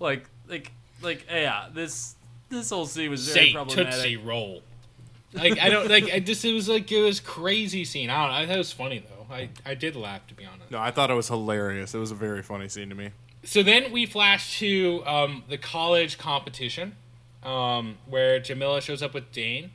Like 0.00 0.28
like 0.48 0.72
like 1.02 1.26
yeah, 1.30 1.68
this 1.72 2.16
this 2.50 2.70
whole 2.70 2.86
scene 2.86 3.10
was 3.10 3.26
very 3.28 3.46
Say 3.48 3.52
problematic. 3.52 3.94
tootsie 3.94 4.16
roll. 4.18 4.62
Like 5.34 5.58
I 5.58 5.68
don't 5.68 5.88
like. 5.88 6.12
I 6.12 6.20
just 6.20 6.44
it 6.44 6.52
was 6.52 6.68
like 6.68 6.90
it 6.90 7.02
was 7.02 7.20
crazy 7.20 7.84
scene. 7.84 8.08
I 8.08 8.22
don't. 8.22 8.30
know. 8.30 8.38
I 8.38 8.46
thought 8.46 8.54
it 8.54 8.58
was 8.58 8.72
funny 8.72 9.04
though. 9.06 9.34
I 9.34 9.48
I 9.66 9.74
did 9.74 9.96
laugh 9.96 10.26
to 10.28 10.34
be 10.34 10.44
honest. 10.44 10.70
No, 10.70 10.78
I 10.78 10.90
thought 10.90 11.10
it 11.10 11.14
was 11.14 11.28
hilarious. 11.28 11.94
It 11.94 11.98
was 11.98 12.10
a 12.10 12.14
very 12.14 12.42
funny 12.42 12.68
scene 12.68 12.88
to 12.88 12.94
me. 12.94 13.10
So 13.42 13.62
then 13.62 13.92
we 13.92 14.06
flash 14.06 14.58
to 14.60 15.02
um, 15.06 15.44
the 15.50 15.58
college 15.58 16.16
competition, 16.16 16.96
um, 17.42 17.96
where 18.08 18.40
Jamila 18.40 18.80
shows 18.80 19.02
up 19.02 19.12
with 19.12 19.32
Dane, 19.32 19.70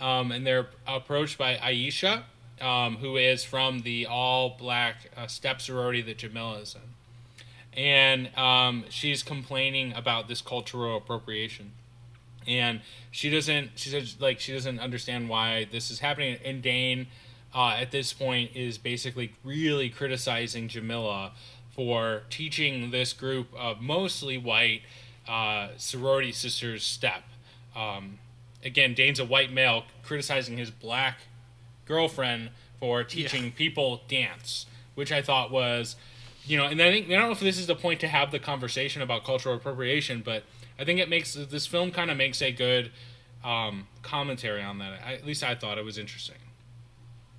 um, 0.00 0.32
and 0.32 0.44
they're 0.44 0.66
approached 0.86 1.38
by 1.38 1.54
Aisha, 1.56 2.24
um, 2.60 2.96
who 2.96 3.16
is 3.16 3.44
from 3.44 3.80
the 3.80 4.06
all 4.06 4.56
black 4.58 5.10
uh, 5.16 5.28
step 5.28 5.60
sorority 5.60 6.02
that 6.02 6.18
Jamila 6.18 6.58
is 6.58 6.74
in, 6.74 7.80
and 7.80 8.36
um, 8.36 8.84
she's 8.88 9.22
complaining 9.22 9.92
about 9.92 10.26
this 10.26 10.40
cultural 10.40 10.96
appropriation, 10.96 11.70
and 12.46 12.80
she 13.10 13.30
doesn't. 13.30 13.70
She 13.76 13.90
says 13.90 14.16
like 14.20 14.40
she 14.40 14.52
doesn't 14.52 14.78
understand 14.80 15.28
why 15.28 15.66
this 15.70 15.90
is 15.90 16.00
happening. 16.00 16.38
And 16.44 16.62
Dane, 16.62 17.06
uh, 17.54 17.76
at 17.78 17.90
this 17.90 18.12
point, 18.12 18.50
is 18.54 18.78
basically 18.78 19.32
really 19.44 19.88
criticizing 19.88 20.68
Jamila 20.68 21.32
for 21.74 22.22
teaching 22.30 22.90
this 22.90 23.12
group 23.12 23.48
of 23.56 23.80
mostly 23.80 24.38
white 24.38 24.82
uh, 25.28 25.68
sorority 25.76 26.32
sisters 26.32 26.84
step. 26.84 27.24
Um, 27.74 28.18
again, 28.64 28.94
Dane's 28.94 29.18
a 29.18 29.24
white 29.24 29.52
male 29.52 29.84
criticizing 30.04 30.56
his 30.56 30.70
black 30.70 31.18
girlfriend 31.86 32.50
for 32.78 33.02
teaching 33.02 33.50
people 33.52 34.02
dance, 34.08 34.66
which 34.94 35.10
I 35.10 35.22
thought 35.22 35.50
was 35.50 35.96
you 36.46 36.58
know, 36.58 36.66
and 36.66 36.80
I 36.80 36.90
think 36.90 37.06
I 37.08 37.12
don't 37.12 37.26
know 37.26 37.30
if 37.32 37.40
this 37.40 37.58
is 37.58 37.66
the 37.66 37.74
point 37.74 38.00
to 38.00 38.08
have 38.08 38.30
the 38.30 38.38
conversation 38.38 39.00
about 39.00 39.24
cultural 39.24 39.56
appropriation, 39.56 40.22
but 40.24 40.44
I 40.78 40.84
think 40.84 41.00
it 41.00 41.08
makes 41.08 41.34
this 41.34 41.66
film 41.66 41.90
kind 41.90 42.10
of 42.10 42.16
makes 42.16 42.42
a 42.42 42.52
good 42.52 42.90
um, 43.44 43.86
commentary 44.02 44.62
on 44.62 44.78
that. 44.78 45.00
I, 45.04 45.14
at 45.14 45.24
least 45.24 45.44
I 45.44 45.54
thought 45.54 45.78
it 45.78 45.84
was 45.84 45.98
interesting. 45.98 46.36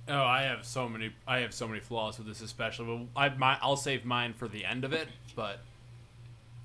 Oh, 0.08 0.22
I 0.22 0.42
have 0.42 0.64
so 0.64 0.88
many. 0.88 1.10
I 1.26 1.38
have 1.38 1.52
so 1.52 1.66
many 1.66 1.80
flaws 1.80 2.18
with 2.18 2.28
this, 2.28 2.40
especially. 2.40 3.08
I, 3.16 3.28
my, 3.30 3.58
I'll 3.60 3.76
save 3.76 4.04
mine 4.04 4.34
for 4.34 4.46
the 4.46 4.64
end 4.64 4.84
of 4.84 4.92
it, 4.92 5.08
but 5.34 5.58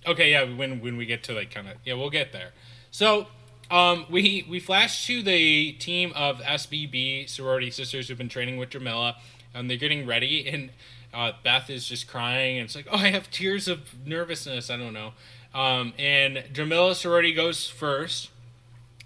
Okay, 0.05 0.31
yeah, 0.31 0.43
when 0.43 0.81
when 0.81 0.97
we 0.97 1.05
get 1.05 1.23
to 1.25 1.33
like 1.33 1.51
kind 1.51 1.67
of 1.67 1.77
yeah, 1.85 1.93
we'll 1.93 2.09
get 2.09 2.31
there. 2.31 2.51
So, 2.89 3.27
um, 3.69 4.05
we 4.09 4.45
we 4.49 4.59
flash 4.59 5.05
to 5.07 5.21
the 5.21 5.73
team 5.73 6.11
of 6.15 6.39
SBB 6.39 7.29
sorority 7.29 7.69
sisters 7.69 8.07
who've 8.07 8.17
been 8.17 8.29
training 8.29 8.57
with 8.57 8.69
Jamila, 8.71 9.17
and 9.53 9.69
they're 9.69 9.77
getting 9.77 10.07
ready, 10.07 10.47
and 10.47 10.71
uh, 11.13 11.33
Beth 11.43 11.69
is 11.69 11.87
just 11.87 12.07
crying, 12.07 12.57
and 12.57 12.65
it's 12.65 12.75
like, 12.75 12.87
oh, 12.91 12.97
I 12.97 13.09
have 13.09 13.29
tears 13.29 13.67
of 13.67 14.05
nervousness. 14.05 14.71
I 14.71 14.77
don't 14.77 14.93
know. 14.93 15.13
Um, 15.53 15.93
and 15.97 16.43
Jamila 16.53 16.95
sorority 16.95 17.33
goes 17.33 17.67
first, 17.67 18.29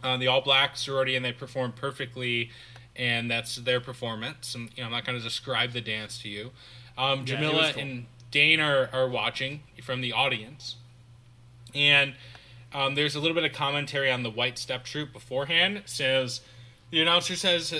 uh, 0.03 0.17
the 0.17 0.27
all 0.27 0.41
black 0.41 0.77
sorority, 0.77 1.15
and 1.15 1.25
they 1.25 1.31
perform 1.31 1.71
perfectly, 1.73 2.51
and 2.95 3.29
that's 3.29 3.55
their 3.55 3.79
performance. 3.79 4.53
And 4.53 4.69
you 4.75 4.81
know, 4.83 4.85
I'm 4.85 4.91
not 4.91 5.05
going 5.05 5.17
to 5.17 5.23
describe 5.23 5.71
the 5.71 5.81
dance 5.81 6.19
to 6.19 6.29
you. 6.29 6.51
Um, 6.97 7.19
Yeah, 7.19 7.25
Jamila 7.25 7.71
cool. 7.73 7.81
and 7.81 8.05
Dane 8.31 8.59
are, 8.59 8.89
are 8.93 9.07
watching 9.09 9.61
from 9.83 10.01
the 10.01 10.13
audience, 10.13 10.75
and 11.73 12.13
um, 12.73 12.95
there's 12.95 13.15
a 13.15 13.19
little 13.19 13.35
bit 13.35 13.43
of 13.43 13.53
commentary 13.53 14.11
on 14.11 14.23
the 14.23 14.29
White 14.29 14.57
Step 14.59 14.83
Troop 14.83 15.13
beforehand. 15.13 15.77
It 15.77 15.89
says 15.89 16.41
the 16.91 17.01
announcer 17.01 17.35
says 17.35 17.73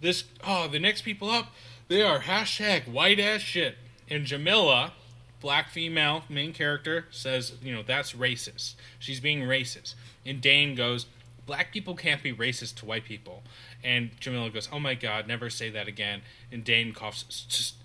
this 0.00 0.24
oh 0.46 0.68
the 0.68 0.78
next 0.78 1.02
people 1.02 1.30
up 1.30 1.52
they 1.88 2.02
are 2.02 2.20
hashtag 2.20 2.88
white 2.88 3.20
ass 3.20 3.40
shit, 3.42 3.76
and 4.08 4.24
Jamila, 4.24 4.92
black 5.40 5.70
female 5.70 6.24
main 6.28 6.52
character, 6.52 7.06
says 7.10 7.54
you 7.62 7.74
know 7.74 7.82
that's 7.82 8.12
racist. 8.12 8.74
She's 8.98 9.20
being 9.20 9.40
racist, 9.40 9.94
and 10.24 10.40
Dane 10.40 10.74
goes. 10.74 11.06
Black 11.44 11.72
people 11.72 11.94
can't 11.94 12.24
be 12.24 12.34
racist 12.34 12.74
to 12.74 12.84
white 12.84 13.04
people. 13.04 13.44
And 13.84 14.10
Jamila 14.18 14.50
goes, 14.50 14.68
Oh 14.72 14.80
my 14.80 14.94
God, 14.94 15.28
never 15.28 15.48
say 15.48 15.70
that 15.70 15.86
again. 15.86 16.22
And 16.50 16.64
Dane 16.64 16.92
coughs, 16.92 17.24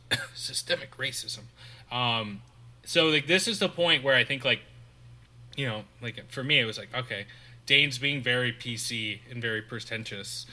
systemic 0.34 0.98
racism. 0.98 1.42
Um, 1.92 2.42
so 2.84 3.08
like 3.08 3.28
this 3.28 3.48
is 3.48 3.60
the 3.60 3.70
point 3.70 4.04
where 4.04 4.16
I 4.16 4.24
think 4.24 4.44
like 4.44 4.62
you 5.56 5.68
know 5.68 5.84
like 6.02 6.32
for 6.32 6.44
me 6.44 6.60
it 6.60 6.66
was 6.66 6.78
like 6.78 6.90
okay 6.96 7.26
Dane's 7.66 7.98
being 7.98 8.22
very 8.22 8.52
PC 8.52 9.20
and 9.30 9.42
very 9.42 9.62
pretentious 9.62 10.46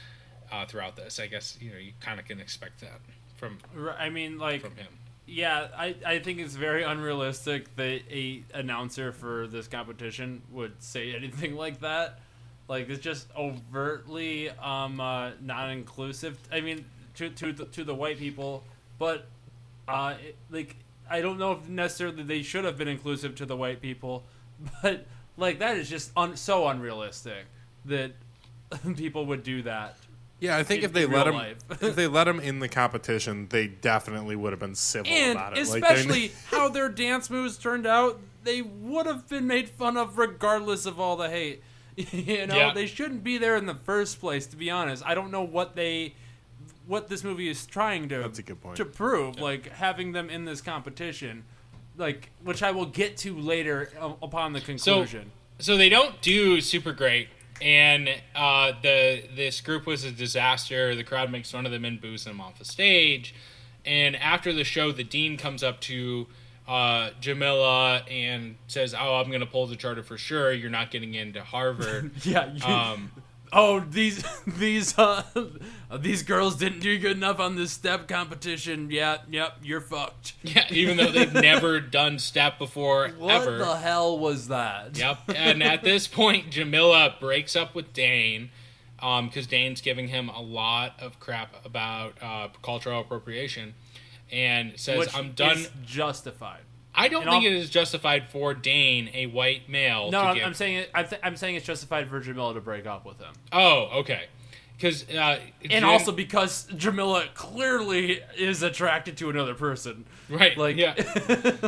uh, 0.52 0.66
throughout 0.66 0.96
this 0.96 1.18
I 1.18 1.26
guess 1.26 1.56
you 1.60 1.70
know 1.70 1.78
you 1.78 1.92
kind 2.00 2.20
of 2.20 2.26
can 2.26 2.40
expect 2.40 2.80
that 2.80 3.00
from 3.36 3.58
I 3.98 4.08
mean, 4.10 4.38
like, 4.38 4.60
from 4.60 4.76
him 4.76 4.88
yeah, 5.28 5.68
I, 5.76 5.94
I 6.04 6.18
think 6.18 6.40
it's 6.40 6.54
very 6.54 6.82
unrealistic 6.82 7.74
that 7.76 8.00
a 8.10 8.42
announcer 8.54 9.12
for 9.12 9.46
this 9.46 9.68
competition 9.68 10.42
would 10.50 10.82
say 10.82 11.14
anything 11.16 11.54
like 11.54 11.80
that. 11.80 12.20
Like, 12.66 12.88
it's 12.88 13.02
just 13.02 13.28
overtly 13.36 14.50
um, 14.50 15.00
uh, 15.00 15.30
not 15.40 15.70
inclusive. 15.70 16.38
I 16.52 16.60
mean, 16.60 16.84
to 17.16 17.30
to 17.30 17.52
the, 17.52 17.64
to 17.66 17.84
the 17.84 17.94
white 17.94 18.18
people, 18.18 18.64
but 18.98 19.26
uh, 19.86 20.14
it, 20.22 20.36
like, 20.50 20.76
I 21.10 21.20
don't 21.20 21.38
know 21.38 21.52
if 21.52 21.68
necessarily 21.68 22.22
they 22.22 22.42
should 22.42 22.64
have 22.64 22.76
been 22.76 22.88
inclusive 22.88 23.34
to 23.36 23.46
the 23.46 23.56
white 23.56 23.80
people, 23.80 24.24
but 24.82 25.06
like 25.36 25.58
that 25.60 25.76
is 25.76 25.88
just 25.88 26.10
un- 26.16 26.36
so 26.36 26.68
unrealistic 26.68 27.46
that 27.86 28.12
people 28.96 29.26
would 29.26 29.42
do 29.42 29.62
that. 29.62 29.96
Yeah, 30.40 30.56
I 30.56 30.62
think 30.62 30.80
in- 30.80 30.84
if 30.86 30.92
they 30.92 31.06
let 31.06 31.26
him, 31.26 31.34
if 31.80 31.96
they 31.96 32.06
let 32.06 32.28
him 32.28 32.38
in 32.40 32.60
the 32.60 32.68
competition, 32.68 33.48
they 33.50 33.66
definitely 33.66 34.36
would 34.36 34.52
have 34.52 34.60
been 34.60 34.74
civil 34.74 35.12
and 35.12 35.32
about 35.32 35.56
it. 35.58 35.66
Like, 35.68 35.82
they- 35.82 35.88
especially 35.94 36.32
how 36.50 36.68
their 36.68 36.88
dance 36.88 37.28
moves 37.28 37.58
turned 37.58 37.86
out, 37.86 38.20
they 38.44 38.62
would 38.62 39.06
have 39.06 39.28
been 39.28 39.46
made 39.46 39.68
fun 39.68 39.96
of 39.96 40.16
regardless 40.18 40.86
of 40.86 41.00
all 41.00 41.16
the 41.16 41.28
hate. 41.28 41.62
you 41.96 42.46
know, 42.46 42.54
Yeah. 42.56 42.72
they 42.72 42.86
shouldn't 42.86 43.24
be 43.24 43.38
there 43.38 43.56
in 43.56 43.66
the 43.66 43.74
first 43.74 44.20
place. 44.20 44.46
To 44.46 44.56
be 44.56 44.70
honest, 44.70 45.02
I 45.04 45.14
don't 45.14 45.32
know 45.32 45.42
what 45.42 45.74
they, 45.74 46.14
what 46.86 47.08
this 47.08 47.24
movie 47.24 47.48
is 47.48 47.66
trying 47.66 48.08
to 48.10 48.18
That's 48.18 48.38
a 48.38 48.42
good 48.44 48.60
point. 48.60 48.76
to 48.76 48.84
prove. 48.84 49.40
Like 49.40 49.68
having 49.70 50.12
them 50.12 50.30
in 50.30 50.44
this 50.44 50.60
competition, 50.60 51.44
like 51.96 52.30
which 52.44 52.62
I 52.62 52.70
will 52.70 52.86
get 52.86 53.16
to 53.18 53.36
later 53.36 53.90
uh, 54.00 54.12
upon 54.22 54.52
the 54.52 54.60
conclusion. 54.60 55.32
so 55.58 55.76
they 55.76 55.88
don't 55.88 56.22
do 56.22 56.60
super 56.60 56.92
great 56.92 57.28
and 57.62 58.08
uh, 58.34 58.72
the 58.82 59.22
this 59.34 59.60
group 59.60 59.86
was 59.86 60.04
a 60.04 60.10
disaster. 60.12 60.94
The 60.94 61.04
crowd 61.04 61.30
makes 61.30 61.50
fun 61.50 61.66
of 61.66 61.72
them 61.72 61.84
and 61.84 62.00
boos 62.00 62.24
them 62.24 62.40
off 62.40 62.58
the 62.58 62.64
stage. 62.64 63.34
And 63.84 64.16
after 64.16 64.52
the 64.52 64.64
show 64.64 64.92
the 64.92 65.04
dean 65.04 65.36
comes 65.36 65.62
up 65.62 65.80
to 65.82 66.26
uh, 66.66 67.10
Jamila 67.20 68.02
and 68.10 68.56
says 68.66 68.94
oh 68.98 69.16
I'm 69.16 69.30
gonna 69.30 69.46
pull 69.46 69.66
the 69.66 69.76
charter 69.76 70.02
for 70.02 70.18
sure. 70.18 70.52
You're 70.52 70.70
not 70.70 70.90
getting 70.90 71.14
into 71.14 71.42
Harvard. 71.42 72.12
Yeah. 72.24 72.52
you- 72.52 72.62
um, 72.64 73.10
oh, 73.52 73.80
these 73.80 74.24
these 74.46 74.98
uh, 74.98 75.22
these 75.98 76.22
girls 76.22 76.56
didn't 76.56 76.80
do 76.80 76.98
good 76.98 77.16
enough 77.16 77.40
on 77.40 77.56
this 77.56 77.72
step 77.72 78.08
competition. 78.08 78.90
Yeah, 78.90 79.18
yep, 79.30 79.58
you're 79.62 79.80
fucked. 79.80 80.34
yeah 80.42 80.64
even 80.70 80.96
though 80.96 81.10
they've 81.10 81.32
never 81.32 81.80
done 81.80 82.18
step 82.18 82.58
before 82.58 83.08
What 83.18 83.42
ever 83.42 83.58
the 83.58 83.76
hell 83.76 84.18
was 84.18 84.48
that? 84.48 84.96
Yep. 84.98 85.18
And 85.34 85.62
at 85.62 85.82
this 85.82 86.06
point, 86.06 86.50
Jamila 86.50 87.16
breaks 87.20 87.56
up 87.56 87.74
with 87.74 87.92
Dane 87.92 88.50
because 88.96 89.46
Dane's 89.46 89.80
giving 89.80 90.08
him 90.08 90.28
a 90.28 90.40
lot 90.40 90.94
of 91.00 91.20
crap 91.20 91.64
about 91.64 92.14
uh, 92.20 92.48
cultural 92.62 93.00
appropriation 93.00 93.74
and 94.30 94.78
says, 94.78 94.98
Which 94.98 95.16
I'm 95.16 95.32
done. 95.32 95.66
justified. 95.84 96.60
I 96.98 97.08
don't 97.08 97.22
and 97.22 97.30
think 97.30 97.44
I'll- 97.44 97.52
it 97.52 97.56
is 97.56 97.70
justified 97.70 98.28
for 98.28 98.54
Dane, 98.54 99.10
a 99.14 99.26
white 99.26 99.68
male, 99.68 100.10
No, 100.10 100.22
to 100.22 100.28
I'm, 100.28 100.34
give. 100.36 100.44
I'm 100.46 100.54
saying 100.54 100.76
it. 100.78 100.90
I'm, 100.94 101.06
th- 101.08 101.20
I'm 101.24 101.36
saying 101.36 101.56
it's 101.56 101.66
justified 101.66 102.08
for 102.08 102.20
Jamila 102.20 102.54
to 102.54 102.60
break 102.60 102.86
up 102.86 103.06
with 103.06 103.18
him, 103.18 103.32
oh, 103.52 103.88
okay. 104.00 104.24
Because. 104.76 105.08
Uh, 105.08 105.40
and 105.62 105.70
Jim- 105.70 105.84
also 105.84 106.12
because 106.12 106.66
Jamila 106.76 107.24
clearly 107.34 108.20
is 108.36 108.62
attracted 108.62 109.16
to 109.16 109.28
another 109.30 109.54
person. 109.54 110.04
Right. 110.28 110.56
Like, 110.56 110.76
yeah. 110.76 110.94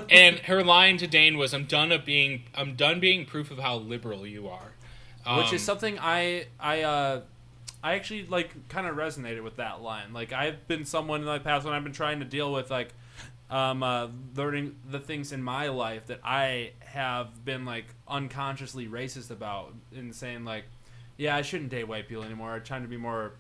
and 0.11 0.39
her 0.41 0.63
line 0.63 0.97
to 0.99 1.07
Dane 1.09 1.37
was, 1.37 1.53
"I'm 1.53 1.65
done 1.65 1.91
of 1.91 2.05
being. 2.05 2.43
I'm 2.55 2.77
done 2.77 3.01
being 3.01 3.25
proof 3.27 3.51
of 3.51 3.59
how 3.59 3.77
liberal 3.77 4.27
you 4.27 4.49
are." 4.49 4.73
which 5.39 5.53
is 5.53 5.61
Um, 5.63 5.75
something 5.75 5.99
I 6.01 6.47
I 6.61 6.83
uh 6.83 7.21
I 7.83 7.95
actually 7.95 8.27
like 8.27 8.69
kind 8.69 8.87
of 8.87 8.95
resonated 8.97 9.43
with 9.43 9.57
that 9.57 9.83
line. 9.83 10.13
Like 10.13 10.33
I've 10.33 10.67
been 10.69 10.85
someone 10.85 11.21
in 11.21 11.27
my 11.27 11.39
past 11.41 11.65
when 11.65 11.75
I've 11.75 11.83
been 11.85 11.93
trying 11.93 12.21
to 12.21 12.25
deal 12.25 12.53
with 12.53 12.71
like 12.71 12.95
um 13.51 13.83
uh, 13.83 14.09
learning 14.37 14.77
the 14.89 15.01
things 15.01 15.33
in 15.33 15.43
my 15.43 15.69
life 15.69 16.07
that 16.07 16.21
I 16.25 16.73
have 16.81 17.45
been 17.45 17.65
like 17.65 17.87
unconsciously 18.07 18.87
racist 18.87 19.31
about 19.31 19.75
and 19.95 20.15
saying 20.15 20.45
like 20.45 20.65
yeah 21.17 21.37
I 21.37 21.43
shouldn't 21.43 21.71
date 21.71 21.89
white 21.89 22.09
people 22.09 22.25
anymore. 22.25 22.55
I'm 22.55 22.63
trying 22.63 22.83
to 22.83 22.89
be 22.89 22.97
more 22.97 23.33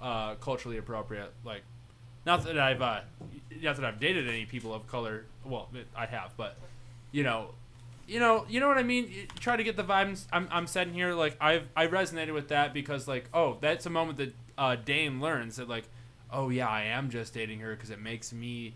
uh, 0.00 0.34
culturally 0.36 0.76
appropriate. 0.76 1.32
Like 1.44 1.62
not 2.26 2.44
that 2.44 2.58
I've 2.58 2.82
uh, 2.82 3.00
not 3.62 3.76
that 3.76 3.84
I've 3.84 4.00
dated 4.00 4.28
any 4.28 4.46
people 4.46 4.72
of 4.74 4.86
color. 4.86 5.24
Well, 5.44 5.68
I 5.96 6.06
have, 6.06 6.32
but 6.36 6.56
you 7.12 7.22
know, 7.22 7.50
you 8.06 8.18
know, 8.18 8.46
you 8.48 8.60
know 8.60 8.68
what 8.68 8.78
I 8.78 8.82
mean. 8.82 9.10
You 9.10 9.26
try 9.40 9.56
to 9.56 9.64
get 9.64 9.76
the 9.76 9.84
vibes 9.84 10.24
I'm, 10.32 10.48
I'm 10.50 10.66
setting 10.66 10.94
here. 10.94 11.14
Like 11.14 11.36
I've 11.40 11.64
I 11.76 11.86
resonated 11.86 12.34
with 12.34 12.48
that 12.48 12.72
because 12.72 13.06
like 13.06 13.28
oh 13.34 13.58
that's 13.60 13.86
a 13.86 13.90
moment 13.90 14.18
that 14.18 14.34
uh, 14.56 14.76
Dane 14.76 15.20
learns 15.20 15.56
that 15.56 15.68
like 15.68 15.84
oh 16.32 16.48
yeah 16.48 16.68
I 16.68 16.84
am 16.84 17.10
just 17.10 17.34
dating 17.34 17.60
her 17.60 17.74
because 17.74 17.90
it 17.90 18.00
makes 18.00 18.32
me 18.32 18.74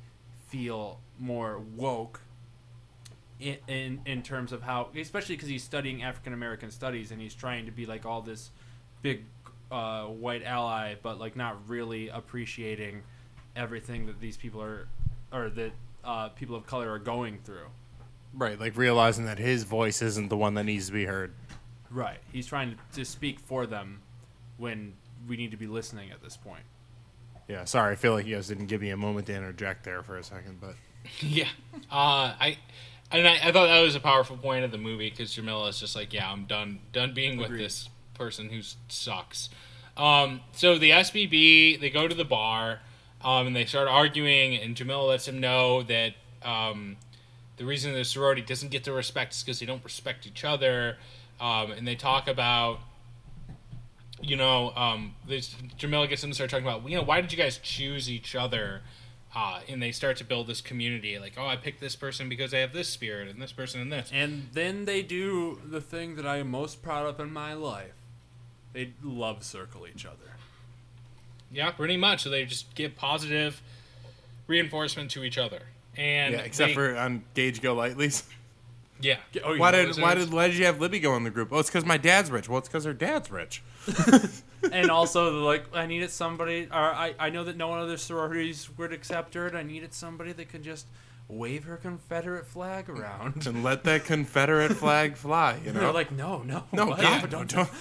feel 0.49 1.01
more 1.19 1.61
woke. 1.77 2.21
In, 3.41 3.57
in 3.69 4.01
in 4.05 4.23
terms 4.23 4.51
of 4.51 4.63
how, 4.63 4.89
especially 4.97 5.37
because 5.37 5.49
he's 5.49 5.63
studying 5.63 6.03
African 6.03 6.33
American 6.33 6.73
studies 6.73 7.13
and 7.13 7.21
he's 7.21 7.35
trying 7.35 7.67
to 7.67 7.71
be 7.71 7.87
like 7.87 8.05
all 8.05 8.21
this 8.21 8.51
big 9.01 9.27
uh, 9.71 10.07
white 10.07 10.43
ally, 10.43 10.97
but 11.01 11.21
like 11.21 11.37
not 11.37 11.57
really 11.69 12.09
appreciating 12.09 13.03
everything 13.55 14.07
that 14.07 14.21
these 14.21 14.37
people 14.37 14.61
are, 14.61 14.89
or 15.33 15.51
that 15.51 15.71
uh, 16.05 16.29
people 16.31 16.57
of 16.57 16.67
color 16.67 16.91
are 16.91 16.99
going 16.99 17.39
through. 17.45 17.69
right, 18.35 18.59
like 18.59 18.77
realizing 18.77 19.25
that 19.27 19.39
his 19.39 19.63
voice 19.65 20.03
isn't 20.03 20.29
the 20.29 20.37
one 20.37 20.55
that 20.55 20.65
needs 20.65 20.87
to 20.87 20.93
be 20.93 21.05
heard. 21.05 21.33
Right. 21.91 22.19
He's 22.33 22.47
trying 22.47 22.73
to, 22.73 22.77
to 22.99 23.05
speak 23.05 23.41
for 23.41 23.67
them 23.67 24.03
when 24.57 24.95
we 25.27 25.37
need 25.37 25.51
to 25.53 25.57
be 25.57 25.67
listening 25.67 26.11
at 26.11 26.23
this 26.23 26.37
point. 26.37 26.65
Yeah, 27.49 27.65
sorry, 27.65 27.93
I 27.93 27.97
feel 27.97 28.13
like 28.13 28.27
you 28.27 28.37
guys 28.37 28.47
didn't 28.47 28.67
give 28.67 28.83
me 28.83 28.91
a 28.91 28.97
moment 28.97 29.27
to 29.27 29.35
interject 29.35 29.85
there 29.85 30.03
for 30.03 30.19
a 30.19 30.23
second, 30.23 30.61
but 30.61 30.75
Yeah, 31.21 31.49
uh, 31.91 32.35
I 32.39 32.59
and 33.11 33.27
I, 33.27 33.39
I 33.43 33.53
thought 33.53 33.67
that 33.69 33.81
was 33.81 33.95
a 33.95 34.01
powerful 34.01 34.37
point 34.37 34.65
of 34.65 34.71
the 34.71 34.79
movie 34.79 35.09
because 35.11 35.33
Jamila 35.33 35.69
is 35.69 35.81
just 35.81 35.97
like, 35.97 36.13
yeah, 36.13 36.31
I'm 36.31 36.45
done, 36.45 36.81
done 36.93 37.15
being 37.15 37.39
with 37.39 37.51
this 37.57 37.89
person 38.13 38.51
who 38.51 38.61
sucks. 38.89 39.49
Um, 39.97 40.43
so 40.53 40.77
the 40.79 40.91
SBB 40.91 41.81
they 41.81 41.91
go 41.91 42.07
to 42.07 42.15
the 42.15 42.25
bar, 42.25 42.81
um, 43.25 43.47
and 43.47 43.57
they 43.57 43.65
start 43.65 43.89
arguing, 43.89 44.57
and 44.57 44.77
Jamila 44.77 45.07
lets 45.07 45.27
him 45.27 45.41
know 45.41 45.83
that 45.85 46.15
um, 46.43 46.97
the 47.57 47.65
reason 47.65 47.95
the 47.95 48.05
sorority 48.05 48.43
doesn't 48.43 48.71
get 48.71 48.85
the 48.85 48.93
respect 48.93 49.33
is 49.33 49.43
because 49.43 49.59
they 49.59 49.67
don't 49.67 49.83
respect 49.83 50.27
each 50.27 50.45
other, 50.45 50.99
um, 51.41 51.73
and 51.73 51.89
they 51.89 51.97
talk 51.97 52.29
about. 52.29 52.81
You 54.21 54.37
know, 54.37 54.71
um, 54.75 55.15
this, 55.27 55.55
Jamila 55.77 56.09
gets 56.09 56.23
them 56.23 56.31
to 56.31 56.35
start 56.35 56.51
talking 56.51 56.67
about, 56.67 56.89
you 56.89 56.97
know, 56.97 57.03
why 57.05 57.21
did 57.21 57.31
you 57.33 57.39
guys 57.39 57.59
choose 57.59 58.11
each 58.11 58.35
other 58.35 58.83
Uh, 59.37 59.61
and 59.69 59.81
they 59.83 59.93
start 59.93 60.17
to 60.17 60.25
build 60.25 60.47
this 60.47 60.63
community, 60.63 61.19
like, 61.19 61.35
oh, 61.37 61.47
I 61.47 61.55
picked 61.57 61.81
this 61.81 61.95
person 61.95 62.31
because 62.31 62.51
they 62.51 62.61
have 62.63 62.73
this 62.73 62.89
spirit, 62.89 63.29
and 63.29 63.41
this 63.41 63.53
person 63.53 63.81
and 63.83 63.93
this. 63.93 64.09
And 64.13 64.49
then 64.55 64.87
they 64.87 65.03
do 65.03 65.61
the 65.65 65.83
thing 65.83 66.17
that 66.17 66.27
I 66.27 66.39
am 66.39 66.51
most 66.51 66.83
proud 66.83 67.07
of 67.07 67.21
in 67.21 67.31
my 67.31 67.53
life. 67.53 67.93
They 68.73 68.95
love 69.03 69.45
circle 69.45 69.87
each 69.87 70.07
other. 70.07 70.33
Yeah, 71.53 71.71
pretty 71.73 71.99
much. 71.99 72.23
So 72.23 72.31
they 72.31 72.47
just 72.47 72.75
give 72.75 72.97
positive 72.97 73.61
reinforcement 74.47 75.11
to 75.13 75.23
each 75.23 75.37
other. 75.37 75.61
And 75.97 76.33
Yeah, 76.33 76.41
except 76.41 76.69
they- 76.71 76.75
for 76.75 76.97
on 76.97 77.23
Gage 77.35 77.61
Golightly's. 77.61 78.25
yeah. 79.01 79.17
Oh, 79.45 79.57
Why 79.57 79.71
did 79.71 79.97
why 79.99 80.15
did 80.15 80.33
why 80.33 80.49
did 80.49 80.57
you 80.57 80.67
have 80.67 80.81
Libby 80.81 81.01
go 81.01 81.17
in 81.17 81.25
the 81.25 81.31
group? 81.31 81.49
Oh, 81.53 81.59
it's 81.59 81.69
because 81.69 81.85
my 81.85 81.97
dad's 81.97 82.31
rich. 82.31 82.49
Well, 82.49 82.59
it's 82.59 82.69
because 82.69 82.85
her 82.85 82.93
dad's 82.93 83.31
rich. 83.31 83.63
and 84.73 84.91
also 84.91 85.45
like 85.45 85.65
I 85.75 85.87
needed 85.87 86.11
somebody 86.11 86.67
or 86.71 86.77
I, 86.77 87.15
I 87.19 87.31
know 87.31 87.45
that 87.45 87.57
no 87.57 87.69
one 87.69 87.79
other 87.79 87.97
sororities 87.97 88.69
would 88.77 88.93
accept 88.93 89.35
her 89.35 89.47
and 89.47 89.57
I 89.57 89.63
needed 89.63 89.95
somebody 89.95 90.33
that 90.33 90.49
could 90.49 90.63
just 90.63 90.87
wave 91.29 91.65
her 91.65 91.77
Confederate 91.77 92.47
flag 92.47 92.89
around. 92.89 93.47
And 93.47 93.63
let 93.63 93.85
that 93.85 94.05
Confederate 94.05 94.75
flag 94.75 95.17
fly. 95.17 95.59
You 95.63 95.73
know, 95.73 95.73
They're 95.81 95.83
know. 95.89 95.93
like, 95.93 96.11
no, 96.11 96.43
no, 96.43 96.65
no, 96.73 96.87
what? 96.87 97.01
God, 97.01 97.31
don't, 97.31 97.51
don't. 97.51 97.69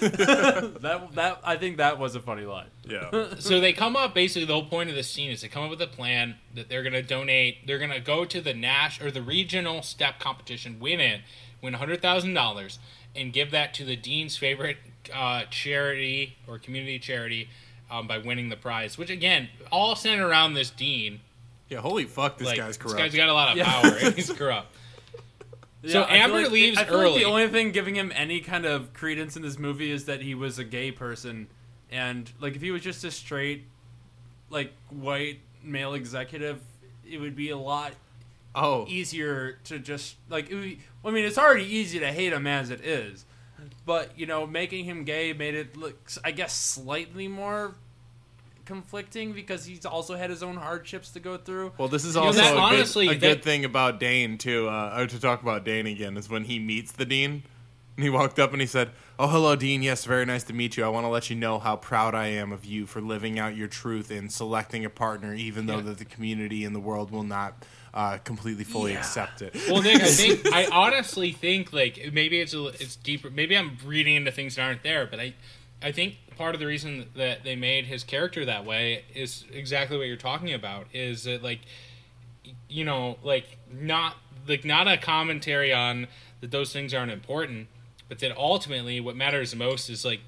That 0.82 1.12
that 1.14 1.40
I 1.42 1.56
think 1.56 1.78
that 1.78 1.98
was 1.98 2.14
a 2.14 2.20
funny 2.20 2.44
line. 2.44 2.68
yeah. 2.84 3.34
so 3.38 3.60
they 3.60 3.72
come 3.72 3.96
up 3.96 4.14
basically 4.14 4.44
the 4.44 4.52
whole 4.52 4.66
point 4.66 4.90
of 4.90 4.96
the 4.96 5.02
scene 5.02 5.30
is 5.30 5.40
they 5.40 5.48
come 5.48 5.64
up 5.64 5.70
with 5.70 5.80
a 5.82 5.86
plan 5.86 6.36
that 6.54 6.68
they're 6.68 6.82
going 6.82 6.92
to 6.92 7.02
donate 7.02 7.66
they're 7.66 7.78
going 7.78 7.90
to 7.90 8.00
go 8.00 8.24
to 8.24 8.40
the 8.40 8.54
nash 8.54 9.00
or 9.00 9.10
the 9.10 9.22
regional 9.22 9.82
step 9.82 10.18
competition 10.18 10.78
win 10.80 11.00
it 11.00 11.20
win 11.62 11.74
$100000 11.74 12.78
and 13.16 13.32
give 13.32 13.50
that 13.50 13.74
to 13.74 13.84
the 13.84 13.96
dean's 13.96 14.36
favorite 14.36 14.76
uh, 15.14 15.42
charity 15.50 16.36
or 16.46 16.58
community 16.58 16.98
charity 16.98 17.48
um, 17.90 18.06
by 18.06 18.18
winning 18.18 18.48
the 18.48 18.56
prize 18.56 18.96
which 18.98 19.10
again 19.10 19.48
all 19.72 19.94
centered 19.96 20.26
around 20.26 20.54
this 20.54 20.70
dean 20.70 21.20
Yeah. 21.68 21.78
Holy 21.80 22.04
fuck, 22.04 22.38
this 22.38 22.46
like 22.48 22.56
guy's 22.58 22.76
corrupt. 22.76 22.96
this 22.98 23.06
guy's 23.12 23.14
got 23.16 23.28
a 23.28 23.32
lot 23.34 23.50
of 23.52 23.56
Yeah. 23.58 23.64
power 23.64 23.96
and 24.00 24.14
he's 24.14 24.30
corrupt 24.32 24.74
So 25.86 26.04
Amber 26.08 26.42
like- 26.42 26.50
leaves 26.50 26.78
I 26.78 26.84
feel 26.84 26.98
Like 26.98 27.14
the 27.20 27.24
only 27.24 27.48
thing 27.48 27.72
giving 27.72 27.94
him 27.94 28.12
any 28.14 28.40
kind 28.40 28.64
of 28.66 28.92
credence 28.92 29.36
in 29.36 29.42
this 29.42 29.58
movie 29.58 29.90
is 29.90 30.06
that 30.06 30.22
he 30.22 30.34
was 30.34 30.58
a 30.58 30.64
gay 30.64 30.90
person, 30.90 31.46
and 31.90 32.30
like 32.40 32.56
if 32.56 32.62
he 32.62 32.70
was 32.70 32.82
just 32.82 33.04
a 33.04 33.10
straight, 33.10 33.64
like 34.50 34.72
white 34.90 35.40
male 35.62 35.94
executive, 35.94 36.60
it 37.08 37.18
would 37.18 37.36
be 37.36 37.50
a 37.50 37.56
lot 37.56 37.92
oh, 38.54 38.86
easier 38.88 39.58
to 39.64 39.78
just 39.78 40.16
like. 40.28 40.50
It 40.50 40.54
would, 40.54 40.76
I 41.04 41.10
mean, 41.14 41.24
it's 41.24 41.38
already 41.38 41.64
easy 41.64 41.98
to 42.00 42.10
hate 42.12 42.32
him 42.32 42.46
as 42.46 42.70
it 42.70 42.80
is, 42.84 43.24
but 43.86 44.18
you 44.18 44.26
know, 44.26 44.46
making 44.46 44.84
him 44.84 45.04
gay 45.04 45.32
made 45.32 45.54
it 45.54 45.76
look, 45.76 46.10
I 46.24 46.32
guess, 46.32 46.54
slightly 46.54 47.28
more 47.28 47.74
conflicting 48.68 49.32
because 49.32 49.64
he's 49.64 49.84
also 49.86 50.14
had 50.14 50.28
his 50.30 50.42
own 50.42 50.56
hardships 50.56 51.10
to 51.12 51.20
go 51.20 51.36
through. 51.38 51.72
Well, 51.78 51.88
this 51.88 52.04
is 52.04 52.14
know, 52.14 52.24
also 52.24 52.38
that- 52.40 52.52
a, 52.52 52.54
good, 52.54 52.60
honestly, 52.62 53.06
a 53.08 53.10
that- 53.12 53.20
good 53.20 53.42
thing 53.42 53.64
about 53.64 53.98
Dane 53.98 54.36
too. 54.38 54.68
Uh, 54.68 54.94
or 55.00 55.06
to 55.06 55.18
talk 55.18 55.42
about 55.42 55.64
Dane 55.64 55.86
again 55.86 56.16
is 56.16 56.28
when 56.28 56.44
he 56.44 56.58
meets 56.58 56.92
the 56.92 57.04
dean, 57.06 57.42
and 57.96 58.04
he 58.04 58.10
walked 58.10 58.38
up 58.38 58.52
and 58.52 58.60
he 58.60 58.66
said, 58.66 58.90
"Oh, 59.18 59.26
hello, 59.26 59.56
Dean. 59.56 59.82
Yes, 59.82 60.04
very 60.04 60.24
nice 60.26 60.44
to 60.44 60.52
meet 60.52 60.76
you. 60.76 60.84
I 60.84 60.88
want 60.88 61.04
to 61.04 61.08
let 61.08 61.30
you 61.30 61.34
know 61.36 61.58
how 61.58 61.74
proud 61.76 62.14
I 62.14 62.26
am 62.28 62.52
of 62.52 62.64
you 62.64 62.86
for 62.86 63.00
living 63.00 63.38
out 63.38 63.56
your 63.56 63.66
truth 63.68 64.10
and 64.12 64.30
selecting 64.30 64.84
a 64.84 64.90
partner, 64.90 65.34
even 65.34 65.66
though 65.66 65.76
Yeah. 65.76 65.82
that 65.82 65.98
the 65.98 66.04
community 66.04 66.64
and 66.64 66.76
the 66.76 66.80
world 66.80 67.10
will 67.10 67.24
not 67.24 67.64
uh, 67.94 68.18
completely 68.18 68.64
fully 68.64 68.92
Yeah. 68.92 68.98
accept 68.98 69.40
it." 69.42 69.56
Well, 69.68 69.82
Nick, 69.82 70.02
I 70.02 70.06
think 70.08 70.46
I 70.54 70.66
honestly 70.70 71.32
think 71.32 71.72
like 71.72 72.10
maybe 72.12 72.38
it's 72.38 72.52
a, 72.54 72.66
it's 72.66 72.96
deeper. 72.96 73.30
Maybe 73.30 73.56
I'm 73.56 73.78
reading 73.84 74.14
into 74.14 74.30
things 74.30 74.54
that 74.56 74.62
aren't 74.62 74.82
there, 74.82 75.06
but 75.06 75.18
I 75.18 75.32
I 75.82 75.90
think 75.90 76.16
part 76.38 76.54
of 76.54 76.60
the 76.60 76.66
reason 76.66 77.06
that 77.16 77.44
they 77.44 77.56
made 77.56 77.86
his 77.86 78.04
character 78.04 78.44
that 78.44 78.64
way 78.64 79.04
is 79.14 79.44
exactly 79.52 79.98
what 79.98 80.06
you're 80.06 80.16
talking 80.16 80.54
about. 80.54 80.86
Is 80.94 81.24
that 81.24 81.42
like 81.42 81.60
you 82.68 82.84
know 82.84 83.18
like 83.22 83.58
not 83.70 84.16
like 84.46 84.64
not 84.64 84.88
a 84.88 84.96
commentary 84.96 85.72
on 85.72 86.06
that 86.40 86.50
those 86.50 86.72
things 86.72 86.94
aren't 86.94 87.12
important, 87.12 87.68
but 88.08 88.20
that 88.20 88.36
ultimately 88.36 89.00
what 89.00 89.16
matters 89.16 89.54
most 89.54 89.90
is 89.90 90.04
like 90.04 90.20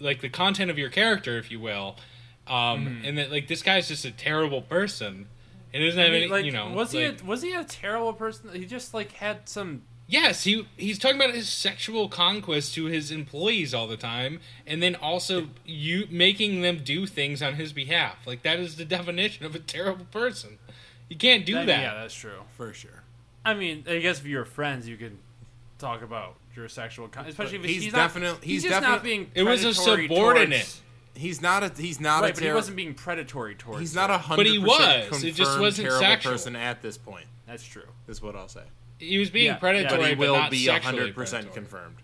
like 0.00 0.20
the 0.20 0.28
content 0.28 0.70
of 0.70 0.78
your 0.78 0.90
character, 0.90 1.38
if 1.38 1.50
you 1.50 1.58
will. 1.58 1.96
Um, 2.46 3.02
and 3.04 3.18
that 3.18 3.32
like 3.32 3.48
this 3.48 3.62
guy's 3.62 3.88
just 3.88 4.04
a 4.04 4.12
terrible 4.12 4.62
person. 4.62 5.26
It 5.72 5.84
doesn't 5.84 5.98
have 5.98 6.08
I 6.08 6.12
mean, 6.12 6.22
any, 6.22 6.30
like, 6.30 6.44
you 6.44 6.52
know. 6.52 6.70
was 6.70 6.94
like, 6.94 7.18
he 7.18 7.22
a, 7.22 7.24
was 7.26 7.42
he 7.42 7.52
a 7.52 7.64
terrible 7.64 8.12
person? 8.12 8.50
He 8.52 8.66
just 8.66 8.94
like 8.94 9.12
had 9.12 9.48
some 9.48 9.82
Yes, 10.08 10.44
he 10.44 10.66
he's 10.76 10.98
talking 11.00 11.16
about 11.16 11.34
his 11.34 11.48
sexual 11.48 12.08
conquest 12.08 12.74
to 12.74 12.84
his 12.84 13.10
employees 13.10 13.74
all 13.74 13.88
the 13.88 13.96
time, 13.96 14.40
and 14.66 14.80
then 14.82 14.94
also 14.94 15.48
you 15.64 16.06
making 16.10 16.60
them 16.62 16.82
do 16.84 17.06
things 17.06 17.42
on 17.42 17.54
his 17.54 17.72
behalf. 17.72 18.24
Like 18.26 18.42
that 18.42 18.60
is 18.60 18.76
the 18.76 18.84
definition 18.96 19.44
of 19.44 19.54
a 19.54 19.58
terrible 19.58 20.04
person. 20.06 20.58
You 21.08 21.16
can't 21.16 21.44
do 21.44 21.54
that. 21.54 21.66
Yeah, 21.66 21.94
that's 21.94 22.14
true. 22.14 22.42
For 22.56 22.72
sure. 22.72 23.02
I 23.44 23.54
mean, 23.54 23.84
I 23.88 23.98
guess 23.98 24.18
if 24.20 24.26
you're 24.26 24.44
friends, 24.44 24.88
you 24.88 24.96
can 24.96 25.18
talk 25.78 26.02
about 26.02 26.36
your 26.54 26.68
sexual, 26.68 27.06
con- 27.08 27.26
especially 27.26 27.58
if 27.58 27.64
He's 27.64 27.82
he's, 27.84 27.92
definite- 27.92 28.26
Not, 28.32 28.44
he's 28.44 28.62
he's, 28.62 28.70
just 28.70 28.82
not 28.82 29.02
being. 29.02 29.30
It 29.34 29.42
was 29.42 29.60
a 29.64 29.72
predatory 29.72 30.08
subordinate. 30.08 30.50
towards- 30.60 30.80
He's 31.14 31.40
not 31.40 31.62
a 31.62 31.72
he's 31.80 31.98
not 32.00 32.22
right, 32.22 32.30
a 32.32 32.34
but 32.34 32.42
he 32.44 32.52
wasn't 32.52 32.76
being 32.76 32.92
predatory 32.94 33.54
towards. 33.54 33.80
he's 33.80 33.94
not 33.94 34.10
a 34.10 34.18
hundred 34.18 34.36
But 34.44 34.46
he 34.46 34.60
percent 34.60 35.10
was. 35.12 35.24
It 35.24 35.28
just 35.28 35.38
confirmed 35.38 35.60
wasn't 35.62 35.88
terrible 35.88 36.06
sexual. 36.06 36.32
person 36.32 36.56
at 36.56 36.82
this 36.82 36.98
point. 36.98 37.24
That's 37.46 37.64
true. 37.64 37.86
Is 38.06 38.20
what 38.20 38.36
I'll 38.36 38.48
say. 38.48 38.64
He 38.98 39.18
was 39.18 39.30
being 39.30 39.46
Yeah, 39.46 39.52
yeah. 39.52 39.58
predatory, 39.58 40.00
But 40.00 40.08
he 40.08 40.14
but 40.14 40.20
will 40.28 40.36
not 40.36 40.50
be 40.50 40.66
hundred 40.66 41.14
percent 41.14 41.52
confirmed. 41.52 41.96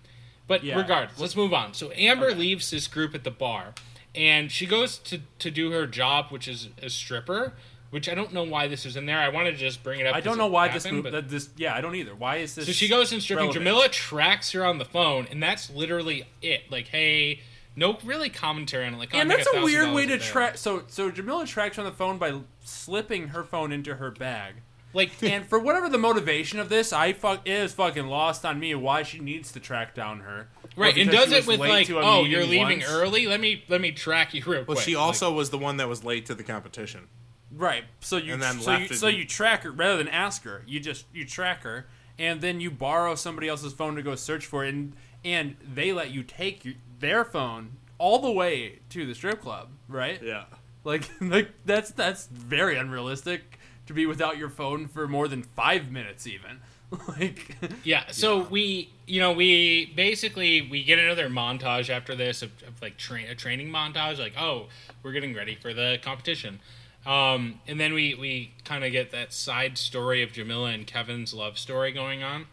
But 0.47 0.63
Yeah. 0.65 0.77
regardless, 0.77 1.19
let's 1.19 1.37
move 1.37 1.55
on. 1.55 1.73
So 1.75 1.91
Amber 1.93 2.27
Okay. 2.31 2.39
leaves 2.39 2.71
this 2.71 2.87
group 2.87 3.15
at 3.15 3.25
the 3.25 3.31
bar, 3.31 3.75
and 4.15 4.51
she 4.53 4.67
goes 4.67 4.99
to 4.99 5.21
to 5.39 5.51
do 5.51 5.71
her 5.71 5.87
job, 5.87 6.27
which 6.31 6.47
is 6.49 6.69
a 6.83 6.91
stripper. 6.91 7.55
Which 7.91 8.09
I 8.09 8.15
don't 8.15 8.33
know 8.33 8.43
why 8.43 8.69
this 8.69 8.87
is 8.87 8.97
in 8.97 9.05
there. 9.05 9.19
I 9.19 9.29
wanted 9.29 9.51
to 9.53 9.59
just 9.59 9.83
bring 9.83 10.01
it 10.01 10.07
up. 10.07 10.17
I 10.17 10.23
don't 10.23 10.39
know 10.39 10.47
why 10.47 10.69
this 10.69 10.85
happened, 10.85 11.03
move. 11.05 11.13
but- 11.13 11.29
this. 11.29 11.51
Yeah, 11.59 11.75
I 11.75 11.83
don't 11.83 11.95
either. 11.95 12.15
Why 12.15 12.37
is 12.37 12.55
this? 12.55 12.65
So 12.65 12.73
she 12.73 12.89
goes 12.89 13.13
and 13.13 13.23
stripping. 13.23 13.45
relevant? 13.49 13.63
Jamila 13.67 13.89
tracks 13.91 14.53
her 14.53 14.65
on 14.65 14.79
the 14.79 14.87
phone, 14.87 15.27
and 15.31 15.43
that's 15.43 15.69
literally 15.69 16.25
it. 16.41 16.71
Like, 16.71 16.89
hey, 16.89 17.41
no 17.77 17.99
really 18.03 18.31
commentary 18.31 18.87
on 18.87 18.95
it. 18.95 18.97
Like, 18.97 19.11
oh, 19.15 19.19
And 19.19 19.31
I 19.31 19.37
make 19.37 19.45
that's 19.45 19.55
a 19.59 19.63
weird 19.63 19.93
way 19.93 20.05
to 20.07 20.17
there. 20.17 20.19
track. 20.19 20.57
So 20.57 20.85
so 20.89 21.11
Jamila 21.11 21.47
tracks 21.47 21.77
her 21.77 21.83
on 21.83 21.87
the 21.87 21.95
phone 21.95 22.17
by 22.17 22.33
slipping 22.65 23.29
her 23.29 23.45
phone 23.45 23.73
into 23.73 23.97
her 23.97 24.11
bag. 24.11 24.55
Like, 24.95 25.11
and 25.23 25.47
for 25.47 25.59
whatever 25.59 25.89
the 25.89 25.99
motivation 25.99 26.59
of 26.59 26.69
this, 26.69 26.93
I 26.93 27.13
fuck 27.13 27.43
it 27.47 27.51
is 27.51 27.73
fucking 27.73 28.07
lost 28.07 28.45
on 28.45 28.61
me 28.61 28.75
why 28.75 29.03
she 29.03 29.19
needs 29.19 29.53
to 29.53 29.61
track 29.61 29.95
down 29.95 30.21
her. 30.21 30.49
Right, 30.77 30.97
and 30.97 31.11
does 31.11 31.33
it 31.33 31.47
with 31.47 31.61
like, 31.61 31.91
oh, 31.91 32.25
you're 32.25 32.45
leaving 32.45 32.81
once. 32.81 32.91
early. 32.91 33.27
Let 33.27 33.41
me 33.41 33.65
let 33.69 33.81
me 33.81 33.93
track 33.93 34.35
you 34.35 34.43
real 34.45 34.61
Well, 34.67 34.77
quick. 34.77 34.81
she 34.81 34.95
Like, 34.97 35.05
also 35.05 35.33
was 35.33 35.51
the 35.51 35.59
one 35.59 35.79
that 35.79 35.89
was 35.89 36.05
late 36.05 36.27
to 36.27 36.35
the 36.35 36.43
competition. 36.43 37.09
Right. 37.55 37.85
So 38.01 38.17
you 38.17 38.33
And 38.35 38.43
then 38.43 38.61
so 38.61 38.71
left 38.71 38.91
you, 38.91 38.97
so 38.97 39.09
you 39.09 39.25
track 39.27 39.63
her 39.65 39.71
rather 39.71 39.97
than 39.99 40.09
ask 40.09 40.45
her. 40.45 40.63
You 40.67 40.81
just 40.81 41.05
you 41.13 41.25
track 41.27 41.63
her 41.65 41.87
and 42.19 42.41
then 42.41 42.61
you 42.61 42.71
borrow 42.71 43.15
somebody 43.15 43.49
else's 43.49 43.73
phone 43.73 43.95
to 43.97 44.03
go 44.03 44.15
search 44.15 44.47
for 44.47 44.65
it 44.65 44.75
and 44.75 44.95
and 45.25 45.57
they 45.63 45.93
let 45.93 46.11
you 46.11 46.23
take 46.23 46.65
your, 46.65 46.75
their 46.99 47.25
phone 47.25 47.77
all 47.99 48.19
the 48.21 48.31
way 48.31 48.81
to 48.91 49.07
the 49.07 49.15
strip 49.15 49.41
club, 49.43 49.69
right? 49.89 50.21
Yeah. 50.23 50.45
Like 50.85 51.09
like 51.21 51.51
that's 51.67 51.91
that's 51.91 52.27
very 52.27 52.77
unrealistic 52.79 53.52
to 53.87 53.93
be 53.93 54.07
without 54.07 54.37
your 54.39 54.49
phone 54.49 54.89
for 54.89 55.09
more 55.09 55.29
than 55.29 55.43
5 55.43 55.91
minutes 55.91 56.27
even. 56.27 56.61
like 57.09 57.57
Yeah, 57.85 58.05
so 58.11 58.43
we, 58.43 58.91
you 59.07 59.21
know, 59.21 59.33
we 59.33 59.93
basically 59.97 60.63
we 60.63 60.85
get 60.85 60.99
another 60.99 61.29
montage 61.29 61.89
after 61.89 62.15
this 62.15 62.43
of, 62.43 62.51
of 62.67 62.81
like 62.83 62.97
train 62.97 63.29
a 63.29 63.35
training 63.35 63.69
montage, 63.69 64.19
like 64.19 64.35
oh, 64.39 64.67
we're 65.03 65.13
getting 65.13 65.35
ready 65.35 65.55
for 65.55 65.73
the 65.73 65.99
competition, 66.03 66.61
um, 67.07 67.61
and 67.67 67.81
then 67.81 67.95
we 67.95 68.15
we 68.15 68.53
kind 68.65 68.85
of 68.85 68.93
get 68.93 69.11
that 69.13 69.33
side 69.33 69.79
story 69.79 70.23
of 70.23 70.33
Jamila 70.33 70.71
and 70.71 70.87
Kevin's 70.87 71.33
love 71.33 71.59
story 71.59 71.93
going 71.93 72.23
on, 72.23 72.47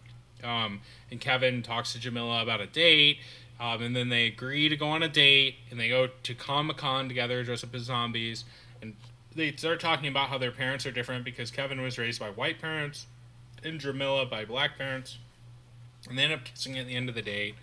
um, 0.43 0.81
and 1.11 1.19
Kevin 1.19 1.61
talks 1.61 1.93
to 1.93 1.99
Jamila 1.99 2.41
about 2.41 2.61
a 2.61 2.67
date, 2.67 3.17
um, 3.59 3.81
and 3.81 3.95
then 3.95 4.09
they 4.09 4.25
agree 4.25 4.69
to 4.69 4.77
go 4.77 4.87
on 4.87 5.03
a 5.03 5.09
date, 5.09 5.55
and 5.69 5.79
they 5.79 5.89
go 5.89 6.07
to 6.23 6.33
Comic 6.33 6.77
Con 6.77 7.09
together, 7.09 7.43
dress 7.43 7.63
up 7.63 7.75
as 7.75 7.83
zombies, 7.83 8.45
they 9.39 9.55
start 9.55 9.79
talking 9.79 10.07
about 10.07 10.29
how 10.29 10.37
their 10.37 10.51
parents 10.51 10.85
are 10.85 10.91
different 10.91 11.23
because 11.25 11.49
Kevin 11.49 11.81
was 11.81 11.97
raised 11.97 12.19
by 12.19 12.29
white 12.29 12.59
parents 12.59 13.07
and 13.63 13.79
Jamila 13.79 14.25
by 14.25 14.45
black 14.45 14.77
parents, 14.77 15.17
and 16.07 16.17
they 16.17 16.23
end 16.23 16.33
up 16.33 16.43
kissing 16.43 16.77
at 16.77 16.85
the 16.85 16.95
end 16.95 17.09
of 17.09 17.15
the 17.15 17.21
date. 17.21 17.55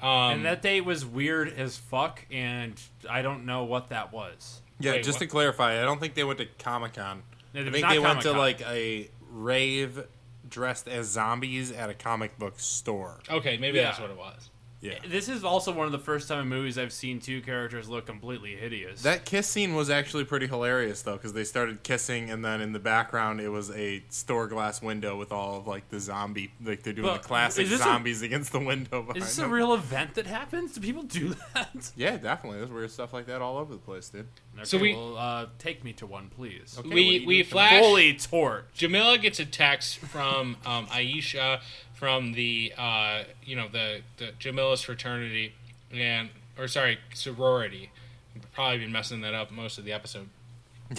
Um, 0.00 0.08
and 0.08 0.44
that 0.46 0.62
date 0.62 0.80
was 0.82 1.04
weird 1.04 1.52
as 1.52 1.76
fuck 1.76 2.24
and 2.30 2.80
I 3.08 3.20
don't 3.20 3.44
know 3.44 3.64
what 3.64 3.90
that 3.90 4.12
was. 4.14 4.62
Yeah, 4.78 4.92
Wait, 4.92 5.04
just 5.04 5.16
what? 5.16 5.24
to 5.24 5.26
clarify, 5.26 5.78
I 5.78 5.82
don't 5.82 6.00
think 6.00 6.14
they 6.14 6.24
went 6.24 6.38
to 6.38 6.46
Comic 6.58 6.94
Con. 6.94 7.22
It 7.52 7.60
I 7.60 7.62
was 7.64 7.72
think 7.72 7.82
not 7.82 7.90
they 7.92 7.98
went 7.98 8.20
to 8.22 8.32
like 8.32 8.62
a 8.62 9.10
rave 9.30 10.02
dressed 10.48 10.88
as 10.88 11.06
zombies 11.08 11.70
at 11.70 11.90
a 11.90 11.94
comic 11.94 12.38
book 12.38 12.58
store. 12.58 13.18
okay, 13.28 13.58
maybe 13.58 13.76
Yeah. 13.76 13.84
that's 13.84 14.00
what 14.00 14.10
it 14.10 14.16
was. 14.16 14.48
Yeah. 14.80 14.94
This 15.06 15.28
is 15.28 15.44
also 15.44 15.72
one 15.72 15.84
of 15.86 15.92
the 15.92 15.98
first 15.98 16.26
time 16.26 16.40
in 16.40 16.48
movies 16.48 16.78
I've 16.78 16.92
seen 16.92 17.20
two 17.20 17.42
characters 17.42 17.88
look 17.88 18.06
completely 18.06 18.56
hideous. 18.56 19.02
That 19.02 19.26
kiss 19.26 19.46
scene 19.46 19.74
was 19.74 19.90
actually 19.90 20.24
pretty 20.24 20.46
hilarious 20.46 21.02
though, 21.02 21.14
because 21.14 21.34
they 21.34 21.44
started 21.44 21.82
kissing, 21.82 22.30
and 22.30 22.42
then 22.44 22.60
in 22.62 22.72
the 22.72 22.78
background 22.78 23.40
it 23.40 23.50
was 23.50 23.70
a 23.72 24.02
store 24.08 24.46
glass 24.46 24.80
window 24.80 25.18
with 25.18 25.32
all 25.32 25.58
of 25.58 25.66
like 25.66 25.88
the 25.90 26.00
zombie, 26.00 26.52
like 26.64 26.82
they're 26.82 26.94
doing 26.94 27.08
But 27.08 27.22
the 27.22 27.28
classic 27.28 27.64
is 27.64 27.70
this 27.70 27.80
a- 27.80 27.84
zombies 27.84 28.22
against 28.22 28.52
the 28.52 28.60
window 28.60 29.02
behind 29.02 29.18
Is 29.18 29.24
this 29.24 29.38
a 29.38 29.48
real 29.48 29.74
event 29.74 30.14
that 30.14 30.26
happens? 30.26 30.72
Do 30.72 30.80
people 30.80 31.02
do 31.02 31.34
that? 31.54 31.92
yeah, 31.96 32.16
definitely. 32.16 32.58
There's 32.60 32.70
weird 32.70 32.90
stuff 32.90 33.12
like 33.12 33.26
that 33.26 33.42
all 33.42 33.58
over 33.58 33.74
the 33.74 33.78
place, 33.80 34.08
dude. 34.08 34.28
Okay, 34.54 34.64
So 34.64 34.78
we- 34.78 34.94
well, 34.94 35.16
uh, 35.18 35.46
take 35.58 35.84
me 35.84 35.92
to 35.94 36.06
one, 36.06 36.30
please. 36.34 36.76
Okay, 36.78 36.88
we 36.88 36.94
what 36.94 36.96
do 37.00 37.04
you 37.20 37.26
we 37.26 37.42
flash. 37.42 37.80
Fully 37.82 38.14
torch. 38.14 38.64
Jamila 38.72 39.18
gets 39.18 39.38
a 39.40 39.44
text 39.44 39.98
from 39.98 40.56
um, 40.64 40.86
Aisha 40.86 41.60
from 42.00 42.32
the 42.32 42.72
uh, 42.78 43.24
you 43.44 43.54
know 43.54 43.68
the 43.70 44.00
the 44.16 44.32
Jamila's 44.40 44.80
fraternity 44.80 45.52
and 45.92 46.30
or 46.58 46.66
sorry 46.66 46.98
sorority. 47.14 47.90
I've 48.34 48.50
probably 48.52 48.78
been 48.78 48.90
messing 48.90 49.20
that 49.20 49.34
up 49.34 49.50
most 49.52 49.76
of 49.76 49.84
the 49.84 49.92
episode, 49.92 50.28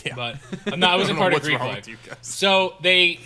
Yeah. 0.05 0.15
but 0.15 0.37
I'm 0.71 0.79
not. 0.79 0.93
I 0.93 0.95
wasn't 0.97 1.17
part 1.23 1.33
of 1.33 1.41
Greek 1.41 1.59
life. 1.59 1.75
with 1.77 1.87
you 1.87 1.97
guys. 2.07 2.17
So 2.21 2.75
they 2.81 3.19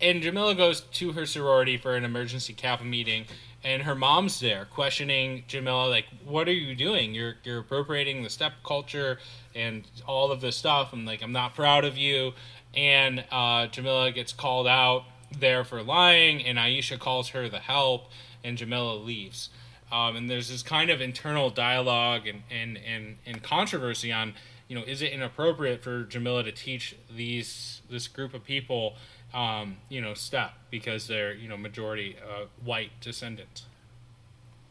and 0.00 0.20
Jamila 0.22 0.54
goes 0.54 0.82
to 0.82 1.12
her 1.12 1.24
sorority 1.24 1.78
for 1.78 1.96
an 1.96 2.04
emergency 2.04 2.52
Kappa 2.52 2.84
meeting, 2.84 3.24
and 3.64 3.82
her 3.84 3.94
mom's 3.94 4.38
there 4.40 4.66
questioning 4.66 5.44
Jamila 5.48 5.88
like, 5.88 6.04
"What 6.26 6.48
are 6.48 6.52
you 6.52 6.74
doing? 6.74 7.14
You're 7.14 7.36
you're 7.44 7.60
appropriating 7.60 8.22
the 8.24 8.30
step 8.30 8.52
culture 8.62 9.18
and 9.54 9.84
all 10.06 10.30
of 10.30 10.42
this 10.42 10.56
stuff. 10.56 10.92
I'm 10.92 11.06
like, 11.06 11.22
I'm 11.22 11.32
not 11.32 11.54
proud 11.54 11.86
of 11.86 11.96
you." 11.96 12.32
And 12.74 13.24
uh, 13.30 13.68
Jamila 13.68 14.12
gets 14.12 14.32
called 14.34 14.66
out 14.66 15.04
there 15.40 15.64
for 15.64 15.82
lying, 15.82 16.44
and 16.44 16.58
Aisha 16.58 16.98
calls 16.98 17.30
her 17.30 17.48
the 17.48 17.58
help, 17.58 18.10
and 18.44 18.56
Jamila 18.56 18.96
leaves. 18.96 19.50
Um, 19.90 20.16
and 20.16 20.30
there's 20.30 20.48
this 20.48 20.62
kind 20.62 20.90
of 20.90 21.00
internal 21.00 21.50
dialogue 21.50 22.26
and, 22.26 22.42
and, 22.50 22.78
and, 22.78 23.18
and 23.26 23.42
controversy 23.42 24.10
on, 24.10 24.34
you 24.66 24.74
know, 24.74 24.82
is 24.84 25.02
it 25.02 25.12
inappropriate 25.12 25.82
for 25.82 26.04
Jamila 26.04 26.42
to 26.44 26.52
teach 26.52 26.96
these 27.14 27.82
this 27.90 28.08
group 28.08 28.32
of 28.32 28.42
people, 28.42 28.94
um, 29.34 29.76
you 29.90 30.00
know, 30.00 30.14
step 30.14 30.52
because 30.70 31.08
they're 31.08 31.34
you 31.34 31.46
know 31.46 31.58
majority 31.58 32.16
uh, 32.26 32.46
white 32.64 32.92
descendants. 33.02 33.66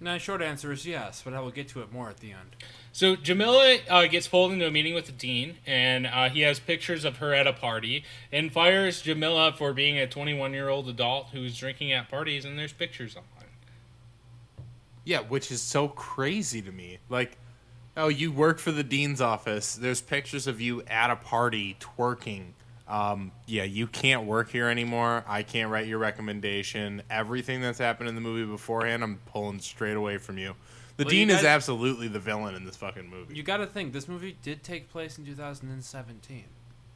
No, 0.03 0.17
short 0.17 0.41
answer 0.41 0.71
is 0.71 0.87
yes, 0.87 1.21
but 1.23 1.35
I 1.35 1.39
will 1.41 1.51
get 1.51 1.67
to 1.69 1.81
it 1.83 1.93
more 1.93 2.09
at 2.09 2.17
the 2.17 2.31
end. 2.31 2.55
So 2.91 3.15
Jamila 3.15 3.77
uh, 3.87 4.07
gets 4.07 4.27
pulled 4.27 4.51
into 4.51 4.65
a 4.65 4.71
meeting 4.71 4.95
with 4.95 5.05
the 5.05 5.11
dean, 5.11 5.57
and 5.67 6.07
uh, 6.07 6.27
he 6.29 6.41
has 6.41 6.59
pictures 6.59 7.05
of 7.05 7.17
her 7.17 7.35
at 7.35 7.45
a 7.45 7.53
party, 7.53 8.03
and 8.31 8.51
fires 8.51 9.03
Jamila 9.03 9.53
for 9.55 9.73
being 9.73 9.99
a 9.99 10.07
21 10.07 10.53
year 10.53 10.69
old 10.69 10.89
adult 10.89 11.27
who's 11.33 11.55
drinking 11.55 11.91
at 11.91 12.09
parties, 12.09 12.45
and 12.45 12.57
there's 12.57 12.73
pictures 12.73 13.15
online. 13.15 13.51
Yeah, 15.03 15.19
which 15.19 15.51
is 15.51 15.61
so 15.61 15.87
crazy 15.87 16.63
to 16.63 16.71
me. 16.71 16.97
Like, 17.07 17.37
oh, 17.95 18.07
you 18.07 18.31
work 18.31 18.57
for 18.57 18.71
the 18.71 18.83
dean's 18.83 19.21
office. 19.21 19.75
There's 19.75 20.01
pictures 20.01 20.47
of 20.47 20.59
you 20.59 20.81
at 20.83 21.11
a 21.11 21.15
party 21.15 21.77
twerking. 21.79 22.53
Um, 22.87 23.31
yeah, 23.45 23.63
you 23.63 23.87
can't 23.87 24.25
work 24.25 24.49
here 24.51 24.67
anymore. 24.67 25.23
I 25.27 25.43
can't 25.43 25.69
write 25.71 25.87
your 25.87 25.99
recommendation. 25.99 27.01
Everything 27.09 27.61
that's 27.61 27.79
happened 27.79 28.09
in 28.09 28.15
the 28.15 28.21
movie 28.21 28.49
beforehand, 28.49 29.03
I'm 29.03 29.19
pulling 29.27 29.59
straight 29.59 29.95
away 29.95 30.17
from 30.17 30.37
you. 30.37 30.55
The 30.97 31.05
Well, 31.05 31.13
you 31.13 31.25
dean 31.25 31.35
is 31.35 31.45
absolutely 31.45 32.09
the 32.09 32.19
villain 32.19 32.53
in 32.55 32.65
this 32.65 32.75
fucking 32.75 33.09
movie. 33.09 33.35
You 33.35 33.43
got 33.43 33.57
to 33.57 33.65
think 33.65 33.93
this 33.93 34.07
movie 34.07 34.37
did 34.43 34.61
take 34.63 34.89
place 34.91 35.17
in 35.17 35.25
2017. 35.25 36.43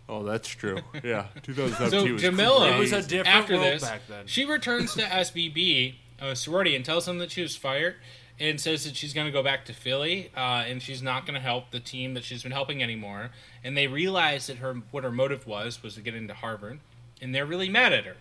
oh, 0.10 0.24
that's 0.24 0.48
true. 0.49 0.80
Yeah, 1.03 1.28
2017 1.44 1.90
So 2.07 2.14
was 2.14 2.22
Jamila, 2.22 2.76
It 2.76 2.80
was 2.80 2.91
a 2.91 3.02
different 3.02 3.28
after 3.28 3.53
world 3.56 3.66
this, 3.66 3.84
back 3.84 4.02
then. 4.07 4.28
she 4.28 4.45
returns 4.45 4.94
to 4.95 5.02
SBB 5.02 5.95
uh, 6.22 6.36
sorority 6.36 6.76
and 6.76 6.84
tells 6.86 7.06
them 7.06 7.18
that 7.20 7.32
she 7.32 7.41
was 7.41 7.56
fired, 7.56 7.95
and 8.40 8.60
says 8.60 8.84
that 8.84 8.95
she's 8.95 9.14
going 9.14 9.26
to 9.28 9.32
go 9.32 9.41
back 9.41 9.66
to 9.66 9.74
Philly, 9.74 10.32
uh, 10.36 10.66
and 10.68 10.82
she's 10.82 11.02
not 11.02 11.26
going 11.26 11.36
to 11.36 11.40
help 11.40 11.72
the 11.72 11.80
team 11.80 12.14
that 12.16 12.24
she's 12.24 12.44
been 12.44 12.52
helping 12.52 12.84
anymore. 12.84 13.32
And 13.64 13.78
they 13.78 13.88
realize 13.88 14.48
that 14.48 14.57
her 14.57 14.74
what 14.91 15.03
her 15.03 15.12
motive 15.12 15.48
was 15.48 15.82
was 15.82 15.95
to 15.95 16.02
get 16.02 16.16
into 16.16 16.34
Harvard, 16.34 16.80
and 17.22 17.34
they're 17.34 17.45
really 17.45 17.70
mad 17.70 17.94
at 17.94 18.06
her. 18.06 18.16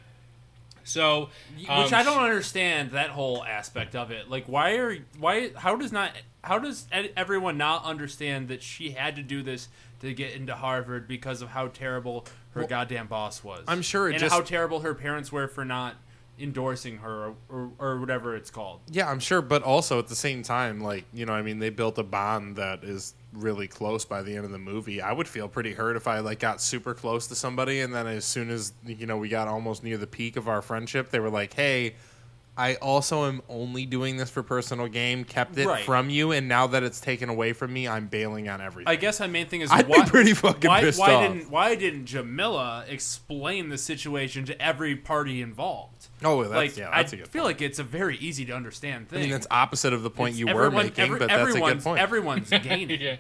So, 0.85 1.31
um, 1.69 1.85
Which 1.85 1.93
I 1.93 2.03
don't 2.03 2.23
understand 2.23 2.93
that 2.93 3.11
whole 3.11 3.43
aspect 3.43 3.97
of 3.97 4.11
it. 4.11 4.29
Like, 4.31 4.47
why 4.47 4.77
are 4.77 4.99
why? 5.19 5.51
How 5.57 5.77
does 5.77 5.93
not? 5.93 6.13
How 6.43 6.59
does 6.59 6.87
everyone 7.17 7.57
not 7.57 7.85
understand 7.85 8.49
that 8.49 8.63
she 8.63 8.91
had 8.91 9.17
to 9.17 9.23
do 9.23 9.43
this 9.43 9.69
to 10.01 10.13
get 10.13 10.35
into 10.35 10.55
Harvard 10.55 11.09
because 11.09 11.41
of 11.41 11.49
how 11.49 11.69
terrible 11.69 12.27
her 12.53 12.65
goddamn 12.65 13.07
boss 13.07 13.43
was? 13.43 13.65
I'm 13.67 13.81
sure 13.81 14.09
it 14.09 14.13
and 14.13 14.21
just- 14.21 14.35
how 14.35 14.43
terrible 14.43 14.81
her 14.81 14.95
parents 14.95 15.33
were 15.33 15.49
for 15.49 15.65
not 15.65 15.97
endorsing 16.39 16.99
her 16.99 17.35
or, 17.49 17.71
or, 17.79 18.01
whatever 18.01 18.35
it's 18.35 18.51
called. 18.51 18.81
Yeah, 18.91 19.09
I'm 19.09 19.21
sure, 19.21 19.41
but 19.41 19.63
also 19.63 19.99
at 19.99 20.09
the 20.09 20.17
same 20.17 20.43
time, 20.43 20.81
like 20.81 21.05
you 21.13 21.27
know, 21.27 21.33
I 21.33 21.43
mean, 21.43 21.59
they 21.59 21.71
built 21.71 21.99
a 21.99 22.03
bond 22.03 22.57
that 22.57 22.83
is 22.83 23.15
really 23.33 23.69
close 23.69 24.05
by 24.05 24.23
the 24.23 24.37
end 24.37 24.45
of 24.45 24.51
the 24.51 24.59
movie. 24.59 25.01
I 25.01 25.13
would 25.13 25.29
feel 25.29 25.49
pretty 25.49 25.73
hurt 25.73 25.97
if 25.97 26.09
I 26.09 26.21
like 26.21 26.41
got 26.41 26.61
super 26.61 26.95
close 26.95 27.27
to 27.29 27.35
somebody, 27.35 27.81
and 27.81 27.95
then 27.95 28.07
as 28.07 28.25
soon 28.25 28.51
as 28.51 28.73
you 28.85 29.07
know 29.07 29.17
we 29.17 29.29
got 29.29 29.49
almost 29.49 29.85
near 29.85 29.97
the 29.97 30.07
peak 30.07 30.37
of 30.37 30.49
our 30.49 30.63
friendship, 30.63 31.11
they 31.11 31.21
were 31.21 31.31
like, 31.31 31.55
"Hey." 31.55 31.95
I 32.57 32.77
also 32.77 33.25
am 33.27 33.43
only 33.49 33.85
doing 33.85 34.17
this 34.17 34.31
for 34.31 34.45
personal 34.45 34.87
gain, 34.87 35.25
kept 35.25 35.59
it 35.59 35.67
Right. 35.67 35.85
from 35.85 36.09
you, 36.09 36.31
and 36.31 36.47
now 36.47 36.69
that 36.69 36.85
it's 36.85 37.01
taken 37.01 37.29
away 37.29 37.53
from 37.53 37.73
me, 37.73 37.89
I'm 37.89 38.07
bailing 38.07 38.49
on 38.49 38.61
everything. 38.61 38.89
I 38.89 38.95
guess 38.95 39.19
my 39.19 39.27
main 39.27 39.47
thing 39.47 39.61
is 39.63 39.73
I'd 39.73 39.87
be 39.89 39.93
why, 39.93 40.05
pretty 40.07 40.35
fucking 40.35 40.69
why, 40.71 40.81
pissed 40.81 41.01
why 41.01 41.15
off. 41.15 41.33
didn't 41.33 41.51
why 41.51 41.75
didn't 41.75 42.07
Jamila 42.07 42.85
explain 42.89 43.71
the 43.71 43.79
situation 43.79 44.45
to 44.45 44.63
every 44.63 44.95
party 44.95 45.43
involved? 45.43 45.91
oh, 46.23 46.43
that's, 46.43 46.55
like 46.55 46.77
yeah, 46.77 46.91
I 46.93 46.99
that's 47.03 47.13
a 47.13 47.17
good 47.17 47.29
feel 47.29 47.43
like 47.45 47.61
it's 47.61 47.81
a 47.81 47.83
very 47.85 48.17
easy 48.19 48.45
to 48.45 48.53
understand 48.53 49.09
thing. 49.09 49.19
I 49.19 49.23
mean, 49.23 49.31
that's 49.33 49.49
opposite 49.51 49.93
of 49.93 50.03
the 50.05 50.11
point 50.11 50.31
It's 50.35 50.39
you 50.39 50.47
were 50.47 50.67
everyone- 50.67 50.87
making, 50.87 51.05
every- 51.07 51.19
but 51.19 51.29
that's 51.29 51.41
a 51.41 51.45
good 51.45 51.49
everyone's- 51.57 51.85
point. 51.85 52.01
Everyone's 52.01 52.51
gaining. 52.63 53.01
yeah, 53.01 53.17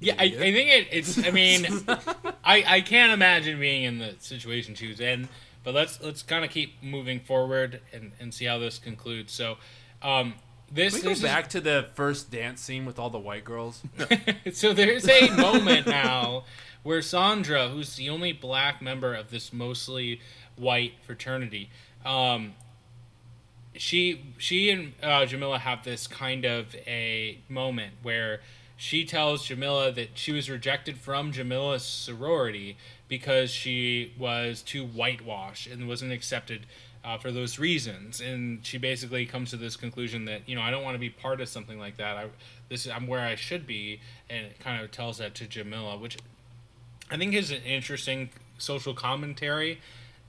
yeah. 0.00 0.14
I, 0.18 0.24
I 0.24 0.30
think 0.30 0.68
it, 0.70 0.88
it's. 0.92 1.18
I 1.26 1.30
mean, 1.30 1.66
I 2.44 2.62
I 2.66 2.80
can't 2.82 3.12
imagine 3.12 3.58
being 3.58 3.84
in 3.84 3.98
the 3.98 4.16
situation 4.18 4.74
she 4.74 4.88
was 4.88 5.00
in. 5.00 5.28
But 5.62 5.74
let's 5.74 6.00
let's 6.02 6.22
kind 6.22 6.44
of 6.44 6.50
keep 6.50 6.82
moving 6.82 7.20
forward 7.20 7.80
and, 7.92 8.12
and 8.18 8.32
see 8.32 8.46
how 8.46 8.58
this 8.58 8.78
concludes. 8.78 9.32
So, 9.32 9.56
um, 10.02 10.34
this 10.72 10.94
Can 10.94 11.00
we 11.00 11.02
go 11.02 11.08
this 11.10 11.18
is- 11.18 11.24
back 11.24 11.48
to 11.50 11.60
the 11.60 11.88
first 11.94 12.30
dance 12.30 12.60
scene 12.60 12.86
with 12.86 12.98
all 12.98 13.10
the 13.10 13.18
white 13.18 13.44
girls? 13.44 13.82
so 14.52 14.72
there's 14.72 15.08
a 15.08 15.30
moment 15.30 15.86
now 15.86 16.44
where 16.82 17.02
Sandra, 17.02 17.68
who's 17.68 17.96
the 17.96 18.08
only 18.08 18.32
black 18.32 18.80
member 18.80 19.14
of 19.14 19.30
this 19.30 19.52
mostly 19.52 20.20
white 20.56 20.94
fraternity, 21.04 21.68
um, 22.06 22.54
she 23.74 24.22
she 24.38 24.70
and 24.70 24.94
uh, 25.02 25.26
Jamila 25.26 25.58
have 25.58 25.84
this 25.84 26.06
kind 26.06 26.44
of 26.44 26.74
a 26.86 27.38
moment 27.48 27.94
where 28.02 28.40
she 28.76 29.04
tells 29.04 29.44
Jamila 29.44 29.92
that 29.92 30.10
she 30.14 30.32
was 30.32 30.48
rejected 30.48 30.96
from 30.98 31.32
Jamila's 31.32 31.84
sorority 31.84 32.78
because 33.10 33.50
she 33.50 34.14
was 34.16 34.62
too 34.62 34.86
whitewashed 34.86 35.66
and 35.66 35.86
wasn't 35.86 36.12
accepted 36.12 36.64
uh, 37.04 37.18
for 37.18 37.30
those 37.32 37.58
reasons. 37.58 38.20
And 38.20 38.64
she 38.64 38.78
basically 38.78 39.26
comes 39.26 39.50
to 39.50 39.56
this 39.58 39.76
conclusion 39.76 40.24
that 40.26 40.48
you 40.48 40.54
know 40.54 40.62
I 40.62 40.70
don't 40.70 40.82
want 40.82 40.94
to 40.94 40.98
be 40.98 41.10
part 41.10 41.42
of 41.42 41.48
something 41.48 41.78
like 41.78 41.98
that. 41.98 42.16
I 42.16 42.26
this 42.70 42.88
I'm 42.88 43.06
where 43.06 43.20
I 43.20 43.34
should 43.34 43.66
be, 43.66 44.00
and 44.30 44.46
it 44.46 44.60
kind 44.60 44.82
of 44.82 44.90
tells 44.90 45.18
that 45.18 45.34
to 45.34 45.46
Jamila, 45.46 45.98
which 45.98 46.16
I 47.10 47.18
think 47.18 47.34
is 47.34 47.50
an 47.50 47.62
interesting 47.62 48.30
social 48.58 48.94
commentary, 48.94 49.80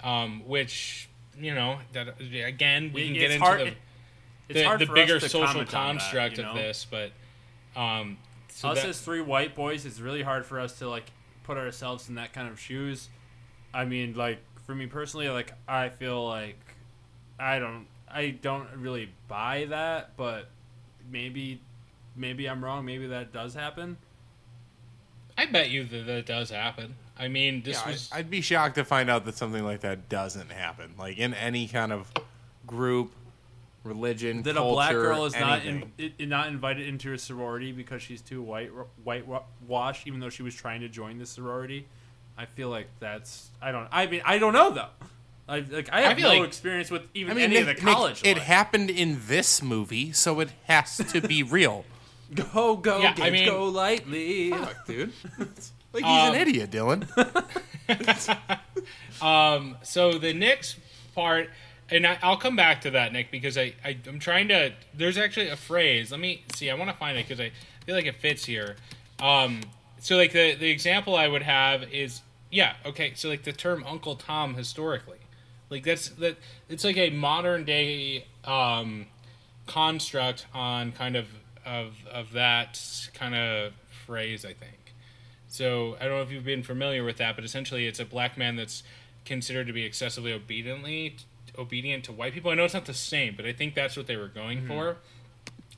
um, 0.03 0.41
which 0.48 1.08
you 1.40 1.53
know 1.53 1.78
that 1.94 2.20
again 2.20 2.91
we 2.94 3.06
can 3.06 3.14
get 3.14 3.32
into 3.32 3.45
hard- 3.45 3.60
the 3.60 3.74
It's 4.49 4.80
the, 4.80 4.86
the 4.86 4.91
bigger 4.91 5.20
social 5.20 5.44
on 5.44 5.58
that, 5.60 5.70
construct 5.70 6.38
you 6.38 6.44
know? 6.44 6.49
of 6.49 6.56
this, 6.56 6.88
but 6.90 7.12
um, 7.76 8.18
so 8.49 8.70
us 8.70 8.82
that- 8.82 8.90
as 8.90 8.99
three 8.99 9.22
white 9.22 9.56
boys, 9.56 9.86
it's 9.86 9.99
really 9.99 10.24
hard 10.24 10.48
for 10.48 10.60
us 10.60 10.80
to 10.80 10.90
like 10.90 11.06
put 11.43 11.57
ourselves 11.57 12.09
in 12.09 12.15
that 12.15 12.34
kind 12.34 12.47
of 12.47 12.59
shoes. 12.59 13.09
I 13.73 13.85
mean, 13.85 14.15
like 14.15 14.39
for 14.65 14.76
me 14.76 14.88
personally, 14.88 15.30
like 15.30 15.53
I 15.68 15.89
feel 15.89 16.27
like 16.27 16.59
I 17.39 17.59
don't, 17.59 17.88
I 18.09 18.30
don't 18.30 18.68
really 18.77 19.09
buy 19.27 19.65
that, 19.69 20.18
but 20.18 20.49
maybe, 21.09 21.61
maybe 22.15 22.47
I'm 22.47 22.63
wrong. 22.63 22.85
Maybe 22.85 23.07
that 23.07 23.31
does 23.34 23.53
happen. 23.53 23.97
I 25.38 25.45
bet 25.45 25.69
you 25.69 25.85
that 25.85 26.05
that 26.05 26.26
does 26.26 26.49
happen. 26.49 26.95
I 27.18 27.27
mean, 27.27 27.61
this 27.63 27.81
Yeah, 27.84 27.91
was 27.91 28.09
I'd, 28.11 28.19
I'd 28.19 28.30
be 28.30 28.41
shocked 28.41 28.76
to 28.76 28.84
find 28.84 29.09
out 29.09 29.26
that 29.26 29.35
something 29.35 29.63
like 29.63 29.81
that 29.81 30.09
doesn't 30.09 30.51
happen. 30.51 30.93
Like 30.97 31.18
in 31.18 31.34
any 31.34 31.68
kind 31.68 31.91
of 31.91 32.11
group, 32.68 33.11
religion, 33.84 34.44
That 34.44 34.56
culture, 34.56 34.70
a 34.70 34.74
black 34.74 34.91
girl 34.91 35.26
is 35.26 35.34
not 35.34 35.66
in, 35.66 35.91
not 36.20 36.48
invited 36.48 36.88
into 36.88 37.14
a 37.14 37.18
sorority 37.18 37.72
because 37.72 38.02
she's 38.02 38.22
too 38.22 38.41
white 38.41 38.72
white 39.03 39.26
washed, 39.68 40.08
even 40.08 40.20
though 40.20 40.30
she 40.30 40.44
was 40.44 40.53
trying 40.56 40.82
to 40.82 40.90
join 40.90 41.18
the 41.18 41.26
sorority. 41.26 41.88
I 42.38 42.45
feel 42.45 42.70
like 42.70 42.88
that's 42.99 43.49
I 43.62 43.72
don't 43.72 43.88
I 43.91 44.08
mean 44.08 44.22
I 44.26 44.38
don't 44.38 44.53
know 44.53 44.72
though. 44.72 44.90
I 45.49 45.60
like 45.60 45.90
I 45.91 46.02
have 46.02 46.18
feel 46.18 46.30
no 46.32 46.40
like- 46.40 46.48
experience 46.48 46.90
with 46.90 47.03
even 47.14 47.32
I 47.32 47.36
mean, 47.36 47.44
any 47.45 47.53
Nick- 47.56 47.62
of 47.62 47.68
the 47.80 47.86
Nick, 47.86 47.94
college. 47.95 48.22
it 48.24 48.38
happened 48.38 48.90
in 48.90 49.20
this 49.28 49.62
movie, 49.62 50.12
so 50.14 50.40
it 50.40 50.49
has 50.66 50.98
to 50.98 51.20
be 51.22 51.44
real. 51.58 51.84
Go 52.53 52.78
go 52.78 52.99
Yeah, 53.02 53.16
I 53.18 53.30
mean- 53.30 53.45
go 53.48 53.66
lightly. 53.66 54.52
Fuck, 54.52 54.86
dude. 54.88 55.12
like 55.94 56.03
he's 56.06 56.30
Um, 56.30 56.36
an 56.36 56.36
idiot, 56.36 56.72
Dylan. 56.72 57.06
Um, 59.22 59.78
so 59.84 60.14
the 60.18 60.34
next 60.34 60.78
part, 61.14 61.49
and 61.91 62.07
I, 62.07 62.18
I'll 62.22 62.38
come 62.38 62.55
back 62.55 62.81
to 62.81 62.91
that, 62.91 63.13
Nick, 63.13 63.31
because 63.31 63.57
I, 63.57 63.73
I 63.84 63.97
I'm 64.07 64.19
trying 64.19 64.47
to. 64.49 64.73
There's 64.93 65.18
actually 65.18 65.49
a 65.49 65.57
phrase. 65.57 66.11
Let 66.11 66.19
me 66.19 66.43
see. 66.55 66.69
I 66.69 66.76
want 66.76 66.89
to 66.89 66.95
find 66.95 67.18
it 67.18 67.27
because 67.27 67.39
I 67.41 67.51
feel 67.85 67.95
like 67.95 68.05
it 68.05 68.15
fits 68.15 68.45
here. 68.45 68.77
Um, 69.19 69.61
so 69.99 70.18
like 70.18 70.31
the 70.31 70.55
the 70.55 70.69
example 70.69 71.15
I 71.15 71.27
would 71.27 71.43
have 71.43 71.84
is 71.93 72.22
yeah 72.51 72.73
okay. 72.85 73.13
So 73.15 73.30
like 73.30 73.43
the 73.43 73.53
term 73.53 73.84
Uncle 73.88 74.15
Tom 74.15 74.55
historically, 74.55 75.19
like 75.69 75.84
that's 75.84 76.09
that 76.09 76.38
it's 76.69 76.84
like 76.84 76.97
a 76.97 77.09
modern 77.11 77.65
day 77.65 78.26
um, 78.45 79.07
construct 79.68 80.45
on 80.53 80.91
kind 80.93 81.15
of 81.15 81.27
of 81.65 81.93
of 82.11 82.31
that 82.34 82.80
kind 83.13 83.35
of 83.35 83.73
phrase. 84.05 84.45
I 84.45 84.53
think. 84.53 84.93
so 85.47 85.95
I 85.99 86.05
don't 86.05 86.18
know 86.18 86.22
if 86.23 86.31
you've 86.31 86.45
been 86.45 86.63
familiar 86.63 87.03
with 87.03 87.18
that, 87.18 87.35
but 87.35 87.43
essentially 87.45 87.85
it's 87.88 87.99
a 87.99 88.05
black 88.05 88.38
man 88.38 88.55
that's 88.55 88.84
considered 89.26 89.68
to 89.68 89.73
be 89.73 89.84
excessively 89.85 90.34
obediently 90.34 91.15
obedient 91.57 92.03
to 92.06 92.11
white 92.11 92.34
people. 92.34 92.52
I 92.52 92.56
know 92.56 92.65
it's 92.65 92.73
not 92.73 92.86
the 92.86 92.94
same, 92.94 93.36
but 93.36 93.45
I 93.45 93.53
think 93.53 93.76
that's 93.76 93.98
what 93.98 94.07
they 94.07 94.18
were 94.18 94.28
going 94.28 94.68
for 94.68 94.98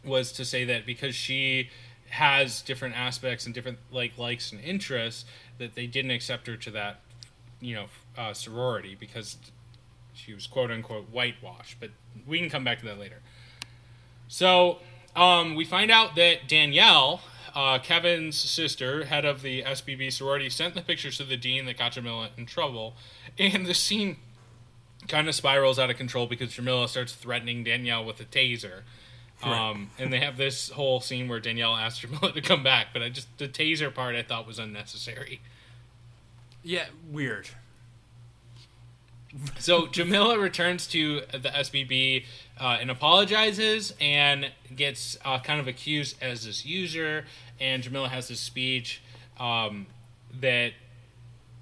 was 0.05 0.31
to 0.33 0.45
say 0.45 0.65
that 0.65 0.85
because 0.85 1.15
she 1.15 1.69
has 2.09 2.61
different 2.61 2.95
aspects 2.95 3.45
and 3.45 3.55
different 3.55 3.79
like 3.91 4.17
likes 4.17 4.51
and 4.51 4.61
interests 4.61 5.25
that 5.57 5.75
they 5.75 5.87
didn't 5.87 6.11
accept 6.11 6.45
her 6.45 6.55
to 6.55 6.69
that 6.69 6.99
you 7.59 7.73
know 7.73 7.85
uh, 8.17 8.33
sorority 8.33 8.95
because 8.99 9.37
she 10.13 10.33
was 10.33 10.45
quote 10.45 10.69
unquote 10.69 11.09
whitewashed. 11.09 11.77
But 11.79 11.91
we 12.27 12.39
can 12.39 12.49
come 12.49 12.63
back 12.63 12.79
to 12.79 12.85
that 12.85 12.99
later. 12.99 13.21
So 14.27 14.79
um, 15.15 15.55
we 15.55 15.65
find 15.65 15.91
out 15.91 16.15
that 16.15 16.47
danielle 16.47 17.21
uh, 17.55 17.79
kevin's 17.79 18.35
sister 18.35 19.05
head 19.05 19.25
of 19.25 19.41
the 19.43 19.61
sbb 19.61 20.11
sorority 20.11 20.49
sent 20.49 20.73
the 20.73 20.81
pictures 20.81 21.17
to 21.17 21.23
the 21.23 21.37
dean 21.37 21.65
that 21.65 21.77
got 21.77 21.93
jamila 21.93 22.29
in 22.37 22.45
trouble. 22.45 22.95
And 23.39 23.65
the 23.65 23.73
scene 23.73 24.17
kind 25.07 25.27
of 25.27 25.35
spirals 25.35 25.79
out 25.79 25.89
of 25.89 25.97
control 25.97 26.27
because 26.27 26.53
jamila 26.53 26.87
starts 26.87 27.13
threatening 27.13 27.63
danielle 27.63 28.03
with 28.05 28.19
a 28.19 28.25
taser 28.25 28.81
um, 29.43 29.89
and 29.99 30.11
they 30.11 30.19
have 30.19 30.37
this 30.37 30.69
whole 30.69 31.01
scene 31.01 31.27
where 31.27 31.39
Danielle 31.39 31.75
asks 31.75 31.99
Jamila 31.99 32.31
to 32.31 32.41
come 32.41 32.63
back, 32.63 32.87
but 32.93 33.01
I 33.01 33.09
just 33.09 33.27
the 33.37 33.47
taser 33.47 33.93
part 33.93 34.15
I 34.15 34.23
thought 34.23 34.47
was 34.47 34.59
unnecessary. 34.59 35.41
Yeah, 36.63 36.85
weird. 37.09 37.49
So 39.57 39.87
Jamila 39.87 40.37
returns 40.37 40.85
to 40.89 41.21
the 41.31 41.49
SBB 41.49 42.25
uh, 42.59 42.77
and 42.79 42.91
apologizes 42.91 43.95
and 43.99 44.51
gets 44.75 45.17
uh, 45.25 45.39
kind 45.39 45.59
of 45.59 45.67
accused 45.67 46.21
as 46.21 46.45
this 46.45 46.67
user. 46.67 47.25
And 47.59 47.81
Jamila 47.81 48.09
has 48.09 48.27
this 48.27 48.39
speech 48.39 49.01
um, 49.39 49.87
that. 50.39 50.73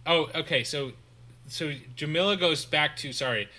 Oh, 0.06 0.30
okay. 0.36 0.66
So, 0.66 0.92
so 1.52 1.74
Jamila 1.98 2.38
goes 2.38 2.64
back 2.64 2.96
to 2.98 3.12
sorry, 3.12 3.50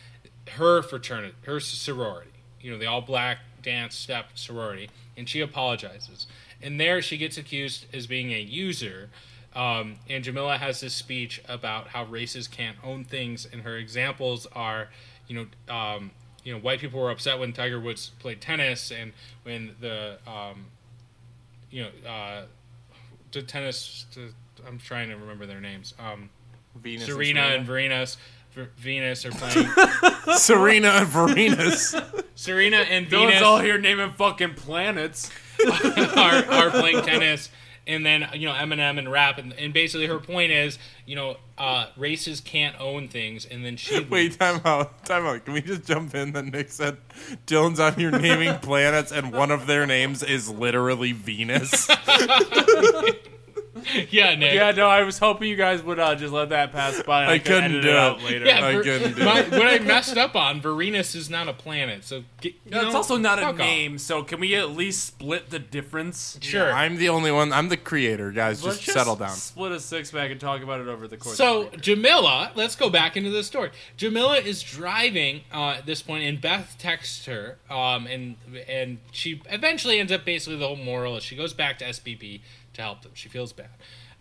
her 0.53 0.83
fraternity, 0.83 1.35
her 1.45 1.61
sorority. 1.61 2.31
You 2.61 2.73
know, 2.73 2.79
the 2.79 2.87
all 2.87 3.03
black 3.03 3.39
dance 3.63 3.95
step 3.95 4.31
sorority, 4.35 4.89
and 5.17 5.29
she 5.29 5.41
apologizes. 5.41 6.27
And 6.63 6.81
there, 6.81 7.03
she 7.03 7.19
gets 7.19 7.37
accused 7.37 7.87
as 7.93 8.07
being 8.07 8.33
a 8.33 8.41
user. 8.41 9.11
Um, 9.55 9.97
and 10.09 10.25
Jamila 10.25 10.57
has 10.57 10.81
this 10.81 10.95
speech 10.95 11.43
about 11.49 11.89
how 11.89 12.05
races 12.05 12.49
can't 12.49 12.79
own 12.83 13.05
things, 13.05 13.47
and 13.53 13.61
her 13.63 13.77
examples 13.77 14.47
are, 14.55 14.89
you 15.27 15.47
know, 15.69 15.75
um, 15.75 16.13
you 16.45 16.55
know, 16.55 16.61
white 16.61 16.81
people 16.81 16.99
were 16.99 17.11
upset 17.11 17.39
when 17.39 17.53
Tiger 17.53 17.79
Woods 17.79 18.13
played 18.21 18.41
tennis, 18.41 18.91
and 18.91 19.13
when 19.43 19.75
the, 19.81 20.19
um, 20.27 20.67
you 21.71 21.83
know, 21.83 22.09
uh, 22.09 22.45
the 23.33 23.43
tennis. 23.43 24.07
The, 24.15 24.33
I'm 24.67 24.79
trying 24.79 25.09
to 25.09 25.17
remember 25.17 25.45
their 25.45 25.61
names. 25.61 25.93
Um, 25.99 26.31
Venus 26.75 27.07
Serena 27.07 27.41
and 27.41 27.67
Venus. 27.67 28.17
Venus 28.77 29.25
are 29.25 29.31
playing. 29.33 29.69
Serena 30.37 30.89
and 30.89 31.09
Venus. 31.09 31.95
Serena 32.35 32.79
and 32.79 33.07
Dylan's 33.07 33.11
Venus 33.11 33.43
all 33.43 33.61
here 33.61 33.79
naming 33.79 34.13
fucking 34.13 34.55
planets. 34.55 35.31
are, 36.17 36.45
are 36.45 36.71
playing 36.71 37.03
tennis 37.03 37.51
and 37.87 38.07
then 38.07 38.29
you 38.35 38.47
know 38.47 38.55
Eminem 38.55 38.99
and 38.99 39.11
rap 39.11 39.39
and, 39.39 39.53
and 39.55 39.73
basically 39.73 40.07
her 40.07 40.19
point 40.19 40.53
is 40.53 40.79
you 41.07 41.17
know 41.17 41.37
uh, 41.59 41.87
races 41.97 42.41
can't 42.41 42.79
own 42.81 43.09
things 43.09 43.45
and 43.45 43.65
then 43.65 43.77
she 43.77 44.01
Wait, 44.11 44.39
time 44.39 44.61
out. 44.65 45.05
Time 45.05 45.27
out. 45.27 45.45
Can 45.45 45.55
we 45.55 45.63
just 45.63 45.85
jump 45.85 46.15
in 46.15 46.33
that 46.33 46.45
Nick 46.47 46.71
said 46.71 46.99
Dylan's 47.47 47.81
on 47.81 47.95
here 47.95 48.11
naming 48.11 48.59
planets 48.59 49.13
and 49.13 49.33
one 49.33 49.51
of 49.51 49.67
their 49.67 49.87
names 49.87 50.23
is 50.23 50.49
literally 50.49 51.13
Venus? 51.13 51.89
yeah 54.11 54.35
Nick 54.35 54.55
Yeah, 54.55 54.71
no, 54.73 54.87
I 54.89 55.03
was 55.03 55.19
hoping 55.19 55.49
you 55.49 55.57
guys 55.57 55.83
would 55.83 55.99
uh, 55.99 56.15
just 56.15 56.33
let 56.33 56.51
that 56.51 56.73
pass 56.73 57.03
by. 57.03 57.23
And 57.23 57.31
I 57.31 57.35
I, 57.35 57.39
could 57.39 57.47
couldn't 57.47 57.71
edit 57.73 57.83
do 57.83 57.89
it 57.89 57.93
it. 57.93 57.97
out 57.99 58.23
later. 58.23 58.45
Yeah, 58.47 58.65
I 58.67 58.73
Ver- 58.75 58.83
couldn't 58.83 59.17
do 59.17 59.25
my, 59.25 59.41
it. 59.41 59.51
what 59.51 59.67
I 59.67 59.79
messed 59.81 60.17
up 60.17 60.35
on 60.37 60.61
Venus 60.61 61.15
is 61.15 61.29
not 61.31 61.49
a 61.49 61.53
planet 61.53 62.05
so 62.05 62.25
get, 62.41 62.55
you 62.65 62.71
No, 62.71 62.87
it's 62.87 62.95
also 62.95 63.17
not 63.17 63.39
a 63.39 63.43
fuck 63.43 63.53
off. 63.55 63.59
name, 63.59 63.99
so 63.99 64.23
can 64.23 64.41
we 64.41 64.55
at 64.55 64.71
least 64.71 65.05
split 65.07 65.51
the 65.51 65.59
difference? 65.59 66.39
sure 66.41 66.73
I'm 66.73 66.97
the 66.97 67.09
only 67.09 67.31
one. 67.33 67.53
I'm 67.53 67.69
the 67.69 67.77
creator, 67.77 68.31
guys. 68.31 68.65
Let's 68.65 68.79
Just 68.79 68.97
settle 68.97 69.17
down. 69.17 69.31
Split 69.31 69.73
a 69.73 69.81
six 69.81 70.11
pack 70.11 70.31
and 70.31 70.41
talk 70.41 70.63
about 70.63 70.81
it 70.81 70.89
over 70.89 71.07
the 71.09 71.17
course. 71.17 71.37
So 71.37 71.63
of 71.65 71.71
the. 71.73 71.77
Jamila, 71.79 72.53
let's 72.55 72.77
go 72.77 72.91
back 72.91 73.17
into 73.17 73.31
the 73.31 73.43
story. 73.45 73.71
Jamila 73.97 74.39
is 74.39 74.63
driving 74.63 75.43
uh, 75.53 75.71
at 75.79 75.87
this 75.87 76.03
point, 76.03 76.25
and 76.25 76.41
Beth 76.41 76.77
texts 76.79 77.27
her, 77.27 77.59
um, 77.71 78.07
and 78.07 78.37
and 78.69 78.99
she 79.11 79.41
eventually 79.51 79.99
ends 79.99 80.13
up 80.13 80.25
basically 80.25 80.57
the 80.59 80.67
whole 80.67 80.77
moral 80.77 81.17
is 81.17 81.23
she 81.23 81.37
goes 81.37 81.53
back 81.53 81.79
to 81.79 81.85
SBB 81.85 82.41
to 82.75 82.83
help 82.83 83.03
them. 83.03 83.13
She 83.15 83.29
feels 83.29 83.53
bad, 83.53 83.69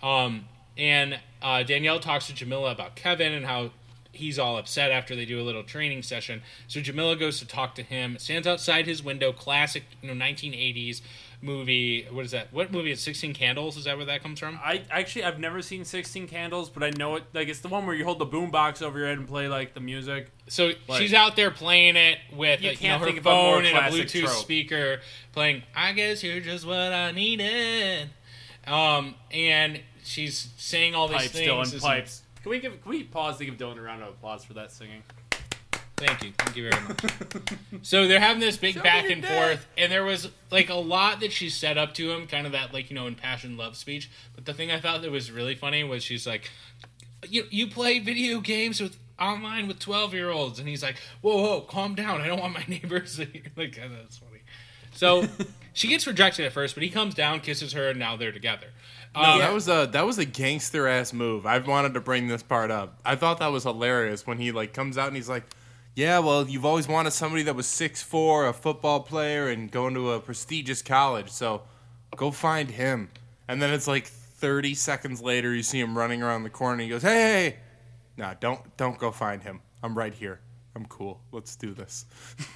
um, 0.03 0.45
and 0.77 1.19
uh, 1.41 1.63
Danielle 1.63 1.99
talks 1.99 2.27
to 2.27 2.33
Jamila 2.33 2.71
about 2.71 2.95
Kevin 2.95 3.33
and 3.33 3.45
how 3.45 3.71
he's 4.13 4.37
all 4.37 4.57
upset 4.57 4.91
after 4.91 5.15
they 5.15 5.23
do 5.25 5.39
a 5.39 5.43
little 5.43 5.63
training 5.63 6.03
session. 6.03 6.41
So 6.67 6.81
Jamila 6.81 7.15
goes 7.15 7.39
to 7.39 7.47
talk 7.47 7.75
to 7.75 7.81
him, 7.83 8.17
stands 8.19 8.45
outside 8.45 8.85
his 8.85 9.01
window, 9.01 9.31
classic, 9.31 9.83
you 10.01 10.13
know, 10.13 10.25
1980s 10.25 11.01
movie. 11.41 12.05
What 12.11 12.25
is 12.25 12.31
that? 12.31 12.51
What 12.53 12.71
movie 12.71 12.91
is 12.91 13.01
16 13.01 13.33
Candles? 13.33 13.77
Is 13.77 13.85
that 13.85 13.95
where 13.97 14.05
that 14.05 14.21
comes 14.21 14.39
from? 14.39 14.59
I 14.63 14.83
actually 14.91 15.23
I've 15.23 15.39
never 15.39 15.61
seen 15.61 15.85
Sixteen 15.85 16.27
Candles, 16.27 16.69
but 16.69 16.83
I 16.83 16.91
know 16.91 17.15
it. 17.15 17.23
Like 17.33 17.47
it's 17.47 17.61
the 17.61 17.67
one 17.69 17.85
where 17.85 17.95
you 17.95 18.03
hold 18.03 18.19
the 18.19 18.25
boombox 18.27 18.81
over 18.81 18.99
your 18.99 19.07
head 19.07 19.17
and 19.17 19.27
play 19.27 19.47
like 19.47 19.73
the 19.73 19.79
music. 19.79 20.29
So 20.47 20.71
Like- 20.87 21.01
she's 21.01 21.13
out 21.13 21.35
there 21.35 21.49
playing 21.49 21.95
it 21.95 22.19
with 22.33 22.61
You 22.61 22.71
you 22.71 22.77
can't 22.77 23.01
know, 23.01 23.07
her 23.11 23.17
a 23.17 23.21
phone 23.21 23.65
and 23.65 23.77
a 23.77 23.81
Bluetooth 23.89 24.23
trope. 24.25 24.33
speaker, 24.35 25.01
playing 25.31 25.63
"I 25.75 25.93
guess 25.93 26.21
you're 26.23 26.41
just 26.41 26.65
what 26.65 26.77
I 26.77 27.11
needed," 27.11 28.09
um, 28.67 29.15
and 29.31 29.81
she's 30.03 30.49
saying 30.57 30.95
all 30.95 31.07
these 31.07 31.17
Pipes, 31.17 31.31
things. 31.33 31.47
Dylan, 31.49 31.71
This- 31.71 31.81
pipes. 31.81 32.21
Can 32.43 32.49
we 32.49 32.59
give? 32.59 32.81
Can 32.81 32.89
we 32.89 33.03
pause 33.03 33.37
to 33.37 33.45
give 33.45 33.55
Dylan 33.57 33.77
a 33.77 33.81
round 33.81 34.01
of 34.01 34.09
applause 34.09 34.43
for 34.43 34.53
that 34.53 34.71
singing? 34.71 35.03
Thank 35.97 36.23
you, 36.23 36.31
thank 36.39 36.57
you 36.57 36.67
very 36.71 36.83
much. 36.87 36.99
so 37.83 38.07
they're 38.07 38.19
having 38.19 38.39
this 38.39 38.57
big 38.57 38.73
Show 38.73 38.81
back 38.81 39.07
and 39.11 39.21
dick. 39.21 39.29
forth, 39.29 39.67
and 39.77 39.91
there 39.91 40.03
was 40.03 40.27
like 40.49 40.69
a 40.71 40.73
lot 40.75 41.19
that 41.19 41.31
she 41.31 41.49
said 41.51 41.77
up 41.77 41.93
to 41.93 42.11
him, 42.11 42.25
kind 42.25 42.47
of 42.47 42.53
that 42.53 42.73
like 42.73 42.89
you 42.89 42.95
know 42.95 43.05
impassioned 43.05 43.59
love 43.59 43.77
speech. 43.77 44.09
But 44.33 44.45
the 44.45 44.53
thing 44.55 44.71
I 44.71 44.79
thought 44.79 45.03
that 45.03 45.11
was 45.11 45.31
really 45.31 45.53
funny 45.53 45.83
was 45.83 46.03
she's 46.03 46.25
like, 46.25 46.49
"You 47.29 47.45
you 47.51 47.67
play 47.67 47.99
video 47.99 48.39
games 48.39 48.81
with." 48.81 48.97
Online 49.19 49.67
with 49.67 49.77
twelve 49.77 50.15
year 50.15 50.31
olds, 50.31 50.57
and 50.57 50.67
he's 50.67 50.81
like, 50.81 50.95
"Whoa, 51.21 51.37
whoa, 51.43 51.61
calm 51.61 51.93
down! 51.93 52.21
I 52.21 52.25
don't 52.27 52.39
want 52.39 52.55
my 52.55 52.65
neighbors 52.67 53.17
to 53.17 53.25
hear." 53.25 53.43
Like 53.55 53.77
uh, 53.77 53.87
that's 54.01 54.17
funny. 54.17 54.41
So 54.93 55.27
she 55.73 55.87
gets 55.87 56.05
rejected 56.07 56.45
at 56.45 56.51
first, 56.53 56.75
but 56.75 56.83
he 56.83 56.89
comes 56.89 57.13
down, 57.13 57.39
kisses 57.39 57.73
her, 57.73 57.89
and 57.89 57.99
now 57.99 58.15
they're 58.17 58.31
together. 58.31 58.67
Um, 59.15 59.39
That 59.39 59.53
was 59.53 59.67
a 59.67 59.87
that 59.91 60.05
was 60.05 60.17
a 60.17 60.25
gangster 60.25 60.87
ass 60.87 61.11
move. 61.13 61.45
I've 61.45 61.67
wanted 61.67 61.93
to 61.95 62.01
bring 62.01 62.27
this 62.27 62.43
part 62.43 62.71
up. 62.71 62.99
I 63.05 63.15
thought 63.15 63.39
that 63.39 63.51
was 63.51 63.63
hilarious 63.63 64.25
when 64.25 64.37
he 64.37 64.51
like 64.51 64.73
comes 64.73 64.97
out 64.97 65.07
and 65.07 65.15
he's 65.15 65.27
like, 65.29 65.43
"Yeah, 65.95 66.19
well, 66.19 66.47
you've 66.47 66.65
always 66.65 66.87
wanted 66.87 67.11
somebody 67.11 67.43
that 67.43 67.55
was 67.55 67.67
six 67.67 68.01
four, 68.01 68.47
a 68.47 68.53
football 68.53 69.01
player, 69.01 69.49
and 69.49 69.69
going 69.69 69.93
to 69.95 70.11
a 70.11 70.19
prestigious 70.21 70.81
college. 70.81 71.29
So 71.29 71.63
go 72.15 72.31
find 72.31 72.71
him." 72.71 73.09
And 73.49 73.61
then 73.61 73.73
it's 73.73 73.87
like 73.87 74.05
thirty 74.07 74.73
seconds 74.73 75.21
later, 75.21 75.53
you 75.53 75.61
see 75.63 75.79
him 75.79 75.97
running 75.97 76.23
around 76.23 76.43
the 76.43 76.49
corner. 76.49 76.73
and 76.75 76.81
He 76.83 76.89
goes, 76.89 77.01
"Hey, 77.01 77.09
hey, 77.09 77.49
hey. 77.49 77.55
nah, 78.17 78.33
don't 78.39 78.75
don't 78.77 78.97
go 78.97 79.11
find 79.11 79.43
him. 79.43 79.59
I'm 79.83 79.97
right 79.97 80.13
here. 80.13 80.39
I'm 80.75 80.85
cool. 80.85 81.19
Let's 81.33 81.55
do 81.57 81.73
this." 81.73 82.05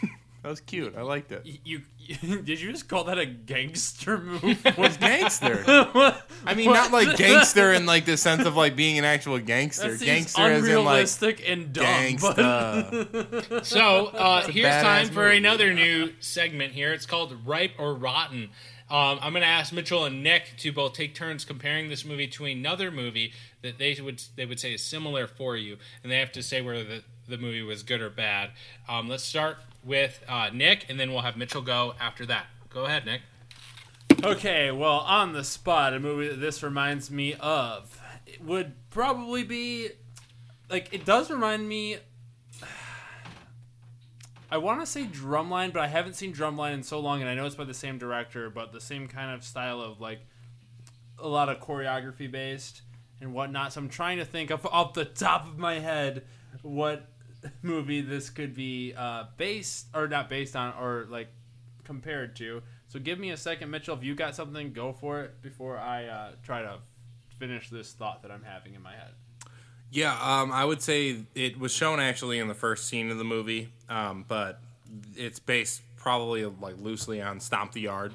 that 0.45 0.51
was 0.51 0.59
cute. 0.61 0.95
I 0.95 1.01
liked 1.01 1.31
it. 1.31 1.41
Y- 1.43 1.57
You, 1.63 1.81
did 2.43 2.61
you 2.61 2.71
just 2.71 2.87
call 2.87 3.05
that 3.05 3.17
a 3.17 3.25
gangster 3.25 4.19
move? 4.19 4.63
was 4.77 4.95
gangster. 4.97 5.63
I 5.67 6.53
mean, 6.55 6.71
not 6.71 6.91
like 6.91 7.17
gangster 7.17 7.73
in 7.73 7.87
like 7.87 8.05
the 8.05 8.15
sense 8.15 8.45
of 8.45 8.55
like 8.55 8.75
being 8.75 8.99
an 8.99 9.05
actual 9.05 9.39
gangster. 9.39 9.89
That 9.89 9.97
seems 9.97 10.35
Gangster 10.35 10.41
as 10.43 10.67
in 10.67 10.75
like 10.75 10.79
unrealistic 10.83 11.49
and 11.49 11.73
dumb. 11.73 12.15
But 12.21 12.37
gangsta. 12.37 13.65
So 13.65 14.05
uh, 14.05 14.45
here's 14.47 14.83
time 14.83 15.07
for 15.07 15.23
movie. 15.23 15.37
another 15.37 15.73
new 15.73 16.13
segment 16.19 16.73
here. 16.73 16.93
It's 16.93 17.07
called 17.07 17.35
Ripe 17.43 17.71
or 17.79 17.95
Rotten. 17.95 18.51
Um, 18.87 19.17
I'm 19.23 19.33
going 19.33 19.41
to 19.41 19.47
ask 19.47 19.73
Mitchell 19.73 20.05
and 20.05 20.21
Nick 20.21 20.43
to 20.59 20.71
both 20.71 20.93
take 20.93 21.15
turns 21.15 21.43
comparing 21.43 21.89
this 21.89 22.05
movie 22.05 22.27
to 22.27 22.45
another 22.45 22.91
movie 22.91 23.33
that 23.63 23.79
they 23.79 23.97
would 23.99 24.21
they 24.35 24.45
would 24.45 24.59
say 24.59 24.75
is 24.75 24.83
similar 24.83 25.25
for 25.25 25.57
you, 25.57 25.77
and 26.03 26.11
they 26.11 26.19
have 26.19 26.31
to 26.33 26.43
say 26.43 26.61
whether 26.61 26.83
the, 26.83 27.03
the 27.27 27.37
movie 27.37 27.61
was 27.61 27.83
good 27.83 28.01
or 28.01 28.09
bad. 28.09 28.51
Um, 28.87 29.07
let's 29.07 29.23
start 29.23 29.57
with 29.83 30.23
uh, 30.27 30.49
Nick, 30.53 30.85
and 30.89 30.99
then 30.99 31.11
we'll 31.11 31.21
have 31.21 31.37
Mitchell 31.37 31.61
go 31.61 31.93
after 31.99 32.25
that. 32.25 32.47
Go 32.69 32.85
ahead, 32.85 33.05
Nick. 33.05 33.21
Okay, 34.23 34.71
well, 34.71 34.99
on 34.99 35.33
the 35.33 35.43
spot, 35.43 35.93
a 35.93 35.99
movie 35.99 36.27
that 36.27 36.39
this 36.39 36.63
reminds 36.63 37.11
me 37.11 37.33
of 37.35 37.99
it 38.25 38.43
would 38.43 38.73
probably 38.89 39.43
be 39.43 39.89
like 40.69 40.93
it 40.93 41.05
does 41.05 41.29
remind 41.29 41.67
me. 41.67 41.97
I 44.51 44.57
want 44.57 44.79
to 44.79 44.85
say 44.85 45.05
Drumline, 45.05 45.73
but 45.73 45.81
I 45.81 45.87
haven't 45.87 46.13
seen 46.13 46.33
Drumline 46.33 46.73
in 46.73 46.83
so 46.83 46.99
long, 46.99 47.21
and 47.21 47.29
I 47.29 47.33
know 47.33 47.45
it's 47.45 47.55
by 47.55 47.65
the 47.65 47.73
same 47.73 47.97
director, 47.97 48.49
but 48.49 48.71
the 48.71 48.81
same 48.81 49.07
kind 49.07 49.33
of 49.33 49.43
style 49.43 49.81
of 49.81 49.99
like 49.99 50.19
a 51.19 51.27
lot 51.27 51.49
of 51.49 51.59
choreography 51.59 52.31
based 52.31 52.81
and 53.21 53.33
whatnot. 53.33 53.73
So 53.73 53.81
I'm 53.81 53.89
trying 53.89 54.17
to 54.17 54.25
think 54.25 54.51
of 54.51 54.65
off 54.65 54.93
the 54.93 55.05
top 55.05 55.47
of 55.47 55.57
my 55.57 55.79
head 55.79 56.23
what 56.61 57.07
movie 57.61 58.01
this 58.01 58.29
could 58.29 58.53
be 58.55 58.93
uh, 58.95 59.25
based 59.37 59.87
or 59.93 60.07
not 60.07 60.29
based 60.29 60.55
on 60.55 60.73
or 60.79 61.05
like 61.09 61.27
compared 61.83 62.35
to. 62.37 62.61
So 62.87 62.99
give 62.99 63.19
me 63.19 63.31
a 63.31 63.37
second, 63.37 63.69
Mitchell. 63.71 63.97
If 63.97 64.03
you 64.03 64.15
got 64.15 64.35
something, 64.35 64.73
go 64.73 64.93
for 64.93 65.21
it 65.21 65.41
before 65.41 65.77
I 65.77 66.05
uh, 66.05 66.31
try 66.43 66.61
to 66.61 66.79
finish 67.39 67.69
this 67.69 67.93
thought 67.93 68.21
that 68.21 68.31
I'm 68.31 68.43
having 68.43 68.75
in 68.75 68.81
my 68.81 68.93
head. 68.93 69.11
Yeah, 69.91 70.17
um, 70.21 70.51
I 70.51 70.65
would 70.65 70.81
say 70.81 71.17
it 71.35 71.59
was 71.59 71.71
shown 71.71 71.99
actually 71.99 72.39
in 72.39 72.47
the 72.47 72.53
first 72.53 72.87
scene 72.87 73.11
of 73.11 73.17
the 73.17 73.23
movie, 73.23 73.69
um, 73.89 74.25
but 74.27 74.59
it's 75.15 75.39
based 75.39 75.81
probably 75.95 76.45
like 76.45 76.77
loosely 76.79 77.21
on 77.21 77.39
Stomp 77.39 77.71
the 77.71 77.81
Yard. 77.81 78.13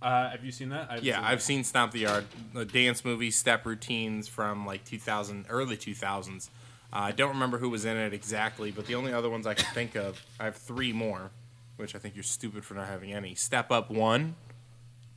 Uh, 0.00 0.30
have 0.30 0.44
you 0.44 0.52
seen 0.52 0.68
that? 0.68 0.90
I've 0.90 1.02
Yeah, 1.02 1.16
seen 1.16 1.24
I've 1.24 1.38
that. 1.38 1.44
seen 1.44 1.64
Stomp 1.64 1.92
the 1.92 2.00
Yard, 2.00 2.24
the 2.54 2.64
dance 2.64 3.04
movie, 3.04 3.30
step 3.30 3.66
routines 3.66 4.28
from 4.28 4.64
like 4.66 4.84
2000, 4.84 5.46
early 5.48 5.76
2000s. 5.76 6.50
Uh, 6.92 6.96
I 6.96 7.12
don't 7.12 7.30
remember 7.30 7.58
who 7.58 7.68
was 7.68 7.84
in 7.84 7.96
it 7.96 8.12
exactly, 8.14 8.70
but 8.70 8.86
the 8.86 8.94
only 8.94 9.12
other 9.12 9.28
ones 9.28 9.46
I 9.46 9.54
can 9.54 9.66
think 9.74 9.94
of, 9.94 10.24
I 10.40 10.44
have 10.46 10.56
three 10.56 10.92
more, 10.92 11.30
which 11.76 11.94
I 11.94 11.98
think 11.98 12.14
you're 12.16 12.22
stupid 12.24 12.64
for 12.64 12.74
not 12.74 12.86
having 12.88 13.12
any. 13.12 13.34
Step 13.34 13.70
Up 13.70 13.90
one, 13.90 14.36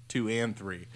two, 0.10 0.28
and 0.28 0.56
three. 0.56 0.88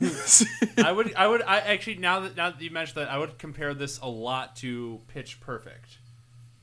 I 0.78 0.90
would, 0.90 1.14
I 1.14 1.26
would, 1.28 1.42
I 1.42 1.58
actually 1.60 1.96
now 1.96 2.20
that 2.20 2.36
now 2.36 2.50
that 2.50 2.60
you 2.60 2.70
mentioned 2.70 2.96
that, 3.02 3.10
I 3.10 3.18
would 3.18 3.38
compare 3.38 3.74
this 3.74 3.98
a 4.00 4.08
lot 4.08 4.56
to 4.56 5.00
Pitch 5.08 5.40
Perfect, 5.40 5.98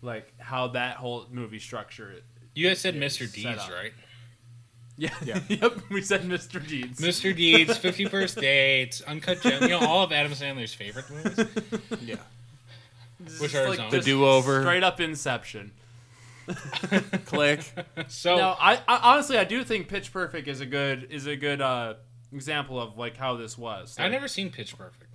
like 0.01 0.33
how 0.37 0.67
that 0.69 0.97
whole 0.97 1.27
movie 1.31 1.59
structure. 1.59 2.13
You 2.53 2.67
guys 2.67 2.79
said 2.79 2.95
Mr. 2.95 3.31
Deeds, 3.31 3.69
right? 3.69 3.93
Yeah, 4.97 5.13
Yeah. 5.25 5.39
yep. 5.47 5.79
We 5.89 6.01
said 6.01 6.23
Mr. 6.23 6.65
Deeds. 6.65 6.99
Mr. 6.99 7.33
Deeds, 7.33 7.77
Fifty 7.77 8.03
First 8.03 8.35
Dates, 8.37 9.01
Uncut 9.01 9.41
Gems. 9.41 9.61
You 9.61 9.69
know 9.69 9.79
all 9.79 10.03
of 10.03 10.11
Adam 10.11 10.33
Sandler's 10.33 10.73
favorite 10.73 11.09
movies. 11.09 11.47
Yeah. 12.03 12.15
This 13.25 13.39
Which 13.39 13.55
are 13.55 13.69
like. 13.69 13.89
The 13.91 13.99
Do-Over. 14.01 14.61
straight 14.61 14.83
up 14.83 14.99
Inception. 14.99 15.71
Click. 17.25 17.61
So 18.07 18.35
No, 18.35 18.55
I, 18.59 18.75
I 18.87 18.97
honestly 19.13 19.37
I 19.37 19.43
do 19.43 19.63
think 19.63 19.87
Pitch 19.87 20.11
Perfect 20.11 20.47
is 20.47 20.59
a 20.61 20.65
good 20.65 21.07
is 21.11 21.27
a 21.27 21.35
good 21.35 21.61
uh, 21.61 21.95
example 22.33 22.79
of 22.79 22.97
like 22.97 23.17
how 23.17 23.35
this 23.37 23.57
was. 23.57 23.95
I 23.99 24.03
Like, 24.03 24.11
never 24.13 24.27
seen 24.27 24.49
Pitch 24.49 24.77
Perfect. 24.77 25.13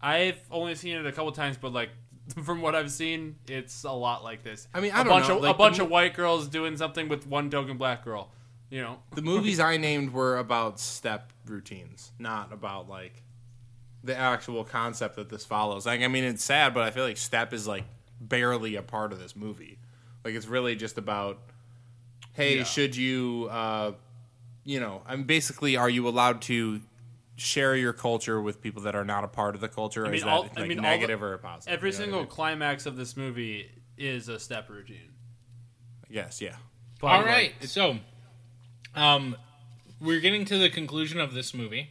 I've 0.00 0.40
only 0.50 0.74
seen 0.74 0.96
it 0.96 1.06
a 1.06 1.12
couple 1.12 1.30
times, 1.32 1.56
but 1.56 1.72
like 1.72 1.90
from 2.44 2.60
what 2.62 2.74
I've 2.74 2.90
seen, 2.90 3.36
it's 3.48 3.84
a 3.84 3.92
lot 3.92 4.24
like 4.24 4.42
this. 4.42 4.66
I 4.74 4.80
mean, 4.80 4.92
I 4.92 5.02
a 5.02 5.04
don't 5.04 5.12
bunch 5.12 5.28
know, 5.28 5.36
of 5.36 5.42
like, 5.42 5.54
a 5.54 5.58
bunch 5.58 5.76
the 5.76 5.84
of 5.84 5.90
white 5.90 6.14
girls 6.14 6.48
doing 6.48 6.76
something 6.76 7.08
with 7.08 7.26
one 7.26 7.50
token 7.50 7.76
black 7.76 8.04
girl. 8.04 8.32
You 8.70 8.80
know, 8.80 8.98
The 9.14 9.22
movies 9.22 9.60
I 9.60 9.76
named 9.76 10.12
were 10.14 10.38
about 10.38 10.80
step 10.80 11.32
routines, 11.44 12.12
not 12.18 12.52
about 12.52 12.88
like 12.88 13.22
the 14.04 14.16
actual 14.16 14.64
concept 14.64 15.16
that 15.16 15.28
this 15.28 15.44
follows. 15.44 15.86
Like, 15.86 16.00
I 16.00 16.08
mean, 16.08 16.24
it's 16.24 16.42
sad, 16.44 16.74
but 16.74 16.82
I 16.82 16.90
feel 16.90 17.04
like 17.04 17.16
step 17.16 17.52
is 17.52 17.66
like 17.66 17.84
barely 18.20 18.76
a 18.76 18.82
part 18.82 19.12
of 19.12 19.18
this 19.18 19.36
movie. 19.36 19.78
Like, 20.24 20.34
it's 20.34 20.46
really 20.46 20.76
just 20.76 20.98
about, 20.98 21.38
hey, 22.32 22.58
Yeah. 22.58 22.64
should 22.64 22.96
you, 22.96 23.48
uh, 23.50 23.92
you 24.64 24.80
know, 24.80 25.02
I 25.06 25.16
mean, 25.16 25.24
basically, 25.26 25.76
are 25.76 25.90
you 25.90 26.06
allowed 26.08 26.42
to 26.42 26.80
share 27.36 27.74
your 27.74 27.92
culture 27.92 28.40
with 28.40 28.60
people 28.60 28.82
that 28.82 28.94
are 28.94 29.04
not 29.04 29.24
a 29.24 29.28
part 29.28 29.54
of 29.54 29.60
the 29.60 29.68
culture? 29.68 30.02
Or 30.04 30.06
mean, 30.06 30.14
is 30.16 30.22
that 30.22 30.28
all- 30.30 30.42
like 30.42 30.58
I 30.58 30.66
mean, 30.66 30.78
all 30.78 30.82
the- 30.84 30.88
negative 30.90 31.22
or 31.22 31.38
positive? 31.38 31.72
every 31.72 31.90
You 31.90 31.92
know 31.92 31.96
what 31.98 32.00
I 32.00 32.04
single 32.04 32.20
mean? 32.22 32.28
climax 32.30 32.86
of 32.86 32.96
this 32.96 33.16
movie 33.16 33.70
is 33.96 34.28
a 34.28 34.38
step 34.38 34.68
routine. 34.68 35.10
yes, 36.08 36.40
yeah. 36.40 36.56
But, 37.00 37.06
All 37.08 37.16
like, 37.18 37.26
right, 37.26 37.54
so 37.64 37.98
um, 38.94 39.36
we're 40.00 40.20
getting 40.20 40.44
to 40.46 40.58
the 40.58 40.70
conclusion 40.70 41.18
of 41.20 41.34
this 41.34 41.52
movie. 41.54 41.90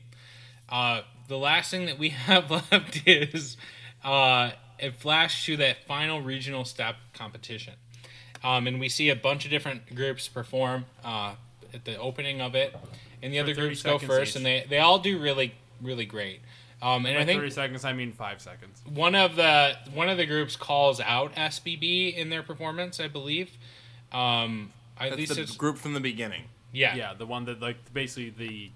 Uh, 0.70 1.02
the 1.32 1.38
last 1.38 1.72
thing 1.72 1.86
that 1.88 1.98
we 1.98 2.10
have 2.30 2.52
left 2.52 3.08
is 3.08 3.58
uh, 4.04 4.52
it 4.78 4.96
flashed 4.96 5.46
to 5.46 5.58
that 5.58 5.86
final 5.88 6.22
regional 6.22 6.66
step 6.66 6.98
competition, 7.14 7.74
um, 8.44 8.68
and 8.68 8.80
we 8.80 8.90
see 8.90 9.10
a 9.10 9.16
bunch 9.16 9.46
of 9.46 9.52
different 9.52 9.96
groups 9.96 10.28
perform 10.28 10.86
uh, 11.04 11.34
at 11.74 11.86
the 11.86 11.98
opening 11.98 12.42
of 12.42 12.54
it, 12.54 12.76
and 13.24 13.34
the 13.34 13.40
other 13.40 13.56
groups 13.56 13.82
go 13.82 13.98
first, 13.98 14.32
each. 14.32 14.36
and 14.36 14.46
they 14.46 14.66
they 14.70 14.78
all 14.80 15.00
do 15.00 15.18
really 15.20 15.56
really 15.82 16.06
great. 16.06 16.42
Um, 16.84 17.06
and 17.06 17.16
by 17.16 17.22
I 17.22 17.26
think 17.26 17.40
30 17.40 17.52
seconds, 17.52 17.86
I 17.86 17.94
mean 17.94 18.12
five 18.12 18.42
seconds. 18.42 18.82
one 18.92 19.14
of 19.16 19.36
the 19.36 19.76
one 19.94 20.10
of 20.10 20.18
the 20.18 20.26
groups 20.26 20.56
calls 20.56 21.00
out 21.00 21.34
SBB 21.36 22.16
in 22.16 22.30
their 22.30 22.44
performance, 22.44 23.00
I 23.00 23.08
believe. 23.08 23.52
Um, 24.12 24.74
at 25.00 25.10
That's 25.12 25.18
least 25.18 25.36
the 25.36 25.42
it's 25.42 25.56
group 25.56 25.78
from 25.78 25.94
the 25.94 26.00
beginning. 26.00 26.44
yeah. 26.74 26.96
Yeah, 26.96 27.14
the 27.14 27.26
one 27.26 27.46
that 27.46 27.62
like 27.62 27.78
basically 27.94 28.32
the 28.32 28.72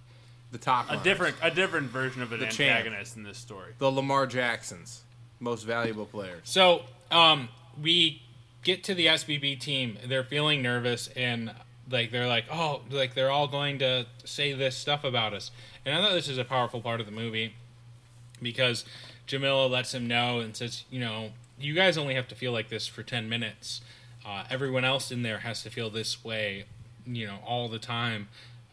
The 0.57 0.64
top 0.64 0.86
a 0.86 0.90
runners. 0.90 1.03
different 1.03 1.36
a 1.41 1.52
different 1.52 1.90
version 1.91 2.22
of 2.22 2.32
an 2.32 2.40
The 2.40 2.45
champ. 2.48 2.77
antagonist 2.77 3.18
in 3.18 3.23
this 3.23 3.38
story. 3.38 3.73
the 3.77 3.91
Lamar 3.91 4.26
Jacksons, 4.26 5.02
most 5.40 5.64
valuable 5.64 6.06
players. 6.06 6.41
So 6.44 6.84
um, 7.11 7.49
we 7.82 8.22
get 8.64 8.84
to 8.86 8.94
the 8.95 9.07
SBB 9.07 9.60
team. 9.60 9.98
They're 10.07 10.23
feeling 10.23 10.61
nervous 10.61 11.10
and 11.10 11.52
like 11.91 12.11
they're 12.11 12.27
like, 12.27 12.45
oh, 12.52 12.82
like 12.90 13.14
they're 13.15 13.30
all 13.32 13.48
going 13.48 13.80
to 13.80 14.06
say 14.23 14.53
this 14.53 14.76
stuff 14.77 15.03
about 15.03 15.34
us. 15.34 15.52
And 15.86 15.94
I 15.94 16.02
thought 16.02 16.14
this 16.14 16.30
is 16.30 16.38
a 16.38 16.45
powerful 16.45 16.80
part 16.82 16.99
of 16.99 17.06
the 17.06 17.11
movie 17.11 17.53
because 18.41 18.86
Jamila 19.27 19.68
lets 19.68 19.94
him 19.94 20.07
know 20.07 20.40
and 20.40 20.56
says, 20.56 20.84
you 20.90 20.99
know, 20.99 21.32
you 21.60 21.73
guys 21.73 21.98
only 21.98 22.15
have 22.15 22.27
to 22.30 22.36
feel 22.36 22.52
like 22.52 22.69
this 22.69 22.88
for 22.88 23.03
ten 23.03 23.27
minutes. 23.30 23.82
Uh, 24.26 24.44
everyone 24.49 24.86
else 24.86 25.11
in 25.11 25.22
there 25.22 25.40
has 25.40 25.61
to 25.64 25.69
feel 25.69 25.90
this 25.90 26.23
way, 26.23 26.65
you 27.06 27.27
know, 27.27 27.38
all 27.45 27.68
the 27.68 27.77
time 27.80 28.27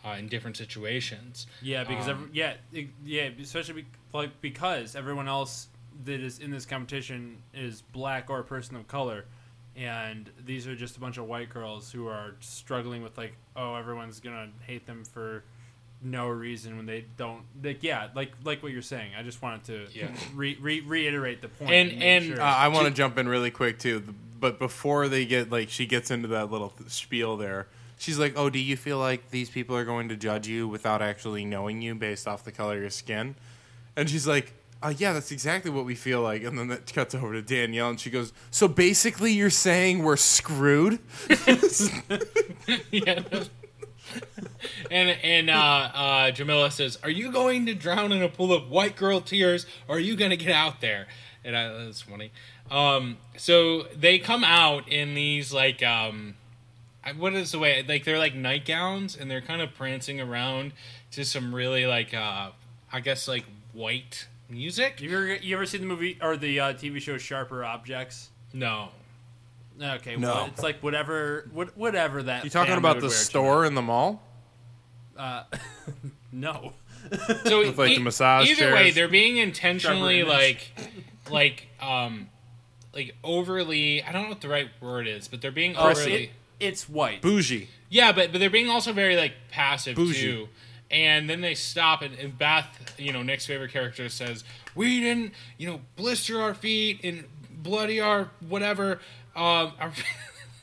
uh, 0.05 0.16
in 0.19 0.27
different 0.29 0.57
situations. 0.57 1.47
Yeah, 1.62 1.85
because 1.85 2.09
Um, 2.09 2.24
every, 2.24 2.29
yeah, 2.33 2.55
it- 2.73 2.89
yeah, 3.05 3.29
especially 3.41 3.83
be, 3.83 3.89
like 4.12 4.41
because 4.41 4.97
everyone 4.97 5.29
else 5.29 5.69
that 6.05 6.20
is 6.20 6.39
in 6.39 6.51
this 6.51 6.66
competition 6.66 7.43
is 7.55 7.83
black 7.83 8.29
or 8.31 8.41
a 8.41 8.45
person 8.45 8.77
of 8.77 8.89
color, 8.89 9.24
and 9.77 10.31
these 10.45 10.66
are 10.66 10.74
just 10.77 10.97
a 10.97 11.01
bunch 11.01 11.19
of 11.19 11.24
white 11.27 11.49
girls 11.51 11.93
who 11.93 12.07
are 12.09 12.35
struggling 12.41 13.03
with 13.03 13.16
like, 13.16 13.35
oh, 13.57 13.74
everyone's 13.74 14.20
gonna 14.20 14.49
hate 14.66 14.87
them 14.87 15.05
for 15.05 15.45
no 16.05 16.27
reason 16.29 16.77
when 16.77 16.85
they 16.87 17.05
don't. 17.16 17.43
Like, 17.62 17.83
yeah, 17.83 18.09
like 18.15 18.33
like 18.45 18.62
what 18.62 18.73
you're 18.73 18.83
saying. 18.83 19.12
I 19.16 19.23
just 19.23 19.41
wanted 19.41 19.65
to 19.93 19.99
Yeah. 19.99 20.09
re, 20.35 20.59
re, 20.61 20.81
reiterate 20.81 21.41
the 21.43 21.49
point. 21.49 21.70
And- 21.70 22.03
and, 22.03 22.24
sure- 22.24 22.41
Uh, 22.41 22.45
I 22.45 22.69
want 22.69 22.89
to 22.89 22.93
jump 22.93 23.19
in 23.19 23.29
really 23.29 23.51
quick 23.53 23.79
too, 23.79 24.03
but 24.41 24.59
before 24.59 25.09
they 25.09 25.24
get 25.24 25.53
like 25.53 25.69
she 25.70 25.87
gets 25.87 26.11
into 26.11 26.27
that 26.29 26.51
little 26.51 26.73
spiel 26.89 27.37
there, 27.37 27.69
she's 28.03 28.19
like, 28.19 28.35
"Oh, 28.37 28.51
do 28.51 28.59
you 28.59 28.77
feel 28.77 28.99
like 28.99 29.31
these 29.31 29.49
people 29.49 29.77
are 29.77 29.85
going 29.85 30.09
to 30.09 30.16
judge 30.16 30.49
you 30.49 30.66
without 30.66 31.01
actually 31.01 31.45
knowing 31.45 31.81
you 31.81 31.95
based 31.95 32.27
off 32.27 32.45
the 32.45 32.53
color 32.53 32.74
of 32.74 32.81
your 32.81 32.91
skin?" 32.91 33.37
And 33.97 34.11
she's 34.11 34.27
like, 34.27 34.53
uh, 34.83 34.93
"Yeah, 34.97 35.12
that's 35.12 35.31
exactly 35.31 35.70
what 35.70 35.85
we 35.85 35.95
feel 35.95 36.20
like." 36.20 36.43
And 36.43 36.59
then 36.59 36.69
that 36.69 36.93
cuts 36.93 37.15
over 37.15 37.33
to 37.33 37.43
Danielle, 37.43 37.91
and 37.91 38.01
she 38.01 38.11
goes, 38.11 38.33
"So 38.51 38.66
basically, 38.66 39.33
you're 39.33 39.51
saying 39.51 40.03
we're 40.03 40.16
screwed?" 40.16 40.99
yeah. 42.91 43.23
and 44.91 45.11
and 45.23 45.49
uh, 45.49 45.91
uh, 45.95 46.31
Jamila 46.33 46.70
says, 46.73 46.99
"Are 47.05 47.11
you 47.11 47.31
going 47.31 47.66
to 47.66 47.74
drown 47.74 48.11
in 48.11 48.23
a 48.23 48.29
pool 48.29 48.53
of 48.53 48.69
white 48.69 48.97
girl 48.97 49.20
tears, 49.20 49.65
or 49.87 49.97
are 49.97 50.01
you 50.01 50.16
going 50.16 50.31
to 50.31 50.37
get 50.37 50.51
out 50.51 50.81
there?" 50.81 51.07
And 51.45 51.57
I, 51.57 51.69
that's 51.85 52.03
funny. 52.03 52.33
Um, 52.70 53.19
so 53.37 53.85
they 53.95 54.19
come 54.19 54.45
out 54.45 54.89
in 54.89 55.15
these 55.15 55.53
like 55.53 55.83
um, 55.83 56.35
what 57.16 57.35
is 57.35 57.53
the 57.53 57.59
way? 57.59 57.85
Like 57.87 58.05
they're 58.05 58.19
like 58.19 58.35
nightgowns, 58.35 59.16
and 59.20 59.31
they're 59.31 59.41
kind 59.41 59.61
of 59.61 59.74
prancing 59.74 60.20
around 60.20 60.73
to 61.12 61.24
some 61.24 61.55
really 61.55 61.87
like 61.87 62.15
uh, 62.15 62.51
I 62.93 63.01
guess 63.01 63.27
like 63.29 63.45
white 63.73 64.27
music. 64.49 65.01
you 65.01 65.11
ever 65.16 65.35
you 65.37 65.57
ever 65.57 65.66
seen 65.66 65.81
the 65.81 65.87
movie 65.87 66.19
or 66.23 66.37
the 66.37 66.61
uh, 66.61 66.73
TV 66.74 67.01
show 67.01 67.19
Sharper 67.19 67.65
Objects? 67.65 68.31
No, 68.53 68.91
Okay, 69.81 70.16
No. 70.16 70.29
well, 70.29 70.47
it's 70.47 70.62
like 70.62 70.81
whatever, 70.83 71.49
what, 71.53 71.77
whatever 71.77 72.23
that. 72.23 72.45
You 72.45 72.51
talking 72.51 72.74
about 72.74 72.97
the 72.97 73.07
wear 73.07 73.11
to 73.11 73.16
store 73.16 73.65
in 73.65 73.74
the 73.74 73.81
mall? 73.83 74.23
Uh, 75.16 75.45
no. 76.33 76.74
so 77.45 77.61
With, 77.61 77.79
like, 77.79 77.91
e- 77.93 77.95
the 77.97 78.01
massage 78.03 78.49
either 78.49 78.73
way 78.73 78.91
they're 78.93 79.09
being 79.09 79.37
intentionally 79.37 80.23
like 80.23 80.70
like 81.31 81.66
um 81.81 82.29
like 82.95 83.16
overly 83.24 84.03
i 84.05 84.12
don't 84.12 84.23
know 84.23 84.29
what 84.29 84.41
the 84.41 84.49
right 84.49 84.69
word 84.81 85.09
is 85.09 85.27
but 85.27 85.41
they're 85.41 85.51
being 85.51 85.77
overly 85.77 86.24
it, 86.24 86.31
it's 86.63 86.89
white. 86.89 87.21
Bougie. 87.23 87.69
yeah 87.91 88.13
but 88.13 88.33
but 88.33 88.39
they're 88.39 88.51
being 88.51 88.69
also 88.71 88.93
very 88.93 89.17
like 89.17 89.35
passive 89.51 89.97
Bougie. 89.97 90.21
too 90.21 90.49
and 90.91 91.29
then 91.29 91.41
they 91.41 91.55
stop 91.55 92.03
and, 92.03 92.15
and 92.19 92.37
beth 92.39 92.95
you 92.99 93.13
know 93.13 93.23
nick's 93.23 93.47
favorite 93.47 93.73
character 93.73 94.09
says 94.09 94.45
we 94.75 95.01
didn't 95.01 95.33
you 95.59 95.67
know 95.67 95.81
blister 95.97 96.41
our 96.41 96.55
feet 96.55 97.01
and 97.03 97.25
bloody 97.51 98.01
our 98.01 98.31
whatever 98.49 99.01
um 99.35 99.73
our, 99.81 99.93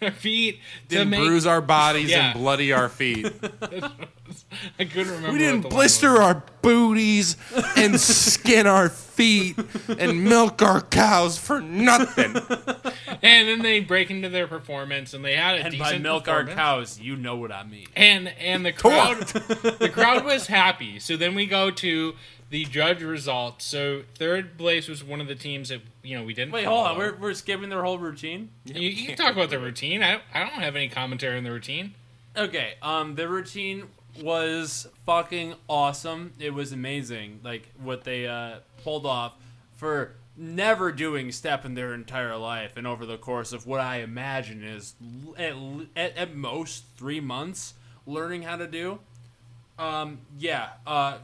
our 0.02 0.12
feet 0.12 0.60
to 0.90 0.96
Didn't 0.96 1.10
make 1.10 1.26
bruise 1.26 1.46
our 1.46 1.62
bodies 1.62 2.10
Yeah. 2.10 2.32
and 2.32 2.40
bloody 2.40 2.72
our 2.72 2.90
feet. 2.90 3.26
i 4.80 4.86
couldn't 4.86 5.08
remember 5.12 5.32
We 5.32 5.40
didn't 5.40 5.70
blister 5.70 6.22
our 6.22 6.44
booties 6.62 7.36
and 7.76 8.00
skin 8.00 8.68
our 8.68 8.90
feet 8.90 9.58
and 9.98 10.24
milk 10.24 10.62
our 10.62 10.82
cows 10.82 11.38
for 11.38 11.60
nothing. 11.62 12.36
and 13.22 13.48
then 13.48 13.62
they 13.62 13.80
break 13.80 14.10
into 14.12 14.30
their 14.30 14.48
performance 14.48 15.14
and 15.14 15.26
they 15.26 15.36
had 15.36 15.56
a 15.56 15.64
and 15.64 15.72
decent 15.72 15.90
by 15.92 15.98
milk 15.98 16.28
our 16.28 16.46
cows, 16.46 17.00
you 17.00 17.16
know 17.16 17.36
what 17.36 17.52
I 17.52 17.64
mean. 17.64 17.88
and 17.96 18.28
and 18.40 18.66
the 18.66 18.72
crowd 18.74 19.18
the 19.28 19.90
crowd 19.92 20.24
was 20.26 20.48
happy 20.48 21.00
so 21.00 21.18
then 21.18 21.36
we 21.36 21.46
go 21.46 21.72
to 21.72 22.14
the 22.50 22.66
judge 22.66 23.04
results 23.04 23.66
so 23.66 24.04
third 24.16 24.58
place 24.58 24.88
was 24.88 25.04
one 25.04 25.22
of 25.22 25.28
the 25.28 25.36
teams 25.36 25.70
that 25.70 25.82
you 26.04 26.18
know 26.18 26.24
we 26.24 26.34
didn't 26.34 26.52
Wait, 26.52 26.66
hold 26.66 26.88
on. 26.88 26.98
We're, 26.98 27.16
we're 27.16 27.34
skipping 27.34 27.70
their 27.70 27.84
whole 27.84 28.00
routine. 28.00 28.50
you, 28.66 28.90
you 28.90 29.08
can 29.08 29.16
talk 29.16 29.34
about 29.34 29.50
the 29.50 29.60
routine 29.60 30.02
I 30.02 30.12
don't, 30.14 30.24
I 30.34 30.40
don't 30.40 30.62
have 30.62 30.76
any 30.76 30.90
commentary 30.90 31.38
on 31.38 31.44
the 31.44 31.52
routine 31.52 31.94
Okay. 32.38 32.76
Um, 32.82 33.16
the 33.16 33.28
routine 33.28 33.84
was 34.22 34.88
fucking 35.06 35.56
awesome. 35.68 36.34
It 36.40 36.54
was 36.54 36.72
amazing, 36.72 37.42
like 37.44 37.70
what 37.82 38.04
they 38.04 38.28
uh, 38.28 38.60
pulled 38.84 39.06
off 39.06 39.34
for 39.76 40.14
never 40.38 40.92
doing 40.92 41.32
step 41.32 41.66
in 41.66 41.74
their 41.74 41.94
entire 41.94 42.38
life, 42.38 42.78
and 42.78 42.88
over 42.88 43.06
the 43.06 43.18
course 43.18 43.52
of 43.52 43.68
what 43.68 43.82
I 43.82 43.98
imagine 43.98 44.64
is 44.64 44.94
at, 45.38 45.54
at, 45.96 46.16
at 46.18 46.36
most 46.36 46.86
three 46.98 47.20
months 47.20 47.74
learning 48.06 48.44
how 48.44 48.56
to 48.56 48.68
do. 48.68 49.00
Um, 49.78 50.20
yeah, 50.38 50.70
uh, 50.88 51.18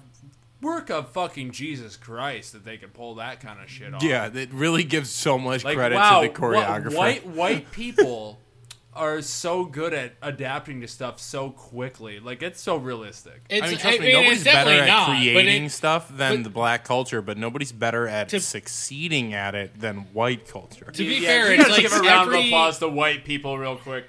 work 0.62 0.90
of 0.90 1.10
fucking 1.12 1.52
Jesus 1.52 1.96
Christ 1.98 2.54
that 2.54 2.66
they 2.66 2.78
could 2.78 2.94
pull 2.94 3.16
that 3.16 3.40
kind 3.40 3.62
of 3.62 3.70
shit 3.70 3.94
off. 3.94 4.02
Yeah, 4.04 4.30
it 4.34 4.52
really 4.54 4.84
gives 4.84 5.10
so 5.10 5.38
much 5.38 5.64
Like 5.64 5.76
credit 5.78 5.96
wow, 5.96 6.22
to 6.22 6.28
the 6.28 6.34
choreographer. 6.34 6.94
wh- 6.94 6.98
white 6.98 7.26
white 7.28 7.72
people 7.72 8.40
are 8.94 9.22
so 9.22 9.66
good 9.66 9.94
at 9.94 10.14
adapting 10.22 10.80
to 10.80 10.88
stuff 10.88 11.20
so 11.20 11.50
quickly. 11.50 12.18
Like 12.22 12.42
it's 12.42 12.62
so 12.62 12.78
realistic. 12.78 13.42
It's, 13.50 13.62
I 13.62 13.70
mean, 13.70 13.78
trust 13.78 14.00
me, 14.00 14.08
it's 14.08 14.16
nobody's 14.16 14.44
better 14.46 14.70
at 14.72 14.88
not, 14.88 15.08
creating 15.18 15.66
it- 15.66 15.72
stuff 15.72 16.08
than 16.10 16.38
but- 16.38 16.44
the 16.46 16.50
black 16.50 16.86
culture, 16.86 17.22
but 17.22 17.38
nobody's 17.38 17.74
better 17.74 18.08
at 18.08 18.30
To- 18.30 18.40
succeeding 18.40 19.34
at 19.34 19.54
it 19.54 19.80
than 19.80 20.08
white 20.14 20.48
culture. 20.48 20.86
To 20.94 20.98
be 21.04 21.16
Yeah, 21.16 21.28
fair, 21.28 21.48
we 21.50 21.54
it's 21.56 21.64
gotta 21.64 21.74
like 21.74 21.82
give 21.82 21.92
a 21.92 22.00
round 22.00 22.28
every- 22.28 22.40
of 22.40 22.46
applause 22.46 22.80
to 22.80 22.88
white 22.88 23.26
people 23.26 23.58
real 23.58 23.76
quick. 23.76 24.06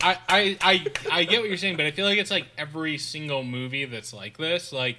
I, 0.00 0.18
I, 0.28 0.58
I, 0.60 0.86
I 1.10 1.24
get 1.24 1.40
what 1.40 1.48
you're 1.48 1.56
saying, 1.56 1.76
but 1.76 1.86
I 1.86 1.90
feel 1.90 2.04
like 2.06 2.18
it's 2.18 2.30
like 2.30 2.46
every 2.58 2.98
single 2.98 3.42
movie 3.42 3.86
that's 3.86 4.12
like 4.12 4.36
this. 4.36 4.70
Like 4.72 4.98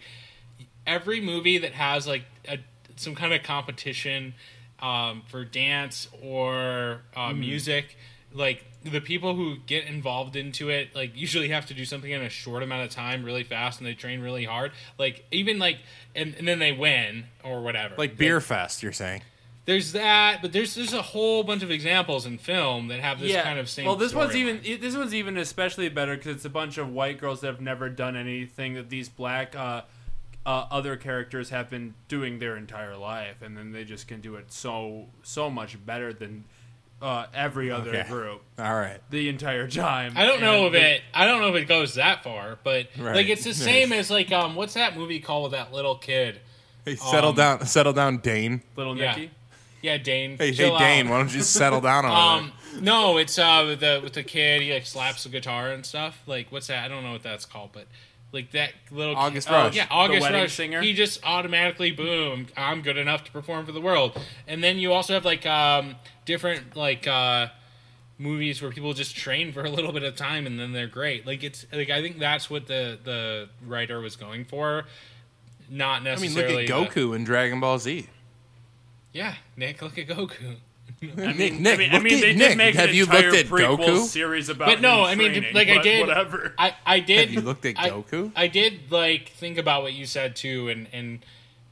every 0.88 1.22
movie 1.22 1.58
that 1.60 1.74
has 1.74 2.08
like 2.08 2.24
a, 2.48 2.60
some 2.96 3.16
kind 3.16 3.34
of 3.34 3.44
competition 3.44 4.34
um, 4.80 5.24
for 5.28 5.44
dance 5.46 6.08
or 6.22 7.02
uh, 7.16 7.32
Hmm. 7.32 7.40
music, 7.40 7.98
like 8.34 8.64
the 8.84 9.02
people 9.02 9.36
who 9.36 9.58
get 9.66 9.86
involved 9.86 10.36
into 10.36 10.70
it, 10.70 10.94
like 10.94 11.16
usually 11.16 11.50
have 11.50 11.66
to 11.68 11.74
do 11.74 11.86
something 11.86 12.12
in 12.12 12.22
a 12.22 12.30
short 12.30 12.62
amount 12.62 12.84
of 12.84 12.92
time, 12.92 13.24
really 13.24 13.44
fast, 13.44 13.80
and 13.80 13.88
they 13.88 13.94
train 13.94 14.22
really 14.22 14.46
hard. 14.46 14.72
Like 15.00 15.26
even 15.32 15.58
like, 15.58 15.78
and, 16.16 16.36
and 16.38 16.48
then 16.48 16.60
they 16.60 16.72
win 16.72 17.26
or 17.44 17.64
whatever. 17.64 17.96
Like 17.98 18.18
Beerfest, 18.18 18.84
you're 18.84 18.92
saying? 18.94 19.22
There's 19.66 19.94
that, 19.94 20.44
but 20.44 20.54
there's 20.54 20.76
there's 20.76 20.94
a 20.94 21.02
whole 21.02 21.44
bunch 21.44 21.64
of 21.64 21.72
examples 21.72 22.28
in 22.28 22.38
film 22.38 22.90
that 22.90 23.00
have 23.00 23.20
this 23.20 23.32
yeah. 23.32 23.42
kind 23.42 23.58
of 23.58 23.68
same. 23.68 23.88
well, 23.88 23.96
this 23.96 24.14
one's 24.14 24.34
storyline. 24.34 24.64
even 24.64 24.82
this 24.82 24.96
one's 24.96 25.16
even 25.16 25.38
especially 25.38 25.90
better 25.90 26.16
because 26.16 26.36
it's 26.36 26.46
a 26.46 26.50
bunch 26.52 26.78
of 26.78 26.92
white 26.92 27.20
girls 27.20 27.42
that 27.42 27.48
have 27.48 27.62
never 27.62 27.90
done 27.90 28.16
anything 28.16 28.76
that 28.76 28.92
these 28.92 29.10
black 29.10 29.56
uh, 29.56 29.82
uh, 30.46 30.68
other 30.72 30.96
characters 30.96 31.50
have 31.50 31.70
been 31.70 31.94
doing 32.08 32.40
their 32.40 32.56
entire 32.56 32.96
life, 32.96 33.42
and 33.42 33.58
then 33.58 33.72
they 33.72 33.84
just 33.84 34.08
can 34.08 34.22
do 34.22 34.36
it 34.36 34.52
so 34.52 35.08
so 35.24 35.50
much 35.50 35.84
better 35.86 36.14
than 36.14 36.46
uh, 37.02 37.26
every 37.34 37.70
other 37.72 37.90
Okay. 37.90 38.08
group 38.10 38.42
All 38.58 38.74
right. 38.76 39.00
the 39.10 39.28
entire 39.28 39.68
time. 39.68 40.14
I 40.16 40.26
don't 40.26 40.40
know 40.42 40.62
if 40.68 40.74
And 40.74 40.76
they- 40.76 40.96
it. 40.96 41.02
I 41.14 41.26
don't 41.26 41.42
know 41.42 41.50
if 41.50 41.56
it 41.62 41.66
goes 41.68 41.96
that 41.96 42.24
far, 42.24 42.58
but 42.64 42.88
Right. 42.98 43.16
like 43.16 43.28
it's 43.28 43.44
the 43.44 43.54
same 43.72 43.92
as 43.92 44.10
like 44.10 44.32
um, 44.32 44.56
what's 44.56 44.76
that 44.76 44.96
movie 44.98 45.20
called 45.20 45.44
with 45.44 45.52
that 45.60 45.74
little 45.74 45.96
kid? 45.98 46.40
Hey, 46.86 46.96
settle 46.96 47.32
Um, 47.32 47.36
down, 47.36 47.66
settle 47.66 47.94
down, 47.94 48.18
Dane. 48.20 48.62
Little 48.76 48.98
Yeah. 48.98 49.16
Nicky. 49.16 49.32
Yeah, 49.82 49.98
Dane. 49.98 50.38
Hey, 50.38 50.48
hey, 50.48 50.54
chill 50.54 50.74
out. 50.76 50.80
Dane, 50.80 51.10
why 51.10 51.18
don't 51.18 51.34
you 51.34 51.42
settle 51.42 51.82
down 51.82 52.06
on 52.06 52.44
Um, 52.44 52.54
no, 52.82 53.18
it's 53.18 53.38
uh 53.38 53.66
with 53.68 53.80
the 53.82 54.00
with 54.04 54.14
the 54.14 54.24
kid. 54.24 54.62
He 54.62 54.74
like 54.74 54.86
slaps 54.86 55.24
the 55.24 55.30
guitar 55.30 55.72
and 55.72 55.86
stuff. 55.86 56.22
Like 56.28 56.52
what's 56.52 56.68
that? 56.68 56.84
I 56.86 56.88
don't 56.88 57.04
know 57.04 57.12
what 57.12 57.24
that's 57.24 57.46
called, 57.46 57.72
but 57.74 57.88
like 58.36 58.52
that 58.52 58.72
little 58.92 59.16
August 59.16 59.50
Rush. 59.50 59.76
yeah, 59.76 59.88
August 59.90 60.30
Rush. 60.30 60.54
singer? 60.54 60.82
He 60.82 60.94
just 60.94 61.20
automatically 61.26 61.90
boom. 61.92 62.46
I'm 62.56 62.84
good 62.84 62.98
enough 62.98 63.24
to 63.24 63.32
perform 63.32 63.66
for 63.66 63.72
the 63.72 63.82
world. 63.82 64.16
And 64.48 64.64
then 64.64 64.78
you 64.78 64.94
also 64.94 65.14
have 65.14 65.26
like 65.26 65.48
um 65.48 65.96
different 66.26 66.76
like 66.76 67.08
uh 67.08 67.48
movies 68.20 68.62
where 68.62 68.72
people 68.72 68.94
just 68.94 69.16
train 69.16 69.52
for 69.52 69.64
a 69.66 69.70
little 69.70 69.92
bit 69.92 70.04
of 70.04 70.16
time 70.16 70.46
and 70.46 70.60
then 70.60 70.72
they're 70.72 70.86
great. 70.88 71.26
Like 71.26 71.44
it's 71.44 71.66
like 71.74 71.90
I 71.90 72.02
think 72.02 72.20
that's 72.20 72.48
what 72.50 72.68
the 72.68 73.00
the 73.04 73.50
writer 73.66 74.00
was 74.00 74.16
going 74.16 74.46
for. 74.46 74.86
Not 75.70 76.04
necessarily. 76.04 76.54
I 76.54 76.68
mean, 76.68 76.68
look 76.78 76.88
at 76.90 76.94
the- 76.94 77.02
Goku 77.02 77.16
in 77.16 77.24
Dragon 77.24 77.60
Ball 77.60 77.80
Z. 77.80 78.08
yeah, 79.14 79.34
Nick, 79.58 79.82
look 79.82 79.98
at 79.98 80.08
Goku. 80.08 80.58
I 81.18 81.34
Nick, 81.34 81.38
mean, 81.54 81.64
Nick, 81.64 81.74
I 81.74 81.78
mean, 81.78 81.92
look 81.92 82.02
I 82.02 82.04
mean 82.04 82.14
at 82.16 82.22
they 82.22 82.34
Nick. 82.36 82.58
make 82.58 82.76
Have 82.76 82.90
an 82.90 82.96
you 82.96 83.04
entire 83.04 83.32
looked 83.32 83.38
at 83.44 83.46
prequel 83.48 83.78
Goku? 83.78 84.00
series 84.06 84.50
about 84.50 84.68
But 84.68 84.82
no, 84.82 85.00
him 85.00 85.12
I 85.12 85.16
mean, 85.16 85.32
training, 85.34 85.54
like 85.56 85.68
I 85.70 85.76
but 85.76 85.84
did. 85.84 86.08
whatever. 86.08 86.54
I 86.58 86.76
I 86.86 87.00
did. 87.00 87.20
Have 87.20 87.32
you 87.32 87.42
looked 87.42 87.66
at 87.66 87.80
I- 87.80 87.90
Goku? 87.90 88.32
I, 88.36 88.48
did 88.48 88.92
like 88.92 89.30
think 89.30 89.58
about 89.58 89.84
what 89.84 89.94
you 89.94 90.06
said 90.06 90.36
too, 90.36 90.70
and 90.70 90.88
and 90.94 91.26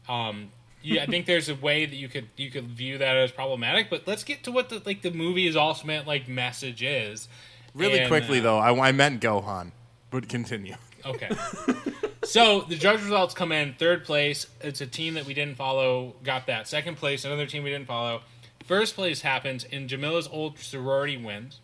um, 0.10 0.52
yeah, 0.82 1.04
I 1.04 1.06
think 1.06 1.26
there's 1.26 1.48
a 1.50 1.56
way 1.56 1.86
that 1.86 1.96
you 1.96 2.10
could 2.10 2.28
you 2.38 2.50
could 2.52 2.66
view 2.68 2.98
that 2.98 3.16
as 3.16 3.32
problematic. 3.32 3.90
But 3.90 4.08
let's 4.08 4.24
get 4.24 4.44
to 4.44 4.52
what 4.52 4.70
the 4.70 4.82
like 4.86 5.02
the 5.02 5.12
movie's 5.12 5.56
ultimate 5.56 6.06
like 6.08 6.28
message 6.28 6.84
is. 6.84 7.28
Really 7.74 8.00
And, 8.00 8.08
quickly, 8.08 8.40
uh, 8.40 8.44
though, 8.44 8.58
I, 8.60 8.90
I 8.90 8.92
meant 8.92 9.22
Gohan, 9.22 9.72
but 10.12 10.30
continue. 10.30 10.76
Okay. 11.06 11.30
so 12.24 12.62
the 12.62 12.76
judge 12.76 13.02
results 13.02 13.34
come 13.34 13.52
in 13.52 13.74
third 13.74 14.06
place. 14.06 14.46
It's 14.62 14.80
a 14.82 14.86
team 14.88 15.16
that 15.16 15.26
we 15.26 15.34
didn't 15.34 15.56
follow. 15.56 16.16
Got 16.24 16.48
that 16.48 16.68
second 16.68 16.98
place. 16.98 17.26
Another 17.26 17.46
team 17.46 17.64
we 17.64 17.72
didn't 17.72 17.88
follow. 17.88 18.22
First 18.65 18.95
place 18.95 19.22
happens, 19.22 19.65
and 19.72 19.90
Jamila's 19.90 20.27
old 20.31 20.60
sorority 20.60 21.18
wins. 21.18 21.60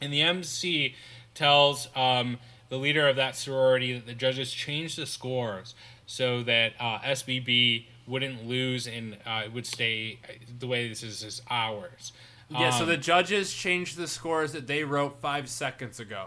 And 0.00 0.12
the 0.12 0.22
MC 0.22 0.94
tells 1.34 1.88
um, 1.96 2.38
the 2.68 2.76
leader 2.76 3.06
of 3.08 3.16
that 3.16 3.36
sorority 3.36 3.92
that 3.92 4.06
the 4.06 4.14
judges 4.14 4.52
changed 4.52 4.96
the 4.98 5.06
scores 5.06 5.74
so 6.06 6.42
that 6.44 6.72
uh, 6.80 6.98
SBB 7.00 7.84
wouldn't 8.06 8.46
lose 8.46 8.86
and 8.86 9.16
uh, 9.26 9.42
it 9.44 9.52
would 9.52 9.66
stay 9.66 10.18
the 10.58 10.66
way 10.66 10.88
this 10.88 11.02
is 11.02 11.22
is 11.22 11.42
ours. 11.50 12.12
Yeah, 12.48 12.70
so 12.70 12.82
Um, 12.82 12.88
the 12.88 12.96
judges 12.96 13.52
changed 13.54 13.96
the 13.96 14.08
scores 14.08 14.52
that 14.52 14.66
they 14.66 14.82
wrote 14.82 15.20
five 15.20 15.48
seconds 15.48 16.00
ago. 16.00 16.26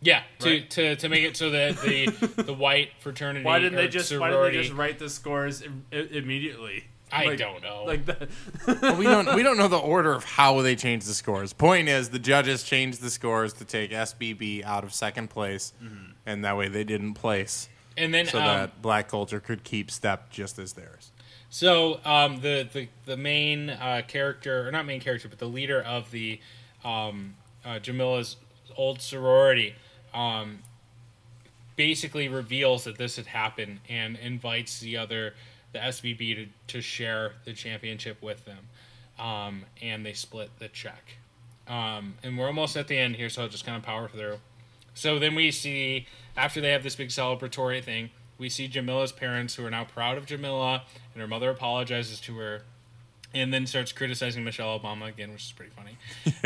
yeah 0.00 0.22
to, 0.40 0.48
Right. 0.50 0.70
to, 0.70 0.96
to 0.96 1.08
make 1.08 1.22
it 1.24 1.36
so 1.36 1.50
that 1.50 1.80
the 1.82 2.06
the 2.42 2.54
white 2.54 2.90
fraternity 3.00 3.44
Why 3.44 3.58
didn't 3.60 3.76
they 3.76 3.86
just 3.88 4.08
sorority, 4.08 4.36
Why 4.36 4.42
didn't 4.50 4.54
they 4.62 4.62
just 4.68 4.76
write 4.76 4.98
the 4.98 5.08
scores 5.10 5.62
im- 5.62 5.84
immediately? 5.92 6.84
I 7.12 7.24
Like- 7.24 7.38
don't 7.38 7.62
know. 7.62 7.84
Like 7.84 8.04
that. 8.06 8.28
Well, 8.82 8.96
we 8.96 9.04
don't 9.04 9.34
we 9.34 9.42
don't 9.48 9.56
know 9.56 9.68
the 9.68 9.78
order 9.78 10.12
of 10.12 10.24
how 10.24 10.60
they 10.62 10.76
changed 10.76 11.06
the 11.08 11.14
scores. 11.14 11.52
Point 11.52 11.88
is, 11.88 12.10
the 12.10 12.18
judges 12.18 12.62
changed 12.62 13.00
the 13.00 13.10
scores 13.10 13.52
to 13.54 13.64
take 13.64 13.90
SBB 13.90 14.64
out 14.64 14.84
of 14.84 14.92
second 14.92 15.28
place, 15.30 15.72
and 16.26 16.44
that 16.44 16.56
way 16.56 16.68
they 16.68 16.84
didn't 16.84 17.14
place, 17.14 17.68
and 17.96 18.12
then 18.12 18.26
so 18.26 18.38
um, 18.38 18.44
that 18.44 18.82
black 18.82 19.08
culture 19.08 19.40
could 19.40 19.64
keep 19.64 19.90
step 19.90 20.30
just 20.30 20.58
as 20.58 20.74
theirs. 20.74 21.10
So 21.50 22.00
um, 22.04 22.40
the 22.42 22.68
the 22.70 22.88
the 23.06 23.16
main 23.16 23.70
uh, 23.70 24.02
character, 24.06 24.68
or 24.68 24.70
not 24.70 24.84
main 24.84 25.00
character, 25.00 25.28
but 25.28 25.38
the 25.38 25.48
leader 25.48 25.80
of 25.80 26.10
the 26.10 26.40
um, 26.84 27.36
uh, 27.64 27.78
Jamila's 27.78 28.36
old 28.76 29.00
sorority, 29.00 29.74
um, 30.12 30.58
basically 31.76 32.28
reveals 32.28 32.84
that 32.84 32.98
this 32.98 33.16
had 33.16 33.26
happened 33.26 33.80
and 33.88 34.16
invites 34.16 34.80
the 34.80 34.96
other, 34.96 35.34
the 35.72 35.78
SBB, 35.78 36.34
to 36.34 36.46
to 36.74 36.80
share 36.80 37.32
the 37.44 37.52
championship 37.52 38.22
with 38.22 38.44
them, 38.44 38.68
um, 39.18 39.64
and 39.82 40.04
they 40.04 40.12
split 40.12 40.50
the 40.58 40.68
check. 40.68 41.18
Um, 41.66 42.14
and 42.22 42.38
we're 42.38 42.46
almost 42.46 42.76
at 42.76 42.88
the 42.88 42.96
end 42.96 43.16
here, 43.16 43.28
so 43.28 43.42
I'll 43.42 43.48
just 43.48 43.66
kind 43.66 43.76
of 43.76 43.82
power 43.82 44.08
through. 44.08 44.38
So 44.94 45.18
then 45.18 45.34
we 45.34 45.50
see 45.50 46.06
after 46.36 46.60
they 46.60 46.72
have 46.72 46.82
this 46.82 46.96
big 46.96 47.08
celebratory 47.08 47.82
thing, 47.82 48.10
we 48.38 48.48
see 48.48 48.68
Jamila's 48.68 49.12
parents 49.12 49.54
who 49.54 49.66
are 49.66 49.70
now 49.70 49.84
proud 49.84 50.16
of 50.16 50.26
Jamila, 50.26 50.84
and 51.14 51.20
her 51.20 51.28
mother 51.28 51.50
apologizes 51.50 52.20
to 52.22 52.36
her, 52.38 52.62
and 53.34 53.52
then 53.52 53.66
starts 53.66 53.92
criticizing 53.92 54.44
Michelle 54.44 54.78
Obama 54.78 55.08
again, 55.08 55.32
which 55.32 55.44
is 55.44 55.52
pretty 55.52 55.72
funny. 55.72 55.98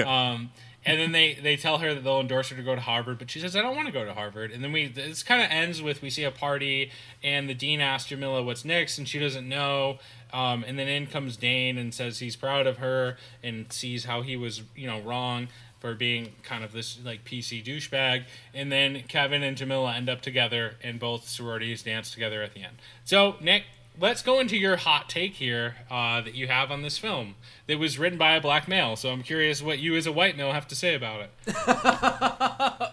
Um, 0.08 0.50
and 0.84 0.98
then 0.98 1.12
they 1.12 1.34
they 1.34 1.56
tell 1.56 1.78
her 1.78 1.94
that 1.94 2.02
they'll 2.02 2.20
endorse 2.20 2.48
her 2.48 2.56
to 2.56 2.62
go 2.62 2.74
to 2.74 2.80
Harvard, 2.80 3.18
but 3.18 3.30
she 3.30 3.38
says, 3.38 3.54
"I 3.54 3.62
don't 3.62 3.76
want 3.76 3.86
to 3.86 3.92
go 3.92 4.04
to 4.04 4.14
Harvard." 4.14 4.50
And 4.50 4.64
then 4.64 4.72
we 4.72 4.88
this 4.88 5.22
kind 5.22 5.42
of 5.42 5.48
ends 5.50 5.80
with 5.80 6.02
we 6.02 6.10
see 6.10 6.24
a 6.24 6.30
party, 6.30 6.90
and 7.22 7.48
the 7.48 7.54
dean 7.54 7.80
asks 7.80 8.08
Jamila 8.08 8.42
what's 8.42 8.64
next, 8.64 8.98
and 8.98 9.08
she 9.08 9.18
doesn't 9.18 9.48
know. 9.48 9.98
Um, 10.32 10.64
and 10.66 10.78
then 10.78 10.88
in 10.88 11.06
comes 11.06 11.36
Dane 11.36 11.76
and 11.76 11.92
says 11.92 12.18
he's 12.18 12.36
proud 12.36 12.66
of 12.66 12.78
her 12.78 13.18
and 13.42 13.70
sees 13.70 14.06
how 14.06 14.22
he 14.22 14.36
was 14.36 14.62
you 14.74 14.86
know 14.86 15.00
wrong 15.00 15.48
for 15.78 15.94
being 15.94 16.32
kind 16.42 16.64
of 16.64 16.72
this 16.72 16.98
like 17.04 17.24
PC 17.24 17.64
douchebag. 17.64 18.24
And 18.54 18.70
then 18.70 19.02
Kevin 19.08 19.42
and 19.42 19.56
Jamila 19.56 19.94
end 19.94 20.08
up 20.08 20.20
together, 20.20 20.76
and 20.82 20.98
both 20.98 21.28
sororities 21.28 21.82
dance 21.82 22.10
together 22.10 22.42
at 22.42 22.54
the 22.54 22.62
end. 22.62 22.76
So 23.04 23.36
Nick, 23.40 23.64
let's 23.98 24.22
go 24.22 24.40
into 24.40 24.56
your 24.56 24.76
hot 24.76 25.08
take 25.08 25.34
here 25.34 25.76
uh, 25.90 26.20
that 26.20 26.34
you 26.34 26.48
have 26.48 26.70
on 26.70 26.82
this 26.82 26.98
film 26.98 27.34
that 27.66 27.78
was 27.78 27.98
written 27.98 28.18
by 28.18 28.34
a 28.34 28.40
black 28.40 28.68
male. 28.68 28.96
So 28.96 29.10
I'm 29.10 29.22
curious 29.22 29.62
what 29.62 29.78
you 29.78 29.96
as 29.96 30.06
a 30.06 30.12
white 30.12 30.36
male 30.36 30.52
have 30.52 30.68
to 30.68 30.74
say 30.74 30.94
about 30.94 31.20
it. 31.20 31.30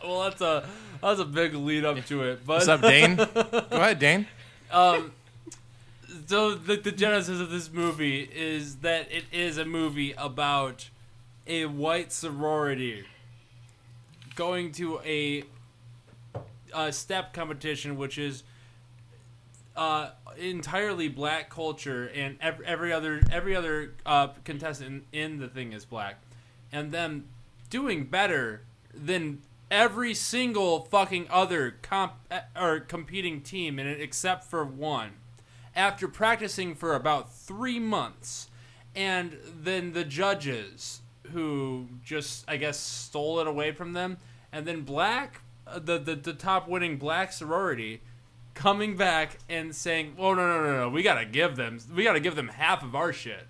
well, 0.04 0.24
that's 0.24 0.42
a 0.42 0.68
that's 1.02 1.20
a 1.20 1.26
big 1.26 1.54
lead 1.54 1.86
up 1.86 2.06
to 2.08 2.24
it. 2.24 2.46
But 2.46 2.56
What's 2.56 2.68
up, 2.68 2.82
Dane? 2.82 3.16
Go 3.34 3.66
ahead, 3.72 4.00
Dane. 4.00 4.28
so 4.72 6.56
the, 6.56 6.76
the 6.76 6.92
genesis 6.92 7.40
of 7.40 7.50
this 7.50 7.72
movie 7.72 8.30
is 8.34 8.78
that 8.78 9.12
it 9.12 9.26
is 9.32 9.58
a 9.58 9.66
movie 9.66 10.14
about 10.14 10.90
a 11.48 11.66
white 11.66 12.12
sorority 12.12 13.06
going 14.36 14.72
to 14.72 15.00
a, 15.04 15.44
a 16.74 16.94
step 16.94 17.34
competition, 17.34 17.98
which 17.98 18.18
is 18.18 18.44
uh, 19.80 20.12
entirely 20.38 21.08
black 21.08 21.50
culture, 21.50 22.12
and 22.14 22.38
every, 22.42 22.92
other 22.92 23.22
every 23.32 23.56
other 23.56 23.94
uh, 24.06 24.28
contestant 24.44 25.06
in, 25.14 25.40
the 25.40 25.48
thing 25.48 25.72
is 25.72 25.86
black, 25.86 26.20
and 26.70 26.92
them 26.92 27.30
doing 27.70 28.04
better 28.04 28.64
than 28.94 29.42
every 29.72 30.14
single 30.14 30.82
fucking 30.82 31.26
other 31.30 31.78
comp 31.82 32.12
uh, 32.30 32.42
or 32.60 32.82
competing 32.82 33.40
team 33.40 33.80
in 33.80 33.88
it 33.88 34.02
except 34.02 34.44
for 34.44 34.66
one. 34.66 35.12
After 35.74 36.10
practicing 36.10 36.76
for 36.76 36.94
about 36.94 37.32
three 37.34 37.80
months 37.80 38.50
and 38.94 39.38
then 39.46 39.94
the 39.94 40.04
judges 40.04 41.02
who 41.32 41.88
just 42.04 42.44
i 42.50 42.58
guess 42.58 42.78
stole 42.78 43.40
it 43.40 43.48
away 43.48 43.72
from 43.72 43.94
them. 43.94 44.18
And 44.52 44.66
then 44.66 44.82
black 44.82 45.42
uh, 45.66 45.80
the, 45.80 46.00
the, 46.00 46.16
the 46.16 46.34
top 46.34 46.68
winning 46.68 46.98
black 46.98 47.32
sorority 47.32 48.02
coming 48.60 48.98
back 48.98 49.38
and 49.48 49.74
saying 49.74 50.14
oh 50.20 50.34
no 50.34 50.46
no 50.46 50.62
no 50.62 50.78
no 50.80 50.90
we 50.90 51.02
gotta 51.02 51.24
give 51.24 51.56
them 51.56 51.80
we 51.96 52.04
gotta 52.04 52.20
give 52.20 52.36
them 52.36 52.50
half 52.50 52.84
of 52.84 52.94
our 52.94 53.14
shit. 53.14 53.48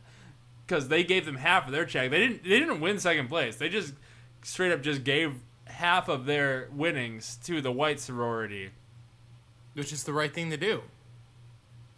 Because 0.68 0.88
they 0.88 1.04
gave 1.04 1.26
them 1.26 1.38
half 1.38 1.66
of 1.66 1.72
their 1.72 1.84
check. 1.84 2.12
They 2.12 2.20
didn't 2.20 2.44
they 2.44 2.60
didn't 2.60 2.80
win 2.80 3.00
second 3.00 3.28
place. 3.28 3.56
They 3.56 3.70
just 3.70 3.96
straight 4.44 4.72
up 4.72 4.84
just 4.84 5.04
gave 5.04 5.34
half 5.66 6.10
of 6.10 6.26
their 6.26 6.70
winnings 6.72 7.40
to 7.46 7.60
the 7.60 7.72
white 7.72 8.00
sorority. 8.00 8.70
Which 9.74 9.92
is 9.92 10.04
the 10.04 10.14
right 10.14 10.32
thing 10.32 10.52
to 10.52 10.58
do. 10.58 10.84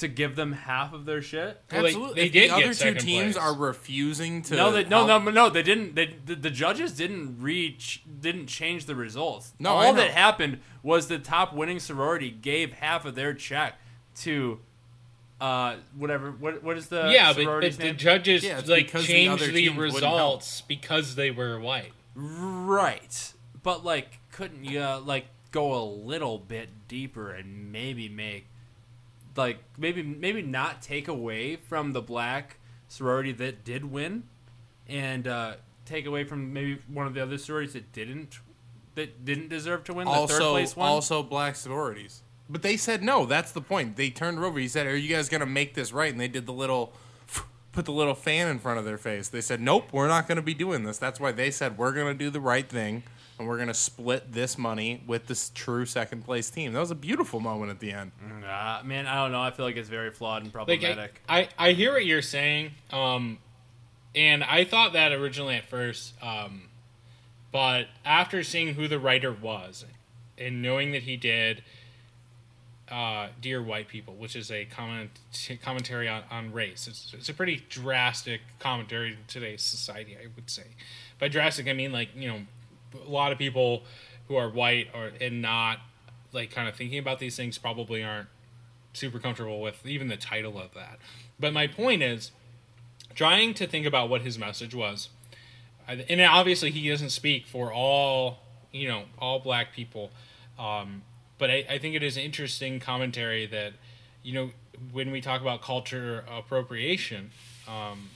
To 0.02 0.07
give 0.07 0.36
them 0.36 0.52
half 0.52 0.94
of 0.94 1.06
their 1.06 1.22
shit. 1.22 1.61
Well, 1.72 1.82
they- 1.82 1.88
Absolutely. 1.88 2.14
they 2.15 2.26
if 2.28 2.32
did 2.34 2.44
the 2.44 2.48
get 2.48 2.53
other 2.56 2.68
two 2.68 2.73
second 2.73 2.99
teams 2.99 3.36
place. 3.36 3.44
are 3.45 3.56
refusing 3.56 4.41
to. 4.44 4.56
No, 4.56 4.72
they, 4.72 4.84
no, 4.84 5.07
help- 5.07 5.23
no, 5.23 5.32
no. 5.32 5.49
They 5.49 5.64
didn't. 5.64 5.95
They 5.95 6.15
the, 6.26 6.36
the 6.36 6.49
judges 6.52 6.91
didn't 6.91 7.41
reach, 7.41 8.03
didn't 8.19 8.48
change 8.48 8.86
the 8.86 8.95
results. 8.95 9.53
No, 9.57 9.69
all 9.72 9.94
that 9.94 10.11
happened 10.11 10.60
was 10.84 11.07
the 11.07 11.18
top 11.19 11.53
winning 11.53 11.80
sorority 11.80 12.30
gave 12.30 12.73
half 12.73 13.06
of 13.06 13.15
their 13.15 13.34
check 13.34 13.80
to, 14.18 14.60
uh, 15.40 15.78
whatever. 15.95 16.32
What 16.32 16.64
what 16.64 16.78
is 16.78 16.88
the 16.88 17.10
yeah, 17.11 17.34
but, 17.34 17.44
sorority's 17.44 17.78
but 17.78 17.84
the 17.86 17.94
judges 17.94 18.44
Yeah, 18.44 18.57
like 18.65 18.86
because 18.88 19.07
the 19.07 19.14
changed 19.14 19.44
the, 19.53 19.69
results 19.69 20.61
because 20.61 21.15
they 21.15 21.32
were 21.32 21.60
white. 21.60 21.91
right, 22.15 23.34
but 23.64 23.86
like, 23.86 24.19
couldn't 24.32 24.65
you 24.65 24.80
uh, 24.82 24.99
like 24.99 25.26
go 25.52 25.73
a 25.73 25.84
little 25.84 26.38
bit 26.38 26.69
deeper 26.88 27.32
and 27.32 27.72
maybe 27.72 28.07
make 28.10 28.45
like 29.36 29.60
maybe 29.78 30.03
maybe 30.03 30.41
not 30.41 30.82
take 30.82 31.08
away 31.08 31.56
from 31.56 31.94
the 31.94 32.02
black 32.02 32.58
sorority 32.88 33.32
that 33.32 33.64
did 33.64 33.86
win 33.86 34.24
and 34.88 35.28
uh, 35.28 35.53
take 35.86 36.06
away 36.06 36.24
from 36.24 36.53
maybe 36.53 36.80
one 36.88 37.08
of 37.08 37.14
the 37.14 37.22
other 37.22 37.38
sororities 37.38 37.74
that 37.74 37.91
didn't 37.91 38.40
that 38.95 39.24
didn't 39.24 39.49
deserve 39.49 39.84
to 39.86 39.94
win 39.94 40.06
the 40.06 40.28
third 40.28 40.41
place 40.41 40.76
one. 40.76 40.88
also 40.88 41.24
black 41.24 41.56
sororities. 41.56 42.24
But 42.49 42.62
they 42.62 42.76
said 42.76 43.02
no. 43.02 43.26
That's 43.26 43.53
the 43.53 43.62
point. 43.62 43.95
They 43.95 44.10
turned 44.10 44.38
over. 44.40 44.60
He 44.60 44.68
said, 44.68 44.86
"Are 44.86 44.95
you 44.95 45.14
guys 45.14 45.30
gonna 45.30 45.45
make 45.45 45.74
this 45.74 45.94
right?" 45.94 46.12
And 46.12 46.20
they 46.20 46.28
did 46.28 46.45
the 46.45 46.53
little, 46.53 46.91
put 47.72 47.86
the 47.86 47.94
little 47.94 48.16
fan 48.16 48.49
in 48.49 48.60
front 48.60 48.78
of 48.78 48.84
their 48.84 48.98
face. 48.98 49.30
They 49.30 49.40
said, 49.40 49.62
"Nope, 49.62 49.94
we're 49.94 50.10
not 50.10 50.28
gonna 50.28 50.41
be 50.41 50.53
doing 50.53 50.84
this." 50.84 50.98
That's 50.98 51.20
why 51.20 51.32
they 51.32 51.49
said 51.49 51.78
we're 51.78 51.94
gonna 51.94 52.14
do 52.14 52.30
the 52.30 52.41
right 52.41 52.68
thing 52.68 53.03
and 53.41 53.49
we're 53.49 53.57
gonna 53.57 53.73
split 53.73 54.31
this 54.31 54.57
money 54.57 55.03
with 55.05 55.27
this 55.27 55.51
true 55.53 55.85
second 55.85 56.23
place 56.23 56.49
team. 56.49 56.73
That 56.73 56.80
was 56.80 56.91
a 56.91 56.95
beautiful 56.95 57.39
moment 57.39 57.72
at 57.72 57.80
the 57.80 57.91
end. 57.91 58.11
Uh, 58.47 58.81
man, 58.84 59.07
I 59.07 59.15
don't 59.15 59.31
know. 59.31 59.41
I 59.41 59.51
feel 59.51 59.65
like 59.65 59.76
it's 59.76 59.89
very 59.89 60.11
flawed 60.11 60.43
and 60.43 60.53
Like 60.53 60.65
problematic. 60.81 61.22
I, 61.27 61.49
I, 61.57 61.69
I 61.69 61.72
hear 61.73 61.93
what 61.93 62.05
you're 62.05 62.22
saying, 62.22 62.72
um, 62.91 63.39
and 64.15 64.43
I 64.43 64.63
thought 64.63 64.93
that 64.93 65.11
originally 65.11 65.55
at 65.55 65.65
first, 65.65 66.13
um, 66.22 66.69
but 67.51 67.88
after 68.05 68.43
seeing 68.43 68.76
who 68.76 68.88
the 68.88 68.99
writer 68.99 69.31
was 69.34 69.85
and 70.38 70.61
knowing 70.61 70.91
that 70.91 71.03
he 71.03 71.18
did 71.18 71.63
uh, 72.91 73.30
"Dear 73.41 73.61
White 73.61 73.88
People," 73.88 74.13
which 74.13 74.35
is 74.35 74.51
a 74.51 74.65
comment 74.65 75.19
commentary 75.63 76.07
on, 76.07 76.23
on 76.30 76.53
race, 76.53 76.88
it's, 76.88 77.11
it's 77.18 77.30
a 77.30 77.34
pretty 77.34 77.63
drastic 77.69 78.41
commentary 78.59 79.13
in 79.13 79.18
today's 79.27 79.63
society, 79.63 80.15
I 80.15 80.27
would 80.35 80.49
say. 80.49 80.76
By 81.19 81.27
drastic, 81.27 81.68
I 81.68 81.73
mean 81.73 81.91
like 81.91 82.09
you 82.15 82.27
know, 82.27 82.39
a 82.93 83.09
lot 83.09 83.31
of 83.31 83.38
people 83.38 83.84
who 84.27 84.35
are 84.35 84.49
white 84.49 84.88
or 84.93 85.11
and 85.19 85.41
not 85.41 85.80
like 86.34 86.51
kind 86.51 86.68
of 86.69 86.76
thinking 86.76 86.99
about 86.99 87.19
these 87.19 87.35
things 87.35 87.57
probably 87.57 88.03
aren't 88.03 88.27
super 88.93 89.19
comfortable 89.19 89.61
with 89.61 89.85
even 89.85 90.07
the 90.07 90.18
title 90.18 90.59
of 90.59 90.73
that. 90.73 90.99
But 91.39 91.53
my 91.53 91.68
point 91.68 92.03
is 92.03 92.31
trying 93.15 93.53
to 93.55 93.68
think 93.68 93.85
about 93.85 94.09
what 94.09 94.22
his 94.22 94.38
message 94.38 94.73
was. 94.73 95.09
And 95.88 96.22
obviously 96.22 96.72
he 96.72 96.89
doesn't 96.89 97.09
speak 97.09 97.45
for 97.45 97.73
all, 97.73 98.39
you 98.72 98.88
know, 98.88 99.03
all 99.19 99.39
black 99.39 99.73
people. 99.73 100.11
Um, 100.57 101.01
but 101.38 101.49
I, 101.49 101.65
I 101.69 101.77
think 101.80 101.95
it 101.95 102.03
is 102.03 102.15
interesting 102.15 102.80
commentary 102.80 103.45
that, 103.47 103.73
you 104.23 104.34
know, 104.34 104.51
when 104.91 105.11
we 105.11 105.22
talk 105.22 105.41
about 105.41 105.61
culture 105.61 106.23
appropriation, 106.30 107.31
um, 107.68 108.09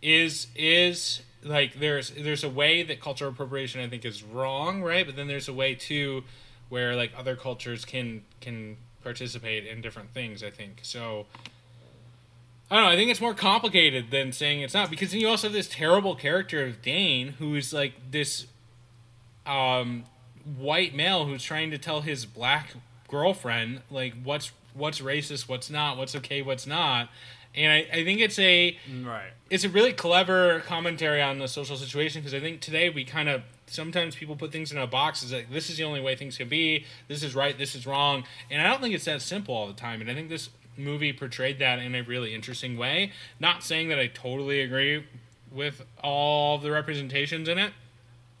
is 0.00 0.48
is 0.56 1.22
like 1.44 1.78
there's 1.78 2.10
there's 2.10 2.44
a 2.44 2.48
way 2.48 2.82
that 2.82 3.00
cultural 3.00 3.30
appropriation 3.30 3.80
I 3.80 3.88
think 3.88 4.04
is 4.04 4.22
wrong, 4.22 4.82
right? 4.82 5.04
But 5.04 5.16
then 5.16 5.28
there's 5.28 5.48
a 5.48 5.52
way 5.52 5.74
too 5.74 6.24
where 6.68 6.96
like 6.96 7.12
other 7.16 7.36
cultures 7.36 7.84
can 7.84 8.22
can 8.40 8.76
participate 9.02 9.66
in 9.66 9.80
different 9.80 10.12
things. 10.12 10.42
I 10.42 10.50
think 10.50 10.80
so. 10.82 11.26
I 12.70 12.76
don't 12.76 12.84
know. 12.84 12.90
I 12.90 12.96
think 12.96 13.10
it's 13.10 13.20
more 13.20 13.34
complicated 13.34 14.10
than 14.10 14.32
saying 14.32 14.62
it's 14.62 14.72
not 14.72 14.88
because 14.88 15.10
then 15.10 15.20
you 15.20 15.28
also 15.28 15.48
have 15.48 15.52
this 15.52 15.68
terrible 15.68 16.14
character 16.14 16.64
of 16.64 16.80
Dane, 16.80 17.34
who 17.38 17.54
is 17.54 17.72
like 17.72 17.92
this 18.10 18.46
um, 19.44 20.04
white 20.56 20.94
male 20.94 21.26
who's 21.26 21.42
trying 21.42 21.70
to 21.70 21.78
tell 21.78 22.00
his 22.00 22.24
black 22.24 22.74
girlfriend 23.08 23.82
like 23.90 24.14
what's 24.24 24.52
what's 24.74 25.00
racist, 25.00 25.48
what's 25.48 25.68
not, 25.68 25.98
what's 25.98 26.14
okay, 26.16 26.40
what's 26.40 26.66
not. 26.66 27.10
And 27.54 27.70
I, 27.70 27.98
I 28.00 28.04
think 28.04 28.20
it's 28.20 28.38
a 28.38 28.76
right. 29.04 29.30
it's 29.50 29.64
a 29.64 29.68
really 29.68 29.92
clever 29.92 30.60
commentary 30.60 31.20
on 31.20 31.38
the 31.38 31.48
social 31.48 31.76
situation 31.76 32.22
because 32.22 32.34
I 32.34 32.40
think 32.40 32.60
today 32.60 32.88
we 32.88 33.04
kind 33.04 33.28
of 33.28 33.42
sometimes 33.66 34.14
people 34.16 34.36
put 34.36 34.52
things 34.52 34.72
in 34.72 34.78
a 34.78 34.86
box 34.86 35.22
as 35.22 35.32
like 35.32 35.50
this 35.50 35.68
is 35.68 35.76
the 35.76 35.84
only 35.84 36.00
way 36.00 36.14
things 36.16 36.38
can 36.38 36.48
be, 36.48 36.86
this 37.08 37.22
is 37.22 37.34
right, 37.34 37.56
this 37.56 37.74
is 37.74 37.86
wrong, 37.86 38.24
and 38.50 38.62
I 38.62 38.68
don't 38.70 38.80
think 38.80 38.94
it's 38.94 39.04
that 39.04 39.22
simple 39.22 39.54
all 39.54 39.66
the 39.66 39.74
time. 39.74 40.00
And 40.00 40.10
I 40.10 40.14
think 40.14 40.28
this 40.28 40.48
movie 40.76 41.12
portrayed 41.12 41.58
that 41.58 41.78
in 41.78 41.94
a 41.94 42.02
really 42.02 42.34
interesting 42.34 42.76
way. 42.76 43.12
Not 43.38 43.62
saying 43.62 43.88
that 43.88 43.98
I 43.98 44.06
totally 44.06 44.60
agree 44.60 45.04
with 45.50 45.84
all 46.02 46.58
the 46.58 46.70
representations 46.70 47.48
in 47.48 47.58
it, 47.58 47.72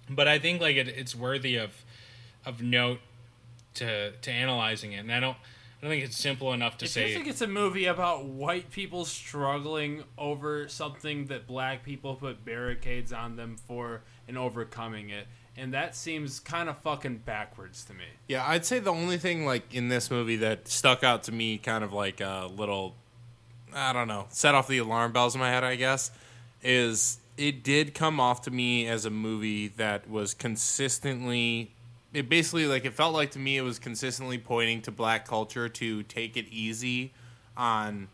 but 0.08 0.26
I 0.26 0.38
think 0.38 0.60
like 0.60 0.76
it, 0.76 0.88
it's 0.88 1.14
worthy 1.14 1.56
of 1.56 1.84
of 2.44 2.62
note 2.62 3.00
to 3.74 4.12
to 4.12 4.30
analyzing 4.30 4.92
it. 4.92 4.98
And 4.98 5.12
I 5.12 5.20
don't 5.20 5.36
I 5.82 5.86
don't 5.86 5.94
think 5.96 6.04
it's 6.04 6.16
simple 6.16 6.52
enough 6.52 6.78
to 6.78 6.84
It 6.84 6.88
say 6.88 7.10
I 7.10 7.14
think 7.14 7.26
it's 7.26 7.40
a 7.40 7.48
movie 7.48 7.86
about 7.86 8.24
white 8.24 8.70
people 8.70 9.04
struggling 9.04 10.04
over 10.16 10.68
something 10.68 11.26
that 11.26 11.48
black 11.48 11.82
people 11.82 12.14
put 12.14 12.44
barricades 12.44 13.12
on 13.12 13.34
them 13.34 13.56
for 13.56 14.02
and 14.28 14.38
overcoming 14.38 15.10
it. 15.10 15.26
And 15.56 15.74
that 15.74 15.96
seems 15.96 16.38
kind 16.38 16.68
of 16.68 16.78
fucking 16.78 17.18
backwards 17.26 17.84
to 17.86 17.94
me. 17.94 18.04
Yeah, 18.28 18.46
I'd 18.46 18.64
say 18.64 18.78
the 18.78 18.92
only 18.92 19.18
thing 19.18 19.44
like 19.44 19.74
in 19.74 19.88
this 19.88 20.08
movie 20.08 20.36
that 20.36 20.68
stuck 20.68 21.02
out 21.02 21.24
to 21.24 21.32
me, 21.32 21.58
kind 21.58 21.82
of 21.82 21.92
like 21.92 22.20
a 22.20 22.48
little, 22.54 22.94
I 23.74 23.92
don't 23.92 24.06
know, 24.08 24.26
set 24.28 24.54
off 24.54 24.68
the 24.68 24.78
alarm 24.78 25.12
bells 25.12 25.34
in 25.34 25.40
my 25.40 25.50
head, 25.50 25.64
I 25.64 25.74
guess, 25.74 26.12
is 26.62 27.18
it 27.36 27.64
did 27.64 27.92
come 27.92 28.20
off 28.20 28.42
to 28.42 28.52
me 28.52 28.86
as 28.86 29.04
a 29.04 29.10
movie 29.10 29.66
that 29.68 30.08
was 30.08 30.32
consistently. 30.32 31.72
It 32.12 32.28
basically 32.28 32.66
like 32.66 32.84
it 32.84 32.92
felt 32.92 33.14
like 33.14 33.30
to 33.32 33.38
me 33.38 33.56
it 33.56 33.62
was 33.62 33.78
consistently 33.78 34.38
pointing 34.38 34.82
to 34.82 34.90
black 34.90 35.26
culture 35.26 35.68
to 35.68 36.02
take 36.02 36.36
it 36.36 36.46
easy 36.50 37.12
on 37.56 38.08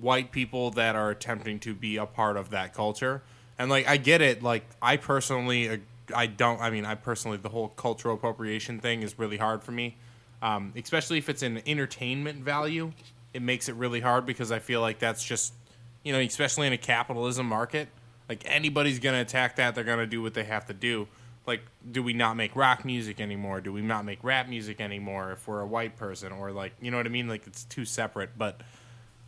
white 0.00 0.32
people 0.32 0.70
that 0.72 0.96
are 0.96 1.10
attempting 1.10 1.60
to 1.60 1.74
be 1.74 1.96
a 1.96 2.06
part 2.06 2.36
of 2.36 2.50
that 2.50 2.74
culture. 2.74 3.22
And 3.58 3.70
like 3.70 3.88
I 3.88 3.96
get 3.96 4.20
it, 4.20 4.42
like 4.42 4.64
I 4.80 4.96
personally 4.96 5.80
I 6.14 6.26
don't 6.26 6.60
I 6.60 6.70
mean 6.70 6.84
I 6.84 6.94
personally 6.94 7.36
the 7.36 7.48
whole 7.48 7.68
cultural 7.68 8.14
appropriation 8.14 8.80
thing 8.80 9.02
is 9.02 9.18
really 9.18 9.36
hard 9.36 9.62
for 9.62 9.72
me. 9.72 9.96
Um, 10.40 10.72
especially 10.76 11.18
if 11.18 11.28
it's 11.28 11.42
an 11.42 11.62
entertainment 11.66 12.38
value, 12.38 12.92
it 13.32 13.42
makes 13.42 13.68
it 13.68 13.76
really 13.76 14.00
hard 14.00 14.26
because 14.26 14.50
I 14.50 14.58
feel 14.58 14.80
like 14.80 14.98
that's 14.98 15.22
just 15.22 15.54
you 16.02 16.12
know, 16.12 16.18
especially 16.18 16.66
in 16.66 16.72
a 16.72 16.78
capitalism 16.78 17.46
market, 17.46 17.88
like 18.28 18.42
anybody's 18.44 18.98
going 18.98 19.14
to 19.14 19.20
attack 19.20 19.56
that, 19.56 19.74
they're 19.74 19.84
going 19.84 19.98
to 19.98 20.06
do 20.06 20.20
what 20.20 20.34
they 20.34 20.44
have 20.44 20.66
to 20.66 20.74
do. 20.74 21.06
Like 21.46 21.62
do 21.90 22.02
we 22.02 22.12
not 22.12 22.36
make 22.36 22.54
rock 22.54 22.84
music 22.84 23.20
anymore? 23.20 23.60
Do 23.60 23.72
we 23.72 23.82
not 23.82 24.04
make 24.04 24.22
rap 24.22 24.48
music 24.48 24.80
anymore 24.80 25.32
if 25.32 25.46
we're 25.48 25.60
a 25.60 25.66
white 25.66 25.96
person 25.96 26.32
or 26.32 26.52
like, 26.52 26.72
you 26.80 26.90
know 26.90 26.96
what 26.96 27.06
I 27.06 27.10
mean? 27.10 27.28
Like 27.28 27.46
it's 27.46 27.64
too 27.64 27.84
separate, 27.84 28.30
but 28.38 28.60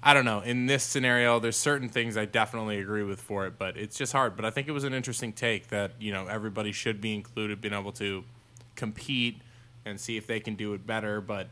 I 0.06 0.12
don't 0.12 0.26
know. 0.26 0.40
In 0.40 0.66
this 0.66 0.82
scenario, 0.84 1.40
there's 1.40 1.56
certain 1.56 1.88
things 1.88 2.18
I 2.18 2.26
definitely 2.26 2.78
agree 2.78 3.02
with 3.02 3.20
for 3.20 3.46
it, 3.46 3.58
but 3.58 3.78
it's 3.78 3.96
just 3.96 4.12
hard. 4.12 4.36
But 4.36 4.44
I 4.44 4.50
think 4.50 4.68
it 4.68 4.72
was 4.72 4.84
an 4.84 4.92
interesting 4.92 5.32
take 5.32 5.68
that 5.68 5.92
you 5.98 6.12
know 6.12 6.26
everybody 6.26 6.72
should 6.72 7.00
be 7.00 7.14
included, 7.14 7.62
being 7.62 7.72
able 7.72 7.92
to 7.92 8.22
compete 8.76 9.40
and 9.86 9.98
see 9.98 10.18
if 10.18 10.26
they 10.26 10.40
can 10.40 10.56
do 10.56 10.74
it 10.74 10.86
better. 10.86 11.22
But 11.22 11.48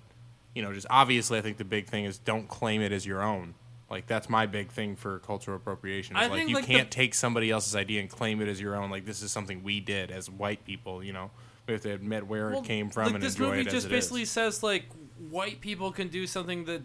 you 0.54 0.60
know, 0.60 0.74
just 0.74 0.86
obviously, 0.90 1.38
I 1.38 1.40
think 1.40 1.56
the 1.56 1.64
big 1.64 1.86
thing 1.88 2.04
is 2.04 2.18
don't 2.18 2.46
claim 2.46 2.82
it 2.82 2.92
as 2.92 3.06
your 3.06 3.22
own. 3.22 3.54
Like 3.92 4.06
that's 4.06 4.30
my 4.30 4.46
big 4.46 4.70
thing 4.70 4.96
for 4.96 5.18
cultural 5.18 5.58
appropriation. 5.58 6.16
Is 6.16 6.22
I 6.22 6.26
like 6.28 6.38
think, 6.38 6.48
you 6.48 6.56
like, 6.56 6.64
can't 6.64 6.90
take 6.90 7.12
somebody 7.14 7.50
else's 7.50 7.76
idea 7.76 8.00
and 8.00 8.08
claim 8.08 8.40
it 8.40 8.48
as 8.48 8.58
your 8.58 8.74
own. 8.74 8.90
Like 8.90 9.04
this 9.04 9.20
is 9.22 9.30
something 9.30 9.62
we 9.62 9.80
did 9.80 10.10
as 10.10 10.30
white 10.30 10.64
people. 10.64 11.04
You 11.04 11.12
know, 11.12 11.30
we 11.66 11.74
have 11.74 11.82
to 11.82 11.92
admit 11.92 12.26
where 12.26 12.48
Well, 12.48 12.60
it 12.60 12.64
came 12.64 12.88
from 12.88 13.04
like 13.04 13.14
and 13.16 13.22
this 13.22 13.34
enjoy 13.34 13.50
movie 13.50 13.60
it 13.60 13.68
just 13.68 13.90
basically 13.90 14.22
is. 14.22 14.30
says 14.30 14.62
like 14.62 14.86
white 15.18 15.60
people 15.60 15.92
can 15.92 16.08
do 16.08 16.26
something 16.26 16.64
that 16.64 16.80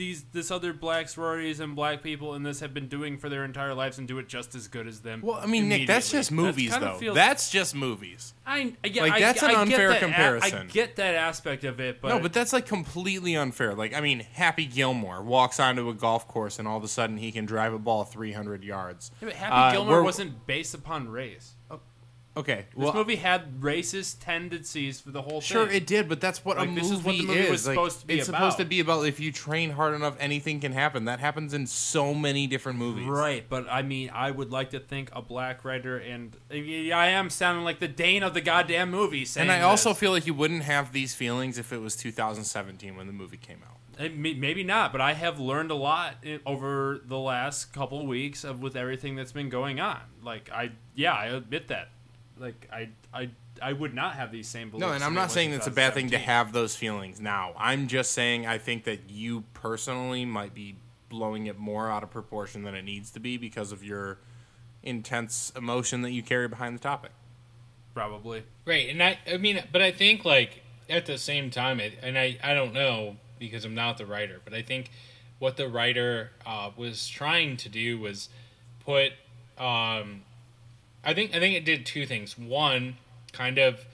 these 0.00 0.24
this 0.32 0.50
other 0.50 0.72
black 0.72 1.10
sororities 1.10 1.60
and 1.60 1.76
black 1.76 2.02
people 2.02 2.34
in 2.34 2.42
this 2.42 2.60
have 2.60 2.72
been 2.72 2.88
doing 2.88 3.18
for 3.18 3.28
their 3.28 3.44
entire 3.44 3.74
lives 3.74 3.98
and 3.98 4.08
do 4.08 4.18
it 4.18 4.28
just 4.28 4.54
as 4.54 4.66
good 4.66 4.86
as 4.86 5.00
them. 5.02 5.20
Well, 5.22 5.38
I 5.38 5.44
mean, 5.44 5.68
Nick, 5.68 5.86
that's 5.86 6.10
just 6.10 6.32
movies, 6.32 6.72
kinda 6.72 6.86
though. 6.86 6.98
feels- 6.98 7.14
That's 7.14 7.50
just 7.50 7.74
movies. 7.74 8.32
I, 8.46 8.72
I 8.82 8.88
get, 8.88 9.02
like, 9.02 9.12
I- 9.12 9.20
that's 9.20 9.42
an 9.42 9.50
I 9.50 9.52
get 9.52 9.60
unfair 9.60 9.88
that 9.90 9.96
a- 9.98 10.00
comparison. 10.06 10.58
I 10.58 10.64
get 10.64 10.96
that 10.96 11.14
aspect 11.14 11.64
of 11.64 11.78
it, 11.80 12.00
but 12.00 12.08
no, 12.08 12.18
but 12.18 12.32
that's 12.32 12.52
like 12.54 12.66
completely 12.66 13.36
unfair. 13.36 13.74
Like, 13.74 13.94
I 13.94 14.00
mean, 14.00 14.20
Happy 14.32 14.64
Gilmore 14.64 15.22
walks 15.22 15.60
onto 15.60 15.88
a 15.90 15.94
golf 15.94 16.26
course 16.26 16.58
and 16.58 16.66
all 16.66 16.78
of 16.78 16.82
a 16.84 16.88
sudden 16.88 17.18
he 17.18 17.30
can 17.30 17.44
drive 17.44 17.74
a 17.74 17.78
ball 17.78 18.04
300 18.04 18.64
yards. 18.64 19.10
Yeah, 19.20 19.28
but 19.28 19.36
Happy 19.36 19.54
Uh, 19.54 19.72
Gilmore 19.72 19.94
we're- 19.96 20.04
wasn't 20.04 20.46
based 20.46 20.72
upon 20.74 21.08
race. 21.10 21.52
Okay, 22.36 22.66
This 22.70 22.84
well, 22.84 22.94
movie 22.94 23.16
had 23.16 23.60
racist 23.60 24.18
tendencies 24.20 25.00
for 25.00 25.10
the 25.10 25.20
whole 25.20 25.40
thing. 25.40 25.48
Sure, 25.48 25.66
thing. 25.66 25.76
it 25.78 25.86
did, 25.86 26.08
but 26.08 26.20
that's 26.20 26.44
what 26.44 26.58
a 26.58 26.60
Like, 26.60 26.68
movie 26.70 26.80
this 26.82 26.90
is 26.92 27.02
what 27.02 27.16
the 27.16 27.26
movie 27.26 27.40
is. 27.40 27.50
was 27.50 27.66
Like, 27.66 27.74
supposed 27.74 28.00
to 28.02 28.06
be 28.06 28.14
it's 28.18 28.26
supposed 28.26 28.56
to 28.58 28.62
about. 28.62 28.70
be 28.70 28.80
about 28.80 29.02
if 29.06 29.18
you 29.18 29.32
train 29.32 29.70
hard 29.70 29.94
enough, 29.94 30.16
anything 30.20 30.60
can 30.60 30.70
happen. 30.72 31.06
That 31.06 31.18
happens 31.18 31.52
in 31.54 31.66
so 31.66 32.14
many 32.14 32.46
different 32.46 32.78
movies. 32.78 33.06
Right, 33.08 33.44
but 33.48 33.66
I 33.68 33.82
mean, 33.82 34.10
I 34.14 34.30
would 34.30 34.52
like 34.52 34.70
to 34.70 34.78
think 34.80 35.10
a 35.12 35.20
black 35.20 35.64
writer, 35.64 35.96
and 35.98 36.36
I 36.52 37.08
am 37.08 37.30
sounding 37.30 37.64
like 37.64 37.80
the 37.80 37.88
Dane 37.88 38.22
of 38.22 38.32
the 38.32 38.40
goddamn 38.40 38.92
movie. 38.92 39.24
Saying 39.24 39.50
And 39.50 39.52
I 39.52 39.62
also 39.62 39.88
this. 39.90 39.98
feel 39.98 40.12
like 40.12 40.24
you 40.26 40.34
wouldn't 40.34 40.62
have 40.62 40.92
these 40.92 41.14
feelings 41.16 41.58
if 41.58 41.72
it 41.72 41.78
was 41.78 41.96
2017 41.96 42.96
when 42.96 43.08
the 43.08 43.12
movie 43.12 43.38
came 43.38 43.58
out. 43.68 43.78
Eh, 43.98 44.08
maybe 44.14 44.62
not, 44.62 44.92
but 44.92 45.00
I 45.00 45.14
have 45.14 45.40
learned 45.40 45.72
a 45.72 45.74
lot 45.74 46.24
over 46.46 47.00
the 47.04 47.18
last 47.18 47.72
couple 47.72 48.00
of 48.00 48.06
weeks 48.06 48.44
of 48.44 48.62
with 48.62 48.76
everything 48.76 49.16
that's 49.16 49.32
been 49.32 49.48
going 49.48 49.80
on. 49.80 49.98
Like 50.22 50.48
I, 50.52 50.70
yeah, 50.94 51.12
I 51.12 51.26
admit 51.26 51.66
that. 51.68 51.88
Like 52.40 52.68
I, 52.72 52.88
I, 53.12 53.30
I 53.60 53.72
would 53.72 53.94
not 53.94 54.14
have 54.14 54.32
these 54.32 54.48
same 54.48 54.70
beliefs. 54.70 54.86
No, 54.86 54.92
and 54.94 55.04
I'm 55.04 55.14
not 55.14 55.24
was 55.24 55.32
saying 55.32 55.52
it's 55.52 55.66
a 55.66 55.70
bad 55.70 55.94
thing 55.94 56.10
to 56.10 56.18
have 56.18 56.52
those 56.52 56.74
feelings 56.74 57.20
now. 57.20 57.52
I'm 57.56 57.86
just 57.86 58.12
saying 58.12 58.46
I 58.46 58.58
think 58.58 58.84
that 58.84 59.10
you 59.10 59.44
personally 59.52 60.24
might 60.24 60.54
be 60.54 60.76
blowing 61.10 61.46
it 61.46 61.58
more 61.58 61.90
out 61.90 62.02
of 62.02 62.10
proportion 62.10 62.62
than 62.62 62.74
it 62.74 62.82
needs 62.82 63.10
to 63.10 63.20
be 63.20 63.36
because 63.36 63.72
of 63.72 63.84
your 63.84 64.18
intense 64.82 65.52
emotion 65.54 66.02
that 66.02 66.12
you 66.12 66.22
carry 66.22 66.48
behind 66.48 66.74
the 66.74 66.80
topic. 66.80 67.10
Probably. 67.92 68.44
Right, 68.64 68.88
and 68.88 69.02
I, 69.02 69.18
I 69.30 69.36
mean, 69.36 69.62
but 69.70 69.82
I 69.82 69.90
think 69.90 70.24
like 70.24 70.62
at 70.88 71.06
the 71.06 71.18
same 71.18 71.50
time, 71.50 71.80
it, 71.80 71.98
and 72.02 72.18
I, 72.18 72.38
I 72.42 72.54
don't 72.54 72.72
know 72.72 73.16
because 73.38 73.64
I'm 73.64 73.74
not 73.74 73.98
the 73.98 74.06
writer, 74.06 74.40
but 74.44 74.54
I 74.54 74.62
think 74.62 74.90
what 75.38 75.56
the 75.56 75.68
writer 75.68 76.30
uh, 76.46 76.70
was 76.76 77.08
trying 77.08 77.56
to 77.58 77.68
do 77.68 77.98
was 77.98 78.28
put, 78.84 79.12
um, 79.58 80.22
I 81.04 81.14
think, 81.14 81.34
I 81.34 81.38
think 81.38 81.54
it 81.54 81.64
did 81.64 81.86
two 81.86 82.06
things. 82.06 82.36
One, 82.38 82.96
kind 83.32 83.58
of 83.58 83.84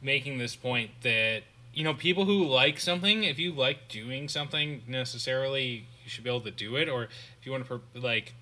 making 0.00 0.38
this 0.38 0.56
point 0.56 0.90
that 1.02 1.42
you 1.72 1.84
know 1.84 1.94
people 1.94 2.24
who 2.24 2.44
like 2.46 2.78
something, 2.78 3.24
if 3.24 3.38
you 3.38 3.52
like 3.52 3.88
doing 3.88 4.28
something, 4.28 4.82
necessarily 4.86 5.86
you 6.04 6.10
should 6.10 6.24
be 6.24 6.30
able 6.30 6.40
to 6.40 6.50
do 6.50 6.76
it, 6.76 6.88
or 6.88 7.04
if 7.04 7.44
you 7.44 7.52
want 7.52 7.66
to 7.66 7.80
like 7.94 8.34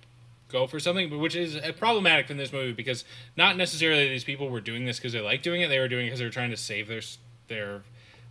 go 0.49 0.67
for 0.67 0.79
something, 0.79 1.17
which 1.19 1.35
is 1.35 1.55
uh, 1.55 1.71
problematic 1.77 2.29
in 2.29 2.37
this 2.37 2.51
movie 2.51 2.73
because 2.73 3.05
not 3.37 3.55
necessarily 3.55 4.09
these 4.09 4.23
people 4.23 4.49
were 4.49 4.61
doing 4.61 4.85
this 4.85 4.97
because 4.97 5.13
they 5.13 5.21
like 5.21 5.41
doing 5.41 5.61
it; 5.61 5.67
they 5.67 5.79
were 5.79 5.87
doing 5.87 6.05
it 6.05 6.09
because 6.09 6.19
they 6.19 6.25
were 6.25 6.31
trying 6.31 6.51
to 6.51 6.57
save 6.57 6.87
their 6.87 7.01
their 7.47 7.81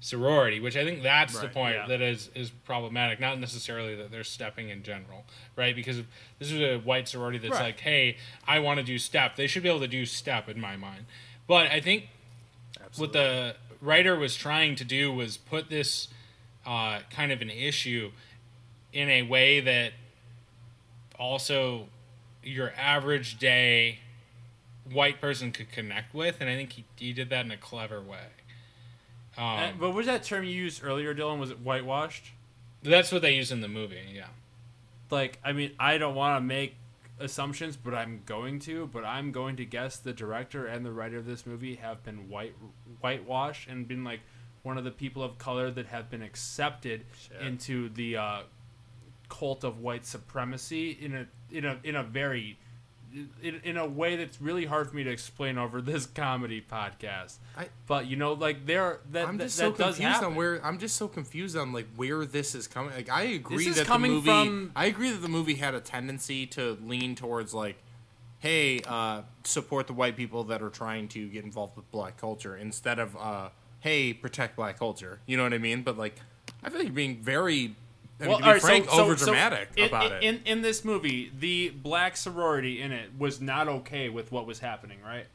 sorority, 0.00 0.60
which 0.60 0.76
I 0.76 0.84
think 0.84 1.02
that's 1.02 1.38
the 1.38 1.48
point 1.48 1.76
yeah. 1.76 1.86
that 1.86 2.00
is 2.00 2.30
is 2.34 2.50
problematic. 2.50 3.20
Not 3.20 3.38
necessarily 3.38 3.94
that 3.96 4.10
they're 4.10 4.24
stepping 4.24 4.70
in 4.70 4.82
general, 4.82 5.24
right? 5.56 5.76
Because 5.76 5.98
this 6.38 6.50
is 6.50 6.60
a 6.60 6.78
white 6.78 7.06
sorority 7.06 7.38
that's 7.38 7.52
Right. 7.52 7.66
like, 7.66 7.80
"Hey, 7.80 8.16
I 8.46 8.58
want 8.58 8.78
to 8.78 8.84
do 8.84 8.98
step," 8.98 9.36
they 9.36 9.46
should 9.46 9.62
be 9.62 9.68
able 9.68 9.80
to 9.80 9.88
do 9.88 10.06
step 10.06 10.48
in 10.48 10.58
my 10.60 10.76
mind. 10.76 11.06
But 11.46 11.70
I 11.70 11.80
think 11.80 12.08
what 12.96 13.12
the 13.12 13.56
writer 13.80 14.16
was 14.16 14.36
trying 14.36 14.74
to 14.76 14.84
do 14.84 15.12
was 15.12 15.36
put 15.36 15.68
this 15.68 16.08
uh, 16.66 17.00
kind 17.10 17.32
of 17.32 17.40
an 17.42 17.50
issue 17.50 18.12
in 18.92 19.08
a 19.08 19.22
way 19.22 19.60
that 19.60 19.92
also 21.18 21.88
your 22.42 22.72
average 22.76 23.38
day 23.38 24.00
white 24.90 25.20
person 25.20 25.52
could 25.52 25.70
connect 25.70 26.14
with, 26.14 26.40
and 26.40 26.48
I 26.48 26.56
think 26.56 26.72
he, 26.72 26.84
he 26.96 27.12
did 27.12 27.30
that 27.30 27.44
in 27.44 27.50
a 27.50 27.56
clever 27.56 28.00
way. 28.00 28.26
Um, 29.38 29.44
Uh, 29.44 29.70
but 29.78 29.88
what 29.88 29.96
was 29.96 30.06
that 30.06 30.22
term 30.24 30.44
you 30.44 30.50
used 30.50 30.82
earlier, 30.84 31.14
Dylan? 31.14 31.38
Was 31.38 31.50
it 31.50 31.60
whitewashed? 31.60 32.32
that's 32.82 33.12
what 33.12 33.20
they 33.20 33.34
use 33.34 33.52
in 33.52 33.60
the 33.60 33.68
movie, 33.68 34.00
yeah. 34.14 34.28
Like, 35.10 35.38
I 35.44 35.52
mean, 35.52 35.72
I 35.78 35.98
don't 35.98 36.14
want 36.14 36.40
to 36.40 36.40
make 36.40 36.76
assumptions, 37.18 37.76
but 37.76 37.94
I'm 37.94 38.22
going 38.24 38.58
to. 38.60 38.86
But 38.86 39.04
I'm 39.04 39.32
going 39.32 39.56
to 39.56 39.64
guess 39.66 39.96
the 39.98 40.12
director 40.14 40.66
and 40.66 40.84
the 40.86 40.90
writer 40.92 41.18
of 41.18 41.26
this 41.26 41.44
movie 41.46 41.74
have 41.76 42.02
been 42.04 42.28
white 42.30 42.54
whitewashed 43.00 43.68
and 43.68 43.86
been 43.86 44.02
like 44.04 44.20
one 44.62 44.78
of 44.78 44.84
the 44.84 44.90
people 44.90 45.22
of 45.22 45.36
color 45.38 45.70
that 45.70 45.86
have 45.86 46.10
been 46.10 46.22
accepted 46.22 47.04
into 47.46 47.88
the 47.90 48.16
uh, 48.16 48.40
cult 49.28 49.62
of 49.64 49.80
white 49.80 50.06
supremacy 50.06 50.90
in 50.92 51.14
a 51.14 51.26
in 51.50 51.64
a 51.64 51.78
in 51.84 51.96
a 51.96 52.02
very 52.02 52.58
in, 53.42 53.60
in 53.64 53.76
a 53.76 53.86
way 53.86 54.16
that's 54.16 54.40
really 54.40 54.64
hard 54.64 54.88
for 54.88 54.96
me 54.96 55.04
to 55.04 55.10
explain 55.10 55.58
over 55.58 55.80
this 55.80 56.06
comedy 56.14 56.60
podcast. 56.60 57.38
I- 57.56 57.68
but 57.86 58.06
you 58.06 58.16
know, 58.16 58.32
like 58.34 58.66
there 58.66 59.00
that 59.12 59.28
I'm 59.28 59.36
that, 59.38 59.44
just 59.44 59.58
that 59.58 59.62
so 59.62 59.72
does 59.72 59.96
confused 59.96 60.22
on 60.22 60.34
where 60.34 60.64
I'm 60.64 60.78
just 60.78 60.96
so 60.96 61.08
confused 61.08 61.56
on 61.56 61.72
like 61.72 61.88
where 61.96 62.24
this 62.24 62.54
is 62.54 62.66
coming. 62.66 62.94
Like 62.94 63.10
I 63.10 63.22
agree 63.22 63.66
is 63.66 63.76
that 63.76 63.86
coming 63.86 64.10
the 64.10 64.14
movie 64.16 64.26
from- 64.28 64.72
I 64.76 64.86
agree 64.86 65.10
that 65.10 65.22
the 65.22 65.28
movie 65.28 65.54
had 65.56 65.74
a 65.74 65.80
tendency 65.80 66.46
to 66.48 66.78
lean 66.84 67.14
towards 67.14 67.52
like 67.54 67.76
hey, 68.38 68.80
uh, 68.88 69.20
support 69.44 69.86
the 69.86 69.92
white 69.92 70.16
people 70.16 70.44
that 70.44 70.62
are 70.62 70.70
trying 70.70 71.06
to 71.08 71.28
get 71.28 71.44
involved 71.44 71.76
with 71.76 71.90
black 71.90 72.16
culture 72.16 72.56
instead 72.56 72.98
of 72.98 73.14
uh, 73.16 73.50
hey, 73.80 74.14
protect 74.14 74.56
black 74.56 74.78
culture. 74.78 75.20
You 75.26 75.36
know 75.36 75.42
what 75.42 75.52
I 75.52 75.58
mean? 75.58 75.82
But 75.82 75.98
like 75.98 76.16
I 76.64 76.68
feel 76.70 76.78
like 76.78 76.86
you're 76.86 76.94
being 76.94 77.18
very 77.22 77.74
I 78.20 78.26
mean, 78.26 78.36
to 78.36 78.38
be 78.38 78.44
all 78.46 78.52
right, 78.52 78.60
frank, 78.60 78.84
so- 78.86 78.90
so- 78.96 79.02
over 79.04 79.16
so 79.16 79.24
dramatic 79.26 79.68
in, 79.76 79.88
about 79.88 80.06
in, 80.06 80.12
it. 80.12 80.22
In, 80.22 80.40
in 80.58 80.62
this 80.62 80.84
movie, 80.84 81.30
the 81.38 81.70
black 81.70 82.16
sorority 82.16 82.80
in 82.82 82.92
it 82.92 83.10
was 83.18 83.40
not 83.40 83.68
okay 83.68 84.08
with 84.08 84.30
what 84.32 84.46
was 84.46 84.58
happening, 84.60 84.98
right? 85.04 85.26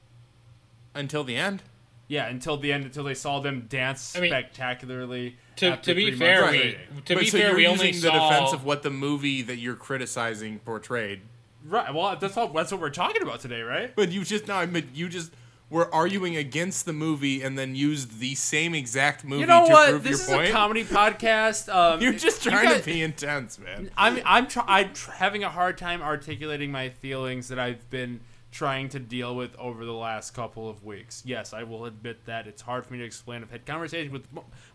Until 0.94 1.24
the 1.24 1.36
end. 1.36 1.62
Yeah, 2.08 2.28
until 2.28 2.58
the 2.58 2.72
end, 2.72 2.86
until 2.86 3.04
they 3.04 3.16
saw 3.16 3.40
them 3.40 3.66
dance 3.68 4.16
I 4.16 4.20
mean, 4.22 4.30
spectacularly. 4.30 5.38
to- 5.58 5.76
to 5.78 5.96
be 5.96 6.12
fair, 6.12 6.42
months 6.42 6.52
we- 6.54 6.58
dating. 6.64 6.80
To 7.06 7.14
but 7.16 7.20
be 7.22 7.26
so 7.28 7.38
fair, 7.40 7.48
you're 7.48 7.58
we 7.58 7.68
only 7.68 7.88
using 7.88 8.02
the 8.12 8.16
saw- 8.18 8.30
defense 8.30 8.54
of 8.54 8.64
what 8.64 8.84
the 8.84 8.92
movie 8.92 9.42
that 9.42 9.58
you're 9.58 9.76
criticizing 9.76 10.60
portrayed. 10.60 11.22
right. 11.68 11.92
Well, 11.94 12.16
that's 12.18 12.38
all. 12.38 12.50
That's 12.50 12.72
what 12.72 12.80
we're 12.80 12.90
talking 12.92 13.24
about 13.24 13.40
today, 13.40 13.62
right? 13.62 13.96
But 13.96 14.12
you 14.12 14.24
just 14.24 14.48
no, 14.48 14.54
I 14.56 14.68
mean 14.68 14.88
you 14.94 15.10
just 15.10 15.32
were 15.76 15.94
arguing 15.94 16.36
against 16.38 16.86
the 16.86 16.94
movie 16.94 17.42
and 17.42 17.58
then 17.60 17.76
used 17.76 18.20
the 18.20 18.34
same 18.36 18.74
exact 18.74 19.24
movie 19.26 19.42
You 19.42 19.48
know 19.48 19.66
to 19.68 19.72
what? 19.74 19.90
prove 19.90 20.04
This 20.04 20.28
your 20.28 20.30
is 20.30 20.36
point. 20.38 20.50
a 20.50 20.52
comedy 20.54 20.84
podcast. 20.86 21.74
Um, 21.74 22.02
You're 22.04 22.14
just 22.14 22.46
you 22.46 22.52
trying 22.52 22.66
guys- 22.70 22.80
to 22.80 22.86
be 22.86 23.02
intense, 23.02 23.60
man. 23.60 23.92
I'm 23.98 24.20
I'm 24.26 24.48
try- 24.48 24.64
I'm 24.68 24.94
tr- 24.94 25.12
having 25.12 25.44
a 25.44 25.50
hard 25.50 25.78
time 25.78 26.02
articulating 26.02 26.72
my 26.72 26.90
feelings 26.90 27.50
that 27.50 27.60
I've 27.60 27.90
been 27.90 28.22
trying 28.52 28.88
to 28.88 29.00
deal 29.00 29.36
with 29.36 29.54
over 29.58 29.84
the 29.84 29.92
last 29.94 30.32
couple 30.34 30.70
of 30.70 30.82
weeks. 30.82 31.22
Yes, 31.26 31.54
I 31.54 31.64
will 31.64 31.84
admit 31.84 32.24
that 32.26 32.48
it's 32.48 32.62
hard 32.62 32.86
for 32.86 32.94
me 32.94 33.00
to 33.00 33.06
explain. 33.06 33.42
I've 33.44 33.52
had 33.52 33.66
conversations 33.66 34.14
with 34.14 34.28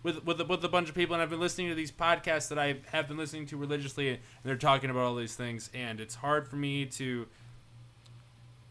with 0.03 0.23
with, 0.27 0.47
with 0.47 0.63
a 0.65 0.69
bunch 0.69 0.91
of 0.91 0.95
people, 0.95 1.15
and 1.15 1.23
I've 1.23 1.31
been 1.31 1.41
listening 1.41 1.69
to 1.71 1.75
these 1.75 1.91
podcasts 1.91 2.49
that 2.51 2.59
I 2.59 2.77
have 2.93 3.09
been 3.09 3.17
listening 3.17 3.47
to 3.47 3.57
religiously, 3.57 4.11
and 4.11 4.19
they're 4.45 4.57
talking 4.57 4.91
about 4.91 5.05
all 5.05 5.15
these 5.17 5.35
things, 5.35 5.71
and 5.73 5.99
it's 5.99 6.17
hard 6.17 6.47
for 6.47 6.57
me 6.57 6.85
to 7.01 7.27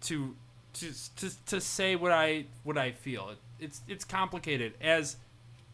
to 0.01 0.35
to 0.74 1.16
to, 1.18 1.46
to 1.48 1.62
say 1.62 1.96
what 1.96 2.12
I 2.12 2.46
what 2.64 2.78
I 2.78 2.91
feel. 2.91 3.30
It, 3.30 3.38
it's 3.60 3.82
it's 3.88 4.06
complicated 4.06 4.74
as 4.82 5.18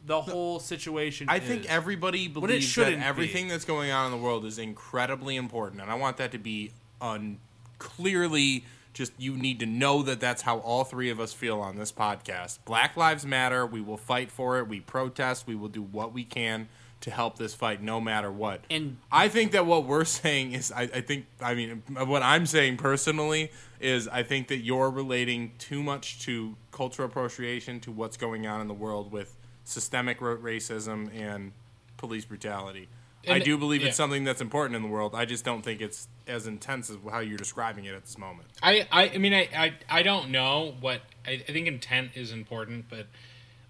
the 0.05 0.21
whole 0.21 0.59
situation. 0.59 1.27
I 1.29 1.39
think 1.39 1.61
is. 1.61 1.67
everybody 1.69 2.25
it 2.25 2.33
believes 2.33 2.65
that 2.65 2.71
shouldn't 2.71 2.97
be. 2.97 3.03
everything 3.03 3.47
that's 3.47 3.65
going 3.65 3.91
on 3.91 4.07
in 4.07 4.11
the 4.11 4.23
world 4.23 4.45
is 4.45 4.59
incredibly 4.59 5.35
important, 5.35 5.81
and 5.81 5.91
I 5.91 5.95
want 5.95 6.17
that 6.17 6.31
to 6.31 6.37
be 6.37 6.71
un- 7.01 7.39
clearly 7.79 8.65
just 8.93 9.11
you 9.17 9.35
need 9.35 9.59
to 9.59 9.65
know 9.65 10.01
that 10.03 10.19
that's 10.19 10.41
how 10.41 10.59
all 10.59 10.85
three 10.85 11.09
of 11.09 11.19
us 11.19 11.33
feel 11.33 11.59
on 11.59 11.75
this 11.75 11.91
podcast. 11.91 12.59
Black 12.65 12.95
Lives 12.95 13.25
Matter. 13.25 13.65
We 13.65 13.81
will 13.81 13.97
fight 13.97 14.31
for 14.31 14.57
it. 14.59 14.67
We 14.67 14.79
protest. 14.79 15.47
We 15.47 15.55
will 15.55 15.67
do 15.67 15.81
what 15.81 16.13
we 16.13 16.23
can 16.23 16.69
to 17.05 17.11
help 17.11 17.37
this 17.37 17.53
fight, 17.53 17.83
no 17.83 18.01
matter 18.01 18.31
what. 18.31 18.61
And- 18.71 18.97
I 19.11 19.29
think 19.29 19.51
that 19.51 19.67
what 19.67 19.85
we're 19.85 20.05
saying 20.21 20.53
is, 20.53 20.71
I, 20.71 20.81
I 20.81 21.01
think, 21.01 21.27
I 21.39 21.53
mean, 21.53 21.83
what 21.91 22.23
I'm 22.23 22.47
saying 22.47 22.77
personally 22.77 23.51
is, 23.79 24.07
I 24.07 24.23
think 24.23 24.47
that 24.47 24.57
you're 24.57 24.89
relating 24.89 25.51
too 25.59 25.83
much 25.83 26.19
to 26.21 26.55
cultural 26.71 27.07
appropriation 27.07 27.79
to 27.81 27.91
what's 27.91 28.17
going 28.17 28.47
on 28.47 28.59
in 28.59 28.67
the 28.67 28.73
world 28.73 29.11
with 29.11 29.37
systemic 29.65 30.19
racism 30.19 31.15
and 31.15 31.51
police 31.97 32.25
brutality. 32.25 32.87
I 33.27 33.37
do 33.37 33.55
believe 33.55 33.81
yeah. 33.81 33.89
it's 33.89 33.97
something 33.97 34.23
that's 34.23 34.41
important 34.41 34.75
in 34.75 34.81
the 34.81 34.87
world. 34.87 35.13
I 35.13 35.25
just 35.25 35.45
don't 35.45 35.63
think 35.63 35.81
it's 35.81 36.07
as 36.27 36.47
intense 36.47 36.89
as 36.89 36.97
how 37.07 37.19
you're 37.19 37.37
describing 37.37 37.85
it 37.85 37.93
at 37.93 38.03
this 38.03 38.17
moment. 38.17 38.47
I, 38.63 38.87
I, 38.91 39.09
I 39.09 39.17
mean, 39.19 39.33
I, 39.33 39.49
I, 39.55 39.73
I 39.89 40.01
don't 40.01 40.31
know 40.31 40.73
what 40.79 41.01
I, 41.25 41.43
I 41.47 41.51
think 41.51 41.67
intent 41.67 42.11
is 42.15 42.31
important, 42.31 42.85
but 42.89 43.07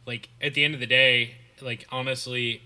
like 0.05 0.29
at 0.41 0.53
the 0.53 0.63
end 0.63 0.73
of 0.73 0.79
the 0.79 0.87
day, 0.87 1.35
like 1.61 1.85
honestly, 1.89 2.61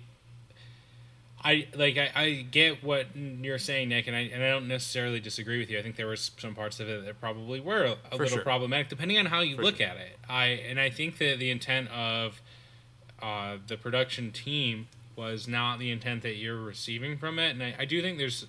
I 1.41 1.67
like 1.75 1.97
I, 1.97 2.11
I 2.15 2.45
get 2.51 2.83
what 2.83 3.07
you're 3.15 3.59
saying, 3.59 3.89
Nick, 3.89 4.07
and 4.07 4.15
I 4.15 4.21
and 4.21 4.43
I 4.43 4.49
don't 4.49 4.67
necessarily 4.67 5.19
disagree 5.19 5.59
with 5.59 5.69
you. 5.69 5.79
I 5.79 5.81
think 5.81 5.95
there 5.95 6.07
were 6.07 6.17
some 6.17 6.53
parts 6.53 6.79
of 6.79 6.89
it 6.89 7.05
that 7.05 7.19
probably 7.21 7.61
were 7.61 7.95
a, 8.11 8.15
little 8.15 8.27
sure. 8.27 8.41
problematic, 8.41 8.89
depending 8.89 9.17
on 9.17 9.25
how 9.27 9.39
you 9.39 9.55
For 9.55 9.63
look 9.63 9.77
sure. 9.77 9.87
at 9.87 9.97
it. 9.97 10.17
I 10.27 10.45
and 10.45 10.79
I 10.79 10.89
think 10.89 11.17
that 11.19 11.39
the 11.39 11.49
intent 11.49 11.89
of 11.91 12.41
uh, 13.21 13.57
the 13.67 13.77
production 13.77 14.31
team 14.31 14.87
was 15.15 15.47
not 15.47 15.79
the 15.79 15.91
intent 15.91 16.23
that 16.23 16.35
you're 16.35 16.61
receiving 16.61 17.17
from 17.17 17.39
it, 17.39 17.51
and 17.51 17.63
I, 17.63 17.75
I 17.79 17.85
do 17.85 18.01
think 18.01 18.17
there's 18.17 18.45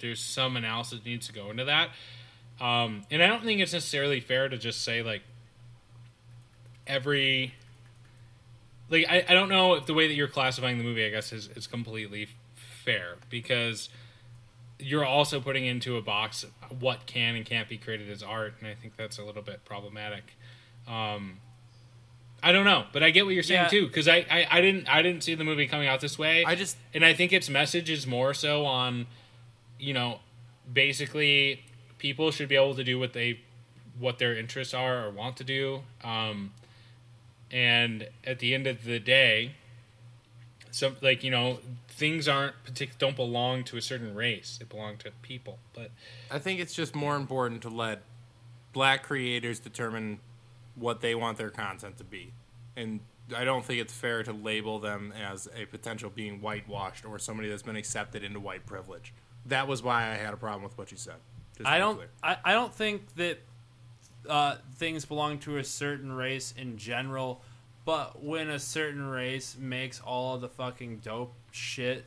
there's 0.00 0.20
some 0.20 0.56
analysis 0.56 1.00
that 1.00 1.04
needs 1.06 1.26
to 1.26 1.32
go 1.32 1.50
into 1.50 1.64
that. 1.66 1.90
Um, 2.60 3.04
and 3.10 3.22
I 3.22 3.26
don't 3.26 3.44
think 3.44 3.60
it's 3.60 3.72
necessarily 3.72 4.20
fair 4.20 4.48
to 4.48 4.56
just 4.56 4.82
say 4.82 5.02
like 5.02 5.22
every 6.86 7.54
like 8.90 9.06
I, 9.08 9.24
I 9.28 9.34
don't 9.34 9.48
know 9.48 9.74
if 9.74 9.86
the 9.86 9.94
way 9.94 10.08
that 10.08 10.14
you're 10.14 10.28
classifying 10.28 10.78
the 10.78 10.84
movie 10.84 11.04
I 11.06 11.10
guess 11.10 11.32
is, 11.32 11.48
is 11.56 11.66
completely 11.66 12.28
fair 12.84 13.16
because 13.30 13.88
you're 14.78 15.04
also 15.04 15.40
putting 15.40 15.66
into 15.66 15.96
a 15.96 16.02
box 16.02 16.46
what 16.78 17.06
can 17.06 17.34
and 17.34 17.44
can't 17.44 17.68
be 17.68 17.76
created 17.76 18.10
as 18.10 18.22
art 18.22 18.54
and 18.60 18.68
I 18.68 18.74
think 18.74 18.96
that's 18.96 19.18
a 19.18 19.24
little 19.24 19.42
bit 19.42 19.64
problematic. 19.64 20.36
Um, 20.86 21.38
I 22.42 22.52
don't 22.52 22.64
know, 22.64 22.84
but 22.92 23.02
I 23.02 23.10
get 23.10 23.24
what 23.26 23.34
you're 23.34 23.42
saying 23.42 23.62
Yeah. 23.64 23.68
too 23.68 23.86
because 23.88 24.06
I, 24.06 24.24
I, 24.30 24.46
I 24.50 24.60
didn't 24.60 24.88
I 24.88 25.02
didn't 25.02 25.24
see 25.24 25.34
the 25.34 25.42
movie 25.44 25.66
coming 25.66 25.88
out 25.88 26.00
this 26.00 26.18
way. 26.18 26.44
I 26.44 26.54
just 26.54 26.76
and 26.94 27.04
I 27.04 27.12
think 27.12 27.32
its 27.32 27.50
message 27.50 27.90
is 27.90 28.06
more 28.06 28.32
so 28.32 28.64
on, 28.64 29.06
you 29.80 29.92
know, 29.92 30.20
basically 30.72 31.64
people 31.98 32.30
should 32.30 32.48
be 32.48 32.54
able 32.54 32.76
to 32.76 32.84
do 32.84 32.96
what 32.98 33.12
they, 33.12 33.40
what 33.98 34.18
their 34.20 34.36
interests 34.36 34.72
are 34.72 35.04
or 35.06 35.10
want 35.10 35.36
to 35.38 35.42
do. 35.42 35.80
Um, 36.04 36.52
and 37.50 38.08
at 38.24 38.38
the 38.38 38.54
end 38.54 38.66
of 38.66 38.84
the 38.84 38.98
day, 38.98 39.52
some 40.70 40.96
like 41.00 41.24
you 41.24 41.30
know 41.30 41.60
things 41.88 42.28
aren't 42.28 42.54
partic- 42.64 42.98
don't 42.98 43.16
belong 43.16 43.64
to 43.64 43.76
a 43.76 43.82
certain 43.82 44.14
race; 44.14 44.58
they 44.58 44.64
belong 44.64 44.96
to 44.98 45.10
people. 45.22 45.58
But 45.74 45.90
I 46.30 46.38
think 46.38 46.60
it's 46.60 46.74
just 46.74 46.94
more 46.94 47.16
important 47.16 47.62
to 47.62 47.68
let 47.68 48.02
black 48.72 49.02
creators 49.02 49.58
determine 49.58 50.20
what 50.74 51.00
they 51.00 51.14
want 51.14 51.38
their 51.38 51.50
content 51.50 51.98
to 51.98 52.04
be. 52.04 52.32
And 52.76 53.00
I 53.36 53.44
don't 53.44 53.64
think 53.64 53.80
it's 53.80 53.92
fair 53.92 54.22
to 54.22 54.32
label 54.32 54.78
them 54.78 55.12
as 55.12 55.48
a 55.56 55.66
potential 55.66 56.10
being 56.10 56.40
whitewashed 56.40 57.04
or 57.04 57.18
somebody 57.18 57.48
that's 57.48 57.62
been 57.62 57.76
accepted 57.76 58.22
into 58.22 58.40
white 58.40 58.64
privilege. 58.66 59.12
That 59.46 59.66
was 59.66 59.82
why 59.82 60.10
I 60.10 60.14
had 60.14 60.32
a 60.32 60.36
problem 60.36 60.62
with 60.62 60.78
what 60.78 60.90
you 60.90 60.96
said. 60.96 61.16
Just 61.56 61.68
I 61.68 61.78
don't. 61.78 62.00
I, 62.22 62.36
I 62.44 62.52
don't 62.52 62.72
think 62.72 63.14
that 63.16 63.40
uh, 64.28 64.56
things 64.76 65.04
belong 65.04 65.38
to 65.40 65.58
a 65.58 65.64
certain 65.64 66.12
race 66.12 66.54
in 66.56 66.78
general, 66.78 67.42
but 67.84 68.22
when 68.22 68.48
a 68.48 68.58
certain 68.58 69.06
race 69.06 69.56
makes 69.58 70.00
all 70.00 70.34
of 70.34 70.40
the 70.40 70.48
fucking 70.48 70.98
dope 70.98 71.34
shit, 71.50 72.06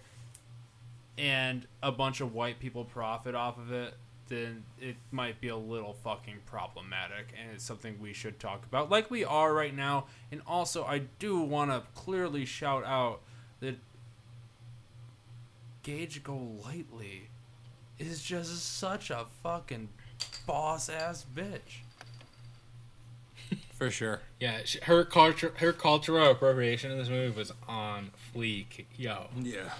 and 1.17 1.67
a 1.83 1.91
bunch 1.91 2.21
of 2.21 2.33
white 2.33 2.59
people 2.59 2.83
profit 2.85 3.35
off 3.35 3.57
of 3.57 3.71
it, 3.71 3.93
then 4.27 4.63
it 4.79 4.95
might 5.11 5.41
be 5.41 5.49
a 5.49 5.57
little 5.57 5.93
fucking 5.93 6.38
problematic, 6.45 7.33
and 7.38 7.51
it's 7.53 7.65
something 7.65 7.99
we 7.99 8.13
should 8.13 8.39
talk 8.39 8.65
about, 8.65 8.89
like 8.89 9.11
we 9.11 9.25
are 9.25 9.53
right 9.53 9.75
now. 9.75 10.05
And 10.31 10.41
also, 10.47 10.85
I 10.85 10.99
do 11.19 11.39
want 11.41 11.69
to 11.69 11.83
clearly 11.95 12.45
shout 12.45 12.85
out 12.85 13.21
that 13.59 13.75
Gage 15.83 16.23
Golightly 16.23 17.29
is 17.99 18.23
just 18.23 18.77
such 18.77 19.09
a 19.09 19.25
fucking 19.43 19.89
boss 20.47 20.89
ass 20.89 21.25
bitch. 21.35 21.81
For 23.81 23.89
sure. 23.89 24.21
yeah, 24.39 24.59
sh- 24.63 24.77
her 24.83 25.03
culture 25.03 25.53
her 25.57 25.73
cultural 25.73 26.29
appropriation 26.29 26.91
in 26.91 26.99
this 26.99 27.09
movie 27.09 27.35
was 27.35 27.51
on 27.67 28.11
fleek. 28.31 28.85
Yo, 28.95 29.25
Yeah. 29.41 29.71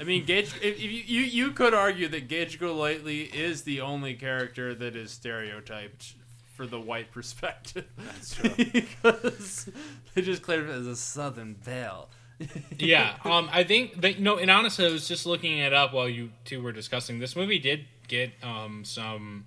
I 0.00 0.04
mean, 0.04 0.24
Gage. 0.24 0.46
If, 0.62 0.62
if 0.62 0.80
you, 0.80 0.88
you 0.88 1.20
you 1.20 1.50
could 1.50 1.74
argue 1.74 2.08
that 2.08 2.28
Gage 2.28 2.58
Golightly 2.58 3.24
is 3.24 3.64
the 3.64 3.82
only 3.82 4.14
character 4.14 4.74
that 4.74 4.96
is 4.96 5.10
stereotyped 5.10 6.14
for 6.54 6.66
the 6.66 6.80
white 6.80 7.12
perspective. 7.12 7.84
That's 7.98 8.34
true. 8.36 8.54
because 8.72 9.68
they 10.14 10.22
just 10.22 10.40
claim 10.40 10.66
it 10.66 10.70
as 10.70 10.86
a 10.86 10.96
Southern 10.96 11.52
belle. 11.52 12.08
yeah, 12.78 13.16
um, 13.22 13.50
I 13.52 13.64
think 13.64 14.00
that 14.00 14.16
you 14.16 14.24
know, 14.24 14.38
and 14.38 14.50
honestly, 14.50 14.86
I 14.86 14.90
was 14.90 15.06
just 15.06 15.26
looking 15.26 15.58
it 15.58 15.74
up 15.74 15.92
while 15.92 16.08
you 16.08 16.30
two 16.46 16.62
were 16.62 16.72
discussing. 16.72 17.18
This 17.18 17.36
movie 17.36 17.58
did 17.58 17.84
get 18.08 18.32
um, 18.42 18.82
some 18.86 19.44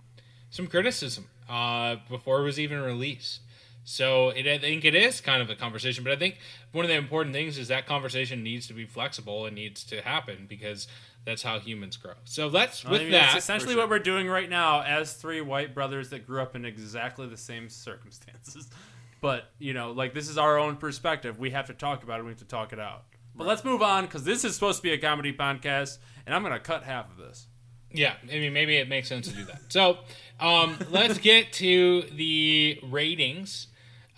some 0.52 0.68
criticism 0.68 1.28
uh, 1.50 1.96
before 2.08 2.42
it 2.42 2.44
was 2.44 2.60
even 2.60 2.82
released. 2.82 3.40
So 3.86 4.30
it, 4.30 4.48
I 4.48 4.58
think 4.58 4.84
it 4.84 4.96
is 4.96 5.22
kind 5.22 5.42
of 5.42 5.50
a 5.50 5.56
conversation, 5.56 6.04
but 6.04 6.12
I 6.12 6.16
think 6.16 6.40
one 6.72 6.84
of 6.84 6.90
the 6.90 6.98
important 6.98 7.36
things 7.36 7.58
is 7.58 7.68
that 7.68 7.86
conversation 7.86 8.44
needs 8.44 8.68
to 8.68 8.74
be 8.74 8.86
flexible 8.86 9.46
and 9.46 9.56
needs 9.56 9.84
to 9.86 10.02
happen 10.02 10.48
because 10.50 10.88
that's 11.24 11.44
how 11.44 11.60
humans 11.60 11.96
grow. 11.96 12.14
So 12.24 12.48
let's 12.48 12.84
I 12.84 12.92
with 12.92 13.02
mean, 13.02 13.12
that. 13.12 13.34
that's 13.34 13.44
essentially 13.44 13.74
sure. 13.74 13.84
what 13.84 13.90
we're 13.90 14.00
doing 14.00 14.28
right 14.28 14.50
now 14.50 14.82
as 14.82 15.14
three 15.14 15.40
white 15.42 15.76
brothers 15.76 16.10
that 16.10 16.26
grew 16.26 16.42
up 16.42 16.56
in 16.56 16.66
exactly 16.66 17.28
the 17.28 17.38
same 17.38 17.70
circumstances. 17.70 18.70
But, 19.22 19.46
you 19.58 19.74
know, 19.74 19.92
like 19.92 20.14
this 20.14 20.30
is 20.30 20.38
our 20.38 20.60
own 20.60 20.76
perspective. 20.76 21.40
We 21.40 21.50
have 21.50 21.66
to 21.68 21.74
talk 21.74 22.04
about 22.04 22.20
it. 22.20 22.24
We 22.24 22.30
have 22.30 22.40
to 22.40 22.46
talk 22.46 22.74
it 22.74 22.80
out. 22.80 23.06
But 23.34 23.48
let's 23.48 23.64
move 23.64 23.82
on 23.82 24.06
because 24.06 24.24
this 24.24 24.44
is 24.44 24.54
supposed 24.54 24.78
to 24.78 24.84
be 24.84 24.92
a 24.92 25.00
comedy 25.00 25.34
podcast, 25.34 25.98
and 26.28 26.36
I'm 26.36 26.44
going 26.44 26.54
to 26.54 26.60
cut 26.60 26.84
half 26.84 27.10
of 27.10 27.18
this. 27.18 27.48
Yeah, 27.92 28.14
I 28.24 28.34
mean, 28.34 28.54
maybe 28.54 28.78
it 28.78 28.88
makes 28.88 29.08
sense 29.08 29.28
to 29.30 29.34
do 29.34 29.44
that. 29.46 29.62
So, 29.70 29.98
um, 30.40 30.78
let's 30.92 31.18
get 31.18 31.54
to 31.54 32.04
the 32.14 32.80
ratings. 32.84 33.68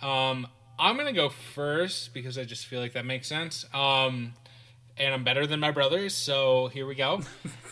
Um, 0.02 0.46
I'm 0.78 0.96
gonna 0.96 1.12
go 1.12 1.28
first 1.28 2.14
because 2.14 2.38
I 2.38 2.44
just 2.44 2.66
feel 2.66 2.80
like 2.80 2.92
that 2.92 3.04
makes 3.04 3.26
sense. 3.26 3.64
Um, 3.74 4.34
and 4.96 5.14
I'm 5.14 5.24
better 5.24 5.46
than 5.46 5.60
my 5.60 5.70
brothers, 5.70 6.14
so 6.14 6.68
here 6.68 6.86
we 6.86 6.94
go. 6.94 7.22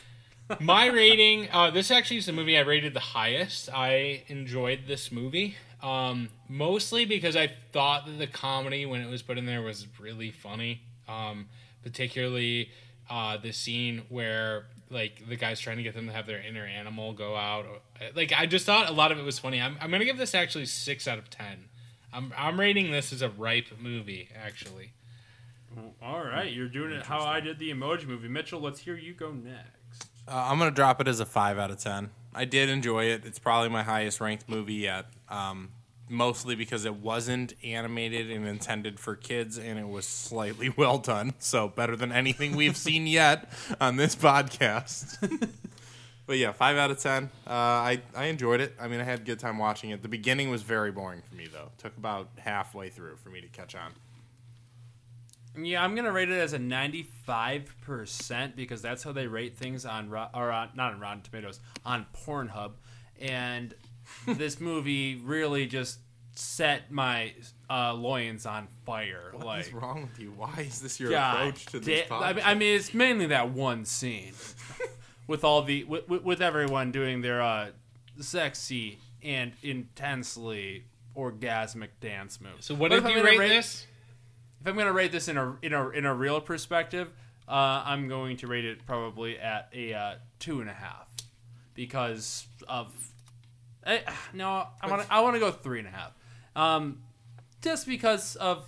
my 0.61 0.87
rating. 0.87 1.49
Uh, 1.53 1.71
this 1.71 1.91
actually 1.91 2.19
is 2.19 2.27
the 2.27 2.33
movie 2.33 2.57
I 2.57 2.63
rated 2.63 2.95
the 2.95 3.01
highest. 3.01 3.69
I 3.73 4.25
enjoyed 4.29 4.81
this 4.87 5.11
movie. 5.11 5.57
Um, 5.83 6.31
mostly 6.49 7.05
because 7.05 7.37
I 7.37 7.49
thought 7.73 8.07
that 8.07 8.19
the 8.19 8.27
comedy 8.27 8.87
when 8.87 9.01
it 9.01 9.11
was 9.11 9.23
put 9.23 9.39
in 9.39 9.47
there 9.47 9.63
was 9.63 9.87
really 9.99 10.31
funny. 10.31 10.83
Um, 11.09 11.47
particularly 11.83 12.71
uh, 13.09 13.37
the 13.37 13.53
scene 13.53 14.03
where 14.09 14.67
like 14.91 15.29
the 15.29 15.37
guy's 15.37 15.61
trying 15.61 15.77
to 15.77 15.83
get 15.83 15.95
them 15.95 16.07
to 16.07 16.13
have 16.13 16.27
their 16.27 16.41
inner 16.41 16.65
animal 16.65 17.13
go 17.13 17.37
out. 17.37 17.67
Like 18.15 18.33
I 18.37 18.47
just 18.47 18.67
thought 18.67 18.89
a 18.89 18.93
lot 18.93 19.13
of 19.13 19.19
it 19.19 19.25
was 19.25 19.39
funny. 19.39 19.61
I'm 19.61 19.77
I'm 19.81 19.91
gonna 19.91 20.05
give 20.05 20.19
this 20.19 20.35
actually 20.35 20.67
six 20.67 21.07
out 21.07 21.19
of 21.19 21.31
ten. 21.31 21.67
I'm 22.17 22.33
I'm 22.37 22.59
rating 22.59 22.91
this 22.91 23.13
as 23.13 23.21
a 23.21 23.29
ripe 23.29 23.69
movie 23.79 24.31
actually. 24.35 24.93
All 26.03 26.25
right, 26.25 26.51
you're 26.51 26.69
doing 26.69 26.93
it 26.93 27.03
how 27.03 27.21
I 27.21 27.41
did 27.41 27.59
the 27.59 27.71
emoji 27.71 28.07
movie. 28.07 28.29
Mitchell, 28.29 28.61
let's 28.61 28.81
hear 28.81 28.97
you 28.97 29.13
go 29.13 29.33
next. 29.33 30.09
Uh, 30.27 30.47
I'm 30.49 30.59
gonna 30.59 30.71
drop 30.71 31.03
it 31.03 31.09
as 31.09 31.21
a 31.21 31.27
five 31.27 31.59
out 31.59 31.71
of 31.71 31.79
ten. 31.79 32.11
I 32.35 32.47
did 32.47 32.71
enjoy 32.71 33.05
it. 33.05 33.27
It's 33.27 33.39
probably 33.39 33.69
my 33.69 33.83
highest 33.83 34.21
ranked 34.21 34.49
movie 34.49 34.75
yet. 34.75 35.07
Um, 35.29 35.71
mostly 36.09 36.55
because 36.55 36.87
it 36.87 36.95
wasn't 36.95 37.53
animated 37.63 38.31
and 38.31 38.47
intended 38.47 38.99
for 38.99 39.15
kids, 39.15 39.59
and 39.59 39.79
it 39.79 39.89
was 39.89 40.07
slightly 40.07 40.71
well 40.77 40.97
done. 40.97 41.35
So 41.39 41.69
better 41.69 41.97
than 41.97 42.13
anything 42.13 42.57
we've 42.57 42.77
seen 42.77 43.07
yet 43.07 43.51
on 43.79 43.97
this 43.97 44.17
podcast. 44.17 45.19
but 46.27 46.39
yeah, 46.39 46.53
five 46.53 46.77
out 46.77 46.91
of 46.91 46.99
ten. 46.99 47.31
Uh, 47.47 47.51
I 47.51 48.03
I 48.15 48.27
enjoyed 48.27 48.61
it. 48.61 48.75
I 48.81 48.89
mean, 48.89 49.01
I 49.01 49.05
had 49.05 49.21
a 49.21 49.23
good 49.23 49.39
time 49.39 49.59
watching 49.59 49.91
it. 49.91 50.03
The 50.03 50.09
beginning 50.09 50.51
was 50.51 50.63
very 50.63 50.91
boring 50.91 51.23
for 51.23 51.35
me 51.35 51.47
though. 51.47 51.71
took 51.79 51.97
about 51.97 52.29
halfway 52.39 52.89
through 52.89 53.17
for 53.17 53.31
me 53.31 53.41
to 53.41 53.49
catch 53.49 53.75
on. 53.75 53.93
Yeah, 55.59 55.83
I'm 55.83 55.95
gonna 55.95 56.13
rate 56.13 56.29
it 56.29 56.39
as 56.39 56.53
a 56.53 56.59
95 56.59 57.75
percent 57.81 58.57
because 58.57 58.83
that's 58.83 59.03
how 59.03 59.13
they 59.13 59.27
rate 59.27 59.57
things 59.57 59.87
on 59.87 60.13
or 60.13 60.51
on, 60.51 60.71
not 60.75 60.93
on 60.93 61.01
Rotten 61.01 61.23
Tomatoes 61.23 61.61
on 61.85 62.07
Pornhub, 62.15 62.73
and 63.21 63.75
this 64.27 64.61
movie 64.61 65.17
really 65.17 65.67
just 65.67 66.01
set 66.35 66.91
my 66.91 67.33
uh, 67.71 67.95
loins 67.95 68.47
on 68.47 68.69
fire. 68.85 69.31
What 69.33 69.47
like, 69.47 69.67
is 69.67 69.73
wrong 69.73 70.03
with 70.03 70.21
you? 70.21 70.33
Why 70.37 70.53
is 70.59 70.81
this 70.81 71.01
your 71.01 71.11
God 71.11 71.37
approach 71.37 71.67
to 71.67 71.81
this 71.81 72.09
da- 72.09 72.15
podcast? 72.15 72.23
I 72.23 72.33
mean, 72.33 72.43
I 72.45 72.55
mean, 72.55 72.77
it's 72.77 72.95
mainly 72.95 73.27
that 73.27 73.51
one 73.51 73.85
scene 73.85 74.35
with 75.27 75.45
all 75.45 75.63
the 75.63 75.85
with, 75.85 76.09
with- 76.09 76.41
everyone 76.41 76.93
doing 76.93 77.21
their 77.21 77.43
uh, 77.43 77.69
sexy 78.21 78.99
and 79.23 79.53
intensely 79.63 80.85
orgasmic 81.17 81.89
dance 82.01 82.41
moves. 82.41 82.67
So 82.67 82.75
what 82.75 82.91
But 82.91 83.03
did 83.03 83.11
you 83.11 83.23
gonna 83.23 83.39
rate 83.39 83.49
this? 83.49 83.87
If 84.61 84.67
I'm 84.67 84.77
gonna 84.77 84.93
rate 84.93 85.13
this 85.13 85.29
in 85.29 85.37
a 85.37 85.57
in 85.63 85.73
a 85.73 85.89
in 85.91 86.07
a 86.07 86.15
real 86.15 86.41
perspective, 86.41 87.09
uh, 87.49 87.83
I'm 87.85 88.09
going 88.09 88.37
to 88.39 88.47
rate 88.47 88.65
it 88.65 88.87
probably 88.87 89.39
at 89.39 89.69
a 89.75 89.95
uh, 89.95 90.15
two 90.39 90.61
and 90.61 90.69
a 90.69 90.75
half 90.75 91.09
because 91.75 92.47
of 92.69 92.93
eh, 93.85 94.01
no, 94.33 94.67
I 94.81 94.91
want 94.91 95.03
to 95.03 95.13
I 95.13 95.21
want 95.21 95.35
to 95.35 95.41
go 95.41 95.51
three 95.51 95.79
and 95.79 95.89
a 95.89 95.91
half, 95.91 96.13
um, 96.55 97.03
just 97.63 97.87
because 97.87 98.37
of 98.37 98.67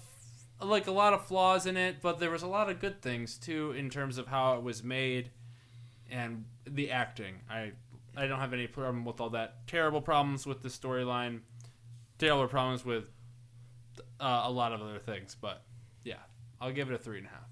like 0.61 0.87
a 0.87 0.93
lot 0.93 1.13
of 1.13 1.27
flaws 1.27 1.67
in 1.67 1.77
it, 1.77 1.97
but 2.03 2.19
there 2.19 2.31
was 2.31 2.43
a 2.43 2.47
lot 2.49 2.69
of 2.69 2.81
good 2.81 3.01
things 3.01 3.37
too 3.37 3.73
in 3.73 3.91
terms 3.91 4.19
of 4.19 4.27
how 4.27 4.57
it 4.57 4.63
was 4.63 4.83
made 4.83 5.31
and 6.11 6.45
the 6.67 6.91
acting. 6.91 7.41
I 7.51 7.73
I 8.17 8.27
don't 8.27 8.41
have 8.41 8.53
any 8.53 8.67
problem 8.67 9.05
with 9.05 9.21
all 9.21 9.31
that. 9.31 9.67
Terrible 9.67 10.01
problems 10.01 10.47
with 10.47 10.63
the 10.63 10.69
storyline. 10.69 11.41
Terrible 12.19 12.49
problems 12.49 12.85
with 12.85 13.11
uh, 14.21 14.43
a 14.45 14.51
lot 14.51 14.73
of 14.73 14.81
other 14.83 14.99
things, 14.99 15.37
but 15.41 15.63
yeah, 16.05 16.17
I'll 16.61 16.73
give 16.73 16.91
it 16.91 16.95
a 16.95 16.99
three 16.99 17.19
and 17.19 17.27
a 17.27 17.31
half. 17.31 17.49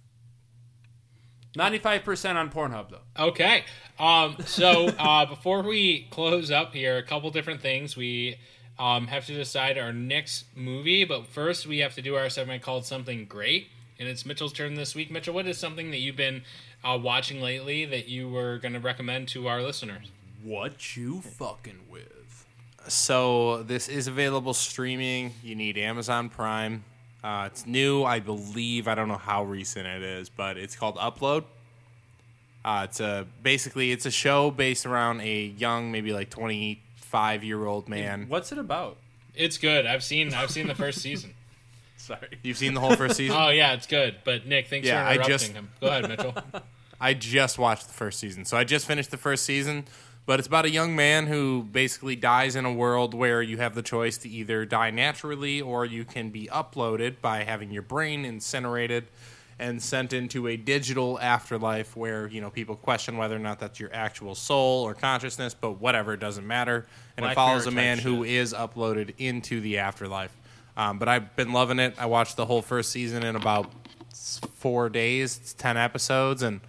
Ninety-five 1.55 2.05
percent 2.05 2.37
on 2.37 2.51
Pornhub 2.51 2.91
though. 2.91 3.25
Okay. 3.29 3.65
Um, 3.99 4.37
so 4.45 4.89
uh, 4.99 5.25
before 5.27 5.63
we 5.63 6.09
close 6.11 6.51
up 6.51 6.75
here, 6.75 6.99
a 6.99 7.03
couple 7.03 7.31
different 7.31 7.63
things. 7.63 7.97
We 7.97 8.37
um, 8.79 9.07
have 9.07 9.25
to 9.27 9.35
decide 9.35 9.79
our 9.79 9.93
next 9.93 10.45
movie, 10.55 11.05
but 11.05 11.29
first 11.29 11.67
we 11.67 11.79
have 11.79 11.95
to 11.95 12.03
do 12.03 12.15
our 12.17 12.29
segment 12.29 12.63
called 12.63 12.85
Something 12.85 13.25
Great. 13.25 13.69
and 13.99 14.07
it's 14.09 14.27
Mitchell's 14.27 14.53
turn 14.53 14.75
this 14.75 14.95
week. 14.95 15.11
Mitchell, 15.11 15.33
what 15.33 15.47
is 15.47 15.57
something 15.57 15.91
that 15.93 15.99
you've 15.99 16.17
been 16.17 16.43
uh, 16.87 16.97
watching 16.99 17.41
lately 17.41 17.85
that 17.87 18.09
you 18.09 18.29
were 18.29 18.59
going 18.59 18.75
to 18.75 18.81
recommend 18.81 19.29
to 19.29 19.49
our 19.49 19.63
listeners? 19.63 20.11
What 20.43 20.97
you 20.97 21.21
fucking 21.23 21.81
with? 21.91 22.47
So 22.89 23.63
this 23.65 23.89
is 23.89 24.07
available 24.07 24.55
streaming. 24.55 25.35
You 25.43 25.55
need 25.57 25.77
Amazon 25.77 26.29
Prime. 26.29 26.85
Uh, 27.25 27.49
it's 27.51 27.67
new, 27.67 28.05
I 28.05 28.21
believe. 28.21 28.87
I 28.87 28.95
don't 28.95 29.09
know 29.09 29.17
how 29.17 29.43
recent 29.45 29.87
it 29.87 30.03
is, 30.03 30.29
but 30.29 30.57
it's 30.57 30.77
called 30.77 30.97
Upload. 30.97 31.45
Uh, 32.65 32.83
it's 32.89 33.01
a 33.01 33.27
basically 33.43 33.91
it's 33.93 34.07
a 34.07 34.11
show 34.11 34.51
based 34.51 34.87
around 34.87 35.21
a 35.21 35.47
young, 35.47 35.91
maybe 35.91 36.13
like 36.13 36.31
twenty 36.31 36.83
five 36.97 37.43
year 37.43 37.65
old 37.65 37.89
man. 37.89 38.27
What's 38.29 38.53
it 38.53 38.59
about? 38.59 38.97
It's 39.35 39.59
good. 39.59 39.87
I've 39.87 40.03
seen 40.05 40.33
I've 40.35 40.51
seen 40.51 40.67
the 40.69 40.75
first 40.75 41.01
season. 41.01 41.35
Sorry. 41.97 42.39
You've 42.43 42.57
seen 42.59 42.75
the 42.75 42.81
whole 42.81 42.95
first 42.95 43.17
season. 43.17 43.37
Oh 43.37 43.49
yeah, 43.49 43.73
it's 43.73 43.87
good. 43.87 44.17
But 44.25 44.47
Nick, 44.47 44.69
thanks 44.69 44.87
Yeah, 44.87 45.03
for 45.03 45.09
I 45.09 45.13
interrupting 45.15 45.35
just- 45.39 45.53
him. 45.53 45.71
Go 45.81 45.87
ahead, 45.89 46.09
Mitchell. 46.09 46.35
I 47.01 47.15
just 47.15 47.59
watched 47.59 47.89
the 47.89 47.95
first 47.95 48.19
season. 48.19 48.45
So 48.45 48.57
I 48.57 48.65
just 48.65 48.87
finished 48.87 49.11
the 49.11 49.17
first 49.17 49.45
season, 49.45 49.85
but 50.25 50.39
it's 50.39 50.49
about 50.49 50.65
a 50.65 50.71
young 50.71 50.97
man 50.97 51.27
who 51.27 51.63
basically 51.63 52.17
dies 52.17 52.57
in 52.57 52.65
a 52.65 52.73
world 52.73 53.15
where 53.15 53.43
you 53.43 53.59
have 53.59 53.75
the 53.75 53.83
choice 53.83 54.19
to 54.19 54.29
either 54.29 54.65
die 54.65 54.91
naturally 54.91 55.61
or 55.61 55.85
you 55.85 56.05
can 56.05 56.31
be 56.31 56.49
uploaded 56.53 57.21
by 57.21 57.45
having 57.45 57.71
your 57.71 57.83
brain 57.83 58.25
incinerated 58.25 59.05
and 59.59 59.83
sent 59.83 60.13
into 60.13 60.49
a 60.49 60.57
digital 60.57 61.19
afterlife 61.21 61.97
where, 61.97 62.27
you 62.27 62.41
know, 62.41 62.51
people 62.51 62.77
question 62.77 63.17
whether 63.17 63.37
or 63.37 63.39
not 63.39 63.59
that's 63.59 63.81
your 63.81 63.91
actual 63.93 64.35
soul 64.35 64.85
or 64.85 64.93
consciousness, 64.93 65.55
but 65.55 65.81
whatever, 65.81 66.13
it 66.13 66.21
doesn't 66.21 66.47
matter. 66.47 66.87
And 67.17 67.25
Black 67.25 67.33
it 67.33 67.35
follows 67.37 67.67
a 67.67 67.71
man 67.71 67.99
who 67.99 68.23
is 68.23 68.53
uploaded 68.53 69.15
into 69.17 69.61
the 69.63 69.79
afterlife. 69.79 70.37
Um, 70.77 70.99
but 70.99 71.09
I've 71.09 71.35
been 71.37 71.55
loving 71.55 71.79
it. 71.79 71.95
I 71.97 72.05
watched 72.05 72.37
the 72.37 72.45
whole 72.45 72.61
first 72.61 72.91
season 72.91 73.23
in 73.23 73.35
about 73.35 73.73
four 74.57 74.91
days. 74.91 75.39
It's 75.39 75.55
ten 75.55 75.79
episodes, 75.79 76.43
and 76.43 76.61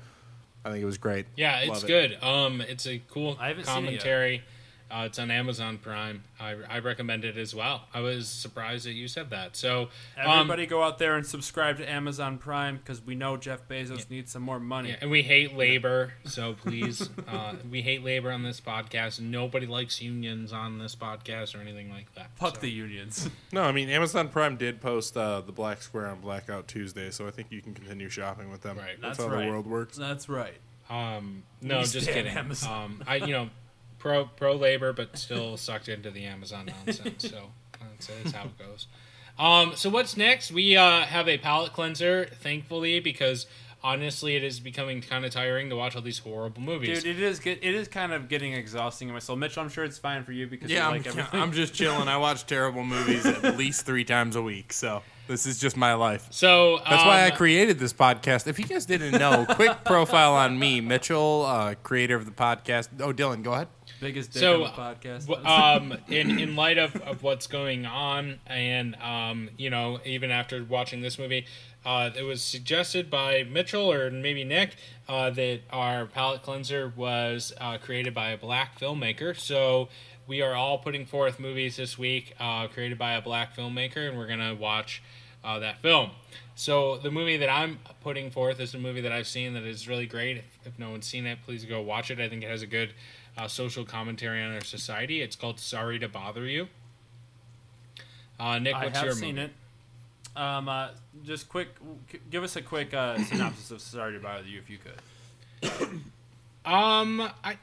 I 0.68 0.72
think 0.72 0.84
it 0.84 0.86
was 0.86 0.98
great. 0.98 1.26
Yeah, 1.38 1.60
it's 1.60 1.70
Love 1.70 1.84
it. 1.86 1.88
good. 1.88 2.24
Um, 2.24 2.60
it's 2.62 2.86
a 2.86 3.02
cool 3.10 3.38
I 3.40 3.48
haven't 3.48 3.66
seen 3.66 3.74
it 3.86 3.92
yet. 3.94 4.02
commentary. 4.02 4.44
Uh, 4.90 5.04
it's 5.06 5.20
on 5.20 5.30
Amazon 5.32 5.78
Prime. 5.78 6.24
I, 6.40 6.56
I 6.70 6.80
recommend 6.80 7.26
it 7.26 7.38
as 7.38 7.54
well. 7.54 7.86
I 7.94 8.00
was 8.00 8.28
surprised 8.30 8.86
that 8.86 8.94
you 8.94 9.08
said 9.08 9.30
that. 9.32 9.56
So, 9.56 9.90
um, 10.18 10.30
Everybody 10.32 10.66
go 10.66 10.84
out 10.84 10.98
there 10.98 11.16
and 11.16 11.26
subscribe 11.26 11.78
to 11.78 11.90
Amazon 11.90 12.38
Prime 12.38 12.78
because 12.78 13.02
we 13.02 13.16
know 13.16 13.36
Jeff 13.38 13.68
Bezos 13.68 14.10
needs 14.10 14.32
some 14.32 14.44
more 14.44 14.60
money. 14.60 14.90
yeah, 14.90 14.98
and 15.02 15.12
we 15.12 15.24
hate 15.24 15.56
labor, 15.58 16.14
so 16.26 16.54
please, 16.54 17.10
uh, 17.28 17.56
we 17.70 17.82
hate 17.82 18.04
labor 18.04 18.32
on 18.32 18.44
this 18.44 18.62
podcast. 18.62 19.20
Nobody 19.20 19.66
likes 19.66 20.02
unions 20.02 20.54
on 20.54 20.80
this 20.80 20.96
podcast 20.96 21.56
or 21.56 21.60
anything 21.60 21.90
like 21.90 22.14
that. 22.16 22.30
Fuck 22.36 22.56
so. 22.56 22.62
the 22.62 22.70
unions. 22.70 23.30
No, 23.54 23.64
I 23.64 23.72
mean 23.72 23.90
Amazon 23.90 24.28
Prime 24.30 24.58
did 24.58 24.82
post 24.82 25.16
uh, 25.16 25.40
the 25.42 25.54
Black 25.54 25.82
Square 25.82 26.08
on 26.08 26.20
Blackout 26.20 26.68
Tuesday, 26.68 27.12
so 27.12 27.28
I 27.28 27.32
think 27.32 27.48
you 27.50 27.62
can 27.62 27.74
continue 27.74 28.10
shopping 28.10 28.52
with 28.52 28.62
them. 28.62 28.78
Right. 28.78 29.00
That's, 29.02 29.18
That's 29.18 29.30
how 29.30 29.34
right. 29.34 29.46
the 29.46 29.52
world 29.52 29.66
works. 29.68 29.96
That's 29.98 30.28
right. 30.28 30.58
Um, 30.90 31.44
no, 31.62 31.82
just 31.84 32.08
kidding. 32.08 32.28
Amazon. 32.32 32.84
Um, 32.84 33.04
I 33.08 33.16
you 33.18 33.28
know, 33.34 33.50
pro 33.98 34.26
pro 34.26 34.56
labor, 34.56 34.94
but 34.94 35.18
still 35.18 35.58
sucked 35.58 35.90
into 35.90 36.12
the 36.12 36.26
Amazon 36.26 36.70
nonsense. 36.86 37.30
So 37.30 37.50
that's, 37.80 38.08
that's 38.08 38.32
how 38.32 38.46
it 38.46 38.58
goes. 38.58 38.88
Um, 39.40 39.74
so 39.76 39.90
what's 39.90 40.18
next? 40.18 40.52
We 40.52 40.76
uh, 40.76 41.02
have 41.02 41.28
a 41.28 41.38
palate 41.38 41.74
cleanser, 41.74 42.26
thankfully, 42.42 43.00
because 43.00 43.46
honestly, 43.84 44.36
it 44.36 44.44
is 44.44 44.60
becoming 44.60 45.02
kind 45.02 45.26
of 45.26 45.32
tiring 45.32 45.70
to 45.70 45.76
watch 45.76 45.96
all 45.96 46.02
these 46.02 46.20
horrible 46.20 46.62
movies. 46.62 47.04
Dude, 47.04 47.18
it 47.18 47.22
is 47.22 47.40
get, 47.40 47.60
it 47.64 47.76
is 47.76 47.88
kind 47.88 48.14
of 48.14 48.28
getting 48.30 48.54
exhausting 48.54 49.08
in 49.08 49.14
my 49.14 49.20
soul. 49.20 49.36
Mitchell, 49.36 49.64
I'm 49.64 49.70
sure 49.70 49.84
it's 49.84 49.98
fine 50.00 50.24
for 50.24 50.32
you 50.32 50.48
because 50.48 50.72
Yeah, 50.72 50.80
you 50.80 50.86
I'm, 50.86 50.92
like 50.98 51.08
everything. 51.08 51.40
I'm 51.40 51.52
just 51.52 51.74
chilling. 51.74 52.08
I 52.08 52.18
watch 52.18 52.46
terrible 52.46 52.84
movies 52.84 53.26
at 53.26 53.58
least 53.58 53.86
three 53.86 54.04
times 54.04 54.36
a 54.36 54.42
week, 54.42 54.74
so 54.74 55.04
this 55.28 55.46
is 55.46 55.60
just 55.60 55.78
my 55.78 55.94
life. 55.94 56.28
so 56.32 56.80
That's 56.90 57.06
why 57.06 57.22
I 57.22 57.30
um, 57.30 57.38
created 57.38 57.78
this 57.80 57.94
podcast. 57.94 58.48
If 58.48 58.60
you 58.60 58.66
guys 58.66 58.86
didn't 58.86 59.20
know, 59.20 59.46
quick 59.50 59.84
profile 59.84 60.34
on 60.34 60.58
me, 60.58 60.82
Mitchell, 60.82 61.46
uh, 61.46 61.76
creator 61.76 62.16
of 62.16 62.26
the 62.26 62.32
podcast. 62.32 62.90
Oh, 63.00 63.14
Dylan, 63.14 63.44
go 63.44 63.54
ahead. 63.54 63.68
Biggest 64.00 64.32
dick 64.34 64.42
So, 64.42 64.64
on 64.66 64.72
the 64.72 64.78
podcast. 65.26 65.46
um, 65.46 65.98
in 66.08 66.40
in 66.40 66.56
light 66.56 66.78
of, 66.78 66.96
of 66.98 67.24
what's 67.24 67.48
going 67.48 67.86
on, 67.86 68.40
and 68.48 68.96
um, 68.96 69.50
you 69.58 69.70
know, 69.70 70.00
even 70.06 70.32
after 70.32 70.64
watching 70.64 71.02
this 71.02 71.18
movie, 71.20 71.46
uh, 71.86 72.10
it 72.18 72.24
was 72.24 72.44
suggested 72.44 73.10
by 73.10 73.44
Mitchell 73.44 73.92
or 73.92 74.10
maybe 74.12 74.44
Nick 74.44 74.76
uh, 75.08 75.30
that 75.32 75.62
our 75.72 76.06
palate 76.06 76.44
cleanser 76.44 76.92
was 76.96 77.54
uh, 77.60 77.78
created 77.78 78.14
by 78.14 78.30
a 78.30 78.38
black 78.38 78.80
filmmaker. 78.80 79.38
So 79.38 79.90
we 80.28 80.42
are 80.42 80.54
all 80.54 80.78
putting 80.80 81.06
forth 81.06 81.40
movies 81.40 81.78
this 81.78 81.98
week 81.98 82.34
uh, 82.40 82.68
created 82.68 82.98
by 82.98 83.14
a 83.14 83.22
black 83.22 83.56
filmmaker, 83.56 84.08
and 84.10 84.18
we're 84.18 84.28
gonna 84.28 84.54
watch 84.56 85.02
uh, 85.44 85.60
that 85.60 85.82
film. 85.82 86.12
So 86.56 86.98
the 86.98 87.12
movie 87.12 87.38
that 87.38 87.50
I'm 87.50 87.78
putting 88.02 88.32
forth 88.32 88.60
is 88.60 88.74
a 88.74 88.80
movie 88.80 89.02
that 89.02 89.12
I've 89.12 89.28
seen 89.28 89.54
that 89.54 89.64
is 89.64 89.88
really 89.88 90.08
great. 90.08 90.38
If, 90.38 90.46
if 90.66 90.80
no 90.80 90.90
one's 90.90 91.06
seen 91.06 91.28
it, 91.28 91.38
please 91.46 91.64
go 91.66 91.82
watch 91.82 92.10
it. 92.10 92.20
I 92.20 92.28
think 92.28 92.44
it 92.44 92.50
has 92.50 92.64
a 92.64 92.68
good 92.68 92.94
uh, 93.38 93.48
social 93.48 93.86
commentary 93.86 94.42
on 94.44 94.54
our 94.54 94.64
society. 94.64 95.22
It's 95.22 95.36
called 95.36 95.60
Sorry 95.60 96.00
to 96.00 96.08
Bother 96.10 96.46
You. 96.46 96.68
Uh, 98.40 98.60
Nick, 98.60 98.76
I 98.76 98.86
what's 98.86 98.98
have 98.98 99.06
your 99.06 99.16
seen 99.16 99.36
movie? 99.36 99.52
it. 100.36 100.40
Um, 100.40 100.70
uh, 100.70 100.90
just 101.26 101.50
quick, 101.50 101.70
give 102.30 102.44
us 102.44 102.56
a 102.56 102.62
quick 102.62 102.94
uh, 102.94 103.18
synopsis 103.24 103.72
of 103.72 103.82
Sorry 103.82 104.14
to 104.14 104.20
Bother 104.20 104.48
You, 104.48 104.60
if 104.60 104.70
you 104.70 104.78
could. 104.78 105.90
Um, 106.66 107.22
I, 107.22 107.32
I- 107.46 107.58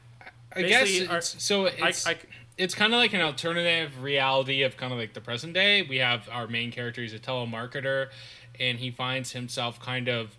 I 0.57 0.63
guess 0.63 1.09
our- 1.11 1.19
it's, 1.19 1.43
so. 1.43 1.67
It's, 1.67 2.07
I, 2.07 2.13
I, 2.13 2.17
it's 2.57 2.75
kind 2.75 2.95
of 2.95 2.99
like 2.99 3.13
an 3.13 3.21
alternative 3.21 4.03
reality 4.03 4.63
of 4.63 4.79
kind 4.79 4.93
of 4.95 4.99
like 4.99 5.13
the 5.13 5.21
present 5.21 5.53
day. 5.53 5.83
We 5.83 5.99
have 5.99 6.27
our 6.33 6.47
main 6.47 6.71
character; 6.73 7.03
he's 7.03 7.13
a 7.13 7.19
telemarketer, 7.19 8.09
and 8.59 8.79
he 8.79 8.91
finds 8.91 9.33
himself 9.33 9.79
kind 9.79 10.09
of 10.09 10.31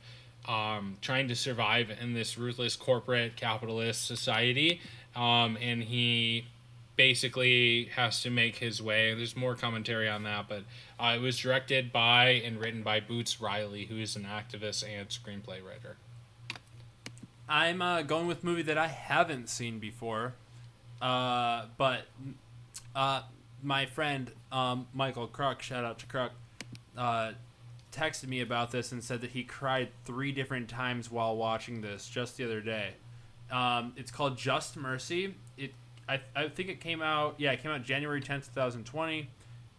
um, 0.48 0.98
trying 1.02 1.28
to 1.28 1.36
survive 1.36 1.92
in 2.02 2.14
this 2.14 2.40
ruthless 2.40 2.76
corporate 2.76 3.36
capitalist 3.36 4.08
society, 4.08 4.82
um, 5.16 5.58
and 5.62 5.84
he 5.84 6.48
basically 6.96 7.86
has 7.96 8.22
to 8.22 8.30
make 8.30 8.58
his 8.58 8.82
way. 8.82 9.14
There's 9.14 9.36
more 9.36 9.56
commentary 9.56 10.08
on 10.10 10.24
that, 10.24 10.48
but 10.48 10.64
uh, 11.00 11.14
it 11.16 11.22
was 11.22 11.38
directed 11.38 11.92
by 11.92 12.30
and 12.30 12.60
written 12.60 12.84
by 12.84 13.00
Boots 13.00 13.42
Riley, 13.42 13.86
who 13.86 13.98
is 13.98 14.16
an 14.16 14.24
activist 14.26 14.84
and 14.88 15.10
screenplay 15.10 15.64
writer. 15.64 15.98
I'm 17.48 17.82
uh, 17.82 18.02
going 18.02 18.28
with 18.28 18.44
movie 18.44 18.64
that 18.64 18.78
I 18.78 18.88
haven't 18.88 19.50
seen 19.50 19.80
before, 19.80 20.34
uh, 21.02 21.66
but 21.78 22.08
uh, 22.96 23.24
my 23.62 23.86
friend 23.86 24.32
um, 24.52 24.88
Michael 24.94 25.28
Kruk, 25.28 25.62
shout 25.62 25.84
out 25.84 26.00
to 26.00 26.06
Kruk, 26.08 26.32
uh, 26.98 27.34
texted 27.92 28.28
me 28.28 28.42
about 28.42 28.72
this 28.72 28.92
and 28.92 29.04
said 29.04 29.22
that 29.22 29.32
he 29.32 29.44
cried 29.44 29.90
three 30.06 30.32
different 30.32 30.70
times 30.70 31.12
while 31.12 31.36
watching 31.36 31.82
this 31.82 32.10
just 32.10 32.38
the 32.38 32.46
other 32.46 32.62
day. 32.62 32.94
Um, 33.56 33.94
it's 33.96 34.12
called 34.12 34.38
Just 34.38 34.76
Mercy. 34.76 35.36
It 35.58 35.74
I, 36.10 36.20
I 36.36 36.50
think 36.50 36.70
it 36.70 36.80
came 36.82 37.02
out 37.02 37.36
yeah 37.38 37.52
it 37.54 37.62
came 37.62 37.72
out 37.72 37.84
January 37.84 38.22
tenth 38.22 38.46
two 38.48 38.52
thousand 38.52 38.86
twenty. 38.86 39.30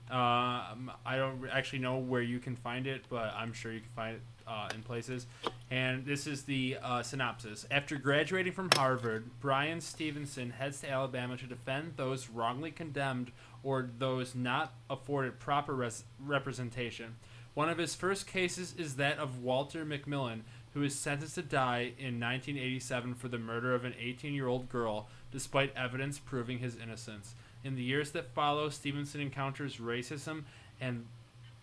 Um, 0.09 0.93
I 1.05 1.17
don't 1.17 1.49
actually 1.51 1.81
know 1.81 1.99
where 1.99 2.23
you 2.23 2.39
can 2.39 2.55
find 2.55 2.87
it, 2.87 3.03
but 3.11 3.35
I'm 3.37 3.53
sure 3.53 3.73
you 3.73 3.81
can 3.81 3.91
find 3.97 4.15
it 4.17 4.23
uh, 4.47 4.69
in 4.73 4.83
places. 4.83 5.27
And 5.69 6.07
this 6.07 6.29
is 6.29 6.45
the 6.45 6.79
uh, 6.81 7.03
synopsis. 7.03 7.67
After 7.73 7.97
graduating 7.97 8.53
from 8.53 8.71
Harvard, 8.71 9.29
Bryan 9.41 9.81
Stevenson 9.81 10.51
heads 10.51 10.81
to 10.83 10.91
Alabama 10.91 11.37
to 11.39 11.47
defend 11.47 11.95
those 11.97 12.31
wrongly 12.31 12.71
condemned 12.71 13.33
or 13.65 13.91
those 13.99 14.37
not 14.37 14.75
afforded 14.89 15.41
proper 15.41 15.75
res- 15.75 16.05
representation. 16.25 17.17
One 17.55 17.69
of 17.69 17.79
his 17.79 17.97
first 17.97 18.29
cases 18.29 18.75
is 18.79 18.97
that 18.97 19.19
of 19.19 19.43
Walter 19.43 19.85
McMillian, 19.85 20.43
who 20.77 20.83
is 20.83 20.95
sentenced 20.95 21.37
to 21.37 21.43
die 21.43 21.95
in 21.99 22.21
1987 22.21 23.15
for 23.15 23.29
the 23.29 23.39
murder 23.39 23.75
of 23.75 23.87
an 23.87 23.95
18 23.99 24.35
year 24.35 24.47
old 24.47 24.69
girl, 24.69 25.09
despite 25.33 25.75
evidence 25.75 26.19
proving 26.19 26.59
his 26.59 26.77
innocence. 26.77 27.35
In 27.65 27.77
the 27.77 27.83
years 27.83 28.11
that 28.11 28.35
follow, 28.35 28.69
Stevenson 28.69 29.23
encounters 29.23 29.79
racism 29.79 30.43
and 30.79 31.07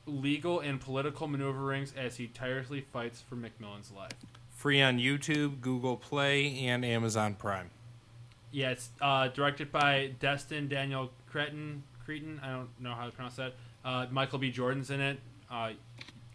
legal 0.08 0.60
and 0.62 0.82
political 0.82 1.28
maneuverings 1.28 1.94
as 1.96 2.18
he 2.18 2.26
tirelessly 2.26 2.82
fights 2.92 3.22
for 3.22 3.36
McMillian's 3.36 3.92
life. 3.92 4.14
Free 4.50 4.82
on 4.82 4.98
YouTube, 4.98 5.62
Google 5.62 5.96
Play, 5.96 6.66
and 6.66 6.84
Amazon 6.84 7.36
Prime. 7.36 7.70
Yeah, 8.52 8.72
it's 8.72 8.90
uh, 9.00 9.28
directed 9.28 9.72
by 9.72 10.14
Destin 10.20 10.68
Daniel 10.68 11.12
Cretton. 11.30 11.84
Cretton, 12.04 12.42
I 12.44 12.50
don't 12.50 12.70
know 12.80 12.96
how 12.96 13.06
to 13.06 13.12
pronounce 13.12 13.36
that. 13.36 13.54
Uh, 13.86 14.08
Michael 14.10 14.40
B. 14.40 14.50
Jordan's 14.50 14.90
in 14.90 15.02
it. 15.02 15.20
Uh, 15.52 15.74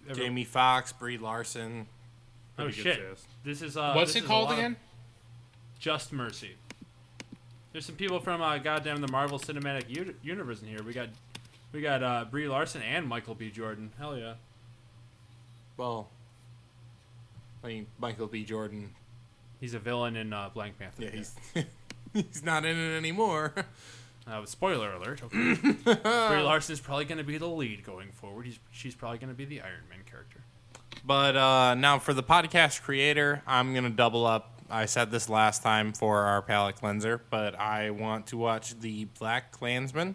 ever- 0.08 0.20
Jamie 0.20 0.44
Foxx, 0.44 0.92
Brie 0.92 1.18
Larson. 1.18 1.88
Oh 2.58 2.64
good 2.66 2.74
shit! 2.74 3.08
cast. 3.08 3.26
This 3.44 3.62
is 3.62 3.76
uh, 3.76 3.92
What's 3.92 4.10
this 4.10 4.22
it 4.22 4.24
is 4.24 4.28
called 4.28 4.52
again? 4.52 4.76
Just 5.78 6.12
Mercy. 6.12 6.56
There's 7.72 7.86
some 7.86 7.94
people 7.94 8.18
from 8.18 8.42
uh, 8.42 8.58
goddamn 8.58 9.00
the 9.00 9.10
Marvel 9.12 9.38
Cinematic 9.38 9.84
U- 9.88 10.14
Universe 10.22 10.62
in 10.62 10.68
here. 10.68 10.82
We 10.82 10.92
got 10.92 11.08
we 11.72 11.80
got 11.80 12.02
uh, 12.02 12.24
Brie 12.30 12.48
Larson 12.48 12.82
and 12.82 13.06
Michael 13.06 13.34
B. 13.34 13.50
Jordan. 13.50 13.92
Hell 13.98 14.16
yeah! 14.18 14.34
Well, 15.76 16.08
I 17.62 17.68
mean, 17.68 17.86
Michael 17.98 18.26
B. 18.26 18.44
Jordan. 18.44 18.90
He's 19.60 19.74
a 19.74 19.78
villain 19.78 20.16
in 20.16 20.32
uh, 20.32 20.50
Black 20.52 20.78
Panther. 20.78 21.04
Yeah, 21.04 21.10
he's 21.10 21.34
he's 22.12 22.42
not 22.42 22.64
in 22.64 22.76
it 22.76 22.96
anymore. 22.96 23.54
Uh, 24.30 24.44
spoiler 24.44 24.92
alert. 24.92 25.22
Okay. 25.22 25.54
Brie 25.84 25.94
Larson 26.42 26.74
is 26.74 26.80
probably 26.80 27.06
going 27.06 27.16
to 27.16 27.24
be 27.24 27.38
the 27.38 27.46
lead 27.46 27.82
going 27.82 28.10
forward. 28.10 28.44
He's, 28.44 28.58
she's 28.70 28.94
probably 28.94 29.16
going 29.16 29.30
to 29.30 29.34
be 29.34 29.46
the 29.46 29.62
Iron 29.62 29.84
Man 29.88 30.00
character. 30.04 30.37
But 31.04 31.36
uh, 31.36 31.74
now 31.74 31.98
for 31.98 32.12
the 32.12 32.22
podcast 32.22 32.82
creator, 32.82 33.42
I'm 33.46 33.74
gonna 33.74 33.90
double 33.90 34.26
up. 34.26 34.60
I 34.70 34.84
said 34.84 35.10
this 35.10 35.28
last 35.28 35.62
time 35.62 35.92
for 35.92 36.22
our 36.22 36.42
palate 36.42 36.76
cleanser, 36.76 37.22
but 37.30 37.58
I 37.58 37.90
want 37.90 38.26
to 38.28 38.36
watch 38.36 38.78
the 38.78 39.06
Black 39.18 39.50
Klansman. 39.50 40.14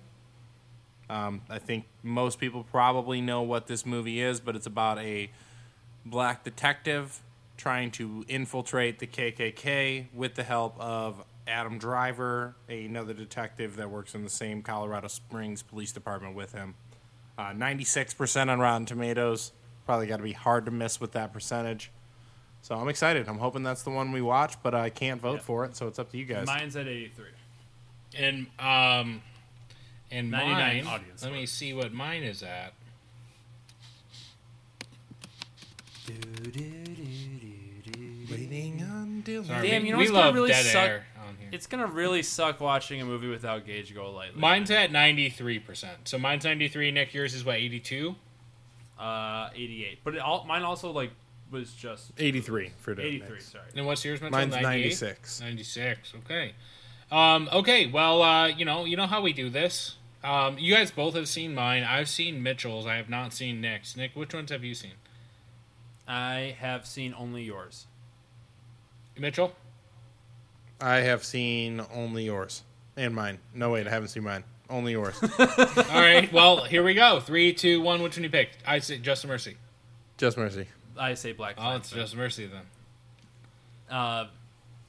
Um, 1.09 1.41
I 1.49 1.59
think 1.59 1.85
most 2.03 2.39
people 2.39 2.63
probably 2.63 3.19
know 3.19 3.41
what 3.41 3.67
this 3.67 3.85
movie 3.85 4.21
is, 4.21 4.39
but 4.39 4.55
it's 4.55 4.67
about 4.67 4.99
a 4.99 5.31
black 6.05 6.43
detective 6.43 7.21
trying 7.57 7.91
to 7.91 8.25
infiltrate 8.27 8.99
the 8.99 9.07
KKK 9.07 10.07
with 10.13 10.35
the 10.35 10.43
help 10.43 10.79
of 10.79 11.23
Adam 11.47 11.77
Driver, 11.77 12.55
another 12.69 13.13
detective 13.13 13.75
that 13.77 13.89
works 13.89 14.15
in 14.15 14.23
the 14.23 14.29
same 14.29 14.61
Colorado 14.61 15.07
Springs 15.07 15.61
Police 15.61 15.91
Department 15.91 16.35
with 16.35 16.53
him. 16.53 16.75
Uh, 17.37 17.51
96% 17.51 18.49
on 18.49 18.59
Rotten 18.59 18.85
Tomatoes. 18.85 19.51
Probably 19.85 20.07
got 20.07 20.17
to 20.17 20.23
be 20.23 20.31
hard 20.33 20.65
to 20.65 20.71
miss 20.71 20.99
with 21.01 21.11
that 21.13 21.33
percentage. 21.33 21.91
So 22.61 22.75
I'm 22.75 22.87
excited. 22.87 23.27
I'm 23.27 23.39
hoping 23.39 23.63
that's 23.63 23.83
the 23.83 23.89
one 23.89 24.11
we 24.13 24.21
watch, 24.21 24.55
but 24.63 24.73
I 24.73 24.89
can't 24.89 25.19
vote 25.21 25.35
Yeah. 25.35 25.39
for 25.41 25.65
it, 25.65 25.75
so 25.75 25.87
it's 25.87 25.99
up 25.99 26.11
to 26.11 26.17
you 26.17 26.23
guys. 26.25 26.47
Mine's 26.47 26.75
at 26.77 26.87
83. 26.87 27.25
And 28.17 28.47
um, 28.59 29.21
and 30.11 30.29
mine. 30.31 30.85
audience 30.87 31.23
let 31.23 31.33
me 31.33 31.45
see 31.45 31.73
what 31.73 31.91
mine 31.91 32.23
is 32.23 32.41
at. 32.43 32.73
Waiting 38.31 38.81
on 38.89 39.23
Dylan. 39.25 39.45
Sorry, 39.47 39.67
Damn, 39.69 39.81
we, 39.81 39.87
you 39.87 39.93
know 39.93 39.99
we 39.99 40.09
what's 40.09 40.11
gonna 40.11 40.33
really 40.33 40.53
suck? 40.53 40.89
on 41.27 41.35
here. 41.39 41.49
It's 41.51 41.67
gonna 41.67 41.87
really 41.87 42.23
suck 42.23 42.59
watching 42.61 43.01
a 43.01 43.05
movie 43.05 43.27
without 43.27 43.65
Gage 43.65 43.93
Golightly. 43.93 44.39
Mine's 44.39 44.71
at 44.71 44.91
ninety 44.91 45.29
three 45.29 45.59
percent. 45.59 46.07
So 46.07 46.17
mine's 46.17 46.45
ninety 46.45 46.67
three. 46.67 46.89
Nick, 46.91 47.13
yours 47.13 47.33
is 47.33 47.43
what 47.45 47.55
eighty 47.57 47.79
two. 47.79 48.15
Uh 48.99 49.49
88, 49.55 49.99
but 50.03 50.15
it 50.15 50.19
all, 50.19 50.45
mine 50.45 50.63
also 50.63 50.91
like 50.91 51.11
was 51.51 51.71
just 51.73 52.11
83 52.17 52.71
for 52.79 52.95
Dylan. 52.95 53.05
83. 53.05 53.39
Sorry. 53.39 53.63
And 53.75 53.85
what's 53.85 54.03
yours? 54.03 54.19
Mitchell? 54.21 54.31
Mine's 54.37 54.53
98? 54.53 54.65
96. 54.65 55.41
96. 55.41 56.13
Okay. 56.25 56.53
Um, 57.11 57.47
okay. 57.53 57.87
Well, 57.87 58.21
uh, 58.21 58.47
you 58.47 58.65
know, 58.65 58.85
you 58.85 58.97
know 58.97 59.05
how 59.07 59.21
we 59.21 59.33
do 59.33 59.49
this. 59.49 59.97
Um, 60.23 60.57
you 60.57 60.73
guys 60.73 60.89
both 60.89 61.15
have 61.15 61.27
seen 61.27 61.53
mine. 61.53 61.83
I've 61.83 62.09
seen 62.09 62.41
Mitchell's. 62.41 62.87
I 62.87 62.95
have 62.95 63.09
not 63.09 63.33
seen 63.33 63.61
Nick's. 63.61 63.95
Nick, 63.95 64.15
which 64.15 64.33
ones 64.33 64.51
have 64.51 64.63
you 64.63 64.73
seen? 64.73 64.93
I 66.07 66.55
have 66.59 66.85
seen 66.85 67.13
only 67.17 67.43
yours. 67.43 67.87
Mitchell. 69.17 69.53
I 70.81 70.97
have 70.97 71.23
seen 71.23 71.81
only 71.93 72.25
yours 72.25 72.63
and 72.97 73.13
mine. 73.15 73.39
No, 73.53 73.71
wait, 73.71 73.87
I 73.87 73.89
haven't 73.89 74.09
seen 74.09 74.23
mine. 74.23 74.43
Only 74.69 74.93
yours. 74.93 75.15
All 75.39 76.01
right. 76.01 76.31
Well, 76.31 76.63
here 76.63 76.83
we 76.83 76.93
go. 76.93 77.19
Three, 77.19 77.53
two, 77.53 77.81
one. 77.81 78.01
Which 78.01 78.15
one 78.17 78.23
you 78.23 78.29
pick? 78.29 78.49
I 78.65 78.79
say 78.79 78.97
Just 78.97 79.25
Mercy. 79.27 79.57
Just 80.17 80.37
Mercy. 80.37 80.67
I 80.97 81.13
say 81.15 81.31
Black. 81.33 81.55
Oh, 81.57 81.75
it's 81.75 81.89
Klansman. 81.89 82.01
Just 82.01 82.15
Mercy 82.15 82.47
then. 82.47 82.61
Uh, 83.89 84.27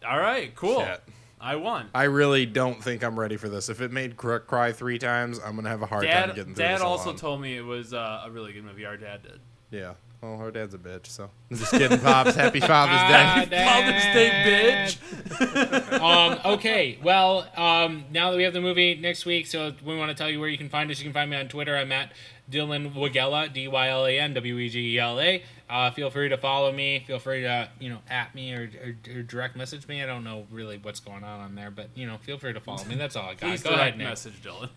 all 0.07 0.19
right, 0.19 0.55
cool. 0.55 0.81
Shit. 0.85 1.03
I 1.41 1.57
won. 1.57 1.91
I 1.95 2.05
really 2.05 2.47
don't 2.47 2.83
think 2.83 3.05
I'm 3.05 3.19
ready 3.21 3.37
for 3.37 3.51
this. 3.51 3.69
If 3.69 3.83
it 3.83 3.93
made 3.93 4.17
cr- 4.17 4.39
cry 4.39 4.73
three 4.73 4.99
times, 4.99 5.39
I'm 5.45 5.57
gonna 5.57 5.69
have 5.69 5.83
a 5.83 5.87
hard 5.87 6.05
time 6.05 6.29
getting 6.29 6.55
through 6.55 6.65
Dad 6.65 6.77
this 6.77 6.81
also 6.83 7.11
alone. 7.11 7.17
told 7.19 7.41
me 7.43 7.57
it 7.57 7.65
was 7.65 7.93
uh, 7.93 8.23
a 8.25 8.31
really 8.31 8.53
good 8.55 8.65
movie. 8.65 8.87
Our 8.87 8.97
dad 8.97 9.23
did. 9.23 9.41
Yeah. 9.71 9.95
Well, 10.25 10.39
her 10.39 10.51
dad's 10.51 10.73
a 10.73 10.79
bitch, 10.79 11.07
so 11.09 11.29
I'm 11.51 11.57
just 11.59 11.71
kidding, 11.71 11.99
pops. 11.99 12.35
Happy 12.35 12.61
Father's 12.73 12.97
Ah, 12.99 13.45
Day. 13.45 13.65
Father's 13.67 14.05
Day, 14.15 14.89
bitch. 15.37 16.01
um, 16.01 16.55
okay, 16.55 16.99
well, 17.03 17.47
um, 17.57 18.05
now 18.11 18.31
that 18.31 18.39
we 18.39 18.43
have 18.45 18.55
the 18.55 18.61
movie 18.63 18.95
next 18.95 19.27
week, 19.27 19.47
so 19.47 19.75
we 19.85 19.95
want 19.99 20.09
to 20.11 20.15
tell 20.17 20.31
you 20.31 20.41
where 20.41 20.49
you 20.49 20.57
can 20.57 20.71
find 20.71 20.91
us. 20.91 20.99
You 20.99 21.05
can 21.05 21.13
find 21.13 21.31
me 21.31 21.37
on 21.37 21.49
Twitter. 21.49 21.77
I'm 21.77 21.93
at 21.93 22.13
Dylan 22.51 22.95
Wegela, 22.95 23.53
D 23.53 23.69
Y 23.69 23.89
L 23.91 24.07
A 24.07 24.19
N 24.19 24.33
W 24.33 24.57
E 24.59 24.69
G 24.71 24.95
E 24.95 24.99
L 24.99 25.21
A. 25.21 25.43
Uh, 25.69 25.91
feel 25.91 26.09
free 26.09 26.31
to 26.31 26.39
follow 26.39 26.73
me. 26.73 27.05
Feel 27.07 27.19
free 27.19 27.43
to 27.43 27.69
you 27.79 27.91
know 27.91 27.99
at 28.09 28.35
me 28.35 28.55
or, 28.55 28.71
or, 28.83 29.17
or 29.19 29.23
direct 29.23 29.57
message 29.57 29.87
me. 29.89 30.03
I 30.03 30.07
don't 30.07 30.25
know 30.25 30.47
really 30.51 30.79
what's 30.79 31.01
going 31.01 31.23
on 31.23 31.41
on 31.41 31.55
there, 31.55 31.71
but 31.71 31.91
you 31.95 32.07
know 32.07 32.17
feel 32.17 32.39
free 32.39 32.55
to 32.55 32.61
follow 32.61 32.85
me. 32.87 32.95
That's 32.95 33.15
all 33.17 33.25
I 33.29 33.35
got. 33.35 33.41
Please 33.51 33.63
Go 33.63 33.71
direct 33.71 33.83
ahead, 33.83 33.99
Nick. 33.99 34.09
message 34.09 34.43
Dylan. 34.43 34.71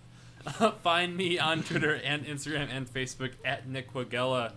Find 0.82 1.15
me 1.15 1.40
on 1.40 1.64
Twitter 1.64 1.95
and 2.03 2.26
Instagram 2.26 2.68
and 2.69 2.86
Facebook 2.91 3.32
at 3.45 3.68
Nick 3.68 3.94
Wegela. 3.94 4.52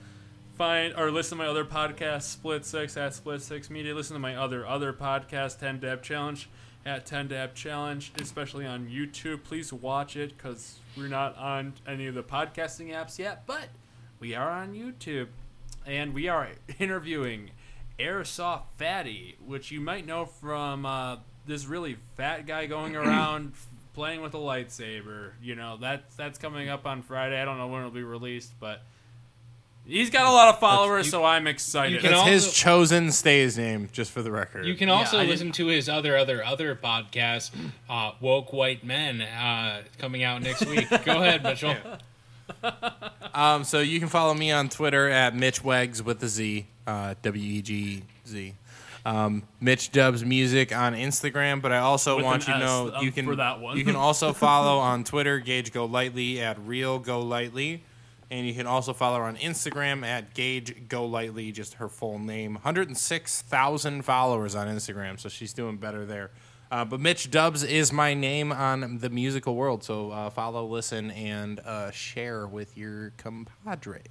Find 0.60 0.92
or 0.94 1.10
listen 1.10 1.38
to 1.38 1.44
my 1.44 1.48
other 1.48 1.64
podcast, 1.64 2.24
Split 2.24 2.66
Six 2.66 2.94
at 2.98 3.14
Split 3.14 3.40
Six 3.40 3.70
Media. 3.70 3.94
Listen 3.94 4.12
to 4.12 4.20
my 4.20 4.36
other 4.36 4.66
other 4.66 4.92
podcast, 4.92 5.58
Ten 5.58 5.80
Dab 5.80 6.02
Challenge 6.02 6.50
at 6.84 7.06
Ten 7.06 7.28
Dab 7.28 7.54
Challenge, 7.54 8.12
especially 8.20 8.66
on 8.66 8.86
YouTube. 8.86 9.42
Please 9.42 9.72
watch 9.72 10.16
it 10.16 10.36
because 10.36 10.78
we're 10.98 11.08
not 11.08 11.34
on 11.38 11.72
any 11.86 12.06
of 12.08 12.14
the 12.14 12.22
podcasting 12.22 12.92
apps 12.92 13.18
yet, 13.18 13.46
but 13.46 13.70
we 14.18 14.34
are 14.34 14.50
on 14.50 14.74
YouTube, 14.74 15.28
and 15.86 16.12
we 16.12 16.28
are 16.28 16.50
interviewing 16.78 17.52
Airsoft 17.98 18.64
Fatty, 18.76 19.38
which 19.42 19.70
you 19.70 19.80
might 19.80 20.06
know 20.06 20.26
from 20.26 20.84
uh, 20.84 21.16
this 21.46 21.64
really 21.64 21.96
fat 22.18 22.46
guy 22.46 22.66
going 22.66 22.96
around 22.96 23.54
playing 23.94 24.20
with 24.20 24.34
a 24.34 24.38
lightsaber. 24.38 25.30
You 25.40 25.54
know, 25.54 25.78
that's 25.80 26.14
that's 26.16 26.38
coming 26.38 26.68
up 26.68 26.84
on 26.84 27.00
Friday. 27.00 27.40
I 27.40 27.46
don't 27.46 27.56
know 27.56 27.68
when 27.68 27.80
it'll 27.80 27.92
be 27.92 28.02
released, 28.02 28.52
but 28.60 28.82
he's 29.90 30.08
got 30.10 30.26
a 30.26 30.30
lot 30.30 30.48
of 30.54 30.60
followers, 30.60 31.06
you- 31.06 31.10
so 31.10 31.24
I'm 31.24 31.46
excited. 31.46 32.00
can 32.00 32.10
That's 32.10 32.20
also- 32.20 32.30
his 32.32 32.52
chosen 32.52 33.12
stays 33.12 33.58
name, 33.58 33.88
just 33.92 34.10
for 34.12 34.22
the 34.22 34.30
record. 34.30 34.64
You 34.66 34.74
can 34.74 34.88
also 34.88 35.18
I 35.18 35.24
listen 35.24 35.52
to 35.52 35.66
his 35.66 35.88
other 35.88 36.16
other 36.16 36.44
other 36.44 36.74
podcast, 36.76 37.50
uh, 37.88 38.12
Woke 38.20 38.52
White 38.52 38.84
Men, 38.84 39.20
uh, 39.22 39.82
coming 39.98 40.22
out 40.22 40.42
next 40.42 40.64
week. 40.66 40.88
Go 41.04 41.20
ahead, 41.22 41.42
Mitchell. 41.42 41.76
Um, 43.34 43.64
so 43.64 43.80
you 43.80 43.98
can 44.00 44.08
follow 44.08 44.34
me 44.34 44.50
on 44.50 44.68
Twitter 44.68 45.08
at 45.08 45.34
Mitch 45.34 45.62
Wegs 45.62 46.02
with 46.02 46.20
the 46.20 46.28
Z, 46.28 46.66
uh, 46.86 47.14
W 47.22 47.42
E 47.58 47.62
G 47.62 48.02
Z. 48.26 48.54
Um, 49.06 49.44
Mitch 49.60 49.92
Dubs 49.92 50.24
Music 50.24 50.76
on 50.76 50.94
Instagram, 50.94 51.62
but 51.62 51.72
I 51.72 51.78
also 51.78 52.16
With 52.16 52.24
want 52.26 52.46
you 52.46 52.52
to 52.52 52.58
know 52.58 52.88
S, 52.88 52.94
um, 52.96 53.04
you 53.04 53.10
can 53.12 53.24
for 53.24 53.36
that 53.36 53.58
one. 53.58 53.78
you 53.78 53.84
can 53.84 53.96
also 53.96 54.34
follow 54.34 54.78
on 54.90 55.04
Twitter 55.04 55.38
Gage 55.38 55.72
Golightly 55.72 56.40
at 56.42 56.58
Real 56.66 56.98
Go 56.98 57.20
Lightly, 57.22 57.82
and 58.30 58.46
you 58.46 58.54
can 58.54 58.66
also 58.66 58.92
follow 58.92 59.18
her 59.18 59.24
on 59.24 59.36
Instagram 59.36 60.04
at 60.04 60.34
Gage 60.34 60.88
Golightly, 60.88 61.50
just 61.52 61.74
her 61.74 61.88
full 61.88 62.18
name. 62.18 62.54
106,000 62.54 64.02
followers 64.02 64.54
on 64.54 64.68
Instagram, 64.68 65.18
so 65.18 65.28
she's 65.28 65.52
doing 65.52 65.76
better 65.76 66.06
there. 66.06 66.30
Uh, 66.70 66.84
but 66.84 67.00
Mitch 67.00 67.30
Dubs 67.32 67.64
is 67.64 67.92
my 67.92 68.14
name 68.14 68.52
on 68.52 68.98
the 68.98 69.10
musical 69.10 69.56
world, 69.56 69.82
so 69.82 70.12
uh, 70.12 70.30
follow, 70.30 70.64
listen, 70.64 71.10
and 71.10 71.58
uh, 71.60 71.90
share 71.90 72.46
with 72.46 72.78
your 72.78 73.12
compadres. 73.16 74.04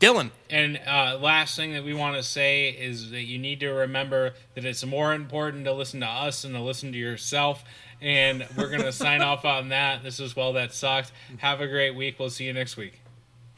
Dylan. 0.00 0.32
And 0.50 0.80
uh, 0.84 1.18
last 1.22 1.54
thing 1.54 1.72
that 1.74 1.84
we 1.84 1.94
want 1.94 2.16
to 2.16 2.22
say 2.24 2.70
is 2.70 3.10
that 3.10 3.22
you 3.22 3.38
need 3.38 3.60
to 3.60 3.68
remember 3.68 4.34
that 4.54 4.64
it's 4.64 4.84
more 4.84 5.14
important 5.14 5.64
to 5.66 5.72
listen 5.72 6.00
to 6.00 6.06
us 6.06 6.42
than 6.42 6.52
to 6.52 6.60
listen 6.60 6.90
to 6.90 6.98
yourself. 6.98 7.64
And 8.00 8.46
we're 8.56 8.70
going 8.70 8.82
to 8.82 8.92
sign 8.92 9.22
off 9.22 9.44
on 9.44 9.68
that. 9.68 10.02
This 10.02 10.18
is 10.18 10.34
Well 10.34 10.52
That 10.54 10.74
Sucked. 10.74 11.12
Have 11.38 11.60
a 11.60 11.68
great 11.68 11.94
week. 11.94 12.18
We'll 12.18 12.30
see 12.30 12.44
you 12.44 12.52
next 12.52 12.76
week. 12.76 13.03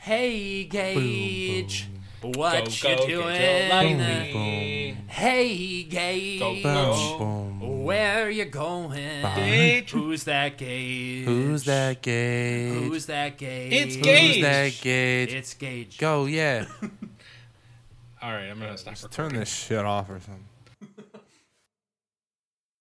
Hey 0.07 0.63
Gage, 0.67 1.89
what 2.23 2.79
Go, 2.81 2.91
you 2.91 2.97
go, 2.97 3.07
doing? 3.09 3.35
get. 3.37 4.95
Hey 5.09 5.83
Gage, 5.83 6.39
Go, 6.39 6.63
go. 6.63 7.59
where 7.61 8.31
you 8.31 8.45
going? 8.45 9.23
Gage. 9.35 9.91
Who's 9.91 10.23
that 10.23 10.57
Gage? 10.59 11.25
Who's 11.25 11.65
that 11.65 12.03
Gage? 12.03 12.73
Who's 12.85 13.07
that 13.07 13.37
Gage? 13.37 13.73
It's 13.73 13.97
Gage. 13.97 14.05
Who's 14.05 14.35
Gage. 14.37 14.43
that 14.43 14.81
Gage? 14.81 15.33
It's 15.33 15.55
Gage. 15.55 15.99
Go, 15.99 16.27
yeah. 16.27 16.67
All 18.23 18.31
right, 18.33 18.45
I'm 18.49 18.61
going 18.61 18.71
to 18.71 18.79
stop 18.79 18.93
Just 18.95 19.03
recording. 19.07 19.31
turn 19.33 19.41
this 19.41 19.53
shit 19.53 19.85
off 19.85 20.09
or 20.09 20.21
something. 20.21 20.45